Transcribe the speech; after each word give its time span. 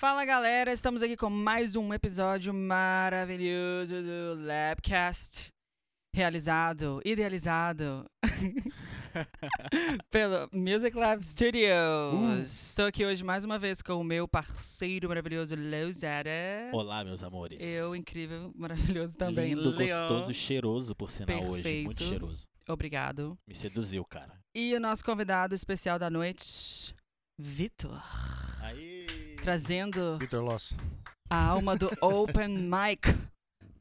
Fala 0.00 0.24
galera, 0.24 0.72
estamos 0.72 1.02
aqui 1.02 1.14
com 1.14 1.28
mais 1.28 1.76
um 1.76 1.92
episódio 1.92 2.54
maravilhoso 2.54 3.96
do 3.96 4.46
Labcast, 4.46 5.52
realizado, 6.16 7.02
idealizado 7.04 8.06
pelo 10.10 10.48
Music 10.54 10.96
Lab 10.96 11.22
Studios. 11.22 12.14
Uh. 12.14 12.40
Estou 12.40 12.86
aqui 12.86 13.04
hoje 13.04 13.22
mais 13.22 13.44
uma 13.44 13.58
vez 13.58 13.82
com 13.82 13.92
o 13.92 14.02
meu 14.02 14.26
parceiro 14.26 15.06
maravilhoso 15.06 15.54
Lousada. 15.54 16.30
Olá, 16.72 17.04
meus 17.04 17.22
amores. 17.22 17.62
Eu, 17.62 17.94
incrível, 17.94 18.50
maravilhoso 18.56 19.18
também. 19.18 19.52
Lindo, 19.52 19.68
Leon. 19.68 20.00
gostoso, 20.00 20.32
cheiroso, 20.32 20.96
por 20.96 21.10
sinal, 21.10 21.40
hoje. 21.40 21.82
Muito 21.84 21.98
Perfeito. 21.98 22.04
cheiroso. 22.04 22.48
Obrigado. 22.66 23.38
Me 23.46 23.54
seduziu, 23.54 24.02
cara. 24.06 24.40
E 24.54 24.74
o 24.74 24.80
nosso 24.80 25.04
convidado 25.04 25.54
especial 25.54 25.98
da 25.98 26.08
noite, 26.08 26.94
Vitor. 27.38 28.02
Aí. 28.62 28.99
Trazendo 29.42 30.18
a 31.30 31.46
alma 31.46 31.76
do 31.76 31.88
Open 32.02 32.48
Mic 32.48 33.08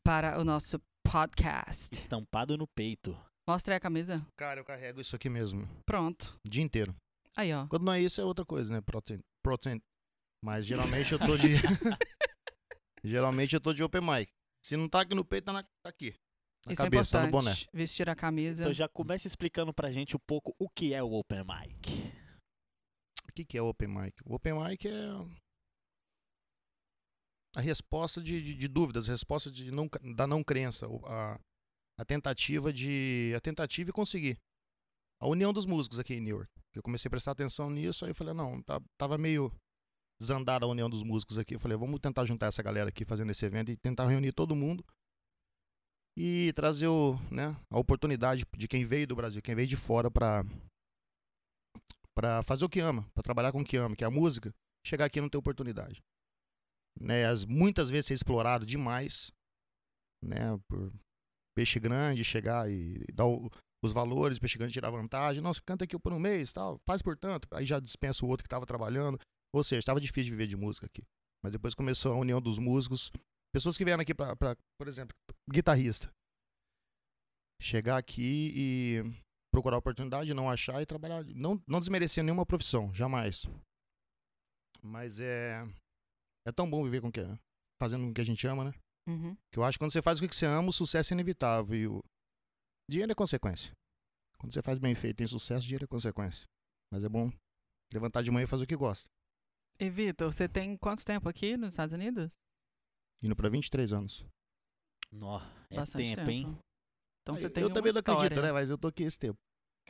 para 0.04 0.40
o 0.40 0.46
nosso 0.46 0.80
podcast. 1.04 1.94
Estampado 1.94 2.58
no 2.58 2.66
peito. 2.68 3.18
Mostra 3.48 3.74
aí 3.74 3.78
a 3.78 3.80
camisa. 3.80 4.26
Cara, 4.38 4.62
eu 4.62 4.66
carrego 4.66 5.02
isso 5.02 5.16
aqui 5.16 5.30
mesmo. 5.30 5.68
Pronto. 5.86 6.38
O 6.46 6.50
dia 6.50 6.64
inteiro. 6.64 6.96
Aí, 7.36 7.54
ó. 7.54 7.68
Quando 7.68 7.84
não 7.84 7.94
é 7.94 8.02
isso, 8.02 8.22
é 8.22 8.24
outra 8.24 8.46
coisa, 8.46 8.74
né? 8.74 8.82
Protein. 8.82 9.20
Protein. 9.44 9.82
Mas 10.44 10.66
geralmente 10.66 11.12
eu 11.12 11.20
tô 11.20 11.38
de. 11.38 11.56
geralmente 13.04 13.54
eu 13.54 13.62
tô 13.62 13.74
de 13.74 13.84
open 13.84 14.02
mic. 14.02 14.32
Se 14.64 14.78
não 14.78 14.88
tá 14.88 15.02
aqui 15.02 15.14
no 15.14 15.26
peito, 15.26 15.46
tá, 15.46 15.54
na... 15.54 15.64
tá 15.64 15.90
aqui. 15.90 16.14
Na 16.66 16.74
Isso 16.74 16.82
é 16.82 16.86
cabeça, 16.86 17.18
tá 17.18 17.24
no 17.24 17.30
importante. 17.30 17.66
boné. 17.66 17.78
Vestir 17.82 18.10
a 18.10 18.16
camisa. 18.16 18.64
Então 18.64 18.74
já 18.74 18.88
começa 18.88 19.28
explicando 19.28 19.74
pra 19.74 19.92
gente 19.92 20.16
um 20.16 20.20
pouco 20.28 20.54
o 20.60 20.70
que 20.70 20.94
é 20.94 21.02
o 21.02 21.14
Open 21.14 21.44
Mic. 21.44 22.20
O 23.30 23.32
que, 23.32 23.46
que 23.46 23.58
é 23.58 23.62
o 23.62 23.68
open 23.68 23.88
mic? 23.88 24.14
O 24.26 24.34
open 24.36 24.54
mic 24.54 24.88
é. 24.88 24.92
A 27.56 27.62
resposta 27.62 28.22
de, 28.22 28.42
de, 28.42 28.56
de 28.56 28.68
dúvidas, 28.68 29.10
a 29.10 29.12
resposta 29.12 29.50
de 29.50 29.72
não, 29.72 29.90
da 30.16 30.28
não 30.28 30.44
crença. 30.44 30.88
A, 31.06 31.40
a 31.98 32.06
tentativa 32.06 32.72
de. 32.72 33.34
A 33.36 33.42
tentativa 33.42 33.90
e 33.90 33.94
conseguir. 33.94 34.38
A 35.22 35.28
união 35.28 35.52
dos 35.52 35.66
músicos 35.66 36.00
aqui 36.00 36.14
em 36.14 36.22
Newark. 36.22 36.52
Eu 36.74 36.84
comecei 36.84 37.10
a 37.10 37.12
prestar 37.12 37.32
atenção 37.32 37.70
nisso, 37.70 38.06
aí 38.06 38.12
eu 38.12 38.16
falei, 38.16 38.34
não, 38.34 38.62
tá, 38.62 38.80
tava 38.98 39.18
meio 39.18 39.52
desandada 40.20 40.66
a 40.66 40.70
união 40.70 40.90
dos 40.90 41.04
músicos 41.04 41.38
aqui. 41.38 41.56
Eu 41.56 41.60
falei, 41.60 41.78
vamos 41.78 42.00
tentar 42.00 42.26
juntar 42.26 42.48
essa 42.48 42.62
galera 42.62 42.90
aqui 42.90 43.04
fazendo 43.04 43.32
esse 43.32 43.46
evento 43.46 43.72
e 43.72 43.78
tentar 43.78 44.08
reunir 44.08 44.32
todo 44.32 44.56
mundo 44.56 44.86
e 46.18 46.52
trazer 46.54 46.88
o, 46.88 47.16
né, 47.32 47.56
a 47.70 47.80
oportunidade 47.80 48.44
de 48.58 48.68
quem 48.68 48.84
veio 48.84 49.08
do 49.08 49.16
Brasil, 49.16 49.42
quem 49.42 49.56
veio 49.56 49.68
de 49.68 49.78
fora 49.78 50.12
pra, 50.12 50.44
pra 52.14 52.44
fazer 52.44 52.66
o 52.66 52.70
que 52.70 52.82
ama, 52.82 53.10
pra 53.14 53.24
trabalhar 53.24 53.54
com 53.54 53.62
o 53.62 53.66
que 53.66 53.78
ama, 53.78 53.96
que 53.96 54.04
é 54.04 54.08
a 54.08 54.12
música, 54.12 54.54
chegar 54.86 55.06
aqui 55.06 55.20
e 55.20 55.22
não 55.22 55.30
ter 55.30 55.38
oportunidade. 55.38 56.02
Né, 56.98 57.26
as, 57.26 57.46
muitas 57.46 57.90
vezes 57.90 58.08
ser 58.08 58.14
explorado 58.14 58.66
demais, 58.66 59.32
né, 60.24 60.58
por 60.68 60.92
peixe 61.56 61.80
grande 61.80 62.24
chegar 62.24 62.70
e, 62.70 63.04
dar 63.14 63.26
o- 63.26 63.50
os 63.84 63.94
valores, 63.94 64.40
peixe 64.40 64.58
grande 64.58 64.74
tirar 64.74 64.90
vantagem. 64.92 65.42
Você 65.44 65.62
canta 65.66 65.86
aqui 65.86 65.98
por 65.98 66.12
um 66.14 66.20
mês, 66.20 66.52
tal, 66.54 66.78
faz 66.86 67.02
por 67.02 67.18
tanto, 67.18 67.48
aí 67.52 67.66
já 67.66 67.80
dispensa 67.80 68.26
o 68.26 68.30
outro 68.30 68.44
que 68.44 68.48
estava 68.48 68.66
trabalhando. 68.66 69.20
Ou 69.54 69.64
seja, 69.64 69.80
estava 69.80 70.00
difícil 70.00 70.26
de 70.26 70.32
viver 70.32 70.48
de 70.48 70.56
música 70.58 70.86
aqui. 70.86 71.04
Mas 71.44 71.52
depois 71.54 71.74
começou 71.74 72.14
a 72.14 72.18
união 72.18 72.42
dos 72.42 72.60
músicos, 72.60 73.10
pessoas 73.54 73.78
que 73.78 73.86
vieram 73.86 74.02
aqui 74.02 74.14
pra 74.14 74.36
por 74.36 74.88
exemplo, 74.88 75.16
guitarrista. 75.50 76.12
Chegar 77.62 77.98
aqui 77.98 78.54
e 78.56 79.04
procurar 79.54 79.78
oportunidade, 79.78 80.34
não 80.34 80.50
achar 80.50 80.82
e 80.82 80.86
trabalhar. 80.86 81.24
Não, 81.26 81.62
não 81.68 81.80
desmerecer 81.80 82.24
nenhuma 82.24 82.46
profissão, 82.46 82.94
jamais. 82.94 83.46
Mas 84.82 85.20
é. 85.20 85.62
É 86.50 86.52
tão 86.52 86.70
bom 86.70 86.84
viver 86.84 87.02
com 87.02 87.10
o 87.10 87.12
que 87.12 87.22
fazendo 87.80 88.04
com 88.06 88.12
o 88.12 88.14
que 88.14 88.22
a 88.22 88.26
gente 88.26 88.46
ama, 88.48 88.66
né? 88.66 88.74
Uhum. 89.08 89.36
Que 89.52 89.60
eu 89.60 89.64
acho 89.64 89.78
que 89.78 89.84
quando 89.84 89.92
você 89.92 90.02
faz 90.02 90.20
o 90.20 90.28
que 90.28 90.36
você 90.36 90.46
ama, 90.46 90.70
o 90.70 90.74
sucesso 90.74 91.14
é 91.14 91.16
inevitável. 91.16 91.76
E 91.76 91.88
o 91.88 92.04
dinheiro 92.90 93.12
é 93.12 93.16
consequência. 93.16 93.72
Quando 94.40 94.54
você 94.54 94.62
faz 94.62 94.80
bem 94.80 94.96
feito, 94.96 95.18
tem 95.18 95.28
sucesso, 95.28 95.66
dinheiro 95.66 95.86
é 95.86 95.88
consequência. 95.88 96.46
Mas 96.92 97.04
é 97.04 97.10
bom 97.10 97.32
levantar 97.94 98.22
de 98.24 98.32
manhã 98.32 98.44
e 98.44 98.48
fazer 98.48 98.64
o 98.64 98.68
que 98.68 98.76
gosta. 98.76 99.10
E 99.80 99.90
Vitor, 99.90 100.32
você 100.32 100.50
tem 100.50 100.76
quanto 100.76 101.06
tempo 101.06 101.30
aqui 101.30 101.56
nos 101.56 101.74
Estados 101.74 101.94
Unidos? 101.94 102.34
Indo 103.22 103.36
pra 103.36 103.50
23 103.50 103.94
anos. 103.94 104.26
Nó, 105.12 105.40
é 105.70 105.76
Bastante 105.76 106.16
tempo, 106.16 106.30
hein? 106.30 106.60
Então 107.22 107.36
você 107.36 107.50
tem 107.50 107.64
eu 107.64 107.72
também 107.72 107.94
não 107.94 108.00
acredito, 108.00 108.24
história. 108.32 108.42
né? 108.42 108.52
Mas 108.52 108.70
eu 108.70 108.78
tô 108.78 108.88
aqui 108.88 109.04
esse 109.04 109.20
tempo. 109.20 109.38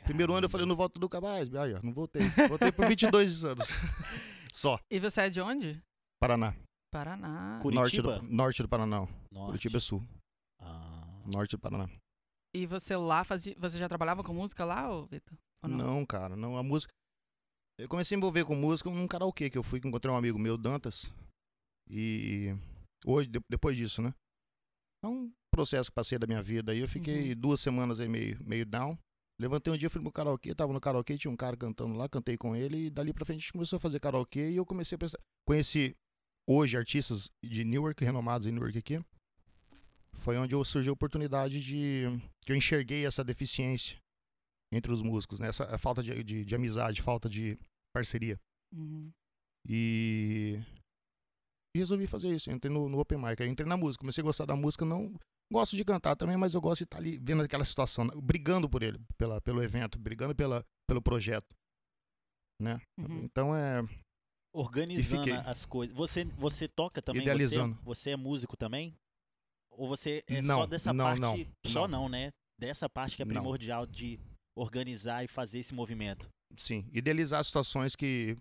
Primeiro 0.04 0.32
ano 0.34 0.46
eu 0.46 0.50
falei, 0.50 0.64
Caramba. 0.64 0.72
não 0.72 0.76
volto 0.76 1.00
nunca 1.00 1.20
mais. 1.20 1.54
Aí, 1.54 1.74
ó, 1.74 1.80
não 1.82 1.92
voltei. 1.92 2.22
Voltei 2.48 2.72
por 2.72 2.86
22 2.86 3.44
anos. 3.44 3.68
Só. 4.52 4.78
E 4.90 4.98
você 4.98 5.22
é 5.22 5.30
de 5.30 5.40
onde? 5.40 5.82
Paraná. 6.20 6.54
Paraná. 6.92 7.58
Cu- 7.62 7.70
Norte 7.70 7.96
Curitiba? 8.02 8.18
do, 8.18 8.34
norte 8.34 8.62
do 8.62 8.68
Paraná. 8.68 8.98
Norte. 9.32 9.46
Curitiba 9.46 9.76
é 9.76 9.80
sul. 9.80 10.02
Ah, 10.60 11.22
Norte 11.26 11.52
do 11.52 11.58
Paraná. 11.60 11.88
E 12.54 12.66
você 12.66 12.96
lá 12.96 13.24
fazia. 13.24 13.54
Você 13.58 13.78
já 13.78 13.88
trabalhava 13.88 14.22
com 14.24 14.34
música 14.34 14.64
lá, 14.64 14.90
ô 14.92 15.06
Vitor? 15.06 15.38
Ou 15.62 15.70
não? 15.70 15.76
Não, 15.78 16.06
cara, 16.06 16.36
não. 16.36 16.56
A 16.56 16.62
música. 16.62 16.92
Eu 17.78 17.88
comecei 17.88 18.14
a 18.14 18.18
me 18.18 18.20
envolver 18.20 18.44
com 18.44 18.54
música 18.54 18.90
num 18.90 19.06
karaokê 19.08 19.48
que 19.48 19.56
eu 19.56 19.62
fui, 19.62 19.80
que 19.80 19.88
encontrei 19.88 20.12
um 20.12 20.16
amigo 20.16 20.38
meu, 20.38 20.58
Dantas. 20.58 21.10
E 21.88 22.48
hoje, 23.06 23.28
de- 23.28 23.40
depois 23.48 23.76
disso, 23.76 24.02
né? 24.02 24.12
É 25.02 25.08
um 25.08 25.32
processo 25.52 25.90
que 25.90 25.94
passei 25.94 26.18
da 26.18 26.26
minha 26.26 26.42
vida. 26.42 26.72
Aí 26.72 26.80
eu 26.80 26.88
fiquei 26.88 27.34
duas 27.34 27.60
semanas 27.60 27.98
aí 28.00 28.08
meio, 28.08 28.38
meio 28.44 28.66
down. 28.66 28.98
Levantei 29.40 29.72
um 29.72 29.76
dia, 29.76 29.88
fui 29.88 30.02
pro 30.02 30.12
karaokê, 30.12 30.54
tava 30.54 30.72
no 30.74 30.80
karaokê, 30.80 31.16
tinha 31.16 31.30
um 31.30 31.36
cara 31.36 31.56
cantando 31.56 31.94
lá, 31.94 32.06
cantei 32.10 32.36
com 32.36 32.54
ele, 32.54 32.86
e 32.86 32.90
dali 32.90 33.10
pra 33.14 33.24
frente 33.24 33.38
a 33.38 33.40
gente 33.40 33.52
começou 33.52 33.78
a 33.78 33.80
fazer 33.80 33.98
karaokê 33.98 34.50
e 34.50 34.56
eu 34.56 34.66
comecei 34.66 34.96
a 34.96 34.98
prestar. 34.98 35.18
Conheci 35.48 35.96
hoje 36.50 36.76
artistas 36.76 37.30
de 37.42 37.64
Newark, 37.64 38.04
renomados 38.04 38.46
em 38.46 38.52
Newark 38.52 38.76
aqui. 38.76 39.00
Foi 40.14 40.36
onde 40.36 40.54
surgiu 40.64 40.92
a 40.92 40.94
oportunidade 40.94 41.60
de. 41.60 42.04
que 42.44 42.52
eu 42.52 42.56
enxerguei 42.56 43.06
essa 43.06 43.22
deficiência 43.22 43.96
entre 44.72 44.92
os 44.92 45.00
músicos, 45.00 45.38
né? 45.38 45.48
Essa 45.48 45.78
falta 45.78 46.02
de, 46.02 46.22
de, 46.24 46.44
de 46.44 46.54
amizade, 46.54 47.00
falta 47.00 47.28
de 47.28 47.56
parceria. 47.94 48.38
Uhum. 48.74 49.10
E, 49.68 50.60
e 51.74 51.78
resolvi 51.78 52.06
fazer 52.06 52.34
isso. 52.34 52.50
Entrei 52.50 52.72
no, 52.72 52.88
no 52.88 52.98
Open 52.98 53.18
Mic. 53.18 53.42
Entrei 53.42 53.68
na 53.68 53.76
música. 53.76 54.02
Comecei 54.02 54.22
a 54.22 54.24
gostar 54.24 54.46
da 54.46 54.56
música. 54.56 54.84
Não 54.84 55.14
gosto 55.52 55.76
de 55.76 55.84
cantar 55.84 56.16
também, 56.16 56.36
mas 56.36 56.54
eu 56.54 56.60
gosto 56.60 56.80
de 56.80 56.84
estar 56.84 56.98
ali 56.98 57.18
vendo 57.18 57.42
aquela 57.42 57.64
situação, 57.64 58.04
né? 58.04 58.12
brigando 58.22 58.68
por 58.68 58.82
ele, 58.82 59.00
pela, 59.18 59.40
pelo 59.40 59.62
evento, 59.62 59.98
brigando 59.98 60.34
pela, 60.34 60.64
pelo 60.88 61.02
projeto. 61.02 61.48
Né? 62.60 62.80
Uhum. 62.98 63.24
Então 63.24 63.56
é. 63.56 63.82
Organizando 64.52 65.32
as 65.46 65.64
coisas. 65.64 65.96
Você, 65.96 66.24
você 66.24 66.68
toca 66.68 67.00
também? 67.00 67.22
Idealizando. 67.22 67.74
Você, 67.76 67.84
você 67.84 68.10
é 68.10 68.16
músico 68.16 68.56
também? 68.56 68.94
Ou 69.70 69.88
você 69.88 70.22
é 70.26 70.42
Não, 70.42 70.60
só 70.60 70.66
dessa 70.66 70.92
não, 70.92 71.04
parte? 71.04 71.20
não, 71.20 71.46
Só 71.64 71.88
não. 71.88 72.02
não, 72.02 72.08
né? 72.08 72.30
Dessa 72.58 72.88
parte 72.88 73.16
que 73.16 73.22
é 73.22 73.26
primordial 73.26 73.86
de 73.86 74.20
organizar 74.54 75.24
e 75.24 75.28
fazer 75.28 75.60
esse 75.60 75.72
movimento. 75.72 76.28
Sim, 76.56 76.86
idealizar 76.92 77.42
situações 77.44 77.96
que. 77.96 78.36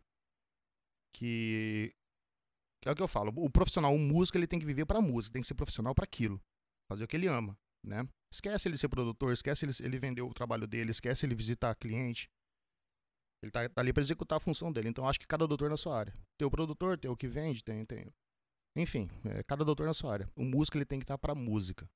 que. 1.14 1.94
que 2.82 2.90
é 2.90 2.92
o 2.92 2.96
que 2.96 3.02
eu 3.02 3.08
falo. 3.08 3.32
O 3.38 3.50
profissional, 3.50 3.94
o 3.94 4.00
músico, 4.00 4.38
ele 4.38 4.48
tem 4.48 4.60
que 4.60 4.66
viver 4.66 4.86
pra 4.86 5.00
música, 5.02 5.34
tem 5.34 5.42
que 5.42 5.48
ser 5.48 5.54
profissional 5.54 5.94
pra 5.96 6.04
aquilo. 6.04 6.42
Fazer 6.92 7.04
o 7.04 7.08
que 7.08 7.16
ele 7.16 7.28
ama, 7.28 7.58
né? 7.86 8.08
Esquece 8.34 8.68
ele 8.68 8.78
ser 8.78 8.90
produtor, 8.90 9.32
esquece 9.32 9.66
ele, 9.66 9.74
ele 9.82 10.00
vender 10.00 10.22
o 10.22 10.34
trabalho 10.34 10.68
dele, 10.68 10.92
esquece 10.92 11.26
ele 11.26 11.36
visitar 11.36 11.74
cliente. 11.76 12.30
Ele 13.42 13.52
tá, 13.52 13.68
tá 13.70 13.82
ali 13.82 13.94
pra 13.94 14.02
executar 14.02 14.38
a 14.38 14.42
função 14.42 14.72
dele. 14.72 14.90
Então, 14.90 15.08
acho 15.08 15.20
que 15.20 15.28
cada 15.28 15.48
doutor 15.48 15.70
na 15.70 15.78
sua 15.78 15.98
área. 15.98 16.14
Tem 16.38 16.48
o 16.48 16.52
produtor, 16.52 16.98
tem 16.98 17.10
o 17.10 17.16
que 17.16 17.28
vende, 17.28 17.64
tem. 17.64 17.86
tem... 17.86 18.08
Enfim, 18.76 19.10
é, 19.26 19.44
cada 19.44 19.64
doutor 19.64 19.88
na 19.88 19.94
sua 19.94 20.14
área. 20.14 20.30
O 20.36 20.44
músico, 20.44 20.78
ele 20.78 20.86
tem 20.86 21.00
que 21.00 21.04
estar 21.04 21.18
pra 21.18 21.34
música. 21.34 21.88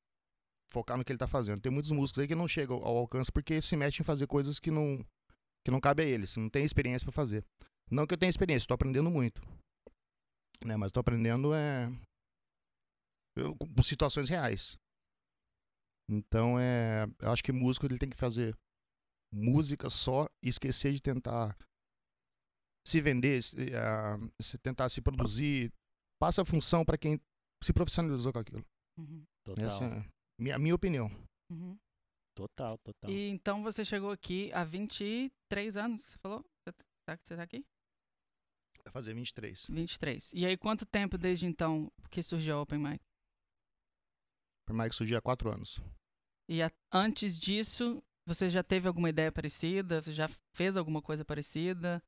Focar 0.71 0.97
no 0.97 1.03
que 1.05 1.11
ele 1.11 1.19
tá 1.19 1.27
fazendo. 1.27 1.61
Tem 1.61 1.71
muitos 1.71 1.91
músicos 1.91 2.19
aí 2.19 2.27
que 2.27 2.33
não 2.35 2.47
chegam 2.47 2.77
ao 2.77 2.97
alcance 2.97 3.31
porque 3.31 3.61
se 3.61 3.75
metem 3.75 4.01
em 4.01 4.03
fazer 4.03 4.25
coisas 4.25 4.59
que 4.59 4.71
não, 4.71 5.05
que 5.63 5.69
não 5.69 5.79
cabe 5.79 6.01
a 6.01 6.05
eles, 6.05 6.35
não 6.35 6.49
tem 6.49 6.65
experiência 6.65 7.05
pra 7.05 7.11
fazer. 7.11 7.45
Não 7.91 8.07
que 8.07 8.13
eu 8.13 8.17
tenha 8.17 8.29
experiência, 8.29 8.63
estou 8.63 8.73
aprendendo 8.73 9.11
muito. 9.11 9.39
Né, 10.65 10.75
mas 10.75 10.87
estou 10.87 11.01
aprendendo 11.01 11.53
é 11.53 11.87
eu- 13.37 13.55
com 13.55 13.83
situações 13.83 14.29
reais. 14.29 14.77
Então 16.09 16.59
é, 16.59 17.05
eu 17.21 17.31
acho 17.31 17.43
que 17.43 17.51
músico 17.51 17.85
ele 17.85 17.99
tem 17.99 18.09
que 18.09 18.17
fazer 18.17 18.55
música 19.33 19.89
só 19.89 20.27
e 20.41 20.49
esquecer 20.49 20.93
de 20.93 21.01
tentar 21.01 21.57
se 22.85 23.01
vender, 23.01 23.41
se, 23.41 23.55
ah, 23.75 24.17
se 24.41 24.57
tentar 24.57 24.89
se 24.89 25.01
produzir, 25.01 25.71
passa 26.19 26.41
a 26.41 26.45
função 26.45 26.83
para 26.85 26.97
quem 26.97 27.19
se 27.63 27.73
profissionalizou 27.73 28.31
com 28.33 28.39
aquilo. 28.39 28.65
Uhum. 28.97 29.25
Total. 29.45 29.65
Essa 29.65 29.83
é 29.85 29.99
a 29.99 30.05
minha, 30.39 30.55
a 30.55 30.59
minha 30.59 30.75
opinião. 30.75 31.07
Uhum. 31.49 31.77
Total, 32.35 32.77
total. 32.79 33.09
E 33.09 33.29
então 33.29 33.63
você 33.63 33.85
chegou 33.85 34.11
aqui 34.11 34.51
há 34.53 34.63
23 34.63 35.77
anos, 35.77 36.01
você 36.01 36.17
falou? 36.17 36.41
Você 36.65 36.73
tá, 37.07 37.17
você 37.21 37.35
tá 37.35 37.43
aqui? 37.43 37.65
Vai 38.83 38.91
fazer 38.91 39.13
23. 39.13 39.67
23. 39.69 40.33
E 40.33 40.45
aí, 40.45 40.57
quanto 40.57 40.85
tempo 40.85 41.17
desde 41.17 41.45
então 41.45 41.91
que 42.11 42.21
surgiu 42.21 42.57
a 42.57 42.61
Open 42.61 42.79
Mic? 42.79 42.99
Mais 44.69 44.89
que 44.89 44.95
surgiu 44.95 45.17
há 45.17 45.21
quatro 45.21 45.49
anos. 45.51 45.79
E 46.49 46.61
a- 46.61 46.71
antes 46.91 47.39
disso, 47.39 48.03
você 48.25 48.49
já 48.49 48.63
teve 48.63 48.87
alguma 48.87 49.09
ideia 49.09 49.31
parecida? 49.31 50.01
Você 50.01 50.13
já 50.13 50.29
fez 50.55 50.77
alguma 50.77 51.01
coisa 51.01 51.23
parecida? 51.25 52.01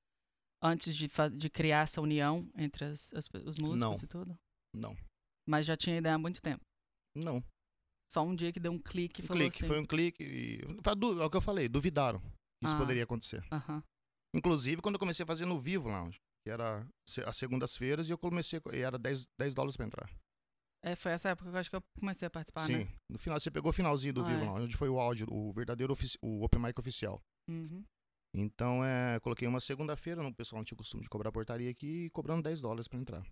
Antes 0.62 0.96
de, 0.96 1.10
de 1.38 1.50
criar 1.50 1.82
essa 1.84 2.02
união 2.02 2.50
entre 2.56 2.86
as, 2.86 3.14
as 3.14 3.28
os 3.46 3.58
músicos 3.58 3.78
Não. 3.78 3.96
e 3.96 4.08
tudo? 4.08 4.40
Não. 4.74 4.96
Mas 5.48 5.66
já 5.66 5.76
tinha 5.78 5.98
ideia 5.98 6.16
há 6.16 6.18
muito 6.18 6.42
tempo. 6.42 6.64
Não. 7.16 7.44
Só 8.12 8.24
um 8.24 8.36
dia 8.36 8.52
que 8.54 8.60
deu 8.60 8.72
um 8.72 8.80
clique 8.80 9.22
e 9.22 9.24
Um 9.24 9.28
falou 9.28 9.42
clique, 9.42 9.58
assim. 9.58 9.68
foi 9.68 9.80
um 9.80 9.86
clique 9.86 10.24
e. 10.24 10.62
É 10.62 11.24
o 11.26 11.30
que 11.30 11.38
eu 11.38 11.42
falei, 11.42 11.68
duvidaram 11.68 12.20
que 12.20 12.66
isso 12.68 12.76
Ah. 12.76 12.80
poderia 12.80 13.04
acontecer. 13.04 13.44
Aham. 13.52 13.84
Inclusive, 14.34 14.82
quando 14.82 14.96
eu 14.96 15.00
comecei 15.00 15.24
a 15.24 15.28
fazer 15.28 15.46
no 15.46 15.60
Vivo 15.60 15.88
Lounge, 15.88 16.18
que 16.46 16.50
era 16.52 16.86
as 17.26 17.38
segundas-feiras, 17.38 18.08
e 18.08 18.12
eu 18.12 18.18
comecei, 18.18 18.60
e 18.74 18.78
era 18.80 18.98
10, 18.98 19.26
10 19.40 19.54
dólares 19.54 19.76
pra 19.78 19.86
entrar. 19.86 20.10
É, 20.86 20.96
foi 20.96 21.12
essa 21.14 21.30
época 21.30 21.50
que 21.50 21.56
eu 21.56 21.60
acho 21.60 21.70
que 21.70 21.76
eu 21.76 21.84
comecei 22.00 22.28
a 22.28 22.30
participar, 22.30 22.62
Sim. 22.62 22.78
né? 22.84 22.88
No 23.10 23.18
final, 23.18 23.40
você 23.40 23.50
pegou 23.50 23.72
o 23.72 23.74
finalzinho 23.74 24.14
do 24.14 24.22
Ah, 24.22 24.28
Vivo 24.28 24.44
é. 24.46 24.50
Onde 24.50 24.78
foi 24.78 24.88
o 24.88 25.00
áudio, 25.00 25.26
o 25.32 25.52
verdadeiro 25.52 25.92
ofici- 25.92 26.20
o 26.22 26.44
Open 26.44 26.62
Mic 26.62 26.80
oficial. 26.80 27.20
Uhum. 27.50 27.84
Então, 28.36 28.86
é, 28.86 29.20
coloquei 29.22 29.48
uma 29.48 29.60
segunda-feira, 29.60 30.22
o 30.22 30.36
pessoal 30.36 30.60
não 30.60 30.64
tinha 30.66 30.78
costume 30.78 31.02
de 31.02 31.10
cobrar 31.10 31.32
portaria 31.32 31.72
aqui, 31.72 32.10
cobrando 32.12 32.44
10 32.44 32.62
dólares 32.62 32.88
pra 32.88 33.00
entrar. 33.00 33.26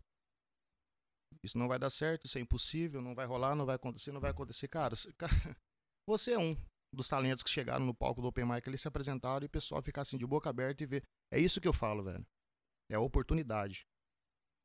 Isso 1.44 1.58
não 1.58 1.68
vai 1.68 1.78
dar 1.78 1.90
certo, 1.90 2.26
isso 2.26 2.38
é 2.38 2.42
impossível, 2.42 3.02
não 3.02 3.14
vai 3.14 3.26
rolar, 3.26 3.54
não 3.56 3.66
vai 3.66 3.76
acontecer, 3.76 4.12
não 4.12 4.22
vai 4.22 4.32
acontecer. 4.32 4.68
Cara, 4.68 4.96
você 6.08 6.32
é 6.34 6.40
um 6.40 6.56
dos 6.94 7.08
talentos 7.08 7.44
que 7.44 7.50
chegaram 7.50 7.86
no 7.86 7.94
palco 7.94 8.22
do 8.22 8.28
Open 8.28 8.46
Mic, 8.46 8.68
eles 8.68 8.82
se 8.82 8.88
apresentaram 8.88 9.44
e 9.44 9.48
o 9.48 9.50
pessoal 9.50 9.82
ficar 9.84 10.02
assim 10.02 10.18
de 10.18 10.26
boca 10.26 10.50
aberta 10.50 10.82
e 10.84 10.88
ver. 10.88 11.04
É 11.32 11.40
isso 11.40 11.60
que 11.62 11.68
eu 11.68 11.74
falo, 11.74 12.04
velho. 12.04 12.26
É 12.90 12.96
a 12.96 13.00
oportunidade. 13.00 13.84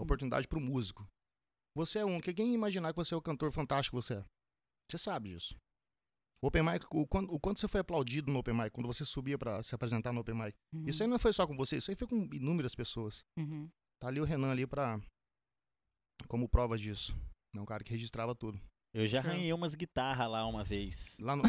Oportunidade 0.00 0.46
pro 0.46 0.60
músico. 0.60 1.06
Você 1.78 2.00
é 2.00 2.04
um, 2.04 2.20
que 2.20 2.34
quem 2.34 2.52
imaginar 2.52 2.92
que 2.92 2.96
você 2.96 3.14
é 3.14 3.16
o 3.16 3.22
cantor 3.22 3.52
fantástico 3.52 3.96
que 3.96 4.02
você 4.02 4.14
é? 4.14 4.24
Você 4.90 4.98
sabe 4.98 5.28
disso. 5.30 5.54
O 6.42 6.48
Open 6.48 6.62
Mic, 6.64 6.84
o, 6.90 7.06
quanto, 7.06 7.32
o 7.32 7.38
quanto 7.38 7.60
você 7.60 7.68
foi 7.68 7.80
aplaudido 7.80 8.32
no 8.32 8.40
Open 8.40 8.54
Mic, 8.54 8.70
quando 8.70 8.86
você 8.86 9.04
subia 9.04 9.38
pra 9.38 9.62
se 9.62 9.74
apresentar 9.74 10.12
no 10.12 10.20
Open 10.20 10.34
Mic. 10.34 10.56
Uhum. 10.72 10.88
Isso 10.88 11.02
aí 11.02 11.08
não 11.08 11.18
foi 11.18 11.32
só 11.32 11.46
com 11.46 11.56
você, 11.56 11.76
isso 11.76 11.90
aí 11.90 11.96
foi 11.96 12.08
com 12.08 12.16
inúmeras 12.32 12.74
pessoas. 12.74 13.24
Uhum. 13.36 13.68
Tá 14.00 14.08
ali 14.08 14.20
o 14.20 14.24
Renan 14.24 14.50
ali 14.50 14.66
pra. 14.66 15.00
como 16.28 16.48
prova 16.48 16.76
disso. 16.78 17.14
É 17.54 17.60
um 17.60 17.64
cara 17.66 17.82
que 17.84 17.90
registrava 17.92 18.34
tudo. 18.34 18.60
Eu 18.94 19.06
já 19.06 19.18
É. 19.18 19.20
arranhei 19.20 19.52
umas 19.52 19.74
guitarras 19.74 20.30
lá 20.30 20.46
uma 20.46 20.64
vez. 20.64 21.16
Lá 21.20 21.36
no. 21.36 21.42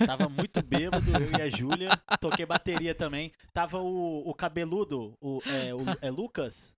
Eu 0.00 0.06
tava 0.06 0.28
muito 0.28 0.62
bêbado, 0.62 1.04
eu 1.10 1.38
e 1.38 1.42
a 1.42 1.48
Júlia. 1.48 1.90
Toquei 2.20 2.44
bateria 2.46 2.94
também. 2.94 3.32
Tava 3.52 3.78
o, 3.78 4.28
o 4.28 4.34
cabeludo, 4.34 5.14
o, 5.20 5.40
é, 5.46 5.74
o- 5.74 5.80
é 6.02 6.10
Lucas? 6.10 6.74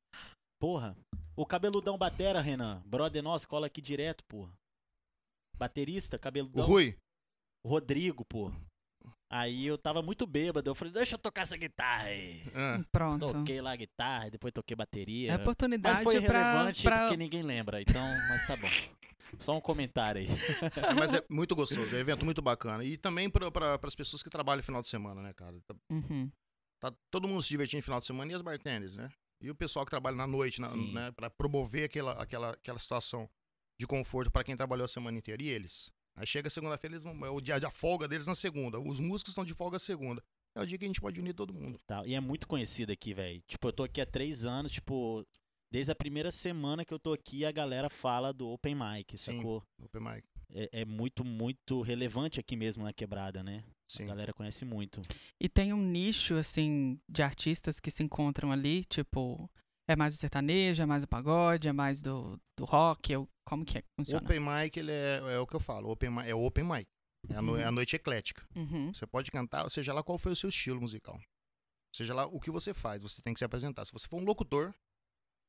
Porra. 0.63 0.97
O 1.35 1.45
cabeludão 1.45 1.99
batera, 1.99 2.41
Renan. 2.41 2.81
Brother 2.87 3.21
nosso, 3.21 3.49
cola 3.49 3.67
aqui 3.67 3.81
direto, 3.81 4.23
porra. 4.29 4.53
Baterista, 5.59 6.17
o 6.17 6.21
cabeludão. 6.21 6.65
Rui. 6.65 6.97
Rodrigo, 7.67 8.25
porra. 8.25 8.57
Aí 9.29 9.67
eu 9.67 9.77
tava 9.77 10.03
muito 10.03 10.25
bêbado. 10.25 10.71
Eu 10.71 10.75
falei, 10.77 10.93
deixa 10.93 11.17
eu 11.17 11.19
tocar 11.19 11.43
essa 11.43 11.57
guitarra 11.57 12.05
aí. 12.05 12.45
ah, 12.55 12.81
Pronto. 12.93 13.27
Toquei 13.27 13.61
lá 13.61 13.73
a 13.73 13.77
guitarra, 13.77 14.31
depois 14.31 14.53
toquei 14.53 14.77
bateria. 14.77 15.33
É 15.33 15.35
oportunidade 15.37 15.97
Mas 15.97 16.05
foi 16.05 16.21
pra, 16.23 16.53
relevante 16.53 16.83
pra... 16.85 17.01
porque 17.01 17.17
ninguém 17.17 17.43
lembra, 17.43 17.83
então, 17.83 18.07
mas 18.29 18.47
tá 18.47 18.55
bom. 18.57 18.69
Só 19.41 19.57
um 19.57 19.61
comentário 19.61 20.21
aí. 20.21 20.29
mas 20.97 21.13
é 21.13 21.25
muito 21.29 21.57
gostoso, 21.57 21.93
é 21.93 21.99
um 21.99 22.01
evento 22.03 22.25
muito 22.25 22.41
bacana. 22.41 22.85
E 22.85 22.97
também 22.97 23.29
para 23.29 23.81
as 23.83 23.97
pessoas 23.97 24.23
que 24.23 24.31
trabalham 24.31 24.59
no 24.59 24.63
final 24.63 24.81
de 24.81 24.89
semana, 24.89 25.21
né, 25.23 25.33
cara? 25.33 25.61
Tá, 25.67 25.75
Uhum. 25.91 26.31
tá 26.79 26.95
todo 27.11 27.27
mundo 27.27 27.43
se 27.43 27.49
divertindo 27.49 27.79
no 27.81 27.85
final 27.85 27.99
de 27.99 28.07
semana 28.07 28.31
e 28.31 28.35
as 28.37 28.43
bartenders, 28.43 28.97
né? 28.97 29.11
E 29.43 29.51
o 29.51 29.55
pessoal 29.55 29.85
que 29.85 29.91
trabalha 29.91 30.17
na 30.17 30.27
noite, 30.27 30.61
na, 30.61 30.69
Sim. 30.69 30.93
né, 30.93 31.11
para 31.11 31.29
promover 31.29 31.85
aquela, 31.85 32.13
aquela, 32.13 32.51
aquela 32.51 32.79
situação 32.79 33.29
de 33.79 33.87
conforto 33.87 34.31
para 34.31 34.45
quem 34.45 34.57
trabalhou 34.57 34.85
a 34.85 34.89
semana 34.89 35.19
inteira. 35.19 35.43
E 35.43 35.49
eles? 35.49 35.93
Aí 36.15 36.27
chega 36.27 36.49
segunda-feira, 36.49 36.95
eles 36.95 37.03
vão, 37.03 37.27
é 37.27 37.31
o 37.31 37.41
dia 37.41 37.59
da 37.59 37.71
folga 37.71 38.07
deles 38.07 38.27
na 38.27 38.35
segunda. 38.35 38.79
Os 38.79 39.01
músicos 39.01 39.31
estão 39.31 39.45
de 39.45 39.55
folga 39.55 39.79
segunda. 39.79 40.23
É 40.55 40.61
o 40.61 40.67
dia 40.67 40.79
que 40.79 40.85
a 40.85 40.89
gente 40.89 41.01
pode 41.01 41.19
unir 41.19 41.35
todo 41.35 41.53
mundo. 41.53 41.81
Tal. 41.87 42.07
E 42.07 42.15
é 42.15 42.21
muito 42.21 42.47
conhecido 42.47 42.93
aqui, 42.93 43.15
velho. 43.15 43.43
Tipo, 43.47 43.69
eu 43.69 43.73
tô 43.73 43.83
aqui 43.83 44.01
há 44.01 44.07
três 44.07 44.45
anos, 44.45 44.71
tipo, 44.71 45.27
desde 45.71 45.91
a 45.91 45.95
primeira 45.95 46.31
semana 46.31 46.85
que 46.85 46.93
eu 46.93 46.99
tô 46.99 47.13
aqui, 47.13 47.45
a 47.45 47.51
galera 47.51 47.89
fala 47.89 48.33
do 48.33 48.49
Open 48.49 48.75
Mic, 48.75 49.17
Sim. 49.17 49.37
sacou? 49.37 49.67
Open 49.83 50.03
Mic. 50.03 50.32
É, 50.55 50.81
é 50.83 50.85
muito, 50.85 51.25
muito 51.25 51.81
relevante 51.83 52.39
aqui 52.39 52.57
mesmo 52.57 52.85
na 52.85 52.93
quebrada, 52.93 53.43
né? 53.43 53.65
Sim. 53.89 54.05
A 54.05 54.07
galera 54.07 54.33
conhece 54.33 54.65
muito. 54.65 55.01
E 55.41 55.49
tem 55.49 55.73
um 55.73 55.83
nicho, 55.83 56.35
assim, 56.37 57.01
de 57.09 57.23
artistas 57.23 57.81
que 57.81 57.91
se 57.91 58.03
encontram 58.03 58.53
ali, 58.53 58.85
tipo, 58.85 59.51
é 59.89 59.97
mais 59.97 60.15
o 60.15 60.17
sertanejo, 60.19 60.83
é 60.83 60.87
mais 60.87 61.03
o 61.03 61.09
pagode, 61.09 61.69
é 61.69 61.73
mais 61.73 62.03
do, 62.03 62.39
do 62.57 62.65
rock, 62.65 63.13
eu, 63.13 63.29
como 63.47 63.65
que 63.65 63.79
é 63.79 63.83
que 63.83 63.89
O 63.89 64.03
funciona? 64.03 64.25
Open 64.25 64.41
Mic, 64.41 64.79
ele 64.79 64.93
é, 64.93 65.21
é 65.35 65.39
o 65.39 65.47
que 65.47 65.55
eu 65.57 65.61
falo. 65.61 65.91
Open 65.91 66.11
é 66.27 66.35
o 66.35 66.43
Open 66.45 66.65
Mic. 66.65 66.87
É 67.31 67.37
a, 67.37 67.43
no- 67.43 67.57
é 67.57 67.65
a 67.65 67.69
Uhum. 67.69 67.75
noite 67.77 67.97
eclética. 67.97 68.47
Uhum. 68.55 68.93
Você 68.93 69.07
pode 69.07 69.31
cantar, 69.31 69.69
seja 69.71 69.93
lá 69.95 70.03
qual 70.03 70.19
foi 70.19 70.33
o 70.33 70.37
seu 70.37 70.49
estilo 70.49 70.81
musical. 70.81 71.19
Seja 71.95 72.15
lá 72.15 72.27
o 72.27 72.41
que 72.41 72.51
você 72.51 72.73
faz, 72.75 73.03
você 73.03 73.21
tem 73.23 73.33
que 73.33 73.39
se 73.39 73.45
apresentar. 73.45 73.85
Se 73.85 73.93
você 73.93 74.09
for 74.09 74.17
um 74.21 74.25
locutor, 74.25 74.75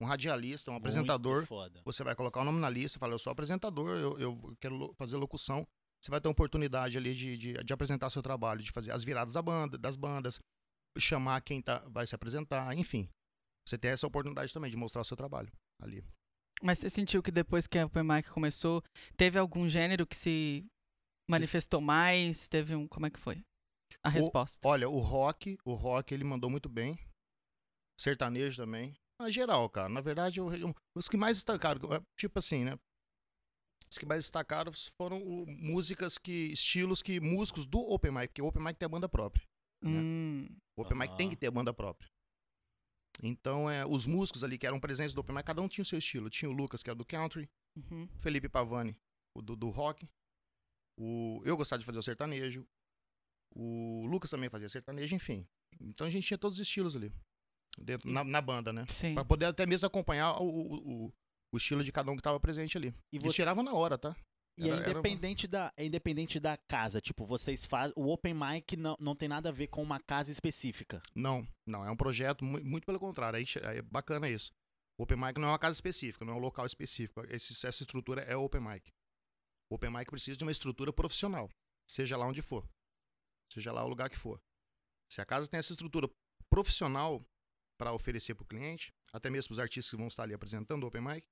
um 0.02 0.06
radialista, 0.06 0.72
um 0.72 0.76
apresentador, 0.76 1.36
Muito 1.38 1.48
foda. 1.48 1.82
você 1.86 2.04
vai 2.04 2.16
colocar 2.16 2.42
o 2.42 2.44
nome 2.44 2.60
na 2.60 2.70
lista, 2.70 3.00
fala, 3.00 3.14
eu 3.14 3.20
sou 3.20 3.32
apresentador, 3.32 3.98
eu, 3.98 4.20
eu 4.20 4.56
quero 4.60 4.76
lo- 4.76 4.94
fazer 4.96 5.18
locução. 5.18 5.66
Você 6.04 6.12
vai 6.12 6.20
ter 6.20 6.28
uma 6.28 6.34
oportunidade 6.34 6.98
ali 6.98 7.14
de, 7.14 7.38
de, 7.38 7.54
de 7.64 7.74
apresentar 7.74 8.10
seu 8.10 8.22
trabalho, 8.22 8.62
de 8.62 8.72
fazer 8.72 8.92
as 8.92 9.04
viradas 9.04 9.34
da 9.34 9.42
banda, 9.42 9.78
das 9.78 9.96
bandas, 9.96 10.38
chamar 10.98 11.40
quem 11.42 11.62
tá, 11.62 11.80
vai 11.90 12.06
se 12.06 12.14
apresentar, 12.14 12.76
enfim. 12.78 13.08
Você 13.68 13.78
tem 13.78 13.92
essa 13.92 14.06
oportunidade 14.06 14.54
também 14.54 14.70
de 14.70 14.76
mostrar 14.76 15.02
o 15.02 15.06
seu 15.06 15.16
trabalho 15.16 15.50
ali. 15.82 16.04
Mas 16.62 16.80
você 16.80 16.90
sentiu 16.90 17.24
que 17.24 17.32
depois 17.32 17.68
que 17.68 17.78
a 17.78 17.86
Open 17.86 18.04
Mic 18.04 18.30
começou, 18.30 18.84
teve 19.16 19.40
algum 19.40 19.68
gênero 19.70 20.06
que 20.06 20.16
se 20.16 20.66
manifestou 21.30 21.80
mais? 21.80 22.48
Teve 22.50 22.76
um. 22.76 22.88
Como 22.88 23.06
é 23.06 23.10
que 23.10 23.20
foi? 23.20 23.42
A 24.04 24.10
O- 24.10 24.12
resposta. 24.12 24.68
Olha, 24.68 24.90
o 24.90 25.00
rock, 25.00 25.58
o 25.66 25.74
rock 25.74 26.14
ele 26.14 26.24
mandou 26.26 26.50
muito 26.50 26.68
bem. 26.68 27.00
Sertanejo 28.00 28.58
também. 28.58 28.94
Ah, 29.24 29.30
geral, 29.30 29.70
cara. 29.70 29.90
Na 29.90 30.02
verdade, 30.02 30.40
eu- 30.40 30.54
eu- 30.54 30.76
os 30.96 31.08
que 31.08 31.18
mais 31.18 31.38
destacaram, 31.38 31.94
é, 31.94 32.02
tipo 32.18 32.38
assim, 32.40 32.64
né? 32.64 32.78
Os 33.90 33.98
que 33.98 34.06
mais 34.06 34.24
destacaram 34.24 34.72
foram 34.98 35.22
o- 35.22 35.46
músicas 35.48 36.18
que. 36.18 36.52
estilos 36.52 37.02
que. 37.02 37.20
músicos 37.20 37.66
do 37.66 37.80
Open 37.80 38.12
Mic, 38.12 38.28
porque 38.30 38.42
o 38.42 38.46
Open 38.48 38.64
Mic 38.64 38.78
tem 38.78 38.86
a 38.86 38.90
banda 38.90 39.08
própria. 39.08 39.46
Hum, 39.84 40.48
O 40.78 40.82
Open 40.82 40.98
Mic 40.98 41.16
tem 41.18 41.30
que 41.30 41.36
ter 41.36 41.48
a 41.48 41.52
banda 41.52 41.74
própria. 41.74 42.10
Então, 43.22 43.70
é, 43.70 43.86
os 43.86 44.08
músicos 44.08 44.44
ali 44.44 44.58
que 44.58 44.66
eram 44.66 44.80
presentes 44.80 45.14
do 45.14 45.22
Open 45.22 45.36
Mic, 45.36 45.46
cada 45.46 45.62
um 45.62 45.68
tinha 45.68 45.84
o 45.84 45.86
seu 45.86 46.00
estilo. 46.00 46.30
Tinha 46.30 46.50
o 46.50 46.54
Lucas, 46.54 46.82
que 46.82 46.90
é 46.90 46.96
do 46.96 47.06
country, 47.06 47.48
uhum. 47.76 48.08
Felipe 48.18 48.50
Pavani, 48.50 48.98
o 49.38 49.42
do, 49.42 49.56
do 49.56 49.70
rock. 49.70 50.08
O, 51.00 51.42
eu 51.46 51.56
gostava 51.56 51.80
de 51.80 51.86
fazer 51.86 52.00
o 52.00 52.04
sertanejo. 52.04 52.66
O 53.56 54.06
Lucas 54.08 54.30
também 54.32 54.50
fazia 54.50 54.68
sertanejo, 54.70 55.16
enfim. 55.16 55.46
Então 55.80 56.08
a 56.08 56.10
gente 56.10 56.26
tinha 56.26 56.38
todos 56.38 56.60
os 56.60 56.66
estilos 56.66 56.96
ali. 56.96 57.12
Dentro, 57.78 58.10
na, 58.10 58.24
na 58.24 58.42
banda, 58.42 58.72
né? 58.72 58.86
Sim. 58.88 59.14
Pra 59.16 59.26
poder 59.26 59.46
até 59.46 59.66
mesmo 59.66 59.88
acompanhar 59.88 60.40
o, 60.42 60.46
o, 60.46 61.06
o- 61.08 61.14
o 61.54 61.58
estilo 61.58 61.84
de 61.84 61.92
cada 61.92 62.12
um 62.12 62.16
que 62.16 62.22
tava 62.22 62.40
presente 62.40 62.78
ali. 62.78 62.94
E 63.12 63.18
Eles 63.18 63.26
você- 63.28 63.36
tiravam 63.42 63.64
na 63.64 63.74
hora, 63.74 63.98
tá? 63.98 64.16
E 64.60 64.70
Era- 64.70 64.78
é 64.78 64.80
era- 64.82 64.92
independente, 64.92 65.48
da, 65.48 65.74
é 65.76 65.84
independente 65.86 66.40
da 66.40 66.56
casa. 66.70 67.02
Tipo, 67.02 67.26
vocês 67.26 67.66
fazem. 67.66 67.94
O 67.98 68.12
Open 68.12 68.36
Mic 68.36 68.76
não, 68.78 68.96
não 69.00 69.16
tem 69.16 69.28
nada 69.28 69.50
a 69.50 69.52
ver 69.52 69.68
com 69.68 69.82
uma 69.82 70.00
casa 70.00 70.30
específica. 70.32 71.02
Não, 71.16 71.48
não. 71.68 71.84
É 71.84 71.90
um 71.90 71.96
projeto 71.98 72.46
mu- 72.46 72.64
muito 72.64 72.86
pelo 72.86 73.00
contrário. 73.00 73.38
Aí 73.38 73.46
é 73.78 73.82
bacana 73.82 74.30
isso. 74.30 74.52
O 75.00 75.04
Open 75.04 75.18
Mic 75.18 75.40
não 75.40 75.48
é 75.48 75.52
uma 75.52 75.60
casa 75.60 75.74
específica, 75.76 76.24
não 76.24 76.34
é 76.34 76.36
um 76.36 76.40
local 76.40 76.68
específico. 76.68 77.22
Esse- 77.30 77.54
essa 77.66 77.82
estrutura 77.82 78.22
é 78.22 78.38
o 78.38 78.44
Open 78.44 78.62
Mic. 78.62 78.92
O 79.72 79.76
Open 79.76 79.90
Mic 79.90 80.06
precisa 80.12 80.38
de 80.38 80.44
uma 80.44 80.52
estrutura 80.52 80.94
profissional, 80.94 81.50
seja 81.90 82.16
lá 82.16 82.28
onde 82.28 82.44
for. 82.44 82.64
Seja 83.52 83.72
lá 83.72 83.84
o 83.84 83.88
lugar 83.88 84.08
que 84.12 84.18
for. 84.20 84.40
Se 85.12 85.20
a 85.20 85.26
casa 85.26 85.48
tem 85.48 85.58
essa 85.58 85.74
estrutura 85.74 86.08
profissional 86.48 87.26
para 87.84 87.92
oferecer 87.94 88.34
para 88.34 88.44
o 88.44 88.48
cliente, 88.48 88.94
até 89.12 89.30
mesmo 89.30 89.50
para 89.50 89.54
os 89.56 89.60
artistas 89.60 89.90
que 89.92 89.98
vão 89.98 90.08
estar 90.08 90.24
ali 90.24 90.34
apresentando 90.34 90.84
o 90.84 90.88
Open 90.88 91.02
Mic, 91.02 91.28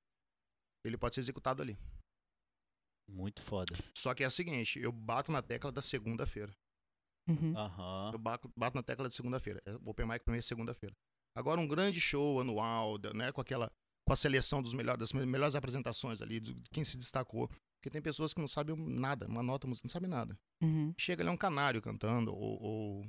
ele 0.86 0.98
pode 0.98 1.16
ser 1.16 1.22
executado 1.22 1.62
ali. 1.62 1.78
Muito 3.10 3.42
foda. 3.42 3.74
Só 3.98 4.14
que 4.14 4.22
é 4.24 4.28
o 4.28 4.32
seguinte, 4.32 4.78
eu 4.80 4.92
bato 4.92 5.32
na 5.32 5.42
tecla 5.42 5.72
da 5.72 5.82
segunda-feira. 5.82 6.52
Uhum. 7.30 7.56
Aham. 7.58 8.10
Eu 8.14 8.20
bato, 8.20 8.52
bato 8.58 8.76
na 8.76 8.84
tecla 8.84 9.08
de 9.08 9.16
segunda-feira. 9.16 9.62
É, 9.66 9.76
O 9.76 9.90
Open 9.92 10.06
Mic 10.06 10.26
pra 10.26 10.34
mim 10.34 10.40
é 10.40 10.42
segunda-feira. 10.42 10.94
Agora 11.38 11.62
um 11.62 11.68
grande 11.68 12.02
show 12.02 12.42
anual, 12.42 12.98
da- 12.98 13.14
né, 13.14 13.32
com 13.32 13.40
aquela 13.40 13.72
com 14.06 14.12
a 14.14 14.16
seleção 14.18 14.62
dos 14.62 14.74
melhores, 14.74 15.00
das 15.00 15.14
me- 15.14 15.26
melhores 15.26 15.56
apresentações 15.56 16.22
ali, 16.22 16.40
de 16.42 16.54
quem 16.74 16.84
se 16.84 16.98
destacou. 16.98 17.48
Porque 17.80 17.90
tem 17.90 18.02
pessoas 18.02 18.34
que 18.34 18.42
não 18.42 18.48
sabem 18.48 18.76
nada, 18.76 19.26
uma 19.28 19.42
nota 19.44 19.68
música, 19.68 19.86
não 19.88 19.92
sabe 19.92 20.08
nada. 20.08 20.38
Uhum. 20.62 20.94
Chega 21.00 21.24
ali 21.24 21.30
é 21.30 21.32
um 21.32 21.38
canário 21.38 21.82
cantando, 21.82 22.34
ou, 22.34 22.62
ou 22.62 23.06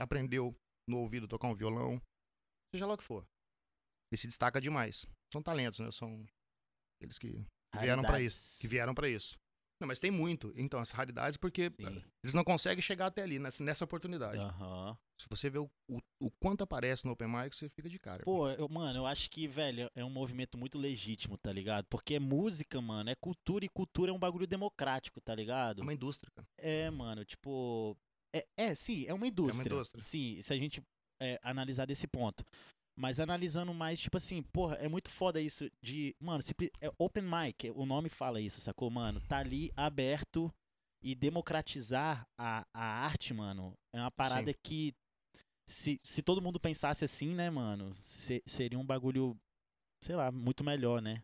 aprendeu 0.00 0.54
no 0.88 0.98
ouvido 0.98 1.28
tocar 1.28 1.48
um 1.48 1.54
violão, 1.54 2.00
seja 2.72 2.86
lá 2.86 2.94
o 2.94 2.98
que 2.98 3.04
for. 3.04 3.26
E 4.12 4.16
se 4.16 4.26
destaca 4.26 4.60
demais. 4.60 5.06
São 5.32 5.42
talentos, 5.42 5.80
né? 5.80 5.90
São 5.90 6.26
eles 7.00 7.18
que 7.18 7.44
vieram 7.78 8.02
pra 8.02 8.20
isso. 8.20 8.60
Que 8.60 8.66
vieram 8.66 8.94
para 8.94 9.08
isso. 9.08 9.38
Não, 9.80 9.86
mas 9.86 10.00
tem 10.00 10.10
muito. 10.10 10.52
Então, 10.56 10.80
as 10.80 10.90
raridades, 10.90 11.36
porque 11.36 11.70
Sim. 11.70 12.02
eles 12.22 12.34
não 12.34 12.42
conseguem 12.42 12.82
chegar 12.82 13.06
até 13.06 13.22
ali, 13.22 13.38
nessa, 13.38 13.62
nessa 13.62 13.84
oportunidade. 13.84 14.38
Aham. 14.38 14.98
Se 15.20 15.26
você 15.28 15.48
vê 15.48 15.58
o, 15.58 15.70
o, 15.88 16.00
o 16.20 16.30
quanto 16.40 16.62
aparece 16.62 17.04
no 17.04 17.12
Open 17.12 17.28
Mic, 17.28 17.54
você 17.54 17.68
fica 17.68 17.88
de 17.88 17.98
cara. 17.98 18.22
Pô, 18.24 18.48
eu, 18.50 18.68
mano, 18.68 19.00
eu 19.00 19.06
acho 19.06 19.30
que, 19.30 19.46
velho, 19.46 19.88
é 19.94 20.04
um 20.04 20.10
movimento 20.10 20.58
muito 20.58 20.78
legítimo, 20.78 21.38
tá 21.38 21.52
ligado? 21.52 21.86
Porque 21.86 22.14
é 22.14 22.18
música, 22.20 22.80
mano, 22.80 23.10
é 23.10 23.14
cultura 23.14 23.64
e 23.64 23.68
cultura 23.68 24.10
é 24.10 24.14
um 24.14 24.18
bagulho 24.18 24.46
democrático, 24.46 25.20
tá 25.20 25.34
ligado? 25.34 25.80
É 25.80 25.82
uma 25.82 25.94
indústria, 25.94 26.30
cara. 26.34 26.48
É, 26.56 26.90
mano, 26.90 27.24
tipo. 27.24 27.96
É, 28.34 28.46
é 28.56 28.74
sim, 28.74 29.06
é 29.06 29.14
uma 29.14 29.26
indústria. 29.26 29.66
indústria. 29.66 30.02
Sim, 30.02 30.42
se 30.42 30.52
a 30.52 30.56
gente 30.56 30.82
é, 31.20 31.38
analisar 31.42 31.86
desse 31.86 32.06
ponto. 32.06 32.44
Mas 33.00 33.20
analisando 33.20 33.72
mais, 33.72 34.00
tipo 34.00 34.16
assim, 34.16 34.42
porra, 34.42 34.74
é 34.76 34.88
muito 34.88 35.08
foda 35.10 35.40
isso 35.40 35.70
de. 35.82 36.14
Mano, 36.20 36.42
simpli- 36.42 36.70
é 36.80 36.90
open 36.98 37.22
mic, 37.22 37.70
o 37.74 37.86
nome 37.86 38.08
fala 38.08 38.40
isso, 38.40 38.60
sacou, 38.60 38.90
mano? 38.90 39.20
Tá 39.28 39.38
ali 39.38 39.70
aberto 39.76 40.52
e 41.00 41.14
democratizar 41.14 42.26
a, 42.36 42.66
a 42.74 42.84
arte, 42.84 43.32
mano, 43.32 43.72
é 43.94 44.00
uma 44.00 44.10
parada 44.10 44.50
que. 44.64 44.92
Se, 45.70 46.00
se 46.02 46.22
todo 46.22 46.40
mundo 46.40 46.58
pensasse 46.58 47.04
assim, 47.04 47.34
né, 47.34 47.50
mano, 47.50 47.94
se- 47.96 48.42
seria 48.46 48.78
um 48.78 48.84
bagulho, 48.86 49.36
sei 50.02 50.16
lá, 50.16 50.32
muito 50.32 50.64
melhor, 50.64 51.00
né? 51.02 51.22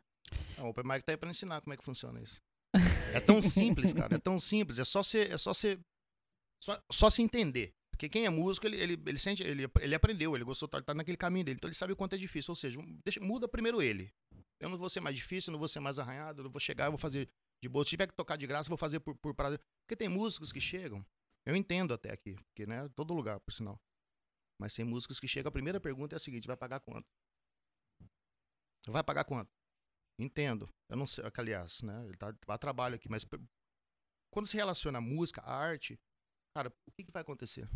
Não, 0.58 0.66
o 0.66 0.68
Open 0.68 0.84
Mic 0.84 1.02
tá 1.02 1.12
aí 1.12 1.16
pra 1.16 1.30
ensinar 1.30 1.60
como 1.62 1.72
é 1.72 1.76
que 1.76 1.84
funciona 1.84 2.20
isso. 2.20 2.40
É 3.16 3.20
tão 3.20 3.40
simples, 3.40 3.92
cara. 3.92 4.16
É 4.16 4.18
tão 4.18 4.38
simples. 4.38 4.78
É 4.78 4.84
só 4.84 5.02
ser. 5.02 5.30
É 5.30 5.38
só 5.38 5.54
ser. 5.54 5.80
Só, 6.62 6.80
só 6.92 7.08
se 7.10 7.22
entender. 7.22 7.72
Porque 7.94 8.08
quem 8.08 8.26
é 8.26 8.30
músico, 8.30 8.66
ele, 8.66 8.76
ele, 8.76 9.02
ele 9.06 9.18
sente. 9.18 9.42
Ele, 9.44 9.70
ele 9.80 9.94
aprendeu, 9.94 10.34
ele 10.34 10.44
gostou, 10.44 10.68
tá, 10.68 10.82
tá 10.82 10.92
naquele 10.92 11.16
caminho 11.16 11.44
dele. 11.44 11.56
Então 11.56 11.68
ele 11.68 11.76
sabe 11.76 11.92
o 11.92 11.96
quanto 11.96 12.14
é 12.14 12.18
difícil. 12.18 12.50
Ou 12.50 12.56
seja, 12.56 12.78
deixa, 13.04 13.20
muda 13.20 13.46
primeiro 13.46 13.80
ele. 13.80 14.12
Eu 14.58 14.68
não 14.68 14.76
vou 14.76 14.90
ser 14.90 14.98
mais 14.98 15.14
difícil, 15.14 15.52
não 15.52 15.58
vou 15.58 15.68
ser 15.68 15.78
mais 15.78 15.98
arranhado, 15.98 16.42
eu 16.42 16.50
vou 16.50 16.60
chegar, 16.60 16.86
eu 16.86 16.90
vou 16.90 16.98
fazer 16.98 17.30
de 17.62 17.68
boa. 17.68 17.84
Se 17.84 17.90
tiver 17.90 18.08
que 18.08 18.14
tocar 18.14 18.36
de 18.36 18.48
graça, 18.48 18.66
eu 18.66 18.70
vou 18.70 18.78
fazer 18.78 18.98
por, 18.98 19.14
por 19.16 19.32
prazer. 19.32 19.60
Porque 19.82 19.94
tem 19.94 20.08
músicos 20.08 20.50
que 20.50 20.60
chegam. 20.60 21.06
Eu 21.46 21.54
entendo 21.54 21.94
até 21.94 22.10
aqui, 22.10 22.34
porque, 22.34 22.66
né? 22.66 22.88
Todo 22.96 23.14
lugar, 23.14 23.38
por 23.38 23.52
sinal. 23.52 23.80
Mas 24.58 24.74
tem 24.74 24.84
músicos 24.84 25.20
que 25.20 25.28
chegam, 25.28 25.48
a 25.48 25.52
primeira 25.52 25.78
pergunta 25.78 26.16
é 26.16 26.18
a 26.18 26.20
seguinte: 26.20 26.48
vai 26.48 26.56
pagar 26.56 26.80
quanto? 26.80 27.06
Vai 28.88 29.04
pagar 29.04 29.24
quanto? 29.24 29.50
Entendo. 30.18 30.68
Eu 30.88 30.96
não 30.96 31.06
sei, 31.06 31.24
aliás, 31.36 31.80
né? 31.82 32.04
Ele 32.06 32.16
tá 32.16 32.34
a 32.48 32.58
trabalho 32.58 32.96
aqui, 32.96 33.08
mas 33.08 33.24
quando 34.32 34.46
se 34.46 34.56
relaciona 34.56 34.98
a 34.98 35.00
música, 35.00 35.40
a 35.42 35.54
arte, 35.56 35.98
cara, 36.54 36.72
o 36.86 36.92
que, 36.92 37.04
que 37.04 37.10
vai 37.12 37.22
acontecer? 37.22 37.68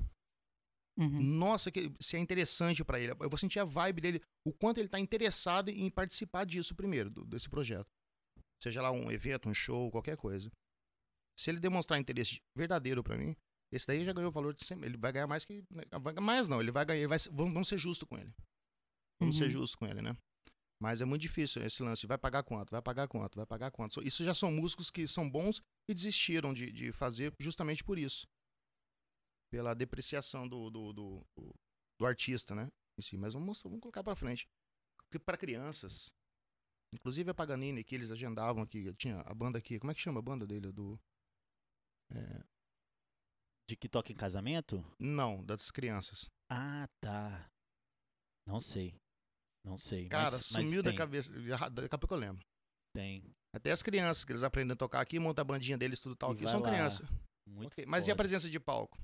Uhum. 0.97 1.21
Nossa, 1.23 1.71
que, 1.71 1.93
se 2.01 2.17
é 2.17 2.19
interessante 2.19 2.85
pra 2.85 2.99
ele. 2.99 3.13
Eu 3.13 3.29
vou 3.31 3.39
sentir 3.39 3.59
a 3.61 3.65
vibe 3.65 4.01
dele, 4.01 4.23
o 4.47 4.53
quanto 4.53 4.79
ele 4.79 4.89
tá 4.89 4.99
interessado 4.99 5.69
em 5.71 5.91
participar 5.91 6.45
disso 6.45 6.75
primeiro, 6.75 7.11
do- 7.11 7.25
desse 7.25 7.49
projeto. 7.49 7.89
Seja 8.61 8.83
lá 8.83 8.91
um 8.91 9.11
evento, 9.11 9.49
um 9.49 9.55
show, 9.55 9.91
qualquer 9.91 10.17
coisa. 10.17 10.51
Se 11.39 11.51
ele 11.51 11.61
demonstrar 11.61 12.01
interesse 12.01 12.41
verdadeiro 12.57 13.03
pra 13.05 13.17
mim, 13.17 13.37
esse 13.73 13.87
daí 13.87 14.05
já 14.05 14.13
ganhou 14.13 14.31
o 14.31 14.33
valor 14.33 14.53
de 14.55 14.65
100, 14.65 14.83
ele 14.85 14.97
vai 14.97 15.13
ganhar 15.13 15.29
mais 15.29 15.45
que 15.45 15.63
né, 15.71 15.85
mais 16.21 16.49
não, 16.49 16.61
ele 16.61 16.73
vai 16.73 16.85
ganhar, 16.85 16.99
ele 16.99 17.07
vai, 17.09 17.19
ser- 17.19 17.31
vamos, 17.31 17.53
vamos 17.53 17.69
ser 17.69 17.79
justos 17.79 18.09
com 18.09 18.19
ele. 18.19 18.33
Vamos 19.21 19.37
ser 19.37 19.45
Uhum. 19.45 19.51
justos 19.51 19.75
com 19.77 19.87
ele, 19.87 20.03
né? 20.03 20.17
Mas 20.81 21.01
é 21.01 21.05
muito 21.05 21.23
difícil 21.23 21.63
esse 21.65 21.83
lance. 21.83 22.07
Vai 22.07 22.19
pagar 22.19 22.43
quanto? 22.45 22.71
Vai 22.71 22.83
pagar 22.83 23.07
quanto? 23.09 23.37
Vai 23.37 23.47
pagar 23.47 23.71
quanto? 23.71 23.95
So- 23.95 24.03
Isso 24.03 24.25
já 24.25 24.35
são 24.35 24.51
músicos 24.51 24.91
que 24.91 25.07
são 25.07 25.29
bons 25.31 25.61
e 25.89 25.95
desistiram 25.95 26.53
de, 26.53 26.73
de 26.73 26.91
fazer 26.93 27.33
justamente 27.39 27.85
por 27.85 27.99
isso. 27.99 28.27
Pela 29.51 29.75
depreciação 29.75 30.47
do, 30.49 30.69
do, 30.71 30.93
do, 30.93 31.27
do- 31.99 32.07
artista, 32.07 32.55
né? 32.55 32.69
Em 32.99 33.03
si. 33.03 33.17
Mas 33.17 33.33
vamos, 33.35 33.63
vamos 33.63 33.81
colocar 33.81 34.03
pra 34.05 34.15
frente. 34.15 34.47
Para 35.25 35.39
crianças. 35.39 36.11
Inclusive 36.95 37.31
a 37.31 37.35
Paganini, 37.35 37.83
que 37.85 37.95
eles 37.95 38.11
agendavam 38.11 38.63
aqui. 38.63 38.93
Tinha 38.95 39.21
a 39.21 39.35
banda 39.35 39.59
aqui. 39.59 39.79
Como 39.79 39.91
é 39.91 39.95
que 39.95 40.01
chama 40.01 40.21
a 40.21 40.23
banda 40.23 40.47
dele? 40.47 40.71
Do. 40.73 40.99
é, 42.13 42.43
De 43.69 43.77
que 43.77 43.89
toca 43.89 44.13
em 44.13 44.17
casamento? 44.17 44.85
não, 44.99 45.43
das 45.45 45.71
crianças. 45.71 46.27
Ah, 46.51 46.89
tá. 47.01 47.51
Não 48.47 48.61
sei. 48.61 48.95
Não 49.65 49.77
sei. 49.77 50.09
Cara, 50.09 50.31
mas, 50.31 50.53
mas 50.53 50.67
sumiu 50.67 50.83
da 50.83 50.91
tem, 50.91 50.99
cabeça. 50.99 51.33
Daqui 51.71 51.95
a 51.95 51.99
pouco 51.99 52.15
eu 52.15 52.19
lembro. 52.19 52.43
Tem. 52.95 53.35
Até 53.55 53.71
as 53.71 53.83
crianças, 53.83 54.25
que 54.25 54.33
eles 54.33 54.43
aprendem 54.43 54.73
a 54.73 54.77
tocar 54.77 55.01
aqui, 55.01 55.19
montam 55.19 55.43
a 55.43 55.45
bandinha 55.45 55.77
deles, 55.77 56.01
tudo 56.01 56.17
tal 56.17 56.33
E 56.33 56.37
aqui. 56.37 56.49
São 56.49 56.61
lá. 56.61 56.69
crianças. 56.71 57.07
Muito 57.47 57.73
Ok, 57.73 57.87
Mas 57.87 58.07
e 58.07 58.11
a 58.11 58.17
presença 58.17 58.49
de 58.49 58.61
palco? 58.61 58.99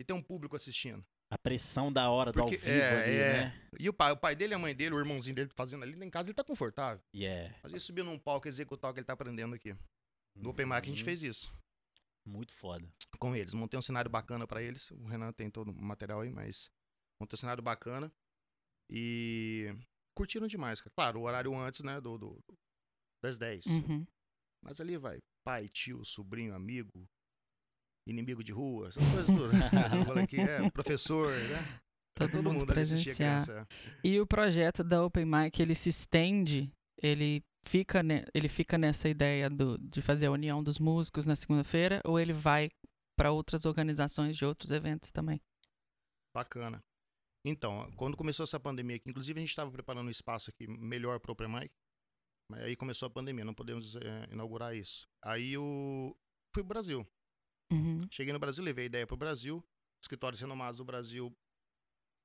E 0.00 0.04
tem 0.04 0.16
um 0.16 0.22
público 0.22 0.56
assistindo. 0.56 1.04
A 1.30 1.36
pressão 1.38 1.92
da 1.92 2.08
hora 2.10 2.32
do 2.32 2.40
Porque- 2.40 2.54
ao 2.56 2.60
vivo 2.60 2.70
é, 2.72 3.02
ali, 3.04 3.16
é. 3.16 3.32
né? 3.44 3.68
E 3.78 3.88
o 3.88 3.92
pai, 3.92 4.12
o 4.12 4.16
pai 4.16 4.34
dele, 4.34 4.54
a 4.54 4.58
mãe 4.58 4.74
dele, 4.74 4.94
o 4.94 4.98
irmãozinho 4.98 5.36
dele 5.36 5.50
fazendo 5.54 5.82
ali 5.84 5.92
em 6.04 6.10
casa, 6.10 6.28
ele 6.30 6.34
tá 6.34 6.42
confortável. 6.42 7.04
E 7.12 7.24
é. 7.26 7.54
Mas 7.62 7.70
ele 7.72 7.80
subir 7.80 8.02
num 8.02 8.18
palco 8.18 8.46
e 8.46 8.48
executar 8.48 8.90
o 8.90 8.94
que 8.94 9.00
ele 9.00 9.06
tá 9.06 9.12
aprendendo 9.12 9.54
aqui. 9.54 9.76
No 10.34 10.50
Open 10.50 10.64
Mic 10.66 10.78
a 10.78 10.82
gente 10.82 10.98
Uhum. 11.00 11.04
fez 11.04 11.22
isso. 11.22 11.54
Muito 12.26 12.52
foda. 12.54 12.88
Com 13.18 13.36
eles. 13.36 13.52
Montei 13.54 13.78
um 13.78 13.82
cenário 13.82 14.10
bacana 14.10 14.46
pra 14.46 14.62
eles. 14.62 14.90
O 14.90 15.04
Renan 15.06 15.32
tem 15.32 15.50
todo 15.50 15.70
o 15.70 15.82
material 15.82 16.20
aí, 16.22 16.30
mas 16.30 16.70
montei 17.20 17.36
um 17.36 17.40
cenário 17.40 17.62
bacana. 17.62 18.10
E 18.90 19.74
curtiram 20.16 20.46
demais, 20.46 20.80
cara. 20.80 20.92
Claro, 20.94 21.20
o 21.20 21.22
horário 21.24 21.54
antes, 21.56 21.82
né, 21.82 22.00
do, 22.00 22.18
do- 22.18 22.42
das 23.22 23.38
10. 23.38 23.66
Uhum. 23.66 24.06
Mas 24.64 24.80
ali 24.80 24.96
vai 24.96 25.18
pai, 25.44 25.68
tio, 25.68 26.04
sobrinho, 26.04 26.54
amigo, 26.54 27.08
inimigo 28.10 28.42
de 28.44 28.52
rua, 28.52 28.88
essas 28.88 29.04
coisas 29.06 29.26
falei 30.06 30.24
aqui, 30.24 30.40
é, 30.40 30.70
professor, 30.70 31.32
né? 31.32 31.80
Todo 32.14 32.30
Todo 32.32 32.42
mundo 32.42 32.58
mundo 32.60 32.66
presenciar. 32.66 33.42
criança. 33.44 33.66
E 34.04 34.20
o 34.20 34.26
projeto 34.26 34.84
da 34.84 35.02
Open 35.04 35.24
Mic, 35.24 35.60
ele 35.60 35.74
se 35.74 35.88
estende, 35.88 36.70
ele 37.02 37.42
fica, 37.66 38.02
ne- 38.02 38.26
ele 38.34 38.48
fica 38.48 38.76
nessa 38.76 39.08
ideia 39.08 39.48
do, 39.48 39.78
de 39.78 40.02
fazer 40.02 40.26
a 40.26 40.30
união 40.30 40.62
dos 40.62 40.78
músicos 40.78 41.24
na 41.24 41.34
segunda-feira, 41.34 42.00
ou 42.04 42.18
ele 42.20 42.32
vai 42.34 42.68
para 43.16 43.30
outras 43.32 43.64
organizações 43.64 44.36
de 44.36 44.44
outros 44.44 44.70
eventos 44.70 45.10
também? 45.12 45.40
Bacana. 46.34 46.82
Então, 47.44 47.90
quando 47.96 48.16
começou 48.16 48.44
essa 48.44 48.60
pandemia 48.60 48.96
aqui, 48.96 49.08
inclusive 49.08 49.38
a 49.38 49.42
gente 49.42 49.50
estava 49.50 49.70
preparando 49.70 50.08
um 50.08 50.10
espaço 50.10 50.50
aqui 50.50 50.66
melhor 50.66 51.18
para 51.20 51.30
o 51.30 51.32
Open 51.32 51.48
Mic, 51.48 51.70
mas 52.50 52.62
aí 52.64 52.76
começou 52.76 53.06
a 53.06 53.10
pandemia, 53.10 53.44
não 53.44 53.54
podemos 53.54 53.96
eh, 53.96 54.28
inaugurar 54.30 54.76
isso. 54.76 55.08
Aí 55.24 55.52
eu 55.54 56.14
fui 56.54 56.62
pro 56.62 56.74
Brasil. 56.74 57.06
Uhum. 57.72 58.00
Cheguei 58.10 58.32
no 58.32 58.38
Brasil, 58.38 58.64
levei 58.64 58.84
a 58.84 58.86
ideia 58.86 59.06
pro 59.06 59.16
Brasil. 59.16 59.62
Escritórios 60.02 60.40
renomados 60.40 60.78
do 60.78 60.84
Brasil 60.84 61.34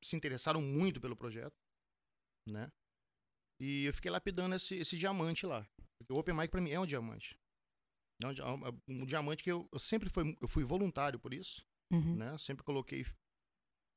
se 0.03 0.15
interessaram 0.15 0.61
muito 0.61 0.99
pelo 1.01 1.15
projeto, 1.15 1.55
né? 2.49 2.71
E 3.59 3.85
eu 3.85 3.93
fiquei 3.93 4.09
lapidando 4.11 4.55
esse, 4.55 4.75
esse 4.75 4.97
diamante 4.97 5.45
lá. 5.45 5.67
Porque 5.97 6.13
o 6.13 6.17
Open 6.17 6.35
Mic 6.35 6.49
pra 6.49 6.61
mim 6.61 6.71
é 6.71 6.79
um 6.79 6.85
diamante. 6.85 7.37
É 8.23 8.27
um, 8.27 8.33
dia- 8.33 8.45
um- 8.47 8.81
um 9.01 9.05
diamante 9.05 9.43
que 9.43 9.51
eu, 9.51 9.67
eu 9.71 9.79
sempre 9.79 10.09
fui, 10.09 10.37
eu 10.41 10.47
fui 10.47 10.63
voluntário 10.63 11.19
por 11.19 11.33
isso, 11.33 11.65
Uhum. 11.91 12.15
né? 12.15 12.37
Sempre 12.37 12.63
coloquei 12.63 13.05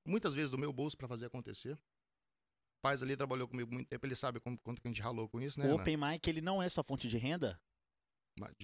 muitas 0.07 0.35
vezes 0.35 0.51
do 0.51 0.59
meu 0.59 0.73
bolso 0.73 0.97
pra 0.97 1.09
fazer 1.09 1.27
acontecer. 1.27 1.75
O 1.75 2.81
Paz 2.83 3.03
ali 3.03 3.17
trabalhou 3.17 3.49
comigo 3.49 3.73
muito 3.73 3.89
tempo, 3.89 4.07
ele 4.07 4.15
sabe 4.15 4.41
como, 4.41 4.59
quanto 4.59 4.81
que 4.81 4.89
a 4.89 4.91
gente 4.91 5.03
ralou 5.03 5.29
com 5.29 5.41
isso, 5.41 5.59
né? 5.61 5.67
o? 5.67 5.75
Open 5.77 5.97
Mic, 5.97 6.27
ele 6.29 6.41
não 6.41 6.63
é 6.63 6.69
sua 6.69 6.85
fonte 6.85 7.09
de 7.09 7.19
renda? 7.19 7.61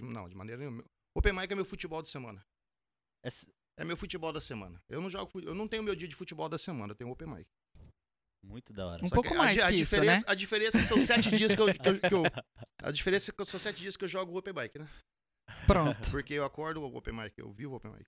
Não, 0.00 0.28
de 0.28 0.36
maneira 0.36 0.60
nenhuma. 0.60 0.84
Open 1.16 1.32
Mic 1.32 1.52
é 1.52 1.56
meu 1.56 1.64
futebol 1.64 2.00
de 2.02 2.08
semana. 2.08 2.44
É 3.24 3.28
É 3.80 3.84
meu 3.84 3.96
futebol 3.96 4.32
da 4.32 4.40
semana. 4.40 4.80
Eu 4.88 5.00
não 5.00 5.10
jogo, 5.10 5.40
eu 5.40 5.54
não 5.54 5.66
tenho 5.66 5.82
meu 5.82 5.96
dia 5.96 6.06
de 6.06 6.14
futebol 6.14 6.48
da 6.48 6.58
semana, 6.58 6.92
eu 6.92 6.96
tenho 6.96 7.10
Open 7.10 7.26
Mic. 7.28 7.46
muito 8.44 8.72
da 8.72 8.86
hora. 8.86 9.04
Um 9.04 9.08
Só 9.08 9.14
pouco 9.14 9.30
que 9.30 9.34
a 9.34 9.38
mais 9.38 9.54
di- 9.56 9.62
a, 9.62 9.68
que 9.68 9.74
isso, 9.74 9.84
diferença, 9.96 10.26
né? 10.26 10.32
A 10.32 10.34
diferença 10.34 10.78
é 10.78 10.82
são 10.82 11.00
sete 11.00 11.30
dias 11.36 11.54
que 11.54 11.60
eu, 11.60 11.66
que 11.74 11.88
eu- 11.88 12.00
que 12.00 12.14
eu- 12.14 12.22
A 12.82 12.90
diferença 12.92 13.30
é 13.30 13.34
que 13.34 13.44
são 13.46 13.58
sete 13.58 13.80
dias 13.80 13.96
que 13.96 14.04
eu 14.04 14.08
jogo 14.08 14.32
o 14.32 14.36
Open 14.36 14.52
Mic, 14.52 14.78
né? 14.78 14.86
Pronto. 15.66 16.10
Porque 16.10 16.34
eu 16.34 16.44
acordo 16.44 16.80
o 16.82 16.96
Open 16.96 17.14
Mic, 17.14 17.32
eu 17.38 17.50
vivo 17.52 17.72
o 17.72 17.76
Open 17.76 17.90
Mic. 17.92 18.04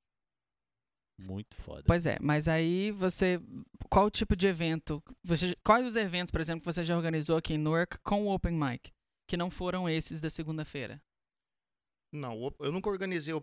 Muito 1.19 1.57
foda. 1.57 1.83
Pois 1.87 2.05
é, 2.05 2.19
mas 2.21 2.47
aí 2.47 2.91
você. 2.91 3.41
Qual 3.91 4.11
tipo 4.11 4.37
de 4.37 4.47
evento? 4.47 5.03
Você, 5.25 5.57
quais 5.65 5.87
os 5.87 5.97
eventos, 5.97 6.31
por 6.31 6.41
exemplo, 6.43 6.61
que 6.61 6.67
você 6.73 6.85
já 6.85 6.95
organizou 6.95 7.39
aqui 7.39 7.55
em 7.55 7.59
Newark 7.59 7.99
com 8.01 8.27
o 8.27 8.35
Open 8.35 8.53
Mic? 8.53 8.91
Que 9.27 9.37
não 9.37 9.51
foram 9.51 9.89
esses 9.89 10.21
da 10.21 10.29
segunda-feira? 10.29 11.01
Não, 12.17 12.55
eu 12.61 12.73
nunca 12.73 12.89
organizei 12.91 13.35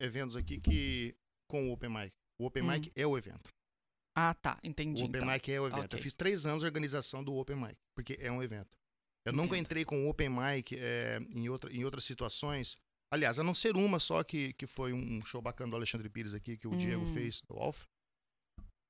eventos 0.00 0.36
aqui 0.36 0.60
que 0.60 1.14
com 1.48 1.68
o 1.68 1.72
Open 1.72 1.90
Mic. 1.90 2.12
O 2.38 2.46
Open 2.46 2.62
Hum. 2.62 2.70
Mic 2.70 2.92
é 2.94 3.06
o 3.06 3.16
evento. 3.16 3.50
Ah, 4.14 4.34
tá. 4.34 4.58
Entendi. 4.64 5.02
O 5.02 5.06
Open 5.06 5.20
então. 5.22 5.32
Mic 5.32 5.52
é 5.52 5.60
o 5.60 5.66
evento. 5.66 5.84
Ok. 5.84 5.98
Eu 5.98 6.02
fiz 6.02 6.12
três 6.12 6.46
anos 6.46 6.60
de 6.60 6.66
organização 6.66 7.22
do 7.22 7.34
Open 7.34 7.56
Mic, 7.56 7.76
porque 7.94 8.16
é 8.20 8.30
um 8.30 8.42
evento. 8.42 8.76
Eu 9.24 9.32
nunca 9.32 9.54
Entendo. 9.56 9.60
entrei 9.64 9.84
com 9.84 10.06
o 10.06 10.08
Open 10.08 10.28
Mic 10.30 10.76
é, 10.76 11.18
em, 11.30 11.48
outra, 11.48 11.72
em 11.72 11.84
outras 11.84 12.04
situações. 12.04 12.78
Aliás, 13.12 13.38
a 13.38 13.44
não 13.44 13.54
ser 13.54 13.76
uma 13.76 13.98
só 13.98 14.22
que, 14.24 14.52
que 14.54 14.66
foi 14.66 14.92
um 14.92 15.24
show 15.24 15.40
bacana 15.42 15.70
do 15.70 15.76
Alexandre 15.76 16.08
Pires 16.08 16.34
aqui, 16.34 16.56
que 16.56 16.66
o 16.68 16.76
Diego 16.76 17.02
Hum. 17.04 17.12
fez, 17.14 17.40
do 17.42 17.54
Wolf. 17.54 17.84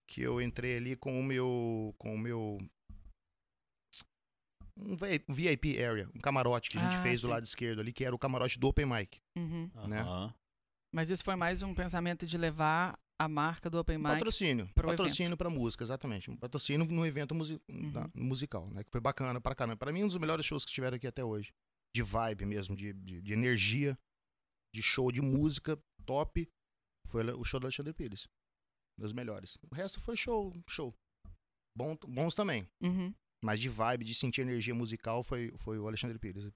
Que 0.08 0.22
eu 0.22 0.40
entrei 0.40 0.76
ali 0.76 0.94
com 0.96 1.18
o 1.18 1.22
meu. 1.22 1.94
Com 1.98 2.14
o 2.14 2.18
meu. 2.18 2.58
Um 4.78 4.94
vi- 4.96 5.24
um 5.28 5.32
VIP 5.32 5.82
area, 5.82 6.08
um 6.14 6.20
camarote 6.20 6.70
que 6.70 6.76
a 6.78 6.80
gente 6.82 6.96
Ah, 6.96 7.02
fez 7.02 7.20
do 7.22 7.26
sim. 7.26 7.30
lado 7.30 7.44
esquerdo 7.44 7.80
ali, 7.80 7.92
que 7.92 8.04
era 8.04 8.14
o 8.14 8.18
camarote 8.18 8.58
do 8.58 8.68
Open 8.68 8.86
Mic. 8.86 9.20
Uhum. 9.36 9.70
né? 9.88 10.00
Aham. 10.00 10.34
Mas 10.94 11.10
isso 11.10 11.24
foi 11.24 11.34
mais 11.36 11.62
um 11.62 11.74
pensamento 11.74 12.26
de 12.26 12.36
levar 12.38 12.98
a 13.18 13.28
marca 13.28 13.68
do 13.70 13.78
Open 13.78 13.96
Mic. 13.98 14.08
Patrocínio. 14.08 14.68
pro 14.74 14.88
patrocínio 14.88 15.36
pra 15.36 15.48
música, 15.50 15.82
exatamente. 15.82 16.30
Um 16.30 16.36
patrocínio 16.36 16.86
no 16.86 17.06
evento 17.06 17.32
Uhum. 17.34 17.90
da- 17.92 18.06
musical, 18.14 18.68
né? 18.70 18.84
Que 18.84 18.90
foi 18.90 19.00
bacana 19.00 19.40
pra 19.40 19.54
caramba. 19.54 19.76
Pra 19.76 19.92
mim, 19.92 20.04
um 20.04 20.08
dos 20.08 20.18
melhores 20.18 20.44
shows 20.44 20.64
que 20.64 20.72
tiveram 20.72 20.96
aqui 20.96 21.06
até 21.06 21.24
hoje. 21.24 21.52
De 21.94 22.02
vibe 22.02 22.44
mesmo, 22.44 22.76
de, 22.76 22.92
de, 22.92 23.22
de 23.22 23.32
energia, 23.32 23.98
de 24.74 24.82
show 24.82 25.10
de 25.10 25.22
música 25.22 25.78
top. 26.04 26.46
Foi 27.08 27.24
o 27.32 27.44
show 27.44 27.58
do 27.58 27.64
Alexandre 27.66 27.94
Pires. 27.94 28.28
Dos 28.98 29.12
melhores. 29.12 29.56
O 29.70 29.74
resto 29.74 30.00
foi 30.00 30.16
show, 30.16 30.54
show. 30.68 30.94
Bom, 31.76 31.96
bons 32.06 32.34
também. 32.34 32.68
Uhum. 32.82 33.14
Mas 33.44 33.60
de 33.60 33.68
vibe, 33.68 34.04
de 34.04 34.14
sentir 34.14 34.40
energia 34.42 34.74
musical, 34.74 35.22
foi, 35.22 35.52
foi 35.58 35.78
o 35.78 35.86
Alexandre 35.86 36.18
Pires. 36.18 36.50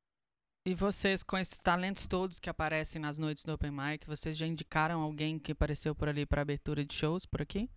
E 0.66 0.74
vocês, 0.74 1.22
com 1.22 1.38
esses 1.38 1.58
talentos 1.58 2.06
todos 2.06 2.38
que 2.38 2.50
aparecem 2.50 3.00
nas 3.00 3.16
noites 3.16 3.44
do 3.44 3.52
Open 3.52 3.70
Mic, 3.70 4.06
vocês 4.06 4.36
já 4.36 4.46
indicaram 4.46 5.00
alguém 5.00 5.38
que 5.38 5.52
apareceu 5.52 5.94
por 5.94 6.08
ali 6.08 6.26
para 6.26 6.42
abertura 6.42 6.84
de 6.84 6.94
shows 6.94 7.24
por 7.24 7.40
aqui? 7.40 7.70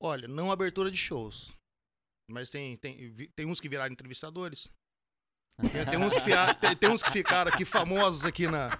Olha, 0.00 0.28
não 0.28 0.50
abertura 0.52 0.90
de 0.90 0.96
shows. 0.96 1.52
Mas 2.30 2.50
tem, 2.50 2.76
tem, 2.76 3.14
tem 3.34 3.46
uns 3.46 3.60
que 3.60 3.68
viraram 3.68 3.92
entrevistadores. 3.92 4.70
Tem, 5.72 5.84
tem 5.84 5.98
uns 5.98 6.14
que 6.14 6.20
tem- 6.60 6.76
tem 6.76 6.90
uns 6.90 7.02
que 7.02 7.10
ficaram 7.10 7.50
aqui 7.52 7.64
famosos 7.64 8.24
aqui 8.24 8.46
na. 8.46 8.70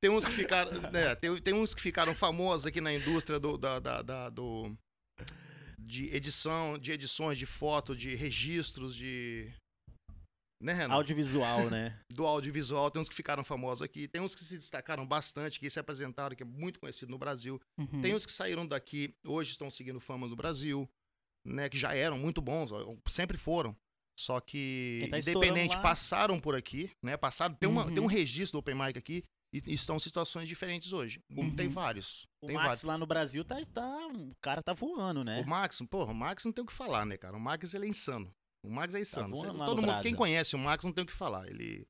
Tem 0.00 0.10
uns 0.10 0.24
que 0.24 0.32
ficaram. 0.32 0.72
né, 0.90 1.14
tem, 1.16 1.40
tem 1.42 1.54
uns 1.54 1.74
que 1.74 1.82
ficaram 1.82 2.14
famosos 2.14 2.66
aqui 2.66 2.80
na 2.80 2.92
indústria 2.92 3.38
do, 3.38 3.58
da, 3.58 3.78
da- 3.80 4.02
da- 4.02 4.30
do, 4.30 4.76
de 5.86 6.14
edição, 6.14 6.76
de 6.76 6.92
edições 6.92 7.38
de 7.38 7.46
foto, 7.46 7.94
de 7.94 8.14
registros, 8.14 8.94
de. 8.94 9.52
Né, 10.60 10.72
Renan? 10.72 10.94
Audiovisual, 10.94 11.70
né? 11.70 11.98
do 12.10 12.26
audiovisual, 12.26 12.90
tem 12.90 13.00
uns 13.00 13.08
que 13.08 13.14
ficaram 13.14 13.44
famosos 13.44 13.82
aqui, 13.82 14.08
tem 14.08 14.20
uns 14.20 14.34
que 14.34 14.42
se 14.42 14.56
destacaram 14.56 15.06
bastante, 15.06 15.60
que 15.60 15.68
se 15.68 15.78
apresentaram, 15.78 16.34
que 16.34 16.42
é 16.42 16.46
muito 16.46 16.80
conhecido 16.80 17.10
no 17.10 17.18
Brasil. 17.18 17.60
Uhum. 17.78 18.00
Tem 18.00 18.14
uns 18.14 18.26
que 18.26 18.32
saíram 18.32 18.66
daqui, 18.66 19.14
hoje 19.26 19.52
estão 19.52 19.70
seguindo 19.70 20.00
fama 20.00 20.26
no 20.26 20.34
Brasil, 20.34 20.88
né? 21.46 21.68
Que 21.68 21.76
já 21.76 21.94
eram 21.94 22.18
muito 22.18 22.40
bons, 22.40 22.72
ó, 22.72 22.96
sempre 23.08 23.38
foram. 23.38 23.76
Só 24.18 24.40
que, 24.40 24.98
Quem 25.02 25.10
tá 25.10 25.18
independente, 25.18 25.80
passaram 25.82 26.40
por 26.40 26.54
aqui, 26.56 26.90
né? 27.04 27.18
Passaram, 27.18 27.54
tem, 27.54 27.68
uma, 27.68 27.84
Uhum. 27.84 27.94
tem 27.94 28.02
um 28.02 28.06
registro 28.06 28.52
do 28.56 28.60
Open 28.60 28.74
Mic 28.74 28.98
aqui 28.98 29.22
e, 29.66 29.70
e 29.70 29.74
estão 29.74 29.96
em 29.96 30.00
situações 30.00 30.48
diferentes 30.48 30.92
hoje. 30.92 31.20
Uhum. 31.30 31.54
Tem 31.54 31.68
vários. 31.68 32.26
O 32.42 32.46
tem 32.46 32.56
Max 32.56 32.66
vários. 32.66 32.84
lá 32.84 32.98
no 32.98 33.06
Brasil 33.06 33.44
tá, 33.44 33.56
tá. 33.72 34.06
O 34.14 34.32
cara 34.42 34.62
tá 34.62 34.72
voando, 34.72 35.22
né? 35.24 35.40
O 35.40 35.48
Max, 35.48 35.80
porra, 35.90 36.12
o 36.12 36.14
Max 36.14 36.44
não 36.44 36.52
tem 36.52 36.62
o 36.62 36.66
que 36.66 36.72
falar, 36.72 37.04
né, 37.06 37.16
cara? 37.16 37.36
O 37.36 37.40
Max, 37.40 37.74
ele 37.74 37.86
é 37.86 37.88
insano. 37.88 38.30
O 38.64 38.70
Max 38.70 38.94
é 38.94 39.00
insano. 39.00 39.34
voando 39.34 39.52
Cê- 39.52 39.58
lá 39.58 39.66
todo 39.66 39.76
no 39.76 39.82
mundo, 39.82 39.90
Brasa. 39.90 40.02
quem 40.02 40.14
conhece 40.14 40.56
o 40.56 40.58
Max 40.58 40.84
não 40.84 40.92
tem 40.92 41.04
o 41.04 41.06
que 41.06 41.12
falar. 41.12 41.48
Ele. 41.48 41.86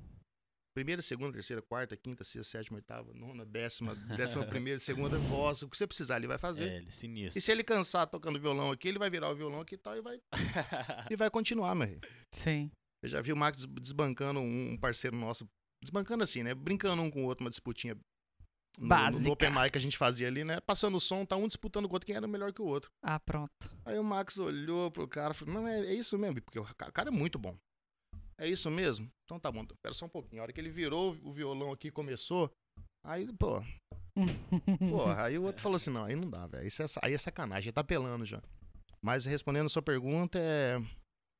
Primeira, 0.74 1.00
segunda, 1.00 1.32
terceira, 1.32 1.62
quarta, 1.62 1.96
quinta, 1.96 2.22
sexta, 2.22 2.58
sétima, 2.58 2.76
oitava, 2.76 3.10
nona, 3.14 3.46
décima, 3.46 3.94
décima 3.94 4.44
primeira, 4.44 4.78
segunda, 4.78 5.18
voz. 5.18 5.62
O 5.62 5.70
que 5.70 5.76
você 5.78 5.86
precisar, 5.86 6.18
ele 6.18 6.26
vai 6.26 6.36
fazer. 6.36 6.68
É, 6.68 6.76
ele 6.76 6.88
é 6.88 6.90
sinistro. 6.90 7.38
E 7.38 7.40
se 7.40 7.50
ele 7.50 7.64
cansar 7.64 8.06
tocando 8.06 8.38
violão 8.38 8.70
aqui, 8.70 8.88
ele 8.88 8.98
vai 8.98 9.08
virar 9.08 9.30
o 9.30 9.34
violão 9.34 9.62
aqui 9.62 9.76
e 9.76 9.78
tal 9.78 9.96
e 9.96 10.02
vai, 10.02 10.18
e 11.10 11.16
vai 11.16 11.30
continuar, 11.30 11.74
meu. 11.74 11.98
Sim. 12.30 12.70
Eu 13.02 13.08
já 13.08 13.22
vi 13.22 13.32
o 13.32 13.36
Max 13.36 13.56
des- 13.56 13.66
desbancando 13.80 14.38
um 14.40 14.76
parceiro 14.76 15.16
nosso. 15.16 15.48
Desbancando 15.86 16.24
assim, 16.24 16.42
né? 16.42 16.52
Brincando 16.54 17.00
um 17.02 17.10
com 17.10 17.22
o 17.22 17.26
outro, 17.26 17.44
uma 17.44 17.50
disputinha. 17.50 17.96
No, 18.78 18.88
Básica. 18.88 19.24
no 19.24 19.30
Open 19.32 19.50
Mic 19.50 19.70
que 19.70 19.78
a 19.78 19.80
gente 19.80 19.96
fazia 19.96 20.26
ali, 20.28 20.44
né? 20.44 20.60
Passando 20.60 20.96
o 20.96 21.00
som, 21.00 21.24
tá 21.24 21.34
um 21.34 21.46
disputando 21.48 21.86
com 21.88 21.92
o 21.92 21.96
outro, 21.96 22.06
quem 22.06 22.14
era 22.14 22.26
melhor 22.26 22.52
que 22.52 22.60
o 22.60 22.66
outro. 22.66 22.90
Ah, 23.02 23.18
pronto. 23.18 23.50
Aí 23.86 23.98
o 23.98 24.04
Max 24.04 24.36
olhou 24.36 24.90
pro 24.90 25.08
cara 25.08 25.30
e 25.32 25.34
falou: 25.34 25.54
Não, 25.54 25.66
é, 25.68 25.80
é 25.80 25.94
isso 25.94 26.18
mesmo, 26.18 26.42
porque 26.42 26.58
o 26.58 26.64
ca- 26.74 26.90
cara 26.92 27.08
é 27.08 27.10
muito 27.12 27.38
bom. 27.38 27.56
É 28.38 28.46
isso 28.46 28.70
mesmo? 28.70 29.08
Então 29.24 29.40
tá 29.40 29.50
bom, 29.50 29.62
espera 29.62 29.94
só 29.94 30.04
um 30.04 30.10
pouquinho. 30.10 30.42
A 30.42 30.44
hora 30.44 30.52
que 30.52 30.60
ele 30.60 30.68
virou 30.68 31.16
o 31.22 31.32
violão 31.32 31.72
aqui 31.72 31.88
e 31.88 31.90
começou, 31.90 32.50
aí, 33.02 33.32
pô, 33.38 33.62
porra, 34.90 35.24
aí 35.24 35.38
o 35.38 35.44
outro 35.44 35.62
falou 35.62 35.76
assim: 35.76 35.90
Não, 35.90 36.04
aí 36.04 36.14
não 36.16 36.28
dá, 36.28 36.46
velho. 36.46 36.66
É 36.66 36.86
Aí 37.06 37.14
é 37.14 37.18
sacanagem, 37.18 37.72
tá 37.72 37.82
pelando 37.82 38.26
já. 38.26 38.42
Mas 39.02 39.24
respondendo 39.24 39.66
a 39.66 39.70
sua 39.70 39.82
pergunta, 39.82 40.38
é 40.38 40.76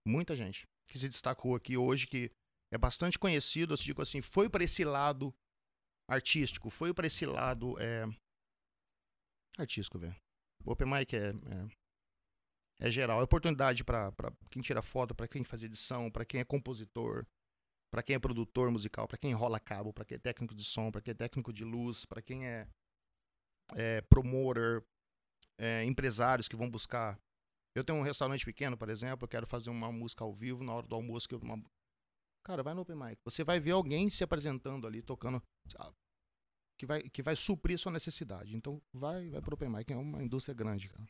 muita 0.06 0.34
gente 0.36 0.62
que 0.88 0.98
se 0.98 1.08
destacou 1.08 1.54
aqui 1.54 1.76
hoje, 1.76 2.06
que 2.06 2.30
é 2.72 2.78
bastante 2.78 3.18
conhecido, 3.18 3.72
eu 3.72 3.76
digo 3.76 4.02
assim, 4.02 4.20
foi 4.20 4.48
pra 4.48 4.64
esse 4.64 4.84
lado 4.84 5.34
artístico, 6.08 6.70
foi 6.70 6.92
pra 6.92 7.06
esse 7.06 7.26
lado 7.26 7.78
é, 7.80 8.04
artístico, 9.58 9.98
velho. 9.98 10.16
Open 10.64 10.88
Mic 10.88 11.14
é, 11.14 11.28
é, 11.28 12.86
é 12.86 12.90
geral. 12.90 13.20
É 13.20 13.24
oportunidade 13.24 13.84
pra 13.84 14.12
quem 14.50 14.62
tira 14.62 14.82
foto, 14.82 15.14
pra 15.14 15.28
quem 15.28 15.44
faz 15.44 15.62
edição, 15.62 16.10
pra 16.10 16.24
quem 16.24 16.40
é 16.40 16.44
compositor, 16.44 17.24
pra 17.92 18.02
quem 18.02 18.16
é 18.16 18.18
produtor 18.18 18.70
musical, 18.70 19.06
pra 19.06 19.16
quem 19.18 19.30
enrola 19.30 19.60
cabo, 19.60 19.92
pra 19.92 20.04
quem 20.04 20.16
é 20.16 20.18
técnico 20.18 20.54
de 20.54 20.64
som, 20.64 20.90
pra 20.90 21.00
quem 21.00 21.12
é 21.12 21.14
técnico 21.14 21.52
de 21.52 21.64
luz, 21.64 22.04
pra 22.04 22.20
quem 22.20 22.46
é, 22.46 22.68
é 23.74 24.00
promoter, 24.02 24.84
é, 25.58 25.84
empresários 25.84 26.48
que 26.48 26.56
vão 26.56 26.68
buscar. 26.68 27.18
Eu 27.74 27.84
tenho 27.84 27.98
um 27.98 28.02
restaurante 28.02 28.44
pequeno, 28.44 28.76
por 28.76 28.88
exemplo, 28.88 29.24
eu 29.24 29.28
quero 29.28 29.46
fazer 29.46 29.70
uma 29.70 29.92
música 29.92 30.24
ao 30.24 30.32
vivo 30.32 30.64
na 30.64 30.74
hora 30.74 30.86
do 30.86 30.94
almoço. 30.94 31.28
Que 31.28 31.34
eu, 31.34 31.38
uma... 31.38 31.62
Cara, 32.46 32.62
vai 32.62 32.74
no 32.74 32.82
Open 32.82 32.96
Mic. 32.96 33.18
Você 33.24 33.42
vai 33.42 33.58
ver 33.58 33.72
alguém 33.72 34.08
se 34.08 34.22
apresentando 34.22 34.86
ali, 34.86 35.02
tocando, 35.02 35.42
sabe? 35.68 35.92
que 36.78 36.86
vai, 36.86 37.02
que 37.08 37.22
vai 37.22 37.34
suprir 37.34 37.78
sua 37.78 37.92
necessidade. 37.92 38.54
Então, 38.54 38.80
vai, 38.92 39.28
vai 39.30 39.40
pro 39.40 39.54
Open 39.54 39.68
Mic, 39.68 39.92
é 39.92 39.96
uma 39.96 40.22
indústria 40.22 40.54
grande, 40.54 40.88
cara. 40.88 41.06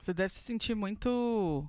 Você 0.00 0.14
deve 0.14 0.32
se 0.32 0.40
sentir 0.40 0.74
muito 0.74 1.68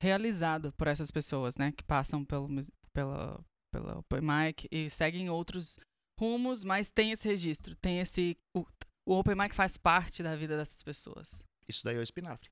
realizado 0.00 0.72
por 0.74 0.86
essas 0.86 1.10
pessoas, 1.10 1.56
né? 1.56 1.72
Que 1.72 1.82
passam 1.82 2.24
pelo, 2.24 2.48
pela, 2.92 3.44
pela 3.72 3.98
Open 3.98 4.20
Mic 4.20 4.68
e 4.70 4.90
seguem 4.90 5.30
outros 5.30 5.78
rumos, 6.20 6.64
mas 6.64 6.90
tem 6.90 7.12
esse 7.12 7.26
registro, 7.26 7.74
tem 7.76 7.98
esse... 7.98 8.36
O, 8.54 8.64
o 9.08 9.18
Open 9.18 9.34
Mic 9.34 9.54
faz 9.54 9.76
parte 9.76 10.22
da 10.22 10.36
vida 10.36 10.56
dessas 10.56 10.82
pessoas. 10.82 11.42
Isso 11.68 11.82
daí 11.82 11.96
é 11.96 11.98
o 11.98 12.02
espinafre. 12.02 12.50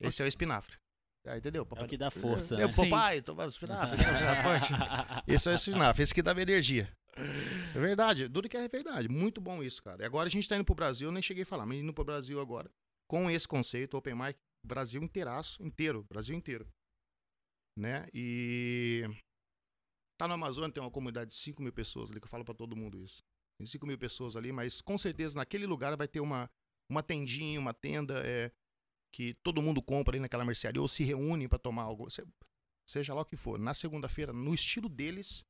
Esse 0.00 0.22
é 0.22 0.24
o 0.24 0.28
espinafre. 0.28 0.76
Ah, 1.28 1.36
entendeu? 1.36 1.66
É 1.76 1.82
o 1.84 1.86
que 1.86 1.96
dá 1.98 2.10
força, 2.10 2.54
É, 2.54 2.58
né? 2.58 2.66
o 2.66 2.74
papai, 2.74 3.20
toma 3.20 3.44
o 3.44 3.48
espinafre. 3.48 3.98
Esse 5.26 5.48
é 5.48 5.52
o 5.52 5.54
espinafre, 5.54 6.02
esse 6.02 6.14
que 6.14 6.22
dá 6.22 6.32
energia. 6.32 6.90
É 7.74 7.78
verdade, 7.78 8.28
duro 8.28 8.48
que 8.48 8.56
é 8.56 8.68
verdade. 8.68 9.08
Muito 9.08 9.40
bom 9.40 9.62
isso, 9.62 9.82
cara. 9.82 10.02
E 10.02 10.06
agora 10.06 10.28
a 10.28 10.30
gente 10.30 10.48
tá 10.48 10.56
indo 10.56 10.64
pro 10.64 10.74
Brasil, 10.74 11.08
eu 11.08 11.12
nem 11.12 11.22
cheguei 11.22 11.42
a 11.42 11.46
falar, 11.46 11.66
mas 11.66 11.78
indo 11.78 11.92
pro 11.92 12.04
Brasil 12.04 12.40
agora. 12.40 12.70
Com 13.08 13.30
esse 13.30 13.46
conceito, 13.46 13.96
Open 13.96 14.14
Mic, 14.14 14.38
Brasil 14.64 15.02
inteiraço, 15.02 15.62
inteiro, 15.62 16.06
Brasil 16.08 16.36
inteiro. 16.36 16.66
Né? 17.76 18.08
E. 18.12 19.04
Tá 20.18 20.26
no 20.26 20.34
Amazonas, 20.34 20.72
tem 20.72 20.82
uma 20.82 20.90
comunidade 20.90 21.30
de 21.30 21.36
5 21.36 21.62
mil 21.62 21.72
pessoas 21.72 22.10
ali, 22.10 22.20
que 22.20 22.26
eu 22.26 22.30
falo 22.30 22.44
pra 22.44 22.54
todo 22.54 22.74
mundo 22.74 22.98
isso. 23.00 23.22
Tem 23.58 23.66
5 23.66 23.86
mil 23.86 23.98
pessoas 23.98 24.36
ali, 24.36 24.50
mas 24.50 24.80
com 24.80 24.98
certeza 24.98 25.36
naquele 25.36 25.66
lugar 25.66 25.96
vai 25.96 26.08
ter 26.08 26.20
uma, 26.20 26.50
uma 26.90 27.02
tendinha, 27.02 27.58
uma 27.60 27.72
tenda 27.72 28.20
é, 28.24 28.50
que 29.14 29.34
todo 29.42 29.62
mundo 29.62 29.82
compra 29.82 30.12
ali 30.12 30.20
naquela 30.20 30.44
mercearia 30.44 30.80
ou 30.82 30.88
se 30.88 31.02
reúne 31.04 31.48
pra 31.48 31.58
tomar 31.58 31.82
algo. 31.82 32.10
se- 32.10 32.26
Seja 32.88 33.12
lá 33.12 33.20
o 33.20 33.24
que 33.24 33.36
for. 33.36 33.58
Na 33.58 33.74
segunda-feira, 33.74 34.32
no 34.32 34.54
estilo 34.54 34.88
deles, 34.88 35.44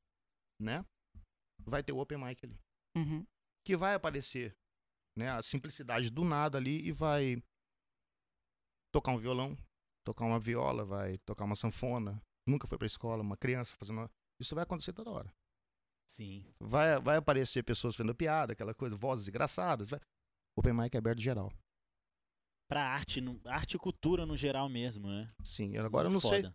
né? 0.61 0.85
Vai 1.65 1.83
ter 1.85 1.93
o 1.93 1.99
Open 1.99 2.19
Mic 2.19 2.45
ali 2.45 2.59
Uhum. 2.97 3.25
que 3.65 3.77
vai 3.77 3.95
aparecer 3.95 4.57
né, 5.17 5.31
a 5.31 5.43
simplicidade 5.43 6.11
do 6.11 6.25
nada 6.25 6.59
ali 6.59 6.87
e 6.87 6.93
vai 6.93 7.43
tocar 8.93 9.13
um 9.13 9.19
violão, 9.19 9.57
tocar 10.05 10.25
uma 10.25 10.39
viola, 10.41 10.85
vai 10.85 11.19
tocar 11.19 11.45
uma 11.45 11.57
sanfona. 11.57 12.21
Nunca 12.47 12.67
foi 12.67 12.79
pra 12.79 12.87
escola, 12.87 13.23
uma 13.23 13.37
criança 13.37 13.77
fazendo. 13.77 13.99
uma- 13.99 14.11
Isso 14.41 14.55
vai 14.55 14.63
acontecer 14.65 14.93
toda 14.93 15.11
hora. 15.11 15.33
Sim. 16.09 16.45
Vai, 16.59 16.99
vai 17.01 17.17
aparecer 17.19 17.63
pessoas 17.63 17.95
fazendo 17.95 18.15
piada, 18.15 18.53
aquela 18.53 18.73
coisa, 18.75 18.97
vozes 18.97 19.29
engraçadas. 19.29 19.91
Vai... 19.91 20.01
Open 20.57 20.73
Mic 20.73 20.95
é 20.95 20.99
aberto 20.99 21.21
geral. 21.21 21.53
Pra 22.69 22.87
arte, 22.87 23.21
no- 23.21 23.41
arte 23.47 23.75
e 23.77 23.79
cultura 23.79 24.27
no 24.27 24.37
geral 24.37 24.69
mesmo, 24.69 25.09
né? 25.09 25.31
Sim, 25.43 25.77
agora 25.79 26.07
eu 26.07 26.11
não 26.13 26.21
Muito 26.21 26.29
sei. 26.29 26.43
foda. 26.43 26.55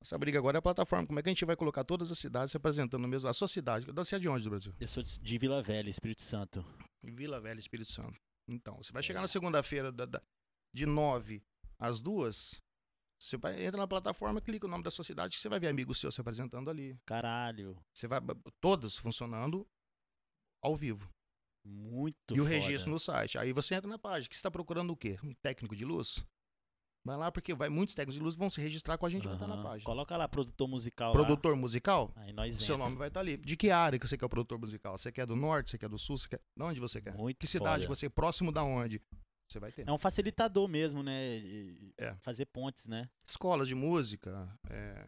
Essa 0.00 0.18
briga 0.18 0.38
agora 0.38 0.58
é 0.58 0.60
a 0.60 0.62
plataforma. 0.62 1.06
Como 1.06 1.18
é 1.18 1.22
que 1.22 1.28
a 1.28 1.32
gente 1.32 1.44
vai 1.46 1.56
colocar 1.56 1.84
todas 1.84 2.10
as 2.10 2.18
cidades 2.18 2.50
se 2.50 2.56
apresentando 2.56 3.00
no 3.00 3.08
mesmo. 3.08 3.28
A 3.28 3.32
sua 3.32 3.48
cidade. 3.48 3.86
Você 3.90 4.16
é 4.16 4.18
de 4.18 4.28
onde 4.28 4.44
do 4.44 4.50
Brasil? 4.50 4.74
Eu 4.78 4.88
sou 4.88 5.02
de 5.02 5.38
Vila 5.38 5.62
Velha, 5.62 5.88
Espírito 5.88 6.20
Santo. 6.22 6.62
Vila 7.02 7.40
Velha, 7.40 7.58
Espírito 7.58 7.90
Santo. 7.90 8.20
Então, 8.46 8.76
você 8.82 8.92
vai 8.92 9.02
chegar 9.02 9.22
na 9.22 9.28
segunda-feira 9.28 9.90
da- 9.90 10.04
da- 10.04 10.22
de 10.74 10.84
9 10.84 11.42
às 11.78 12.00
2. 12.00 12.60
Você 13.18 13.38
vai, 13.38 13.64
entra 13.64 13.78
na 13.78 13.86
plataforma, 13.88 14.40
clica 14.42 14.66
o 14.66 14.68
nome 14.68 14.82
da 14.84 14.90
sua 14.90 15.04
cidade, 15.04 15.36
que 15.36 15.40
você 15.40 15.48
vai 15.48 15.58
ver 15.60 15.68
amigos 15.68 15.98
seus 15.98 16.14
se 16.14 16.20
apresentando 16.20 16.68
ali. 16.68 16.98
Caralho. 17.06 17.74
Você 17.94 18.06
vai. 18.06 18.20
Todos 18.60 18.98
funcionando 18.98 19.66
ao 20.62 20.76
vivo. 20.76 21.08
Muito 21.64 22.34
e 22.34 22.40
o 22.40 22.44
foda. 22.44 22.48
registro 22.54 22.90
no 22.90 22.98
site. 22.98 23.38
Aí 23.38 23.52
você 23.52 23.74
entra 23.74 23.88
na 23.88 23.98
página. 23.98 24.28
Que 24.28 24.34
você 24.34 24.38
está 24.40 24.50
procurando 24.50 24.90
o 24.92 24.96
quê? 24.96 25.18
Um 25.24 25.32
técnico 25.34 25.74
de 25.74 25.84
luz? 25.84 26.24
Vai 27.06 27.18
lá, 27.18 27.30
porque 27.30 27.52
vai, 27.52 27.68
muitos 27.68 27.94
técnicos 27.94 28.14
de 28.14 28.20
luz 28.20 28.34
vão 28.34 28.48
se 28.48 28.58
registrar 28.62 28.96
com 28.96 29.04
a 29.04 29.10
gente 29.10 29.24
e 29.24 29.26
vai 29.26 29.34
estar 29.36 29.46
na 29.46 29.62
página. 29.62 29.84
Coloca 29.84 30.16
lá, 30.16 30.26
produtor 30.26 30.66
musical 30.66 31.12
Produtor 31.12 31.54
musical? 31.54 32.10
lá. 32.16 32.22
Aí 32.22 32.32
nós 32.32 32.56
seu 32.56 32.74
entra. 32.76 32.86
nome 32.86 32.96
vai 32.96 33.08
estar 33.08 33.20
ali. 33.20 33.36
De 33.36 33.56
que 33.58 33.70
área 33.70 33.98
que 33.98 34.08
você 34.08 34.16
quer 34.16 34.24
o 34.24 34.28
produtor 34.28 34.58
musical? 34.58 34.96
Você 34.96 35.12
quer 35.12 35.26
do 35.26 35.36
norte? 35.36 35.70
Você 35.70 35.76
quer 35.78 35.88
do 35.90 35.98
sul? 35.98 36.16
Você 36.16 36.28
quer... 36.30 36.40
De 36.56 36.62
onde 36.62 36.80
você 36.80 37.02
quer? 37.02 37.14
Muito 37.14 37.38
Que 37.38 37.46
cidade 37.46 37.82
foda. 37.84 37.94
você? 37.94 38.08
Próximo 38.08 38.50
da 38.50 38.62
onde? 38.64 39.02
Você 39.50 39.58
vai 39.60 39.70
ter. 39.70 39.86
É 39.86 39.92
um 39.92 39.98
facilitador 39.98 40.66
mesmo, 40.66 41.02
né? 41.02 41.38
de- 41.40 41.92
É. 41.98 42.14
Fazer 42.22 42.46
pontes, 42.46 42.88
né? 42.88 43.10
Escolas 43.28 43.68
de 43.68 43.74
música, 43.74 44.48
é, 44.70 45.06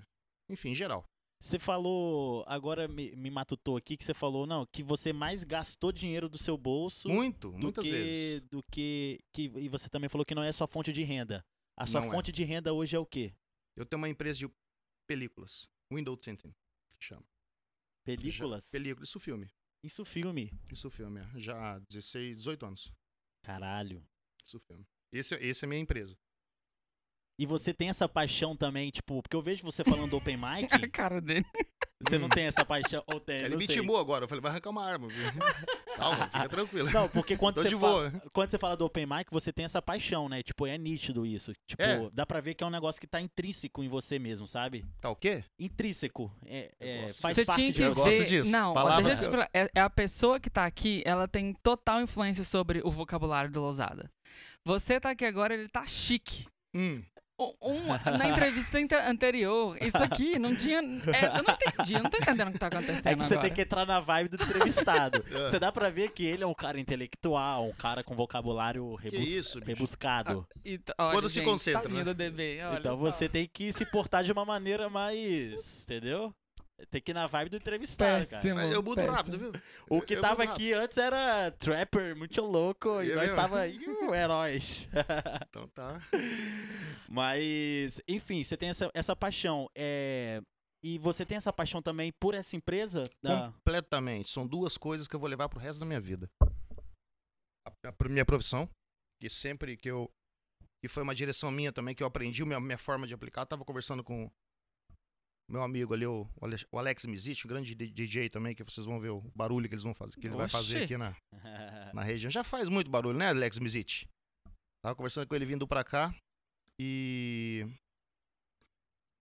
enfim, 0.51 0.71
em 0.71 0.75
geral. 0.75 1.09
Você 1.38 1.59
falou, 1.59 2.44
agora 2.46 2.88
me, 2.88 3.14
me 3.14 3.31
matutou 3.31 3.77
aqui, 3.77 3.96
que 3.96 4.05
você 4.05 4.14
falou, 4.14 4.46
não, 4.46 4.66
que 4.66 4.83
você 4.83 5.12
mais 5.12 5.44
gastou 5.44 5.92
dinheiro 5.92 6.29
do 6.29 6.38
seu 6.38 6.57
bolso 6.57 7.09
Muito, 7.09 7.51
do 7.51 7.59
muitas 7.59 7.85
que, 7.85 7.90
vezes. 7.90 8.49
do 8.49 8.62
que, 8.70 9.20
que. 9.33 9.42
E 9.57 9.68
você 9.68 9.88
também 9.88 10.09
falou 10.09 10.25
que 10.25 10.35
não 10.35 10.42
é 10.42 10.51
sua 10.53 10.66
fonte 10.66 10.92
de 10.92 11.03
renda. 11.03 11.44
A 11.77 11.87
sua 11.87 12.01
Não 12.01 12.09
é. 12.09 12.11
fonte 12.11 12.33
de 12.33 12.42
renda 12.42 12.72
hoje 12.72 12.96
é 12.96 12.99
o 12.99 13.05
quê? 13.05 13.35
Eu 13.77 13.85
tenho 13.85 14.01
uma 14.01 14.09
empresa 14.09 14.38
de 14.38 14.51
películas, 15.07 15.68
Window 15.92 16.16
Tinting, 16.16 16.55
que 16.99 17.05
chama. 17.05 17.25
Películas? 18.03 18.64
Já, 18.64 18.70
película, 18.70 19.05
isso 19.05 19.20
filme. 19.20 19.51
Isso 19.83 20.05
filme. 20.05 20.51
Isso 20.72 20.90
filme, 20.90 21.20
é. 21.20 21.38
já 21.38 21.75
há 21.75 21.79
16, 21.81 22.38
18 22.38 22.66
anos. 22.66 22.92
Caralho. 23.42 24.03
Isso 24.42 24.59
filme. 24.61 24.87
Esse, 25.12 25.35
esse 25.35 25.64
é 25.64 25.66
a 25.66 25.68
minha 25.68 25.81
empresa. 25.83 26.16
E 27.38 27.44
você 27.44 27.75
tem 27.75 27.88
essa 27.90 28.09
paixão 28.09 28.57
também, 28.57 28.90
tipo, 28.90 29.20
porque 29.22 29.37
eu 29.37 29.42
vejo 29.42 29.62
você 29.62 29.85
falando 29.85 30.11
do 30.11 30.16
Open 30.16 30.37
Mic, 30.40 30.72
A 30.72 30.88
cara 30.88 31.20
dele. 31.20 31.44
você 32.01 32.16
não 32.18 32.29
tem 32.31 32.44
essa 32.46 32.64
paixão. 32.64 33.03
Ou 33.07 33.20
tem, 33.20 33.37
Ele 33.40 33.49
não 33.51 33.59
me 33.59 33.66
sei. 33.66 33.77
intimou 33.77 33.99
agora, 33.99 34.25
eu 34.25 34.29
falei, 34.29 34.40
vai 34.40 34.53
arrancar 34.53 34.70
uma 34.70 34.83
arma. 34.85 35.09
Viu? 35.09 35.16
Calma, 35.96 36.27
fica 36.31 36.49
tranquilo. 36.49 36.90
Não, 36.90 37.09
porque 37.09 37.37
quando 37.37 37.57
você, 37.61 37.68
de 37.68 37.77
fala, 37.77 38.11
quando 38.33 38.51
você 38.51 38.59
fala 38.59 38.77
do 38.77 38.85
open 38.87 39.05
mic, 39.07 39.27
você 39.31 39.53
tem 39.53 39.64
essa 39.66 39.81
paixão, 39.83 40.29
né? 40.31 40.42
Tipo, 40.42 40.66
é 40.66 40.77
nítido 40.79 41.27
isso. 41.27 41.53
Tipo, 41.66 41.83
É. 41.83 42.09
dá 42.12 42.25
pra 42.27 42.40
ver 42.40 42.55
que 42.55 42.64
é 42.64 42.66
um 42.66 42.70
negócio 42.70 43.01
que 43.01 43.07
tá 43.07 43.20
intrínseco 43.20 43.83
em 43.83 43.88
você 43.88 44.18
mesmo, 44.18 44.46
sabe? 44.46 44.85
Tá 45.01 45.11
o 45.11 45.16
quê? 45.16 45.44
Intrínseco. 45.59 46.31
É, 46.44 46.70
é, 46.81 47.12
faz 47.20 47.37
Você 47.37 47.44
parte 47.44 47.61
tinha 47.61 47.72
de 47.72 47.79
que 47.79 47.83
Eu 47.85 47.94
você. 47.94 48.16
gosto 48.18 48.25
disso. 48.29 48.51
Não, 48.51 48.72
Palavras 48.75 49.05
deixa 49.05 49.18
eu 49.20 49.29
te 49.29 49.31
falar. 49.31 49.51
É, 49.53 49.68
é 49.75 49.81
a 49.81 49.90
pessoa 49.90 50.38
que 50.40 50.49
tá 50.51 50.64
aqui, 50.64 51.03
ela 51.05 51.27
tem 51.29 51.53
total 51.62 52.01
influência 52.01 52.44
sobre 52.44 52.81
o 52.85 52.90
vocabulário 52.90 53.51
do 53.51 53.61
Lousada. 53.61 54.11
Você 54.64 54.99
tá 55.01 55.11
aqui 55.11 55.25
agora, 55.25 55.53
ele 55.55 55.68
tá 55.68 55.87
chique. 55.87 56.46
Hum. 56.75 57.03
Um- 57.38 57.88
na 58.16 58.29
entrevista 58.31 58.79
ante- 58.79 58.94
anterior, 58.94 59.77
isso 59.83 59.99
aqui 60.03 60.38
não 60.38 60.57
tinha. 60.57 60.79
é, 60.79 61.27
eu 61.38 61.42
não 61.42 61.55
entendi, 61.55 61.92
eu 61.92 62.03
não 62.03 62.11
tô 62.11 62.16
entendendo 62.16 62.49
o 62.49 62.53
que 62.53 62.59
tá 62.59 62.68
acontecendo 62.68 63.07
É 63.07 63.14
que 63.14 63.22
você 63.22 63.35
agora. 63.35 63.46
tem 63.49 63.55
que 63.55 63.61
entrar 63.61 63.85
na 63.85 64.01
vibe 64.01 64.31
do 64.31 64.42
entrevistado. 64.42 65.22
É. 65.37 65.49
Você 65.51 65.59
dá 65.59 65.70
pra 65.70 65.90
ver 65.90 66.12
que 66.12 66.25
ele 66.25 66.42
é 66.42 66.46
um 66.46 66.55
cara 66.55 66.81
intelectual, 66.81 67.66
um 67.68 67.72
cara 67.75 68.03
com 68.03 68.14
vocabulário 68.14 68.94
rebus- 68.94 69.29
isso, 69.29 69.59
rebuscado. 69.61 70.46
E 70.64 70.79
t- 70.79 70.94
olha, 70.99 71.12
Quando 71.12 71.29
se 71.29 71.35
gente, 71.37 71.44
concentra, 71.44 71.83
tadinho 71.83 71.99
né? 71.99 72.05
do 72.05 72.14
DB, 72.14 72.61
olha 72.64 72.79
então 72.79 72.92
só. 72.96 73.03
você 73.03 73.29
tem 73.29 73.46
que 73.53 73.70
se 73.72 73.85
portar 73.85 74.25
de 74.25 74.33
uma 74.33 74.44
maneira 74.46 74.88
mais. 74.88 75.83
Entendeu? 75.85 76.35
Tem 76.91 77.01
que 77.01 77.11
ir 77.11 77.15
na 77.15 77.27
vibe 77.27 77.49
do 77.49 77.57
entrevistado, 77.57 78.27
cara. 78.27 78.43
Péssimo. 78.43 78.55
Mas 78.57 78.71
eu 78.71 78.83
mudo 78.83 78.97
péssimo. 78.97 79.15
rápido, 79.17 79.39
viu? 79.39 79.53
O 79.89 80.03
que 80.03 80.15
Eu 80.15 80.21
tava 80.21 80.43
aqui 80.43 80.75
antes 80.75 80.99
era 80.99 81.51
trapper, 81.53 82.15
muito 82.15 82.41
louco, 82.43 83.03
e 83.03 83.11
É 83.11 83.15
nós 83.15 83.23
mesmo? 83.25 83.37
tava 83.37 83.61
aí, 83.61 83.79
uh, 83.89 84.15
heróis. 84.15 84.87
Então 85.49 85.67
tá. 85.69 86.03
Mas, 87.09 88.01
enfim, 88.07 88.45
você 88.45 88.57
tem 88.57 88.69
essa, 88.69 88.91
essa 88.95 89.17
paixão. 89.17 89.71
É... 89.75 90.43
E 90.85 90.99
você 90.99 91.25
tem 91.25 91.37
essa 91.37 91.53
paixão 91.53 91.81
também 91.81 92.12
por 92.21 92.35
essa 92.35 92.55
empresa? 92.55 93.05
Da... 93.23 93.51
Completamente. 93.53 94.31
São 94.31 94.47
duas 94.47 94.77
coisas 94.77 95.09
que 95.09 95.17
eu 95.17 95.21
vou 95.21 95.29
levar 95.29 95.49
pro 95.49 95.59
resto 95.59 95.81
da 95.81 95.87
minha 95.87 96.01
vida. 96.01 96.31
A, 97.67 97.73
a 97.89 98.09
minha 98.09 98.25
profissão, 98.25 98.69
que 99.21 99.31
sempre 99.31 99.77
que 99.77 99.91
eu. 99.91 100.11
que 100.81 100.89
foi 100.89 101.03
uma 101.03 101.15
direção 101.15 101.51
minha 101.51 101.73
também, 101.73 101.95
que 101.95 102.03
eu 102.03 102.07
aprendi 102.07 102.43
a 102.43 102.47
minha, 102.47 102.61
minha 102.61 102.79
forma 102.79 103.07
de 103.07 103.15
aplicar. 103.15 103.43
Eu 103.43 103.47
tava 103.47 103.65
conversando 103.65 104.05
com 104.05 104.31
meu 105.48 105.62
amigo 105.62 105.94
ali, 105.94 106.06
o, 106.06 106.28
o 106.40 106.44
Ale- 106.44 106.66
o 106.72 106.78
Alex 106.78 107.06
Mizit, 107.06 107.46
um 107.46 107.48
grande 107.48 107.74
DJ 107.74 108.28
também, 108.28 108.54
que 108.54 108.64
vocês 108.64 108.87
vão 108.87 108.98
ver 109.00 109.11
o 109.11 109.20
barulho 109.35 109.68
que 109.68 109.74
eles 109.74 109.85
vão 109.85 109.94
fazer, 109.94 110.14
que 110.18 110.26
ele 110.26 110.35
vai 110.35 110.48
fazer 110.48 110.85
aqui 110.85 110.96
na, 110.96 111.16
na 111.94 112.02
região. 112.02 112.30
Já 112.30 112.42
faz 112.42 112.68
muito 112.68 112.90
barulho, 112.90 113.16
né, 113.18 113.28
Alex 113.28 113.59
Mizit? 113.59 114.09
Tava 114.85 114.94
conversando 114.96 115.26
com 115.26 115.35
ele 115.35 115.46
vindo 115.46 115.66
pra 115.66 115.82
cá 115.85 116.14
e. 116.80 117.64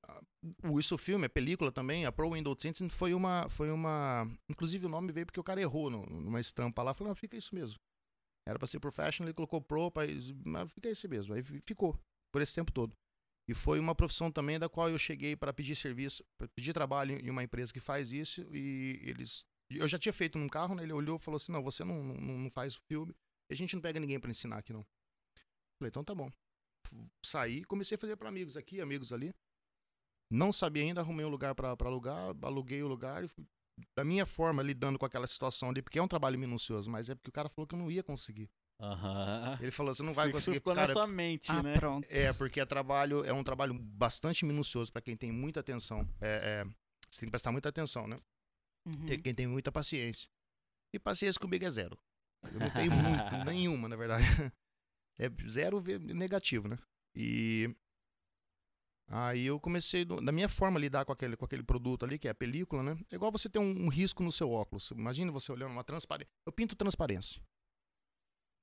ah, 0.08 0.22
O 0.64 0.80
Isso 0.80 0.98
Filme, 0.98 1.26
a 1.26 1.30
película 1.30 1.72
também, 1.72 2.06
a 2.06 2.12
Pro 2.12 2.32
Windows 2.32 2.58
Synthes 2.62 2.94
foi 2.94 3.14
uma, 3.14 3.50
foi 3.50 3.72
uma. 3.72 4.26
Inclusive 4.50 4.86
o 4.86 4.90
nome 4.90 5.12
veio 5.12 5.26
porque 5.26 5.40
o 5.40 5.44
cara 5.44 5.62
errou 5.62 5.90
no- 5.90 6.06
numa 6.06 6.40
estampa 6.40 6.84
lá. 6.84 6.94
Falou, 6.94 7.10
não, 7.10 7.16
fica 7.16 7.36
isso 7.38 7.54
mesmo. 7.56 7.78
Era 8.48 8.60
pra 8.60 8.68
ser 8.68 8.80
professional, 8.80 9.28
ele 9.28 9.34
colocou 9.36 9.60
Pro, 9.62 9.90
pra, 9.90 10.04
mas 10.46 10.72
fica 10.72 10.90
esse 10.90 11.08
mesmo. 11.08 11.34
Aí 11.34 11.42
fi- 11.42 11.62
ficou, 11.66 11.98
por 12.32 12.42
esse 12.42 12.54
tempo 12.54 12.72
todo. 12.72 12.94
E 13.48 13.54
foi 13.54 13.80
uma 13.80 13.94
profissão 13.94 14.32
também 14.32 14.58
da 14.58 14.68
qual 14.68 14.90
eu 14.90 14.98
cheguei 14.98 15.36
para 15.36 15.54
pedir 15.54 15.76
serviço, 15.76 16.24
para 16.38 16.48
pedir 16.48 16.74
trabalho 16.74 17.20
em 17.20 17.30
uma 17.30 17.44
empresa 17.44 17.72
que 17.72 17.80
faz 17.80 18.12
isso 18.12 18.42
e 18.54 19.00
eles. 19.04 19.46
Eu 19.70 19.88
já 19.88 20.00
tinha 20.00 20.14
feito 20.14 20.38
num 20.38 20.50
carro, 20.50 20.76
né? 20.76 20.84
Ele 20.84 20.94
olhou 20.94 21.18
e 21.18 21.20
falou 21.20 21.38
assim: 21.38 21.52
não, 21.52 21.62
você 21.62 21.84
não, 21.84 22.04
não, 22.04 22.38
não 22.40 22.50
faz 22.50 22.76
filme, 22.76 23.16
a 23.50 23.54
gente 23.54 23.76
não 23.76 23.82
pega 23.82 24.00
ninguém 24.00 24.20
para 24.20 24.32
ensinar 24.32 24.58
aqui 24.58 24.74
não. 24.74 24.86
Falei, 25.80 25.90
então 25.90 26.04
tá 26.04 26.16
bom. 26.16 26.32
Saí, 27.24 27.64
comecei 27.66 27.96
a 27.96 28.00
fazer 28.00 28.16
para 28.16 28.30
amigos 28.30 28.56
aqui, 28.58 28.82
amigos 28.82 29.12
ali. 29.12 29.34
Não 30.32 30.52
sabia 30.52 30.84
ainda, 30.84 31.02
arrumei 31.02 31.26
um 31.26 31.30
lugar 31.30 31.54
para 31.54 31.76
alugar, 31.82 32.36
aluguei 32.42 32.82
o 32.82 32.88
lugar 32.88 33.24
e 33.24 33.28
fui, 33.28 33.46
da 33.96 34.04
minha 34.04 34.26
forma 34.26 34.64
lidando 34.64 34.98
com 34.98 35.06
aquela 35.06 35.28
situação 35.28 35.70
ali, 35.70 35.82
porque 35.82 36.00
é 36.00 36.02
um 36.02 36.08
trabalho 36.08 36.40
minucioso, 36.40 36.90
mas 36.90 37.10
é 37.10 37.16
porque 37.16 37.30
o 37.30 37.34
cara 37.34 37.50
falou 37.50 37.68
que 37.68 37.76
eu 37.76 37.80
não 37.80 37.92
ia 37.92 38.04
conseguir. 38.04 38.50
Aham. 38.80 39.58
Ele 39.62 39.72
falou, 39.72 39.96
você 39.96 40.04
não 40.04 40.14
vai 40.14 40.26
Isso 40.26 40.34
conseguir. 40.34 40.58
ficou 40.58 40.76
cara, 40.76 40.88
na 40.88 40.94
sua 40.94 41.08
mente, 41.08 41.50
Ah, 41.50 41.64
né? 41.64 41.78
pronto. 41.80 42.06
é, 42.10 42.34
porque 42.34 42.60
é 42.60 42.66
trabalho, 42.66 43.24
é 43.24 43.32
um 43.32 43.44
trabalho 43.44 43.74
bastante 43.74 44.46
minucioso 44.46 44.92
para 44.92 45.02
quem 45.02 45.16
tem 45.16 45.32
muita 45.32 45.60
atenção. 45.62 46.02
É, 46.20 46.62
é, 46.62 46.64
você 47.10 47.20
tem 47.22 47.28
que 47.28 47.32
prestar 47.32 47.52
muita 47.52 47.70
atenção, 47.70 48.06
né? 48.08 48.18
Uhum. 48.86 49.06
Tem 49.06 49.22
quem 49.22 49.34
tem 49.34 49.48
muita 49.48 49.72
paciência. 49.72 50.28
E 50.94 51.00
paciência 51.00 51.40
comigo 51.40 51.64
é 51.66 51.70
zero. 51.70 51.98
Eu 52.54 52.60
não 52.60 52.70
tenho 52.70 52.92
muito, 52.92 53.46
nenhuma, 53.46 53.88
na 53.88 53.96
verdade. 53.96 54.24
É 55.18 55.30
zero 55.48 55.80
negativo, 56.14 56.68
né? 56.68 56.78
E 57.16 57.74
aí 59.08 59.46
eu 59.46 59.58
comecei, 59.62 60.04
do- 60.04 60.20
da 60.20 60.30
minha 60.32 60.50
forma, 60.50 60.78
a 60.78 60.82
lidar 60.82 61.06
com 61.06 61.14
aquele, 61.14 61.38
com 61.38 61.46
aquele 61.46 61.64
produto 61.64 62.04
ali, 62.04 62.20
que 62.20 62.28
é 62.28 62.32
a 62.32 62.36
película, 62.36 62.84
né? 62.84 63.00
É 63.10 63.16
igual 63.16 63.32
você 63.32 63.48
ter 63.48 63.60
um, 63.60 63.86
um 63.86 63.88
risco 63.88 64.22
no 64.22 64.30
seu 64.32 64.52
óculos. 64.52 64.92
Imagina 64.92 65.32
você 65.32 65.52
olhando 65.54 65.72
uma 65.72 65.86
transparência. 65.86 66.30
Eu 66.46 66.52
pinto 66.52 66.76
transparência. 66.76 67.42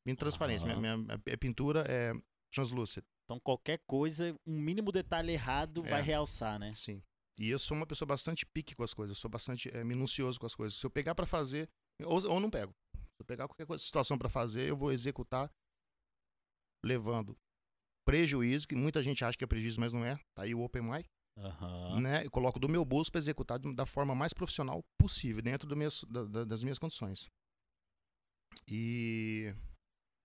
Pinto 0.05 0.19
transparência. 0.19 0.67
Minha, 0.67 0.93
Aham. 0.95 0.99
minha, 0.99 1.21
minha 1.25 1.39
pintura 1.39 1.85
é 1.89 2.13
translúcida. 2.53 3.07
Então 3.25 3.39
qualquer 3.41 3.81
coisa, 3.87 4.35
um 4.47 4.59
mínimo 4.59 4.91
detalhe 4.93 5.33
errado 5.33 5.85
É. 5.87 5.91
vai 5.91 6.03
realçar, 6.03 6.59
né? 6.59 6.73
Sim. 6.75 7.03
E 7.39 7.49
eu 7.49 7.59
sou 7.59 7.77
uma 7.77 7.87
pessoa 7.87 8.07
bastante 8.07 8.45
pique 8.45 8.75
com 8.75 8.83
as 8.83 8.93
coisas, 8.93 9.17
eu 9.17 9.21
sou 9.21 9.31
bastante 9.31 9.71
eh, 9.75 9.83
minucioso 9.85 10.39
com 10.39 10.45
as 10.47 10.55
coisas. 10.55 10.79
Se 10.79 10.85
eu 10.85 10.91
pegar 10.91 11.15
pra 11.15 11.25
fazer, 11.27 11.69
ou, 12.05 12.23
ou 12.29 12.41
não 12.41 12.51
pego. 12.51 12.75
Se 12.95 13.21
eu 13.21 13.25
pegar 13.25 13.47
qualquer 13.49 13.67
coisa, 13.67 13.83
situação 13.83 14.19
pra 14.19 14.29
fazer, 14.29 14.69
eu 14.69 14.77
vou 14.77 14.93
executar 14.93 15.51
levando 16.85 17.37
prejuízo, 18.05 18.67
que 18.67 18.75
muita 18.75 19.03
gente 19.03 19.25
acha 19.25 19.39
que 19.39 19.45
é 19.45 19.47
prejuízo, 19.47 19.81
mas 19.81 19.93
não 19.93 20.05
é. 20.05 20.17
Tá 20.35 20.43
aí 20.43 20.55
o 20.55 20.61
Open 20.61 20.83
Mic, 20.83 21.09
Aham. 21.39 22.01
né? 22.01 22.27
Eu 22.27 22.31
coloco 22.31 22.59
do 22.59 22.69
meu 22.69 22.85
bolso 22.85 23.11
pra 23.11 23.19
executar 23.21 23.59
da 23.59 23.87
forma 23.87 24.15
mais 24.15 24.33
profissional 24.35 24.83
possível, 24.99 25.41
dentro 25.41 25.69
do 25.69 25.77
minhas- 25.77 26.05
da- 26.11 26.25
da- 26.25 26.45
das 26.45 26.63
minhas 26.63 26.79
condições. 26.79 27.31
E 28.69 29.55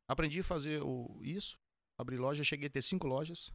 aprendi 0.10 0.39
a 0.39 0.43
fazer 0.43 0.82
o, 0.82 1.20
isso, 1.24 1.58
abri 2.00 2.17
loja, 2.17 2.43
cheguei 2.43 2.67
a 2.67 2.72
ter 2.72 2.82
cinco 2.82 3.08
lojas 3.08 3.52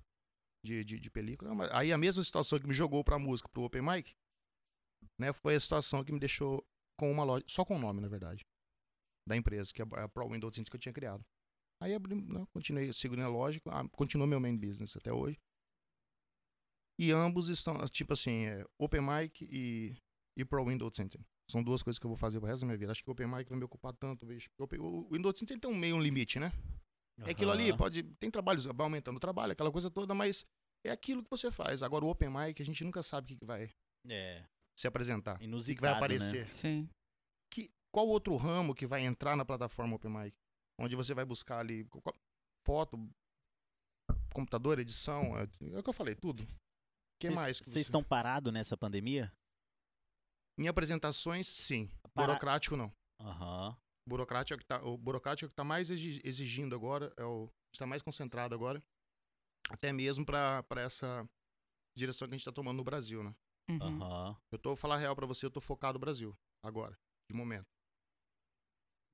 de, 0.64 0.84
de, 0.84 0.98
de 0.98 1.10
película. 1.10 1.50
Aí 1.76 1.92
a 1.92 1.98
mesma 1.98 2.22
situação 2.22 2.58
que 2.58 2.66
me 2.66 2.74
jogou 2.74 3.02
pra 3.02 3.18
música, 3.18 3.48
pro 3.48 3.62
Open 3.62 3.82
Mic, 3.82 4.12
né, 5.18 5.32
foi 5.32 5.54
a 5.54 5.60
situação 5.60 6.04
que 6.04 6.12
me 6.12 6.20
deixou 6.20 6.64
com 6.98 7.10
uma 7.10 7.24
loja, 7.24 7.44
só 7.48 7.64
com 7.64 7.76
o 7.76 7.78
nome, 7.78 8.00
na 8.00 8.08
verdade, 8.08 8.44
da 9.26 9.36
empresa, 9.36 9.72
que 9.72 9.82
é 9.82 9.84
a 9.84 10.08
Pro 10.08 10.28
Windows 10.28 10.54
que 10.54 10.76
eu 10.76 10.80
tinha 10.80 10.92
criado. 10.92 11.24
Aí 11.80 11.94
abri, 11.94 12.14
né, 12.14 12.46
continuei 12.52 12.92
seguindo 12.92 13.22
a 13.22 13.28
loja, 13.28 13.60
continuou 13.92 14.28
meu 14.28 14.40
main 14.40 14.56
business 14.56 14.96
até 14.96 15.12
hoje. 15.12 15.38
E 16.98 17.10
ambos 17.10 17.48
estão, 17.48 17.76
tipo 17.88 18.12
assim, 18.12 18.46
é, 18.46 18.64
Open 18.78 19.00
Mic 19.00 19.44
e, 19.44 19.96
e 20.36 20.44
Pro 20.44 20.64
Windows 20.64 20.94
Center. 20.94 21.20
São 21.52 21.62
duas 21.62 21.82
coisas 21.82 21.98
que 21.98 22.06
eu 22.06 22.08
vou 22.08 22.16
fazer 22.16 22.38
pro 22.40 22.48
resto 22.48 22.62
da 22.62 22.66
minha 22.68 22.78
vida. 22.78 22.92
Acho 22.92 23.04
que 23.04 23.10
o 23.10 23.12
Open 23.12 23.26
Mic 23.26 23.46
vai 23.48 23.58
me 23.58 23.64
ocupar 23.64 23.92
tanto, 23.92 24.24
bicho. 24.24 24.48
O, 24.58 25.06
Windows 25.12 25.34
tem 25.38 25.58
um 25.70 25.74
meio 25.76 25.96
um 25.96 26.02
limite, 26.02 26.38
né? 26.40 26.50
É 27.26 27.30
aquilo 27.32 27.50
ali, 27.50 27.76
pode. 27.76 28.02
Tem 28.18 28.30
trabalhos, 28.30 28.64
vai 28.64 28.84
aumentando 28.84 29.18
o 29.18 29.20
trabalho, 29.20 29.52
aquela 29.52 29.70
coisa 29.70 29.90
toda, 29.90 30.14
mas 30.14 30.46
é 30.84 30.90
aquilo 30.90 31.22
que 31.22 31.28
você 31.30 31.50
faz. 31.50 31.82
Agora 31.82 32.04
o 32.06 32.08
Open 32.08 32.30
Mic, 32.30 32.60
a 32.62 32.64
gente 32.64 32.82
nunca 32.82 33.02
sabe 33.02 33.26
o 33.26 33.28
que, 33.28 33.36
que 33.36 33.44
vai 33.44 33.70
É, 34.08 34.44
se 34.78 34.86
apresentar. 34.88 35.36
O 35.36 35.38
que, 35.40 35.80
vai 35.82 35.90
né? 35.90 35.96
aparecer. 35.98 36.48
Sim. 36.48 36.88
Que, 37.52 37.70
qual 37.94 38.08
outro 38.08 38.34
ramo 38.36 38.74
que 38.74 38.86
vai 38.86 39.04
entrar 39.04 39.36
na 39.36 39.44
plataforma 39.44 39.94
Open 39.96 40.10
Mic? 40.10 40.34
Onde 40.80 40.96
você 40.96 41.12
vai 41.12 41.24
buscar 41.26 41.58
ali 41.58 41.86
foto, 42.66 42.96
computador, 44.32 44.78
edição, 44.78 45.36
é, 45.38 45.42
é 45.74 45.78
o 45.78 45.82
que 45.82 45.88
eu 45.90 45.92
falei, 45.92 46.14
tudo. 46.14 46.42
O 46.42 46.46
que 47.20 47.26
Vocês- 47.28 47.34
mais? 47.34 47.56
Vocês 47.58 47.68
você- 47.74 47.80
estão 47.80 48.02
parados 48.02 48.52
nessa 48.52 48.76
pandemia? 48.76 49.30
Em 50.62 50.68
apresentações, 50.68 51.48
sim. 51.48 51.90
Para- 52.14 52.28
Burocrático, 52.28 52.76
não. 52.76 52.92
Aham. 53.20 53.76
Burocrático 54.08 54.54
é 54.54 54.56
o 54.56 54.58
que 54.60 54.64
tá, 54.64 54.80
o 54.84 54.96
burocrático 54.96 55.44
é 55.44 55.46
o 55.46 55.48
que 55.50 55.52
está 55.54 55.64
mais 55.64 55.90
exi- 55.90 56.20
exigindo 56.24 56.74
agora, 56.76 57.12
é 57.16 57.24
o 57.24 57.48
está 57.74 57.84
mais 57.86 58.00
concentrado 58.02 58.54
agora, 58.54 58.80
até 59.70 59.92
mesmo 59.92 60.24
para 60.26 60.64
essa 60.76 61.28
direção 61.96 62.28
que 62.28 62.34
a 62.34 62.36
gente 62.36 62.42
está 62.42 62.52
tomando 62.52 62.76
no 62.76 62.84
Brasil, 62.84 63.24
né? 63.24 63.34
Uhum. 63.70 63.78
Aham. 64.02 64.36
Eu 64.52 64.58
tô 64.58 64.76
falar 64.76 64.96
a 64.96 64.98
real 64.98 65.16
para 65.16 65.26
você, 65.26 65.46
eu 65.46 65.50
tô 65.50 65.60
focado 65.60 65.94
no 65.94 66.00
Brasil 66.00 66.36
agora, 66.64 66.96
de 67.30 67.36
momento. 67.36 67.66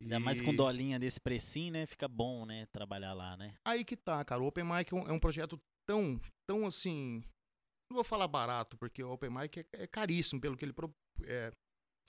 Ainda 0.03 0.21
mais 0.21 0.41
com 0.43 0.55
dolinha 0.55 0.99
desse 0.99 1.21
precinho, 1.21 1.73
né? 1.73 1.87
Fica 1.87 2.07
bom, 2.09 2.45
né? 2.47 2.67
Trabalhar 2.67 3.15
lá, 3.15 3.37
né? 3.39 3.55
Aí 3.67 3.85
que 3.85 3.97
tá, 3.97 4.23
cara. 4.25 4.41
O 4.43 4.47
Open 4.47 4.65
Mic 4.65 4.93
é 4.93 4.97
um, 4.97 5.09
é 5.09 5.13
um 5.13 5.19
projeto 5.19 5.59
tão, 5.87 6.21
tão 6.47 6.67
assim. 6.67 7.23
Não 7.91 7.97
vou 7.97 8.05
falar 8.05 8.29
barato, 8.29 8.77
porque 8.79 9.03
o 9.03 9.11
Open 9.13 9.31
Mic 9.31 9.59
é, 9.61 9.67
é 9.73 9.87
caríssimo 9.87 10.41
pelo 10.41 10.57
que 10.57 10.65
ele 10.65 10.73
pro- 10.73 10.95
é, 11.25 11.51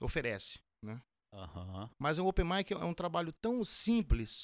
oferece, 0.00 0.58
né? 0.84 1.02
Aham. 1.32 1.88
Mas 1.98 2.18
o 2.18 2.26
Open 2.26 2.44
Mic 2.44 2.72
é 2.72 2.76
um 2.84 2.94
trabalho 2.94 3.32
tão 3.32 3.64
simples. 3.64 4.42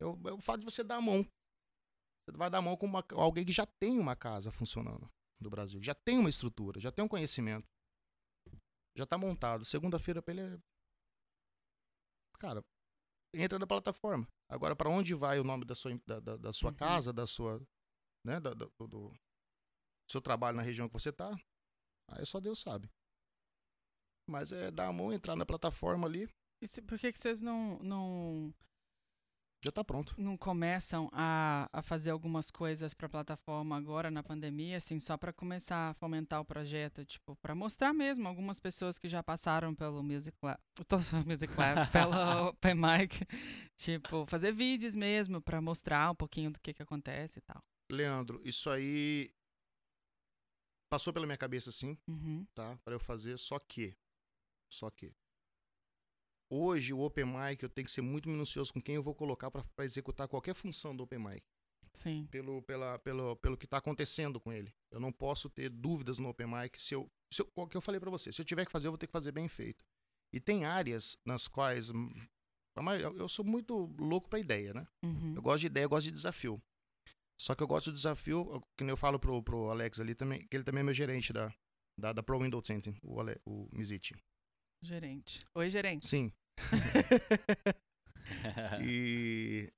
É 0.00 0.04
o, 0.04 0.28
é 0.28 0.32
o 0.32 0.40
fato 0.40 0.60
de 0.60 0.64
você 0.66 0.82
dar 0.84 0.96
a 0.96 1.00
mão. 1.00 1.22
Você 1.22 2.36
vai 2.36 2.50
dar 2.50 2.58
a 2.58 2.62
mão 2.62 2.76
com 2.76 2.86
uma- 2.86 3.04
alguém 3.12 3.44
que 3.44 3.52
já 3.52 3.66
tem 3.66 3.98
uma 3.98 4.14
casa 4.14 4.52
funcionando 4.52 5.10
no 5.40 5.50
Brasil. 5.50 5.82
Já 5.82 5.94
tem 5.94 6.18
uma 6.18 6.28
estrutura, 6.30 6.78
já 6.80 6.92
tem 6.92 7.04
um 7.04 7.08
conhecimento. 7.08 7.66
Já 8.96 9.06
tá 9.06 9.16
montado. 9.16 9.64
Segunda-feira 9.64 10.20
pra 10.22 10.32
ele 10.34 10.40
é. 10.42 10.58
Cara, 12.38 12.62
entra 13.34 13.58
na 13.58 13.66
plataforma. 13.66 14.26
Agora, 14.50 14.74
para 14.74 14.90
onde 14.90 15.14
vai 15.14 15.38
o 15.38 15.44
nome 15.44 15.64
da 15.64 15.74
sua, 15.74 15.92
da, 16.06 16.20
da, 16.20 16.36
da 16.36 16.52
sua 16.52 16.70
Uhum. 16.70 16.76
casa, 16.76 17.12
da 17.12 17.26
sua. 17.26 17.60
Né, 18.26 18.38
da- 18.38 18.52
do, 18.52 18.70
do 18.86 19.14
seu 20.10 20.20
trabalho 20.20 20.56
na 20.56 20.62
região 20.62 20.86
que 20.88 20.92
você 20.92 21.10
tá? 21.12 21.30
Aí 22.10 22.26
só 22.26 22.38
Deus 22.40 22.58
sabe. 22.60 22.90
Mas 24.30 24.52
é 24.52 24.70
dar 24.70 24.86
a 24.86 24.92
mão, 24.92 25.12
entrar 25.12 25.34
na 25.34 25.44
plataforma 25.44 26.06
ali, 26.06 26.28
E 26.62 26.66
se- 26.68 26.80
por 26.82 26.98
que, 26.98 27.12
que 27.12 27.18
vocês 27.18 27.42
não, 27.42 27.78
não, 27.80 28.54
Já 29.64 29.72
tá 29.72 29.82
pronto. 29.82 30.14
não 30.16 30.36
começam 30.36 31.08
a, 31.12 31.68
a 31.72 31.82
fazer 31.82 32.10
algumas 32.10 32.50
coisas 32.50 32.94
pra 32.94 33.08
plataforma 33.08 33.76
agora 33.76 34.10
na 34.10 34.22
pandemia, 34.22 34.76
assim, 34.76 34.98
só 35.00 35.16
pra 35.18 35.32
começar 35.32 35.90
a 35.90 35.94
fomentar 35.94 36.40
o 36.40 36.44
projeto, 36.44 37.04
tipo, 37.04 37.34
pra 37.42 37.54
mostrar 37.54 37.92
mesmo 37.92 38.28
algumas 38.28 38.60
pessoas 38.60 38.98
que 38.98 39.08
já 39.08 39.22
passaram 39.22 39.74
pelo 39.74 40.02
Music 40.02 40.36
Lab, 40.42 40.60
tô 40.88 40.96
Music 41.26 41.52
Lab, 41.58 41.80
pelo 41.90 42.48
Open 42.50 42.74
Mic, 42.76 43.26
tipo, 43.76 44.24
fazer 44.26 44.52
vídeos 44.52 44.94
mesmo 44.94 45.42
pra 45.42 45.60
mostrar 45.60 46.10
um 46.10 46.14
pouquinho 46.14 46.52
do 46.52 46.60
que 46.60 46.72
que 46.72 46.82
acontece 46.82 47.40
e 47.40 47.42
tal. 47.42 47.60
Leandro, 47.90 48.40
isso 48.44 48.70
aí 48.70 49.32
passou 50.88 51.12
pela 51.12 51.26
minha 51.26 51.38
cabeça 51.38 51.70
sim, 51.72 51.96
Uhum, 52.08 52.46
tá? 52.54 52.76
Pra 52.84 52.94
eu 52.94 53.00
fazer, 53.00 53.38
só 53.38 53.58
que. 53.58 53.96
Só 54.70 54.90
que. 54.90 55.12
Hoje, 56.52 56.92
o 56.92 57.00
Open 57.00 57.26
Mic, 57.26 57.62
eu 57.62 57.68
tenho 57.68 57.84
que 57.84 57.90
ser 57.92 58.00
muito 58.02 58.28
minucioso 58.28 58.72
com 58.72 58.80
quem 58.80 58.96
eu 58.96 59.02
vou 59.02 59.14
colocar 59.14 59.50
pra 59.50 59.84
executar 59.84 60.26
qualquer 60.26 60.54
função 60.54 60.96
do 60.96 61.04
Open 61.04 61.18
Mic. 61.18 61.42
sim. 61.92 62.26
Pelo, 62.30 62.60
pela, 62.62 62.98
pelo, 62.98 63.36
pelo 63.36 63.56
que 63.56 63.66
tá 63.68 63.76
acontecendo 63.76 64.40
com 64.40 64.52
ele. 64.52 64.72
Eu 64.90 64.98
não 64.98 65.12
posso 65.12 65.48
ter 65.48 65.68
dúvidas 65.70 66.18
no 66.18 66.28
Open 66.28 66.46
Mic 66.48 66.80
se 66.80 66.94
eu. 66.94 67.08
Se 67.32 67.42
eu 67.42 67.48
o 67.54 67.66
que 67.68 67.76
eu 67.76 67.80
falei 67.80 68.00
pra 68.00 68.10
você, 68.10 68.32
se 68.32 68.40
eu 68.40 68.44
tiver 68.44 68.64
que 68.66 68.72
fazer, 68.72 68.88
eu 68.88 68.92
vou 68.92 68.98
ter 68.98 69.06
que 69.06 69.12
fazer 69.12 69.30
bem 69.30 69.48
feito. 69.48 69.84
E 70.32 70.40
tem 70.40 70.64
áreas 70.64 71.16
nas 71.24 71.46
quais. 71.46 71.90
hum, 71.90 72.10
Eu 73.16 73.28
sou 73.28 73.44
muito 73.44 73.74
louco 73.98 74.28
pra 74.28 74.38
ideia, 74.40 74.74
né? 74.74 74.86
Uhum, 75.04 75.34
Eu 75.36 75.42
gosto 75.42 75.60
de 75.60 75.66
ideia, 75.66 75.84
eu 75.84 75.88
gosto 75.88 76.06
de 76.06 76.10
desafio. 76.12 76.60
Só 77.40 77.54
que 77.54 77.62
eu 77.62 77.66
gosto 77.68 77.90
do 77.90 77.94
desafio, 77.94 78.60
que 78.76 78.82
nem 78.84 78.90
eu 78.90 78.96
falo 78.96 79.18
pro, 79.18 79.40
pro 79.42 79.70
Alex 79.70 79.98
ali 80.00 80.14
também, 80.14 80.46
que 80.46 80.56
ele 80.56 80.64
também 80.64 80.80
é 80.80 80.84
meu 80.84 80.92
gerente 80.92 81.32
da, 81.32 81.54
da, 81.98 82.12
da 82.12 82.22
Pro 82.22 82.38
Window 82.38 82.62
Center, 82.64 82.94
o, 83.02 83.18
Ale, 83.20 83.40
o 83.46 83.66
Mizici. 83.72 84.14
Gerente. 84.82 85.40
Oi, 85.54 85.70
gerente. 85.70 86.06
Sim. 86.06 86.32
E. 88.82 89.72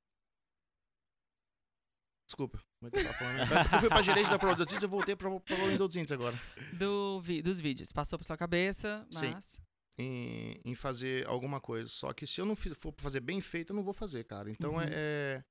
Desculpa. 2.28 2.62
como 2.80 2.90
é 2.94 3.00
eu? 3.00 3.74
Eu 3.74 3.80
fui 3.80 3.88
pra 3.88 4.02
gerente 4.02 4.28
da 4.30 4.38
Pro 4.38 4.50
Window 4.50 4.68
Center, 4.68 4.84
eu 4.84 4.88
voltei 4.88 5.16
pra, 5.16 5.30
pra 5.30 5.56
Pro 5.56 5.66
Window 5.66 5.90
Center 5.90 6.14
agora. 6.18 6.38
Do 6.78 7.20
vi- 7.20 7.42
dos 7.42 7.58
vídeos. 7.60 7.92
Passou 7.92 8.18
por 8.18 8.24
sua 8.24 8.36
cabeça, 8.36 9.06
Sim. 9.10 9.30
mas. 9.32 9.60
Em, 9.98 10.60
em 10.64 10.74
fazer 10.74 11.26
alguma 11.26 11.60
coisa. 11.60 11.88
Só 11.88 12.12
que 12.12 12.26
se 12.26 12.40
eu 12.40 12.46
não 12.46 12.54
for 12.56 12.94
fazer 12.98 13.20
bem 13.20 13.40
feito, 13.40 13.70
eu 13.72 13.76
não 13.76 13.82
vou 13.82 13.92
fazer, 13.94 14.24
cara. 14.24 14.50
Então 14.50 14.74
Uhum. 14.74 14.80
é, 14.82 14.88
é 14.90 15.44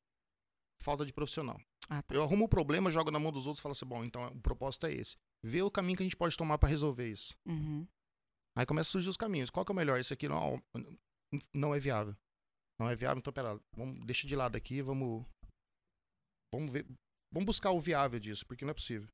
falta 0.81 1.05
de 1.05 1.13
profissional. 1.13 1.59
Ah, 1.89 2.01
tá. 2.01 2.13
Eu 2.15 2.23
arrumo 2.23 2.45
o 2.45 2.49
problema, 2.49 2.89
jogo 2.91 3.11
na 3.11 3.19
mão 3.19 3.31
dos 3.31 3.45
outros 3.47 3.61
e 3.61 3.63
falo 3.63 3.73
assim, 3.73 3.85
bom, 3.85 4.03
então 4.03 4.27
o 4.27 4.41
propósito 4.41 4.85
é 4.87 4.93
esse. 4.93 5.17
Vê 5.43 5.61
o 5.61 5.71
caminho 5.71 5.97
que 5.97 6.03
a 6.03 6.05
gente 6.05 6.15
pode 6.17 6.35
tomar 6.37 6.57
pra 6.57 6.69
resolver 6.69 7.09
isso. 7.09 7.35
Uhum. 7.45 7.87
Aí 8.57 8.65
começa 8.65 8.89
a 8.89 8.91
surgir 8.91 9.09
os 9.09 9.17
caminhos. 9.17 9.49
Qual 9.49 9.65
que 9.65 9.71
é 9.71 9.73
o 9.73 9.75
melhor? 9.75 9.99
Esse 9.99 10.13
aqui 10.13 10.27
não, 10.27 10.61
não 11.53 11.73
é 11.73 11.79
viável. 11.79 12.15
Não 12.79 12.89
é 12.89 12.95
viável, 12.95 13.19
então 13.19 13.31
pera, 13.31 13.59
vamos, 13.75 14.05
deixa 14.05 14.25
de 14.27 14.35
lado 14.35 14.55
aqui, 14.55 14.81
vamos 14.81 15.23
vamos 16.53 16.71
ver, 16.71 16.85
vamos 17.31 17.45
buscar 17.45 17.71
o 17.71 17.79
viável 17.79 18.19
disso, 18.19 18.45
porque 18.45 18.65
não 18.65 18.71
é 18.71 18.73
possível. 18.73 19.07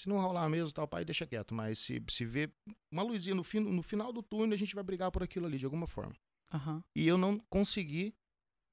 Se 0.00 0.08
não 0.08 0.20
rolar 0.20 0.48
mesmo, 0.48 0.72
tal, 0.72 0.86
pai, 0.88 1.04
deixa 1.04 1.26
quieto, 1.26 1.54
mas 1.54 1.78
se 1.78 2.02
se 2.08 2.24
vê 2.24 2.50
uma 2.92 3.02
luzinha 3.02 3.34
no, 3.34 3.44
fim, 3.44 3.60
no 3.60 3.82
final 3.82 4.12
do 4.12 4.22
túnel, 4.22 4.54
a 4.54 4.56
gente 4.56 4.74
vai 4.74 4.84
brigar 4.84 5.10
por 5.10 5.22
aquilo 5.22 5.46
ali 5.46 5.58
de 5.58 5.64
alguma 5.64 5.86
forma. 5.86 6.14
Aham. 6.52 6.82
E 6.96 7.06
eu 7.06 7.18
não 7.18 7.38
consegui. 7.50 8.14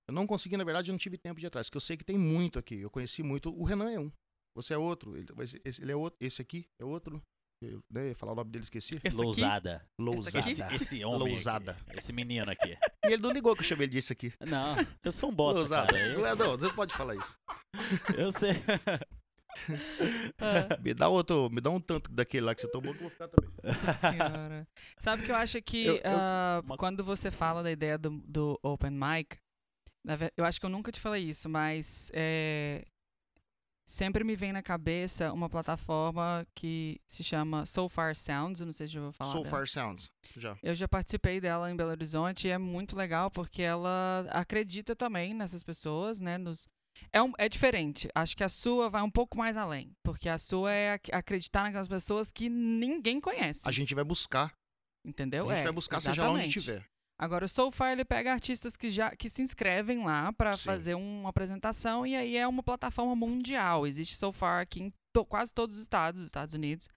Eu 0.09 0.13
não 0.13 0.25
consegui, 0.25 0.55
na 0.55 0.63
verdade, 0.63 0.89
eu 0.89 0.93
não 0.93 0.97
tive 0.99 1.17
tempo 1.17 1.39
de 1.39 1.45
ir 1.45 1.47
atrás, 1.47 1.67
porque 1.67 1.77
eu 1.77 1.81
sei 1.81 1.97
que 1.97 2.05
tem 2.05 2.17
muito 2.17 2.57
aqui. 2.57 2.79
Eu 2.79 2.89
conheci 2.89 3.23
muito. 3.23 3.49
O 3.53 3.63
Renan 3.65 3.91
é 3.91 3.99
um. 3.99 4.09
Você 4.55 4.73
é 4.73 4.77
outro. 4.77 5.17
Ele, 5.17 5.27
esse- 5.65 5.81
ele 5.81 5.91
é 5.91 5.95
outro. 5.95 6.17
Esse 6.21 6.41
aqui 6.41 6.65
é 6.79 6.85
outro. 6.85 7.21
Eu 7.61 7.81
né, 7.91 8.09
ia 8.09 8.15
falar 8.15 8.33
o 8.33 8.35
nome 8.35 8.51
dele, 8.51 8.63
esqueci. 8.63 8.99
Esse 9.03 9.17
aqui? 9.17 9.25
Lousada. 9.25 9.83
Lousada. 9.99 10.39
Esse, 10.39 10.61
esse 10.75 11.03
homem. 11.05 11.29
Lousada. 11.29 11.71
aqui, 11.87 11.97
esse 11.97 12.13
menino 12.13 12.51
aqui. 12.51 12.77
E 13.05 13.13
ele 13.13 13.21
não 13.21 13.31
ligou 13.31 13.55
que 13.55 13.61
eu 13.61 13.65
chamei 13.65 13.85
ele 13.85 13.93
disso 13.93 14.13
aqui. 14.13 14.31
Não, 14.45 14.75
eu 15.03 15.11
sou 15.11 15.29
um 15.29 15.33
bosta, 15.33 15.59
Lousada. 15.61 15.87
cara. 15.87 16.13
Não, 16.17 16.25
é, 16.27 16.35
não, 16.35 16.51
você 16.57 16.71
pode 16.73 16.93
falar 16.93 17.15
isso. 17.15 17.35
Eu, 18.15 18.31
sei. 18.31 18.51
Ah, 20.39 20.77
Me 20.83 20.93
dá 20.93 21.09
outro, 21.09 21.49
me 21.49 21.59
dá 21.59 21.71
um 21.71 21.79
tanto 21.79 22.11
daquele 22.11 22.45
lá 22.45 22.53
que 22.53 22.61
você 22.61 22.69
tomou 22.69 22.93
que 22.93 22.99
eu 22.99 23.03
vou 23.03 23.09
ficar 23.09 23.27
também. 23.27 23.51
senhora. 24.11 24.67
Sabe 24.99 25.25
que 25.25 25.31
eu 25.31 25.35
acho 25.35 25.59
que 25.63 25.85
Eu- 25.85 25.95
eu- 25.95 26.01
ah, 26.05 26.61
uma- 26.63 26.77
quando 26.77 27.03
você 27.03 27.31
fala 27.31 27.63
da 27.63 27.71
ideia 27.71 27.97
do, 27.97 28.11
do 28.27 28.59
open 28.61 28.91
mic, 28.91 29.35
eu 30.37 30.45
acho 30.45 30.59
que 30.59 30.65
eu 30.65 30.69
nunca 30.69 30.91
te 30.91 30.99
falei 30.99 31.23
isso, 31.23 31.49
mas 31.49 32.11
é, 32.13 32.85
sempre 33.89 34.23
me 34.23 34.35
vem 34.35 34.51
na 34.51 34.61
cabeça 34.61 35.31
uma 35.31 35.49
plataforma 35.49 36.45
que 36.53 36.99
se 37.07 37.23
chama 37.23 37.65
So 37.65 37.87
Far 37.87 38.13
Sounds, 38.15 38.59
eu 38.59 38.65
não 38.65 38.73
sei 38.73 38.85
se 38.85 38.93
já 38.93 38.99
ouviu 38.99 39.13
falar 39.13 39.31
So 39.31 39.37
dela. 39.43 39.49
Far 39.49 39.67
Sounds. 39.67 40.11
Já. 40.35 40.57
Eu 40.61 40.75
já 40.75 40.87
participei 40.87 41.39
dela 41.39 41.71
em 41.71 41.75
Belo 41.75 41.91
Horizonte 41.91 42.47
e 42.47 42.51
é 42.51 42.57
muito 42.57 42.95
legal 42.97 43.31
porque 43.31 43.61
ela 43.61 44.27
acredita 44.29 44.95
também 44.95 45.33
nessas 45.33 45.63
pessoas, 45.63 46.19
né? 46.19 46.37
Nos... 46.37 46.67
É, 47.13 47.21
um- 47.21 47.33
é 47.37 47.47
diferente. 47.47 48.09
Acho 48.13 48.35
que 48.35 48.43
a 48.43 48.49
sua 48.49 48.89
vai 48.89 49.01
um 49.03 49.09
pouco 49.11 49.37
mais 49.37 49.55
além. 49.55 49.93
Porque 50.03 50.27
a 50.27 50.37
sua 50.37 50.73
é 50.73 50.93
ac- 50.93 51.11
acreditar 51.13 51.63
naquelas 51.63 51.87
pessoas 51.87 52.31
que 52.31 52.49
ninguém 52.49 53.21
conhece. 53.21 53.61
A 53.65 53.71
gente 53.71 53.95
vai 53.95 54.03
buscar. 54.03 54.51
Entendeu? 55.05 55.45
A 55.49 55.53
gente 55.53 55.61
é, 55.61 55.63
vai 55.63 55.71
buscar, 55.71 55.99
seja 56.01 56.23
lá 56.23 56.29
onde 56.31 56.39
exatamente. 56.47 56.57
estiver. 56.59 56.85
Agora, 57.19 57.45
o 57.45 57.47
Soulfire, 57.49 57.91
ele 57.93 58.05
pega 58.05 58.31
artistas 58.31 58.77
que 58.77 58.89
já 58.89 59.15
que 59.15 59.27
se 59.27 59.41
inscrevem 59.41 60.03
lá 60.05 60.31
pra 60.33 60.53
Sim. 60.53 60.63
fazer 60.65 60.93
uma 60.95 61.29
apresentação 61.29 62.05
e 62.05 62.15
aí 62.15 62.37
é 62.37 62.47
uma 62.47 62.61
plataforma 62.61 63.15
mundial. 63.15 63.87
Existe 63.87 64.15
Soulfire 64.15 64.61
aqui 64.61 64.83
em 64.83 64.93
to- 65.13 65.25
quase 65.25 65.53
todos 65.53 65.75
os 65.77 65.81
estados 65.81 66.19
dos 66.21 66.27
Estados 66.27 66.53
Unidos. 66.53 66.87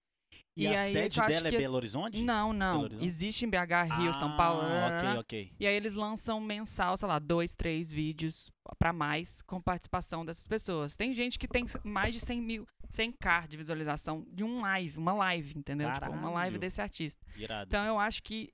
E, 0.57 0.65
E 0.65 0.67
a 0.67 0.81
aí, 0.83 0.93
sede 0.93 1.21
dela 1.23 1.49
é 1.49 1.51
Belo 1.53 1.77
Horizonte? 1.77 2.23
Não, 2.23 2.53
não. 2.53 2.83
Horizonte? 2.83 3.05
Existe 3.07 3.47
em 3.47 3.49
BH, 3.49 3.97
Rio, 3.99 4.13
São 4.13 4.37
Paulo. 4.37 4.61
Ah, 4.63 4.99
ok, 4.99 5.21
ok. 5.21 5.53
E 5.59 5.67
aí 5.67 5.75
eles 5.75 5.95
lançam 5.95 6.39
mensal, 6.41 6.97
sei 6.97 7.09
lá, 7.09 7.19
dois, 7.19 7.55
três 7.55 7.91
vídeos 7.91 8.51
pra 8.79 8.93
mais 8.93 9.41
com 9.43 9.61
participação 9.61 10.25
dessas 10.25 10.47
pessoas. 10.47 10.97
Tem 10.97 11.15
gente 11.15 11.39
que 11.39 11.49
tem 11.49 11.65
mais 11.83 12.13
de 12.13 12.21
100 12.21 12.43
mil, 12.43 12.67
100k 12.91 13.47
de 13.49 13.57
visualização 13.57 14.27
de 14.29 14.45
um 14.45 14.61
live, 14.61 14.99
uma 14.99 15.13
live, 15.15 15.57
entendeu? 15.57 15.91
Tipo, 15.93 16.11
uma 16.11 16.31
live 16.31 16.35
Caralho. 16.35 16.59
desse 16.59 16.83
artista. 16.83 17.25
Irado. 17.37 17.69
Então 17.69 17.85
eu 17.87 17.99
acho 17.99 18.23
que 18.23 18.51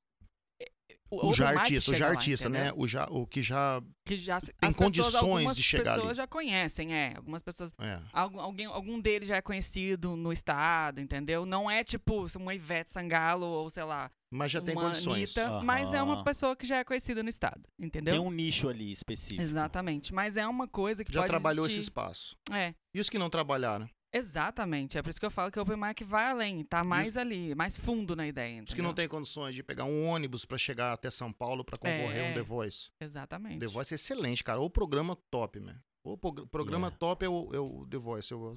O 1.08 1.18
open 1.18 1.32
já 1.34 1.48
artista, 1.50 1.92
o 1.92 1.94
já 1.94 2.06
lá, 2.06 2.10
artista, 2.12 2.48
né? 2.48 2.58
entendeu? 2.66 2.82
O, 2.82 2.88
já, 2.88 3.04
o 3.06 3.26
que 3.26 3.40
já. 3.42 3.80
Que 4.04 4.16
já 4.16 4.38
Tem 4.40 4.50
as 4.68 4.74
pessoas, 4.74 4.76
condições 4.76 5.14
algumas 5.22 5.56
de 5.56 5.62
chegar 5.62 5.84
pessoas 5.94 6.06
ali. 6.08 6.16
já 6.16 6.26
conhecem, 6.26 6.94
é. 6.94 7.12
Algumas 7.16 7.42
pessoas 7.42 7.72
É. 7.78 8.00
Algum, 8.12 8.40
alguém, 8.40 8.66
algum 8.66 9.00
deles 9.00 9.28
já 9.28 9.36
é 9.36 9.42
conhecido 9.42 10.16
no 10.16 10.32
estado, 10.32 11.00
entendeu? 11.00 11.46
Não 11.46 11.70
é 11.70 11.84
tipo 11.84 12.26
uma 12.36 12.54
Ivete 12.54 12.90
Sangalo 12.90 13.46
ou, 13.46 13.70
sei 13.70 13.84
lá, 13.84 14.10
Mas 14.30 14.50
já 14.52 14.60
tem 14.60 14.74
condições. 14.74 15.36
Anitta, 15.36 15.60
mas 15.62 15.92
é 15.94 16.02
uma 16.02 16.24
pessoa 16.24 16.56
que 16.56 16.66
já 16.66 16.78
é 16.78 16.84
conhecida 16.84 17.22
no 17.22 17.28
estado, 17.28 17.62
entendeu? 17.78 18.14
Tem 18.14 18.22
um 18.22 18.30
nicho 18.30 18.68
ali 18.68 18.90
específico. 18.90 19.42
Exatamente. 19.42 20.12
Mas 20.12 20.36
é 20.36 20.46
uma 20.46 20.66
coisa 20.66 21.04
que 21.04 21.12
Já 21.12 21.20
pode 21.20 21.30
trabalhou 21.30 21.66
esse 21.66 21.76
existir. 21.76 21.90
espaço. 21.90 22.36
É, 22.52 22.74
E 22.94 23.00
os 23.00 23.08
que 23.08 23.18
não 23.18 23.30
trabalharam? 23.30 23.88
Exatamente. 24.16 24.98
É 24.98 25.02
por 25.02 25.10
isso 25.10 25.20
que 25.20 25.26
eu 25.26 25.30
falo 25.30 25.50
que 25.50 25.58
o 25.58 25.62
Open 25.62 25.76
Mic 25.76 26.02
vai 26.04 26.30
além, 26.30 26.64
tá 26.64 26.82
mais 26.84 27.16
ali, 27.16 27.54
mais 27.54 27.76
fundo 27.76 28.14
na 28.16 28.26
ideia, 28.26 28.62
Os 28.62 28.72
que 28.74 28.82
não 28.82 28.90
entendeu? 28.90 28.94
têm 28.94 29.08
condições 29.08 29.54
de 29.54 29.62
pegar 29.62 29.84
um 29.84 30.06
ônibus 30.06 30.44
pra 30.44 30.58
chegar 30.58 30.92
até 30.92 31.10
São 31.10 31.32
Paulo 31.32 31.64
pra 31.64 31.76
concorrer 31.76 32.22
a 32.22 32.26
É. 32.26 32.30
um 32.30 32.34
The 32.34 32.42
Voice. 32.42 32.90
Exatamente. 33.00 33.58
The 33.60 33.66
Voice 33.66 33.94
é 33.94 33.96
excelente, 33.96 34.42
cara. 34.44 34.60
O 34.60 34.68
programa 34.70 35.16
top, 35.30 35.60
man. 35.60 35.80
O 36.04 36.16
prog- 36.16 36.46
programa 36.48 36.86
Yeah. 36.86 36.98
top 36.98 37.24
é 37.24 37.28
o, 37.28 37.54
é 37.54 37.58
o 37.58 37.86
The 37.88 37.98
Voice. 37.98 38.30
Eu 38.32 38.56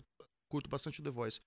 curto 0.51 0.69
bastante 0.69 0.99
o 1.01 1.03
The 1.03 1.09
Voice. 1.09 1.39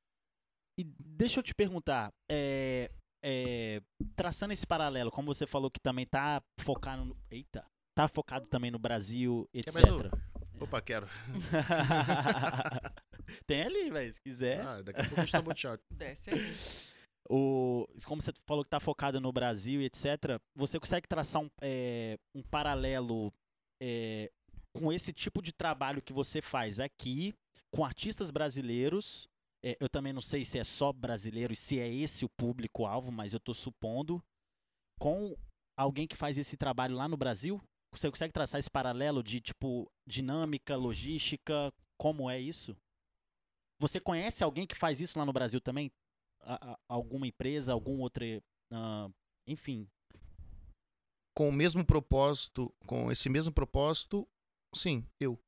E 0.79 0.85
deixa 0.85 1.39
eu 1.39 1.43
te 1.45 1.55
perguntar, 1.55 2.11
é, 2.31 2.91
é, 3.25 3.81
traçando 4.17 4.53
esse 4.53 4.67
paralelo, 4.67 5.11
como 5.11 5.33
você 5.33 5.47
falou 5.47 5.71
que 5.71 5.79
também 5.81 6.07
tá 6.07 6.43
focado 6.59 7.05
no, 7.05 7.17
eita, 7.31 7.65
tá 7.95 8.09
focado 8.09 8.49
também 8.49 8.71
no 8.71 8.79
Brasil, 8.79 9.47
Quer 9.53 9.59
etc. 9.61 9.75
mais 9.75 9.91
um? 9.91 10.11
Opa, 10.61 10.81
quero. 10.81 11.07
Tem 13.47 13.63
ali, 13.63 13.91
velho, 13.91 14.15
se 14.15 14.21
quiser. 14.21 14.61
Ah, 14.61 14.83
daqui 14.83 15.01
a 15.01 15.05
pouco 15.05 15.21
a 15.21 15.25
gente 15.25 15.33
tá 15.33 15.43
boteado. 15.43 15.83
Desce 15.91 16.31
aí. 16.31 16.93
O, 17.31 17.87
como 18.05 18.21
você 18.21 18.33
falou 18.47 18.65
que 18.65 18.71
tá 18.71 18.81
focado 18.81 19.21
no 19.21 19.33
Brasil 19.33 19.81
e 19.81 19.87
etc., 19.87 20.41
você 20.55 20.79
consegue 20.79 21.07
traçar 21.07 21.43
um, 21.43 21.49
é, 21.63 22.19
um 22.35 22.43
paralelo 22.43 23.33
é, 23.83 24.31
com 24.77 24.93
esse 24.93 25.13
tipo 25.13 25.41
de 25.41 25.53
trabalho 25.53 26.03
que 26.03 26.13
você 26.13 26.43
faz 26.43 26.81
aqui, 26.81 27.35
com 27.75 27.85
artistas 27.85 28.31
brasileiros. 28.31 29.29
É, 29.65 29.77
eu 29.81 29.89
também 29.89 30.13
não 30.13 30.21
sei 30.21 30.45
se 30.45 30.59
é 30.59 30.65
só 30.65 30.93
brasileiro 30.93 31.53
e 31.53 31.57
se 31.57 31.79
é 31.79 31.89
esse 31.89 32.25
o 32.25 32.31
público-alvo, 32.39 33.13
mas 33.13 33.33
eu 33.33 33.41
tô 33.41 33.55
supondo. 33.55 34.23
Com 35.01 35.37
alguém 35.79 36.07
que 36.07 36.17
faz 36.17 36.37
esse 36.37 36.57
trabalho 36.57 36.97
lá 36.97 37.09
no 37.09 37.17
Brasil? 37.17 37.61
Você 37.95 38.11
consegue 38.11 38.33
traçar 38.33 38.59
esse 38.59 38.71
paralelo 38.71 39.23
de, 39.23 39.41
tipo, 39.41 39.91
dinâmica, 40.07 40.77
logística? 40.77 41.73
Como 42.01 42.29
é 42.29 42.41
isso? 42.41 42.77
Você 43.83 43.99
conhece 43.99 44.45
alguém 44.45 44.65
que 44.65 44.77
faz 44.77 45.01
isso 45.01 45.19
lá 45.19 45.27
no 45.27 45.33
Brasil 45.33 45.61
também? 45.61 45.91
a- 46.45 46.73
a- 46.73 46.79
alguma 46.89 47.25
empresa, 47.27 47.73
algum 47.73 48.01
outro, 48.01 48.25
ah, 48.73 49.09
enfim. 49.47 49.89
Com 51.37 51.49
o 51.49 51.53
mesmo 51.53 51.87
propósito, 51.87 52.75
com 52.85 53.13
esse 53.13 53.29
mesmo 53.29 53.53
propósito, 53.53 54.29
sim, 54.75 55.07
eu. 55.21 55.39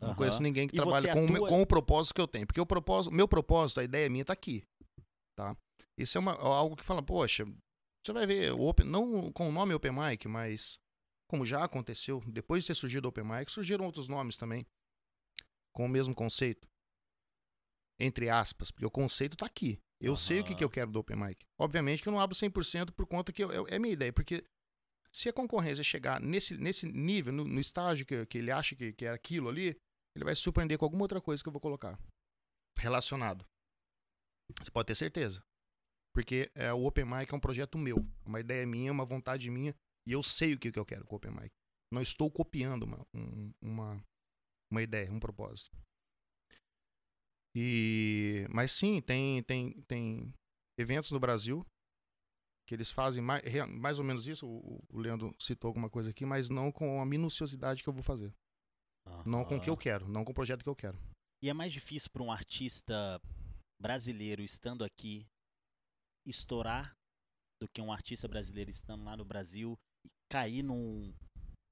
Não 0.00 0.10
Aham. 0.10 0.16
conheço 0.16 0.40
ninguém 0.42 0.68
que 0.68 0.76
E 0.76 0.78
você 0.78 1.08
trabalha 1.08 1.12
com, 1.12 1.32
o 1.32 1.36
atua- 1.36 1.48
com 1.48 1.62
o 1.62 1.66
propósito 1.66 2.14
que 2.14 2.20
eu 2.20 2.28
tenho. 2.28 2.46
Porque 2.46 2.60
o 2.60 2.66
propósito, 2.66 3.12
meu 3.12 3.26
propósito, 3.26 3.80
a 3.80 3.84
ideia 3.84 4.08
minha 4.08 4.24
tá 4.24 4.32
aqui. 4.32 4.62
Tá? 5.36 5.56
Isso 5.98 6.16
é 6.16 6.20
uma, 6.20 6.32
algo 6.34 6.76
que 6.76 6.84
fala, 6.84 7.02
poxa, 7.02 7.44
Você 8.06 8.12
vai 8.12 8.26
ver, 8.26 8.52
o 8.52 8.60
open, 8.60 8.86
não 8.86 9.32
com 9.32 9.48
o 9.48 9.52
nome 9.52 9.74
Open 9.74 9.90
Mic, 9.92 10.28
mas 10.28 10.78
como 11.28 11.44
já 11.46 11.64
aconteceu, 11.64 12.20
depois 12.26 12.62
de 12.62 12.68
ter 12.68 12.74
surgido 12.76 13.06
o 13.06 13.08
Open 13.08 13.24
Mic, 13.24 13.50
surgiram 13.50 13.84
outros 13.86 14.06
nomes 14.06 14.36
também, 14.36 14.64
com 15.74 15.84
o 15.84 15.88
mesmo 15.88 16.14
conceito. 16.14 16.68
Entre 17.98 18.28
aspas, 18.28 18.70
porque 18.70 18.86
o 18.86 18.90
conceito 18.90 19.36
tá 19.36 19.46
aqui. 19.46 19.80
Eu 20.00 20.12
uhum. 20.12 20.16
sei 20.16 20.40
o 20.40 20.44
que, 20.44 20.54
que 20.54 20.64
eu 20.64 20.70
quero 20.70 20.90
do 20.90 20.98
Open 20.98 21.16
Mic. 21.16 21.44
Obviamente 21.58 22.02
que 22.02 22.08
eu 22.08 22.12
não 22.12 22.20
abro 22.20 22.36
100% 22.36 22.92
por 22.92 23.06
conta 23.06 23.32
que 23.32 23.42
eu, 23.42 23.52
eu, 23.52 23.66
é 23.68 23.78
minha 23.78 23.92
ideia, 23.92 24.12
porque 24.12 24.44
se 25.12 25.28
a 25.28 25.32
concorrência 25.32 25.84
chegar 25.84 26.20
nesse, 26.20 26.56
nesse 26.56 26.86
nível, 26.86 27.32
no, 27.32 27.44
no 27.44 27.60
estágio 27.60 28.04
que, 28.04 28.26
que 28.26 28.38
ele 28.38 28.50
acha 28.50 28.74
que, 28.74 28.92
que 28.92 29.06
é 29.06 29.10
aquilo 29.10 29.48
ali, 29.48 29.76
ele 30.14 30.24
vai 30.24 30.34
se 30.34 30.42
surpreender 30.42 30.76
com 30.76 30.84
alguma 30.84 31.04
outra 31.04 31.20
coisa 31.20 31.42
que 31.42 31.48
eu 31.48 31.52
vou 31.52 31.60
colocar 31.60 31.98
relacionado. 32.76 33.46
Você 34.58 34.70
pode 34.70 34.86
ter 34.86 34.94
certeza. 34.94 35.42
Porque 36.14 36.50
é, 36.54 36.72
o 36.72 36.84
Open 36.84 37.04
Mic 37.04 37.32
é 37.32 37.36
um 37.36 37.40
projeto 37.40 37.78
meu, 37.78 37.96
uma 38.24 38.40
ideia 38.40 38.66
minha, 38.66 38.92
uma 38.92 39.04
vontade 39.04 39.50
minha, 39.50 39.74
e 40.06 40.12
eu 40.12 40.22
sei 40.22 40.54
o 40.54 40.58
que, 40.58 40.70
que 40.70 40.78
eu 40.78 40.84
quero 40.84 41.04
com 41.06 41.14
o 41.14 41.16
Open 41.16 41.32
Mic. 41.32 41.50
Não 41.92 42.02
estou 42.02 42.30
copiando 42.30 42.84
uma, 42.84 43.06
um, 43.14 43.52
uma, 43.60 44.04
uma 44.74 44.82
ideia, 44.82 45.10
um 45.10 45.20
propósito. 45.20 45.70
E, 47.56 48.46
mas 48.50 48.72
sim, 48.72 49.00
tem, 49.00 49.42
tem, 49.44 49.80
tem 49.82 50.34
eventos 50.76 51.12
no 51.12 51.20
Brasil 51.20 51.64
que 52.66 52.74
eles 52.74 52.90
fazem 52.90 53.22
mais, 53.22 53.42
mais 53.68 53.98
ou 53.98 54.04
menos 54.04 54.26
isso. 54.26 54.46
O, 54.46 54.82
o 54.90 54.98
Leandro 54.98 55.34
citou 55.38 55.68
alguma 55.68 55.88
coisa 55.88 56.10
aqui, 56.10 56.26
mas 56.26 56.50
não 56.50 56.72
com 56.72 57.00
a 57.00 57.06
minuciosidade 57.06 57.82
que 57.82 57.88
eu 57.88 57.92
vou 57.92 58.02
fazer. 58.02 58.34
Uhum. 59.06 59.22
Não 59.24 59.44
com 59.44 59.56
o 59.56 59.60
que 59.60 59.70
eu 59.70 59.76
quero, 59.76 60.08
não 60.08 60.24
com 60.24 60.32
o 60.32 60.34
projeto 60.34 60.62
que 60.62 60.68
eu 60.68 60.74
quero. 60.74 60.98
E 61.42 61.50
é 61.50 61.52
mais 61.52 61.72
difícil 61.72 62.10
para 62.10 62.22
um 62.22 62.32
artista 62.32 63.20
brasileiro 63.80 64.42
estando 64.42 64.82
aqui 64.82 65.26
estourar 66.26 66.96
do 67.60 67.68
que 67.68 67.82
um 67.82 67.92
artista 67.92 68.26
brasileiro 68.26 68.70
estando 68.70 69.04
lá 69.04 69.16
no 69.16 69.24
Brasil 69.24 69.78
e 70.04 70.08
cair 70.30 70.62
num, 70.62 71.14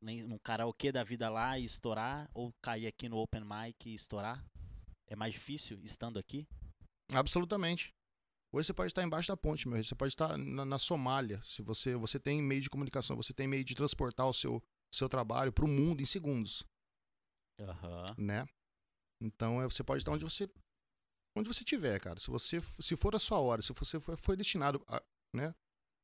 num 0.02 0.38
karaokê 0.38 0.90
da 0.90 1.04
vida 1.04 1.30
lá 1.30 1.58
e 1.58 1.64
estourar, 1.64 2.28
ou 2.34 2.52
cair 2.60 2.86
aqui 2.86 3.08
no 3.08 3.18
open 3.18 3.42
mic 3.44 3.88
e 3.88 3.94
estourar? 3.94 4.44
É 5.06 5.14
mais 5.14 5.32
difícil 5.32 5.78
estando 5.82 6.18
aqui? 6.18 6.46
Absolutamente. 7.12 7.94
Hoje 8.52 8.66
você 8.66 8.74
pode 8.74 8.90
estar 8.90 9.02
embaixo 9.02 9.28
da 9.28 9.36
ponte, 9.36 9.66
meu. 9.66 9.82
Você 9.82 9.94
pode 9.94 10.12
estar 10.12 10.36
na, 10.36 10.64
na 10.64 10.78
Somália. 10.78 11.42
Se 11.44 11.62
você, 11.62 11.94
você 11.96 12.18
tem 12.18 12.42
meio 12.42 12.60
de 12.60 12.68
comunicação, 12.68 13.16
você 13.16 13.32
tem 13.32 13.46
meio 13.46 13.64
de 13.64 13.74
transportar 13.74 14.28
o 14.28 14.34
seu, 14.34 14.62
seu 14.92 15.08
trabalho 15.08 15.52
para 15.52 15.64
o 15.64 15.68
mundo 15.68 16.02
em 16.02 16.06
segundos. 16.06 16.64
Uhum. 17.58 18.24
Né? 18.24 18.46
Então 19.22 19.62
é, 19.62 19.64
você 19.64 19.82
pode 19.82 20.02
estar 20.02 20.12
onde 20.12 20.24
você 20.24 20.50
onde 21.34 21.48
você 21.48 21.64
tiver, 21.64 21.98
cara. 22.00 22.18
Se 22.18 22.28
você 22.28 22.60
se 22.60 22.96
for 22.96 23.14
a 23.14 23.18
sua 23.18 23.38
hora, 23.38 23.62
se 23.62 23.72
você 23.72 23.98
foi, 23.98 24.16
foi 24.18 24.36
destinado, 24.36 24.84
a, 24.86 25.02
né, 25.34 25.54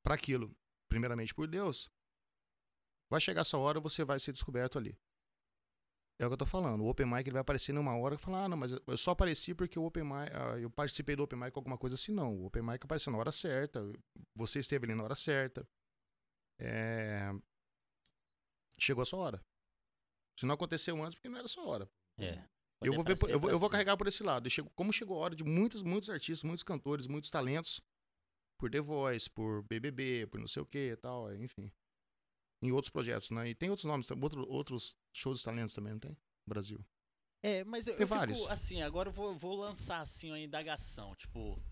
para 0.03 0.15
aquilo, 0.15 0.57
primeiramente 0.89 1.35
por 1.35 1.47
Deus, 1.47 1.91
vai 3.11 3.21
chegar 3.21 3.43
a 3.43 3.45
sua 3.45 3.61
hora, 3.61 3.81
você 3.81 4.05
vai 4.05 4.19
ser 4.19 4.33
descoberto 4.33 4.79
ali. 4.79 4.99
É 6.21 6.27
o 6.27 6.29
que 6.29 6.35
eu 6.35 6.39
tô 6.39 6.47
falando. 6.47 6.83
O 6.83 6.89
Open 6.89 7.07
Mic 7.07 7.21
ele 7.21 7.33
vai 7.33 7.43
aparecer 7.43 7.73
numa 7.73 7.97
hora 7.97 8.17
e 8.17 8.19
falar, 8.19 8.45
ah, 8.45 8.49
não, 8.49 8.57
mas 8.57 8.73
eu 8.73 8.99
só 8.99 9.13
apareci 9.13 9.55
porque 9.55 9.79
o 9.79 9.85
Open 9.85 10.03
Mic, 10.03 10.33
ah, 10.35 10.59
eu 10.59 10.69
participei 10.69 11.15
do 11.15 11.23
Open 11.23 11.39
Mic 11.39 11.53
com 11.53 11.61
alguma 11.61 11.79
coisa 11.79 11.95
assim. 11.95 12.13
Não, 12.13 12.37
o 12.37 12.47
Open 12.47 12.63
Mic 12.63 12.85
apareceu 12.85 13.13
na 13.13 13.19
hora 13.19 13.31
certa, 13.31 13.81
você 14.35 14.59
esteve 14.59 14.87
ali 14.87 14.95
na 14.97 15.05
hora 15.05 15.15
certa. 15.15 15.67
É... 16.61 17.31
Chegou 18.81 19.03
a 19.03 19.07
sua 19.07 19.21
hora. 19.21 19.45
Se 20.39 20.45
não 20.45 20.55
aconteceu 20.55 21.01
antes, 21.03 21.15
porque 21.15 21.29
não 21.29 21.39
era 21.39 21.47
a 21.47 21.49
sua 21.49 21.65
hora. 21.65 21.91
É. 22.19 22.45
Eu 22.81 22.95
vou, 22.95 23.05
ver, 23.05 23.17
eu, 23.29 23.41
vou, 23.41 23.51
eu 23.51 23.59
vou 23.59 23.71
carregar 23.71 23.97
por 23.97 24.07
esse 24.07 24.23
lado. 24.23 24.49
Chego, 24.49 24.71
como 24.71 24.93
chegou 24.93 25.17
a 25.17 25.21
hora 25.21 25.37
de 25.37 25.43
muitos, 25.43 25.83
muitos 25.83 26.11
artistas, 26.11 26.45
muitos 26.45 26.63
cantores, 26.63 27.09
muitos 27.09 27.29
talentos, 27.29 27.81
por 28.57 28.71
The 28.71 28.81
Voice, 28.81 29.29
por 29.29 29.63
BBB, 29.65 30.27
por 30.29 30.39
não 30.39 30.47
sei 30.47 30.63
o 30.63 30.67
que 30.67 30.93
e 30.93 30.97
tal, 30.97 31.33
enfim. 31.35 31.73
Em 32.61 32.73
outros 32.73 32.91
projetos, 32.91 33.31
né? 33.31 33.49
E 33.49 33.55
tem 33.55 33.71
outros 33.71 33.87
nomes, 33.87 34.07
tem 34.07 34.21
outro, 34.21 34.49
outros 34.51 34.97
shows 35.13 35.39
de 35.39 35.45
talentos 35.45 35.75
também, 35.75 35.93
não 35.93 36.01
tem? 36.01 36.11
No 36.11 36.49
Brasil. 36.49 36.85
É, 37.43 37.63
mas 37.65 37.87
eu, 37.87 37.95
tem 37.95 38.03
eu 38.03 38.07
vários. 38.07 38.39
Fico, 38.39 38.51
assim, 38.51 38.83
agora 38.83 39.09
eu 39.09 39.13
vou, 39.13 39.37
vou 39.37 39.55
lançar, 39.55 40.01
assim, 40.01 40.31
uma 40.31 40.41
indagação, 40.41 41.15
tipo... 41.15 41.63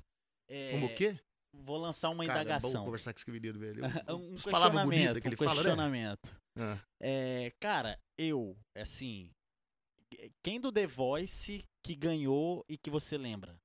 É... 0.48 0.72
Como 0.72 0.86
o 0.86 0.94
quê? 0.94 1.18
Vou 1.52 1.78
lançar 1.78 2.10
uma 2.10 2.24
Cara, 2.24 2.42
indagação. 2.42 2.70
É 2.70 2.74
bom 2.74 2.84
conversar 2.84 3.12
com 3.12 3.18
esse 3.18 3.30
menino, 3.30 3.58
velho. 3.58 3.82
um 4.14 4.34
As 4.34 4.44
palavras 4.44 4.84
bonitas 4.84 5.18
que 5.18 5.28
ele 5.28 5.34
um 5.34 5.38
fala, 5.38 5.54
né? 5.54 5.62
questionamento. 5.62 6.40
Ah. 6.56 6.78
É, 7.00 7.52
cara, 7.58 7.98
eu, 8.18 8.56
assim, 8.74 9.30
quem 10.42 10.60
do 10.60 10.70
The 10.70 10.86
Voice 10.86 11.64
que 11.82 11.94
ganhou 11.94 12.64
e 12.68 12.76
que 12.76 12.90
você 12.90 13.16
lembra? 13.16 13.58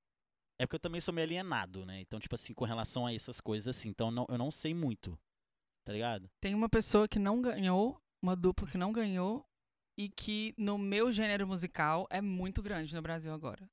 É 0.60 0.65
porque 0.65 0.75
eu 0.75 0.79
também 0.79 1.01
sou 1.01 1.13
meio 1.13 1.25
alienado, 1.25 1.86
né? 1.86 1.99
Então, 2.01 2.19
tipo 2.19 2.36
assim, 2.36 2.53
com 2.53 2.65
relação 2.65 3.05
a 3.05 3.13
essas 3.13 3.41
coisas, 3.41 3.75
assim. 3.75 3.89
Então, 3.89 4.12
não, 4.12 4.25
eu 4.29 4.38
não 4.38 4.51
sei 4.51 4.73
muito. 4.73 5.17
Tá 5.86 5.94
ligado? 5.94 6.30
Tem 6.39 6.54
uma 6.54 6.70
pessoa 6.70 7.08
que 7.08 7.20
não 7.20 7.41
ganhou, 7.41 8.00
uma 8.22 8.36
dupla 8.36 8.67
que 8.67 8.78
não 8.78 8.91
ganhou, 8.91 9.46
e 9.98 10.10
que 10.10 10.54
no 10.58 10.78
meu 10.78 11.12
gênero 11.12 11.48
musical 11.48 12.08
é 12.10 12.22
muito 12.22 12.62
grande 12.62 12.94
no 12.94 13.02
Brasil 13.02 13.34
agora. 13.34 13.67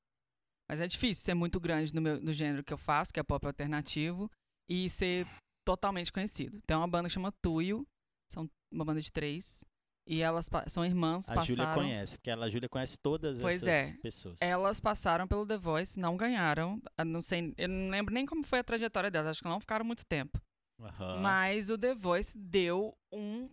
Mas 0.67 0.79
é 0.79 0.87
difícil 0.87 1.23
ser 1.23 1.33
muito 1.33 1.59
grande 1.59 1.93
no, 1.93 2.01
meu, 2.01 2.19
no 2.19 2.31
gênero 2.31 2.63
que 2.63 2.73
eu 2.73 2.77
faço, 2.77 3.13
que 3.13 3.19
é 3.19 3.23
pop 3.23 3.45
alternativo, 3.45 4.29
e 4.69 4.89
ser 4.89 5.27
totalmente 5.65 6.11
conhecido. 6.11 6.61
Tem 6.67 6.77
uma 6.77 6.87
banda 6.87 7.07
que 7.07 7.13
chama 7.13 7.31
Tuyo, 7.41 7.87
são 8.31 8.49
uma 8.71 8.85
banda 8.85 9.01
de 9.01 9.11
três, 9.11 9.63
e 10.07 10.21
elas 10.21 10.49
são 10.67 10.83
irmãs, 10.83 11.29
a 11.29 11.35
passaram... 11.35 11.55
Júlia 11.55 11.73
conhece, 11.73 12.17
porque 12.17 12.29
ela, 12.31 12.45
a 12.47 12.49
Júlia 12.49 12.67
conhece 12.69 12.97
todas 12.99 13.39
pois 13.39 13.65
essas 13.65 13.91
é. 13.91 13.97
pessoas. 14.01 14.41
Elas 14.41 14.79
passaram 14.79 15.27
pelo 15.27 15.45
The 15.45 15.57
Voice, 15.57 15.99
não 15.99 16.17
ganharam. 16.17 16.81
Não 17.05 17.21
sei, 17.21 17.53
eu 17.57 17.69
não 17.69 17.89
lembro 17.89 18.13
nem 18.13 18.25
como 18.25 18.43
foi 18.43 18.59
a 18.59 18.63
trajetória 18.63 19.11
delas, 19.11 19.31
acho 19.31 19.41
que 19.41 19.47
não 19.47 19.59
ficaram 19.59 19.85
muito 19.85 20.05
tempo. 20.05 20.41
Uhum. 20.79 21.19
Mas 21.19 21.69
o 21.69 21.77
The 21.77 21.93
Voice 21.93 22.37
deu 22.37 22.97
um, 23.11 23.49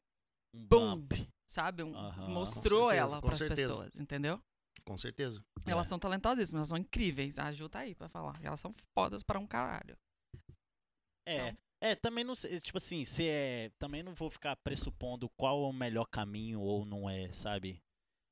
um 0.55 0.67
boom, 0.67 1.01
bump. 1.01 1.29
sabe? 1.45 1.83
Um, 1.83 1.93
uhum. 1.93 2.31
Mostrou 2.31 2.91
certeza, 2.91 3.13
ela 3.13 3.21
para 3.21 3.33
as 3.33 3.39
pessoas, 3.39 3.99
entendeu? 3.99 4.41
Com 4.85 4.97
certeza. 4.97 5.45
Elas 5.67 5.87
é. 5.87 5.89
são 5.89 5.99
talentosíssimas, 5.99 6.61
elas 6.61 6.69
são 6.69 6.79
incríveis. 6.79 7.39
A 7.39 7.51
Ju 7.51 7.69
tá 7.69 7.81
aí 7.81 7.95
pra 7.95 8.09
falar. 8.09 8.39
Elas 8.43 8.61
são 8.61 8.73
fodas 8.95 9.23
para 9.25 9.39
um 9.39 9.47
caralho. 9.47 9.99
É, 11.27 11.49
então, 11.49 11.59
é, 11.81 11.95
também 11.97 12.23
não 12.23 12.37
sei, 12.37 12.61
tipo 12.61 12.79
assim, 12.79 13.05
se 13.05 13.27
é, 13.27 13.71
também 13.79 14.03
não 14.03 14.15
vou 14.15 14.31
ficar 14.31 14.55
pressupondo 14.57 15.29
qual 15.37 15.65
é 15.65 15.69
o 15.69 15.73
melhor 15.73 16.07
caminho 16.07 16.61
ou 16.61 16.87
não 16.87 17.11
é, 17.11 17.33
sabe? 17.33 17.83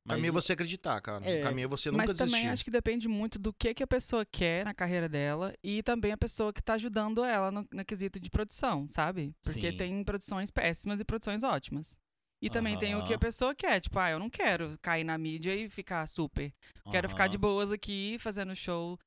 Mas 0.06 0.16
caminho 0.16 0.30
é 0.30 0.32
você 0.32 0.52
acreditar, 0.52 1.00
cara. 1.00 1.24
É, 1.24 1.42
caminho 1.42 1.64
é 1.64 1.68
você 1.68 1.90
nunca 1.90 2.02
mas 2.02 2.10
desistir. 2.10 2.30
Mas 2.30 2.40
também 2.40 2.50
acho 2.50 2.64
que 2.64 2.70
depende 2.70 3.08
muito 3.08 3.38
do 3.38 3.52
que, 3.52 3.72
que 3.72 3.82
a 3.82 3.86
pessoa 3.86 4.24
quer 4.24 4.64
na 4.64 4.74
carreira 4.74 5.08
dela 5.08 5.54
e 5.62 5.82
também 5.82 6.12
a 6.12 6.16
pessoa 6.16 6.52
que 6.52 6.62
tá 6.62 6.74
ajudando 6.74 7.24
ela 7.24 7.50
no, 7.50 7.66
no 7.72 7.84
quesito 7.84 8.20
de 8.20 8.28
produção, 8.28 8.86
sabe? 8.90 9.34
Porque 9.42 9.70
Sim. 9.70 9.76
tem 9.76 10.04
produções 10.04 10.50
péssimas 10.50 11.00
e 11.00 11.04
produções 11.04 11.42
ótimas. 11.42 11.98
E 12.42 12.50
também 12.50 12.76
tem 12.76 12.94
o 12.94 13.02
que 13.02 13.14
a 13.14 13.18
pessoa 13.18 13.54
quer, 13.54 13.80
tipo, 13.80 13.98
ah, 13.98 14.10
eu 14.10 14.18
não 14.18 14.28
quero 14.28 14.78
cair 14.82 15.02
na 15.02 15.16
mídia 15.16 15.54
e 15.54 15.70
ficar 15.70 16.06
super. 16.06 16.52
Quero 16.90 17.08
ficar 17.08 17.26
de 17.26 17.38
boas 17.38 17.72
aqui, 17.72 18.18
fazendo 18.20 18.54
show 18.54 18.98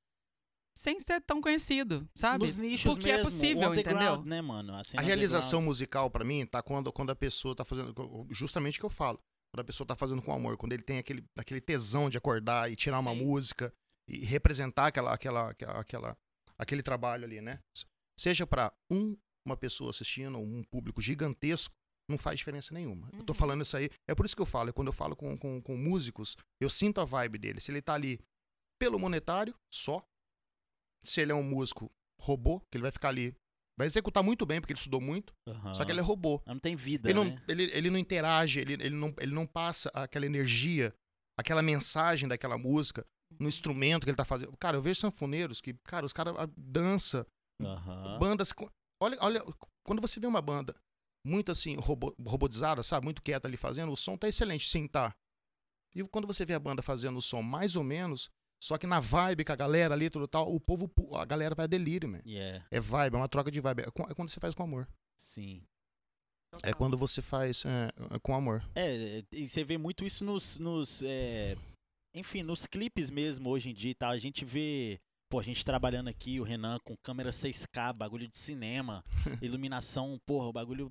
sem 0.78 1.00
ser 1.00 1.20
tão 1.22 1.42
conhecido, 1.42 2.08
sabe? 2.14 2.46
Nos 2.46 2.56
nichos 2.56 2.94
Porque 2.94 3.10
é 3.10 3.14
mesmo, 3.14 3.22
é 3.22 3.24
possível, 3.24 3.74
entendeu? 3.74 4.24
né, 4.24 4.42
mano? 4.42 4.74
A, 4.74 4.82
a 4.98 5.02
realização 5.02 5.60
musical 5.60 6.10
para 6.10 6.24
mim 6.24 6.46
tá 6.46 6.62
quando, 6.62 6.92
quando 6.92 7.10
a 7.10 7.16
pessoa 7.16 7.56
tá 7.56 7.66
fazendo 7.66 7.94
justamente 8.30 8.78
o 8.78 8.82
que 8.82 8.86
eu 8.86 8.90
falo. 8.90 9.20
Quando 9.52 9.62
a 9.62 9.64
pessoa 9.64 9.88
tá 9.88 9.96
fazendo 9.96 10.22
com 10.22 10.34
amor, 10.34 10.58
quando 10.58 10.74
ele 10.74 10.84
tem 10.84 10.98
aquele, 10.98 11.26
aquele 11.38 11.62
tesão 11.62 12.10
de 12.10 12.18
acordar 12.18 12.72
e 12.72 12.76
tirar 12.76 12.98
Sim. 12.98 13.04
uma 13.04 13.16
música 13.16 13.74
e 14.08 14.24
representar 14.26 14.88
aquela, 14.88 15.14
aquela, 15.14 15.50
aquela, 15.52 16.18
aquele 16.58 16.84
trabalho 16.84 17.26
ali, 17.26 17.42
né? 17.42 17.60
Seja 18.18 18.46
para 18.48 18.74
um, 18.90 19.18
uma 19.46 19.56
pessoa 19.56 19.90
assistindo, 19.90 20.38
ou 20.38 20.46
um 20.46 20.64
público 20.64 21.02
gigantesco, 21.02 21.74
não 22.10 22.18
faz 22.18 22.38
diferença 22.40 22.74
nenhuma. 22.74 23.08
Uhum. 23.08 23.20
Eu 23.20 23.26
tô 23.26 23.34
uhum. 23.34 23.40
falando 23.40 23.62
isso 23.62 23.76
aí. 23.76 23.90
É 24.08 24.16
por 24.16 24.26
isso 24.26 24.36
que 24.36 24.42
eu 24.42 24.46
falo. 24.46 24.70
É 24.70 24.74
quando 24.74 24.88
eu 24.88 24.94
falo 24.94 25.16
com, 25.16 25.38
com, 25.38 25.62
com 25.62 25.76
músicos, 25.76 26.38
eu 26.60 26.70
sinto 26.70 27.02
a 27.02 27.06
vibe 27.06 27.38
dele. 27.38 27.60
Se 27.60 27.72
ele 27.72 27.82
tá 27.82 27.94
ali 27.94 28.20
pelo 28.80 29.00
monetário, 29.00 29.54
só, 29.70 30.06
se 31.04 31.22
ele 31.22 31.32
é 31.32 31.36
um 31.36 31.44
músico 31.44 31.92
robô, 32.20 32.62
que 32.72 32.78
ele 32.78 32.84
vai 32.84 32.92
ficar 32.92 33.10
ali. 33.10 33.36
Vai 33.78 33.86
executar 33.86 34.24
muito 34.24 34.46
bem, 34.46 34.60
porque 34.60 34.74
ele 34.74 34.80
estudou 34.80 35.00
muito. 35.00 35.34
Uhum. 35.48 35.74
Só 35.74 35.86
que 35.86 35.92
ele 35.92 36.00
é 36.00 36.04
robô. 36.04 36.42
Não 36.48 36.58
tem 36.58 36.76
vida. 36.76 37.10
Ele, 37.10 37.24
né? 37.24 37.30
não, 37.30 37.42
ele, 37.48 37.64
ele 37.72 37.90
não 37.92 38.00
interage, 38.00 38.60
ele, 38.60 38.74
ele, 38.74 38.96
não, 38.96 39.14
ele 39.20 39.34
não 39.34 39.46
passa 39.46 39.90
aquela 39.94 40.26
energia, 40.26 40.94
aquela 41.38 41.62
mensagem 41.62 42.28
daquela 42.28 42.58
música 42.58 43.06
no 43.40 43.48
instrumento 43.48 44.04
que 44.04 44.10
ele 44.10 44.18
tá 44.18 44.26
fazendo. 44.26 44.56
Cara, 44.58 44.78
eu 44.78 44.82
vejo 44.82 45.00
sanfoneiros 45.00 45.62
que, 45.62 45.76
cara, 45.84 46.06
os 46.06 46.14
caras 46.14 46.34
dança, 46.58 47.28
uhum. 47.62 48.18
bandas. 48.18 48.52
Olha, 49.00 49.18
olha, 49.22 49.46
quando 49.84 50.02
você 50.02 50.20
vê 50.20 50.26
uma 50.26 50.42
banda 50.42 50.76
muito 51.24 51.52
assim, 51.52 51.76
robô, 51.76 52.16
robotizada, 52.26 52.82
sabe? 52.82 53.04
Muito 53.04 53.22
quieta 53.22 53.48
ali 53.48 53.58
fazendo, 53.58 53.92
o 53.92 53.98
som 53.98 54.18
tá 54.18 54.28
excelente, 54.28 54.68
sim, 54.68 54.88
tá. 54.88 55.16
E 55.94 56.04
quando 56.08 56.26
você 56.26 56.46
vê 56.46 56.54
a 56.54 56.60
banda 56.60 56.82
fazendo 56.82 57.18
o 57.18 57.22
som 57.22 57.42
mais 57.42 57.76
ou 57.76 57.84
menos, 57.84 58.30
só 58.62 58.78
que 58.78 58.88
na 58.88 59.00
vibe 59.00 59.46
com 59.46 59.52
a 59.52 59.56
galera 59.56 59.94
ali, 59.94 60.10
tudo 60.10 60.28
tal, 60.28 60.54
o 60.54 60.60
povo, 60.60 60.90
a 61.16 61.26
galera 61.26 61.54
vai 61.54 61.66
a 61.66 61.68
delírio, 61.68 62.10
man. 62.10 62.22
Yeah. 62.26 62.66
É 62.72 62.80
vibe, 62.80 63.16
é 63.16 63.18
uma 63.18 63.30
troca 63.30 63.52
de 63.52 63.62
vibe. 63.62 63.84
É, 63.84 63.86
é 63.88 64.14
quando 64.14 64.30
você 64.30 64.40
faz 64.40 64.56
com 64.56 64.64
amor. 64.64 64.88
Sim. 65.16 65.64
É 66.64 66.74
quando 66.74 66.98
você 66.98 67.22
faz 67.22 67.66
é, 67.66 67.92
é, 68.16 68.20
com 68.20 68.34
amor. 68.34 68.64
É, 68.74 69.24
e 69.32 69.48
você 69.48 69.64
vê 69.64 69.78
muito 69.78 70.06
isso 70.06 70.24
nos. 70.24 70.58
nos 70.58 71.04
é, 71.04 71.56
enfim, 72.16 72.42
nos 72.42 72.66
clipes 72.66 73.12
mesmo 73.12 73.50
hoje 73.50 73.70
em 73.70 73.74
dia 73.74 73.92
e 73.92 73.96
tal. 73.96 74.12
A 74.12 74.18
gente 74.18 74.44
vê 74.44 75.00
Pô, 75.30 75.40
a 75.42 75.44
gente 75.44 75.66
trabalhando 75.66 76.08
aqui, 76.08 76.40
o 76.40 76.44
Renan 76.44 76.80
com 76.86 76.96
câmera 76.96 77.32
6K, 77.32 77.92
bagulho 77.92 78.30
de 78.30 78.38
cinema, 78.38 79.04
iluminação, 79.42 80.18
porra, 80.26 80.48
o 80.48 80.54
bagulho 80.54 80.90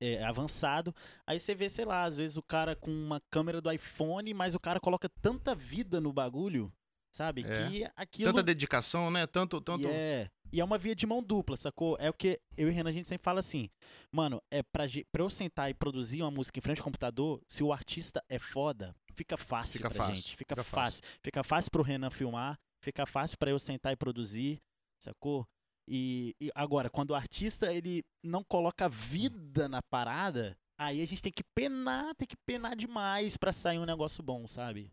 é, 0.00 0.22
avançado. 0.24 0.94
Aí 1.26 1.38
você 1.38 1.54
vê, 1.54 1.68
sei 1.68 1.84
lá, 1.84 2.04
às 2.04 2.16
vezes 2.16 2.36
o 2.36 2.42
cara 2.42 2.74
com 2.74 2.90
uma 2.90 3.20
câmera 3.30 3.60
do 3.60 3.70
iPhone, 3.70 4.32
mas 4.34 4.54
o 4.54 4.60
cara 4.60 4.80
coloca 4.80 5.08
tanta 5.08 5.54
vida 5.54 6.00
no 6.00 6.12
bagulho, 6.12 6.72
sabe? 7.10 7.44
É. 7.46 7.68
Que 7.68 7.90
aquilo. 7.96 8.30
Tanta 8.30 8.42
dedicação, 8.42 9.10
né? 9.10 9.26
Tanto, 9.26 9.60
tanto. 9.60 9.82
E 9.82 9.86
é, 9.86 10.30
e 10.52 10.60
é 10.60 10.64
uma 10.64 10.78
via 10.78 10.94
de 10.94 11.06
mão 11.06 11.22
dupla, 11.22 11.56
sacou? 11.56 11.96
É 11.98 12.08
o 12.08 12.12
que 12.12 12.40
eu 12.56 12.68
e 12.68 12.70
o 12.70 12.72
Renan 12.72 12.90
a 12.90 12.92
gente 12.92 13.08
sempre 13.08 13.24
fala 13.24 13.40
assim, 13.40 13.68
mano, 14.12 14.40
é 14.50 14.62
pra, 14.62 14.84
pra 15.10 15.22
eu 15.22 15.28
sentar 15.28 15.68
e 15.68 15.74
produzir 15.74 16.22
uma 16.22 16.30
música 16.30 16.58
em 16.58 16.62
frente 16.62 16.78
ao 16.78 16.84
computador, 16.84 17.42
se 17.48 17.62
o 17.64 17.72
artista 17.72 18.22
é 18.28 18.38
foda, 18.38 18.94
fica 19.14 19.36
fácil 19.36 19.78
Fica 19.78 19.90
pra 19.90 19.98
fácil, 19.98 20.14
gente. 20.14 20.36
Fica, 20.36 20.54
fica 20.54 20.62
fácil. 20.64 21.02
Fica 21.22 21.42
fácil 21.42 21.70
pro 21.72 21.82
Renan 21.82 22.10
filmar, 22.10 22.56
fica 22.80 23.04
fácil 23.04 23.36
pra 23.36 23.50
eu 23.50 23.58
sentar 23.58 23.92
e 23.92 23.96
produzir, 23.96 24.62
sacou? 25.00 25.44
E, 25.88 26.34
e 26.40 26.50
agora, 26.54 26.88
quando 26.88 27.10
o 27.10 27.14
artista 27.14 27.72
ele 27.72 28.02
não 28.22 28.42
coloca 28.42 28.88
vida 28.88 29.68
na 29.68 29.82
parada, 29.82 30.56
aí 30.78 31.02
a 31.02 31.06
gente 31.06 31.22
tem 31.22 31.32
que 31.32 31.44
penar, 31.54 32.14
tem 32.14 32.26
que 32.26 32.36
penar 32.46 32.74
demais 32.74 33.36
pra 33.36 33.52
sair 33.52 33.78
um 33.78 33.84
negócio 33.84 34.22
bom, 34.22 34.48
sabe? 34.48 34.90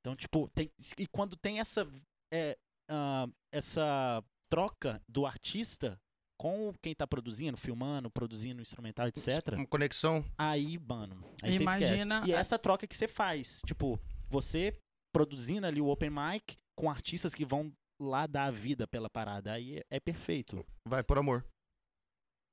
Então, 0.00 0.16
tipo, 0.16 0.48
tem, 0.54 0.70
e 0.98 1.06
quando 1.06 1.36
tem 1.36 1.60
essa 1.60 1.86
é, 2.32 2.56
ah, 2.88 3.28
essa 3.52 4.22
troca 4.48 5.02
do 5.08 5.26
artista 5.26 6.00
com 6.38 6.72
quem 6.82 6.94
tá 6.94 7.06
produzindo, 7.06 7.56
filmando, 7.56 8.10
produzindo 8.10 8.60
instrumental, 8.60 9.08
etc. 9.08 9.54
Uma 9.54 9.66
conexão. 9.66 10.24
Aí, 10.36 10.78
mano, 10.78 11.24
aí 11.42 11.52
você 11.52 11.62
Imagina 11.62 12.16
esquece. 12.16 12.30
E 12.30 12.34
é 12.34 12.36
essa 12.36 12.58
troca 12.58 12.86
que 12.86 12.94
você 12.94 13.08
faz, 13.08 13.60
tipo, 13.66 13.98
você 14.28 14.78
produzindo 15.12 15.66
ali 15.66 15.80
o 15.80 15.88
open 15.88 16.10
mic 16.10 16.56
com 16.76 16.90
artistas 16.90 17.34
que 17.34 17.44
vão 17.44 17.72
lá 18.00 18.26
dar 18.26 18.46
a 18.46 18.50
vida 18.50 18.86
pela 18.86 19.08
parada, 19.08 19.52
aí 19.52 19.78
é, 19.78 19.84
é 19.90 20.00
perfeito. 20.00 20.64
Vai 20.86 21.02
por 21.02 21.18
amor. 21.18 21.44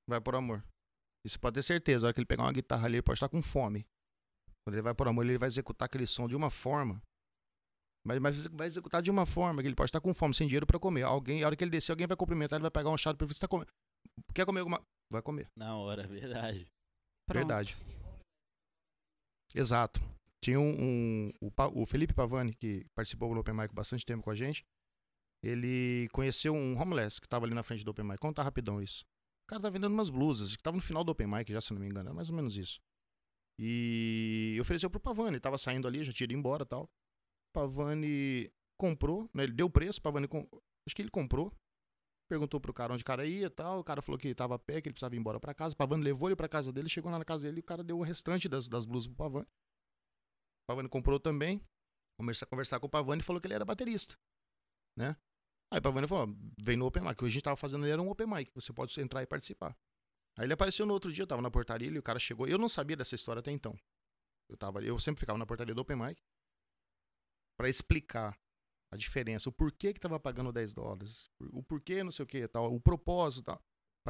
Vai 0.10 0.20
por 0.22 0.36
amor. 0.36 0.64
Isso 1.26 1.40
pode 1.40 1.56
ter 1.56 1.64
certeza. 1.64 2.06
A 2.06 2.08
hora 2.08 2.14
que 2.14 2.20
ele 2.20 2.26
pegar 2.28 2.44
uma 2.44 2.52
guitarra 2.54 2.86
ali, 2.86 2.96
ele 2.96 3.02
pode 3.04 3.18
estar 3.18 3.30
com 3.30 3.42
fome. 3.42 3.86
Quando 4.66 4.76
ele 4.76 4.82
vai 4.82 4.94
por 4.94 5.08
amor, 5.08 5.26
ele 5.26 5.38
vai 5.38 5.48
executar 5.48 5.86
aquele 5.86 6.06
som 6.08 6.28
de 6.28 6.36
uma 6.36 6.50
forma. 6.50 7.02
Mas, 8.06 8.20
mas 8.20 8.48
vai 8.48 8.68
executar 8.68 9.02
de 9.02 9.10
uma 9.10 9.26
forma 9.26 9.62
que 9.62 9.68
ele 9.68 9.76
pode 9.76 9.88
estar 9.88 10.02
com 10.02 10.14
fome, 10.14 10.34
sem 10.34 10.46
dinheiro 10.48 10.68
pra 10.68 10.78
comer. 10.80 11.04
Alguém, 11.04 11.42
a 11.44 11.46
hora 11.46 11.56
que 11.56 11.64
ele 11.64 11.72
descer, 11.72 11.92
alguém 11.94 12.08
vai 12.08 12.18
cumprimentar, 12.18 12.58
ele 12.58 12.64
vai 12.64 12.72
pegar 12.72 12.90
um 12.90 12.98
chá 12.98 13.14
pra 13.14 13.26
você 13.26 13.40
tá 13.40 13.48
comendo. 13.48 13.72
Quer 14.36 14.46
comer 14.46 14.60
alguma. 14.60 14.82
Vai 15.12 15.22
comer. 15.22 15.48
Na 15.58 15.78
hora, 15.78 16.06
verdade. 16.08 16.68
Pronto. 17.26 17.48
Verdade. 17.48 17.78
Exato. 19.56 20.02
Tinha 20.44 20.60
um, 20.60 20.76
um- 21.28 21.32
o, 21.42 21.52
Pa- 21.52 21.68
o 21.74 21.86
Felipe 21.86 22.14
Pavani, 22.14 22.54
que 22.54 22.86
participou 22.96 23.34
do 23.34 23.40
Open 23.40 23.54
Mic 23.54 23.74
bastante 23.74 24.06
tempo 24.06 24.24
com 24.24 24.30
a 24.32 24.36
gente. 24.36 24.64
Ele 25.44 26.08
conheceu 26.14 26.54
um 26.54 26.80
homeless 26.80 27.20
que 27.20 27.28
tava 27.28 27.46
ali 27.46 27.54
na 27.54 27.64
frente 27.64 27.84
do 27.84 27.92
Open 27.92 28.06
Mic. 28.06 28.18
Conta 28.18 28.42
rapidão 28.42 28.82
isso. 28.82 29.04
O 29.44 29.48
cara 29.48 29.62
tá 29.62 29.70
vendendo 29.70 29.92
umas 29.92 30.10
blusas, 30.10 30.56
que 30.56 30.64
tava 30.64 30.78
no 30.78 30.84
final 30.84 31.04
do 31.04 31.12
Open 31.12 31.28
Mic, 31.28 31.52
já 31.52 31.60
se 31.60 31.74
não 31.74 31.82
me 31.82 31.88
engano, 31.88 32.10
é 32.10 32.14
mais 32.14 32.30
ou 32.30 32.36
menos 32.36 32.56
isso. 32.56 32.80
E 33.60 34.58
ofereceu 34.62 34.90
pro 34.90 35.02
Pavani, 35.02 35.40
tava 35.40 35.58
saindo 35.58 35.88
ali, 35.88 36.04
já 36.04 36.14
tinha 36.14 36.26
ido 36.26 36.34
embora 36.34 36.66
tal. 36.66 36.90
Pavani 37.54 38.52
comprou, 38.80 39.30
né? 39.34 39.44
Ele 39.44 39.54
deu 39.54 39.70
preço, 39.70 40.02
Pavani 40.02 40.28
com... 40.28 40.48
acho 40.88 40.96
que 40.96 41.02
ele 41.02 41.12
comprou. 41.12 41.52
Perguntou 42.30 42.60
pro 42.60 42.74
cara 42.74 42.94
onde 42.94 43.04
o 43.04 43.06
cara 43.06 43.28
ia 43.28 43.50
tal. 43.50 43.80
O 43.80 43.84
cara 43.84 44.02
falou 44.02 44.18
que 44.18 44.34
tava 44.34 44.56
a 44.56 44.60
pé, 44.60 44.82
que 44.82 44.88
ele 44.88 44.94
precisava 44.94 45.14
ir 45.14 45.20
embora 45.20 45.40
pra 45.40 45.54
casa. 45.54 45.76
Pavani 45.76 46.04
levou 46.04 46.30
ele 46.30 46.36
pra 46.36 46.48
casa 46.48 46.72
dele, 46.72 46.90
chegou 46.90 47.12
lá 47.12 47.20
na 47.20 47.26
casa 47.26 47.44
dele 47.44 47.58
e 47.58 47.60
o 47.60 47.64
cara 47.64 47.84
deu 47.84 48.00
o 48.00 48.02
restante 48.02 48.50
das, 48.50 48.68
das 48.68 48.86
blusas 48.86 49.08
pro 49.08 49.18
Pavani. 49.18 49.48
Pavani 50.68 50.90
comprou 50.90 51.20
também. 51.20 51.62
Começou 52.18 52.46
a 52.46 52.50
conversar 52.50 52.80
com 52.80 52.88
o 52.88 52.90
Pavani 52.90 53.22
e 53.22 53.26
falou 53.26 53.42
que 53.42 53.48
ele 53.48 53.56
era 53.56 53.66
baterista, 53.66 54.16
né? 54.98 55.18
Aí 55.74 55.80
o 55.80 55.82
Pavani 55.82 56.08
falou, 56.08 56.28
vem 56.62 56.78
no 56.78 56.86
Open 56.86 57.02
Mic. 57.02 57.14
O 57.14 57.18
que 57.18 57.26
a 57.26 57.30
gente 57.30 57.42
tava 57.42 57.58
fazendo 57.58 57.82
ali 57.84 57.92
era 57.92 58.00
um 58.00 58.08
Open 58.08 58.28
Mic, 58.28 58.52
você 58.54 58.72
pode 58.72 59.00
entrar 59.02 59.24
e 59.24 59.26
participar. 59.26 59.76
Aí 60.38 60.46
ele 60.46 60.54
apareceu 60.54 60.86
no 60.86 60.94
outro 60.94 61.12
dia, 61.12 61.24
eu 61.24 61.28
tava 61.28 61.42
na 61.42 61.50
portaria 61.50 61.90
e 61.90 61.98
o 61.98 62.04
cara 62.04 62.20
chegou. 62.20 62.48
Eu 62.48 62.60
não 62.60 62.70
sabia 62.70 62.96
dessa 62.96 63.16
história 63.16 63.40
até 63.40 63.50
então. 63.52 63.76
Eu, 64.48 64.56
tava, 64.56 64.84
eu 64.84 65.00
sempre 65.00 65.20
ficava 65.20 65.38
na 65.40 65.48
portaria 65.48 65.74
do 65.74 65.82
Open 65.82 65.98
Mic 65.98 66.22
pra 67.58 67.68
explicar 67.68 68.38
a 68.92 68.96
diferença, 68.98 69.50
o 69.50 69.52
porquê 69.52 69.92
que 69.94 70.00
tava 70.00 70.20
pagando 70.20 70.52
10 70.54 70.76
dólares, 70.76 71.28
o 71.52 71.64
porquê 71.64 72.04
não 72.04 72.12
sei 72.12 72.24
o 72.24 72.28
que 72.28 72.48
tal, 72.48 72.72
o 72.72 72.80
propósito 72.80 73.46
tal, 73.46 73.60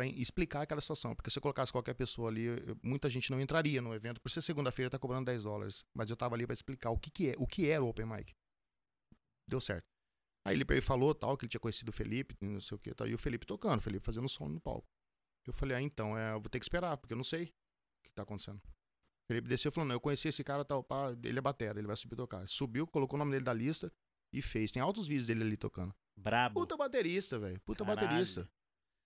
em- 0.04 0.20
explicar 0.20 0.64
aquela 0.64 0.82
situação. 0.82 1.16
Porque 1.16 1.30
se 1.30 1.38
eu 1.38 1.42
colocasse 1.42 1.72
qualquer 1.72 1.94
pessoa 1.94 2.30
ali, 2.30 2.48
muita 2.84 3.10
gente 3.10 3.32
não 3.32 3.40
entraria 3.40 3.82
no 3.82 3.94
evento. 3.94 4.20
Por 4.20 4.30
ser 4.30 4.42
segunda-feira, 4.42 4.90
tá 4.92 5.00
cobrando 5.00 5.26
10 5.28 5.44
dólares. 5.44 5.86
Mas 5.94 6.10
eu 6.10 6.18
tava 6.18 6.36
ali 6.36 6.46
pra 6.46 6.54
explicar 6.54 6.90
o 6.90 7.00
que 7.00 7.10
que 7.10 7.30
é, 7.30 7.36
o 7.38 7.48
que 7.48 7.70
era 7.70 7.82
o 7.82 7.88
Open 7.88 8.06
Mic. 8.06 8.34
Deu 9.48 9.62
certo. 9.62 9.93
Aí 10.46 10.56
ele 10.56 10.82
falou 10.82 11.16
tal, 11.16 11.38
que 11.38 11.46
ele 11.46 11.50
tinha 11.50 11.60
conhecido 11.60 11.90
o 11.90 11.94
Felipe, 11.94 12.36
não 12.42 12.60
sei 12.60 12.76
o 12.76 12.80
que 12.80 12.94
tal, 12.94 13.08
e 13.08 13.14
o 13.14 13.18
Felipe 13.18 13.46
tocando, 13.46 13.78
o 13.78 13.82
Felipe 13.82 14.06
fazendo 14.06 14.28
som 14.28 14.50
no 14.50 14.60
palco. 14.60 14.88
Eu 15.46 15.54
falei, 15.54 15.78
ah, 15.78 15.82
então, 15.82 16.18
é, 16.18 16.34
eu 16.34 16.42
vou 16.42 16.50
ter 16.50 16.60
que 16.60 16.66
esperar, 16.66 16.98
porque 16.98 17.14
eu 17.14 17.18
não 17.18 17.24
sei 17.24 17.46
o 17.46 18.04
que 18.04 18.12
tá 18.12 18.24
acontecendo. 18.24 18.58
O 18.58 19.28
Felipe 19.28 19.48
desceu 19.48 19.70
e 19.70 19.74
falou, 19.74 19.88
não, 19.88 19.96
eu 19.96 20.02
conheci 20.02 20.28
esse 20.28 20.44
cara, 20.44 20.66
tal, 20.66 20.84
pá, 20.84 21.12
ele 21.24 21.40
é 21.40 21.42
batera, 21.42 21.80
ele 21.80 21.88
vai 21.88 21.96
subir 21.96 22.16
tocar. 22.16 22.48
Subiu, 22.48 22.86
colocou 22.86 23.18
o 23.18 23.20
nome 23.20 23.32
dele 23.32 23.44
da 23.44 23.54
lista 23.54 23.92
e 24.34 24.42
fez. 24.42 24.72
Tem 24.72 24.82
altos 24.82 25.08
vídeos 25.08 25.28
dele 25.28 25.44
ali 25.44 25.56
tocando. 25.56 25.94
Brabo. 26.18 26.60
Puta 26.60 26.76
baterista, 26.76 27.40
velho. 27.40 27.60
Puta 27.62 27.86
Caralho. 27.86 28.08
baterista. 28.08 28.50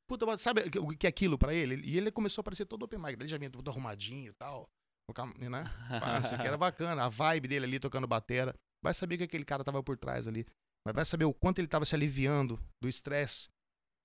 Puta, 0.08 0.38
sabe 0.38 0.62
o 0.80 0.98
que 0.98 1.06
é 1.06 1.10
aquilo 1.10 1.38
pra 1.38 1.54
ele? 1.54 1.82
E 1.86 1.98
ele 1.98 2.12
começou 2.12 2.42
a 2.42 2.44
aparecer 2.44 2.66
todo 2.66 2.84
open 2.84 2.98
mic. 2.98 3.14
Ele 3.14 3.28
já 3.28 3.38
vinha 3.38 3.50
todo 3.50 3.70
arrumadinho 3.70 4.30
e 4.30 4.34
tal. 4.34 4.70
Né? 5.38 5.64
Isso 6.24 6.34
aqui 6.34 6.48
era 6.48 6.58
bacana. 6.58 7.04
A 7.04 7.10
vibe 7.10 7.48
dele 7.48 7.66
ali 7.66 7.80
tocando 7.80 8.08
batera. 8.08 8.56
Vai 8.82 8.94
saber 8.94 9.18
que 9.18 9.24
aquele 9.24 9.44
cara 9.44 9.64
tava 9.64 9.84
por 9.84 9.98
trás 9.98 10.28
ali. 10.28 10.46
Mas 10.88 10.96
vai 10.96 11.06
saber 11.06 11.26
o 11.26 11.34
quanto 11.34 11.60
ele 11.60 11.68
tava 11.68 11.86
se 11.86 11.94
aliviando 11.96 12.60
do 12.82 12.88
estresse. 12.90 13.50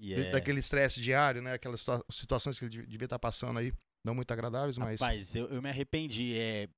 Do- 0.01 0.13
é- 0.15 0.31
Daquele 0.33 0.59
estresse 0.61 1.01
diário, 1.01 1.41
né? 1.41 1.53
Aquelas 1.55 1.81
situa- 1.81 2.05
situações 2.11 2.59
que 2.59 2.65
ele 2.65 2.71
de- 2.71 2.87
devia 2.87 3.07
estar 3.07 3.19
passando 3.19 3.59
aí. 3.59 3.73
Não 4.05 4.15
muito 4.17 4.33
agradáveis, 4.33 4.77
mas. 4.79 5.01
Rapaz, 5.01 5.37
eu, 5.37 5.47
eu 5.49 5.63
me 5.63 5.69
arrependi. 5.71 6.37
É, 6.37 6.69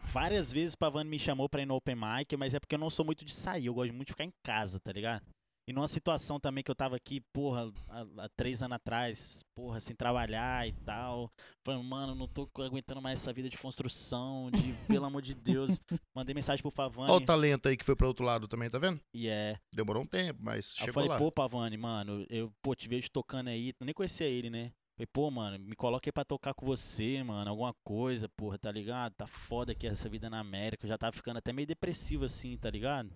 várias 0.00 0.52
vezes 0.52 0.74
o 0.74 0.78
Pavani 0.78 1.10
me 1.10 1.18
chamou 1.18 1.48
pra 1.48 1.60
ir 1.62 1.66
no 1.66 1.74
Open 1.74 1.94
Mic, 1.96 2.34
mas 2.36 2.54
é 2.54 2.60
porque 2.60 2.74
eu 2.74 2.78
não 2.78 2.88
sou 2.90 3.04
muito 3.04 3.24
de 3.24 3.34
sair, 3.34 3.66
eu 3.66 3.74
gosto 3.74 3.92
muito 3.92 4.08
de 4.08 4.12
ficar 4.14 4.24
em 4.24 4.32
casa, 4.44 4.80
tá 4.80 4.92
ligado? 4.92 5.22
E 5.68 5.72
numa 5.72 5.88
situação 5.88 6.38
também 6.38 6.62
que 6.62 6.70
eu 6.70 6.76
tava 6.76 6.94
aqui, 6.94 7.20
porra, 7.32 7.72
há, 7.88 8.06
há 8.18 8.28
três 8.36 8.62
anos 8.62 8.76
atrás, 8.76 9.44
porra, 9.52 9.80
sem 9.80 9.96
trabalhar 9.96 10.68
e 10.68 10.72
tal. 10.84 11.28
Falando, 11.64 11.82
mano, 11.82 12.14
não 12.14 12.28
tô 12.28 12.48
aguentando 12.62 13.02
mais 13.02 13.20
essa 13.20 13.32
vida 13.32 13.48
de 13.48 13.58
construção, 13.58 14.48
de, 14.52 14.72
pelo 14.86 15.04
amor 15.06 15.22
de 15.22 15.34
Deus. 15.34 15.80
Mandei 16.14 16.34
mensagem 16.34 16.62
pro 16.62 16.70
Pavani. 16.70 17.10
Olha 17.10 17.20
o 17.20 17.26
talento 17.26 17.68
aí 17.68 17.76
que 17.76 17.84
foi 17.84 17.96
pro 17.96 18.06
outro 18.06 18.24
lado 18.24 18.46
também, 18.46 18.70
tá 18.70 18.78
vendo? 18.78 19.00
E 19.12 19.26
é. 19.26 19.58
Demorou 19.74 20.04
um 20.04 20.06
tempo, 20.06 20.38
mas 20.40 20.72
Aí 20.78 20.82
eu 20.82 20.86
chegou 20.86 20.94
falei, 20.94 21.08
lá. 21.08 21.18
pô, 21.18 21.32
Pavani, 21.32 21.76
mano, 21.76 22.24
eu 22.30 22.52
pô, 22.62 22.72
te 22.76 22.88
vejo 22.88 23.10
tocando 23.10 23.48
aí, 23.48 23.72
nem 23.80 23.92
conhecia 23.92 24.28
ele, 24.28 24.48
né? 24.48 24.70
Falei, 24.96 25.08
pô, 25.12 25.30
mano, 25.30 25.58
me 25.58 25.74
coloca 25.74 26.08
aí 26.08 26.12
pra 26.12 26.24
tocar 26.24 26.54
com 26.54 26.64
você, 26.64 27.22
mano, 27.22 27.50
alguma 27.50 27.74
coisa, 27.84 28.28
porra, 28.30 28.56
tá 28.56 28.70
ligado? 28.70 29.14
Tá 29.14 29.26
foda 29.26 29.72
aqui 29.72 29.86
essa 29.86 30.08
vida 30.08 30.30
na 30.30 30.38
América, 30.38 30.86
eu 30.86 30.88
já 30.88 30.96
tava 30.96 31.14
ficando 31.14 31.38
até 31.38 31.52
meio 31.52 31.66
depressivo 31.66 32.24
assim, 32.24 32.56
tá 32.56 32.70
ligado? 32.70 33.10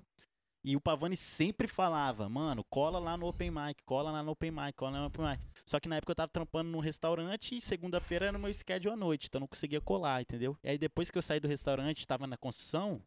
E 0.62 0.76
o 0.76 0.80
Pavani 0.80 1.16
sempre 1.16 1.66
falava, 1.66 2.28
mano, 2.28 2.62
cola 2.64 2.98
lá 2.98 3.16
no 3.16 3.26
Open 3.26 3.50
Mic, 3.50 3.82
cola 3.84 4.10
lá 4.10 4.22
no 4.22 4.32
Open 4.32 4.50
Mic, 4.50 4.74
cola 4.74 4.92
lá 4.92 5.00
no 5.00 5.06
Open 5.06 5.26
Mic. 5.26 5.40
Só 5.64 5.80
que 5.80 5.88
na 5.88 5.96
época 5.96 6.12
eu 6.12 6.16
tava 6.16 6.28
trampando 6.28 6.70
num 6.70 6.80
restaurante 6.80 7.56
e 7.56 7.60
segunda-feira 7.60 8.26
era 8.26 8.38
meu 8.38 8.52
schedule 8.52 8.92
à 8.92 8.96
noite, 8.96 9.28
então 9.28 9.40
não 9.40 9.48
conseguia 9.48 9.80
colar, 9.80 10.20
entendeu? 10.20 10.56
E 10.62 10.68
aí 10.68 10.78
depois 10.78 11.10
que 11.10 11.16
eu 11.16 11.22
saí 11.22 11.40
do 11.40 11.48
restaurante, 11.48 12.06
tava 12.06 12.26
na 12.26 12.36
construção, 12.36 13.02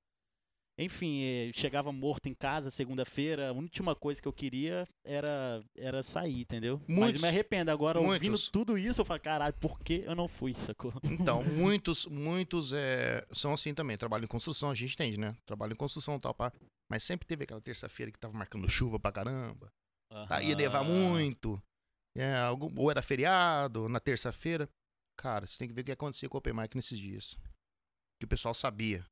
enfim, 0.78 1.22
eh, 1.24 1.52
chegava 1.54 1.92
morto 1.92 2.28
em 2.28 2.34
casa 2.34 2.72
segunda-feira, 2.72 3.50
a 3.50 3.52
última 3.52 3.96
coisa 3.96 4.22
que 4.22 4.28
eu 4.28 4.34
queria 4.34 4.88
era, 5.06 5.64
era 5.78 6.02
sair, 6.02 6.42
entendeu? 6.42 6.80
Mas 6.88 6.98
Muitos- 6.98 7.16
eu 7.18 7.22
me 7.22 7.28
arrependo, 7.28 7.70
agora 7.72 8.00
ouvindo 8.00 8.32
muitos. 8.32 8.50
tudo 8.50 8.78
isso, 8.78 9.02
eu 9.02 9.06
falo, 9.06 9.20
caralho, 9.20 9.54
por 9.56 9.80
que 9.80 10.04
eu 10.06 10.16
não 10.16 10.28
fui, 10.28 10.54
sacou? 10.54 10.92
Então, 11.04 11.44
muitos, 11.82 12.06
muitos 12.08 12.74
é, 12.74 13.26
são 13.32 13.54
assim 13.54 13.74
também. 13.74 13.98
Trabalho 13.98 14.24
em 14.24 14.28
construção, 14.28 14.72
a 14.72 14.74
gente 14.76 14.94
entende, 14.94 15.20
né? 15.20 15.36
Trabalho 15.46 15.74
em 15.74 15.78
construção 15.78 16.16
e 16.16 16.20
tal, 16.20 16.34
pá. 16.34 16.52
Mas 16.90 17.04
sempre 17.04 17.26
teve 17.28 17.44
aquela 17.44 17.62
terça-feira 17.62 18.12
que 18.12 18.20
tava 18.20 18.34
marcando 18.38 18.70
chuva 18.70 19.00
pra 19.00 19.12
caramba. 19.12 19.72
Aí 20.30 20.50
ia 20.50 20.56
nevar 20.56 20.82
Aham. 20.82 20.90
muito. 20.92 21.62
É, 22.16 22.36
algum, 22.38 22.72
ou 22.80 22.92
era 22.92 23.02
feriado, 23.02 23.90
na 23.90 24.00
terça-feira. 24.00 24.70
Cara, 25.18 25.46
você 25.48 25.58
tem 25.58 25.68
que 25.68 25.74
ver 25.74 25.82
o 25.82 25.86
que 25.86 25.92
acontecia 25.92 26.28
com 26.30 26.38
o 26.38 26.40
Open 26.40 26.54
Mic 26.54 26.76
nesses 26.76 27.00
dias. 27.00 27.36
Que 28.20 28.26
o 28.26 28.28
pessoal 28.28 28.54
sabia. 28.54 29.04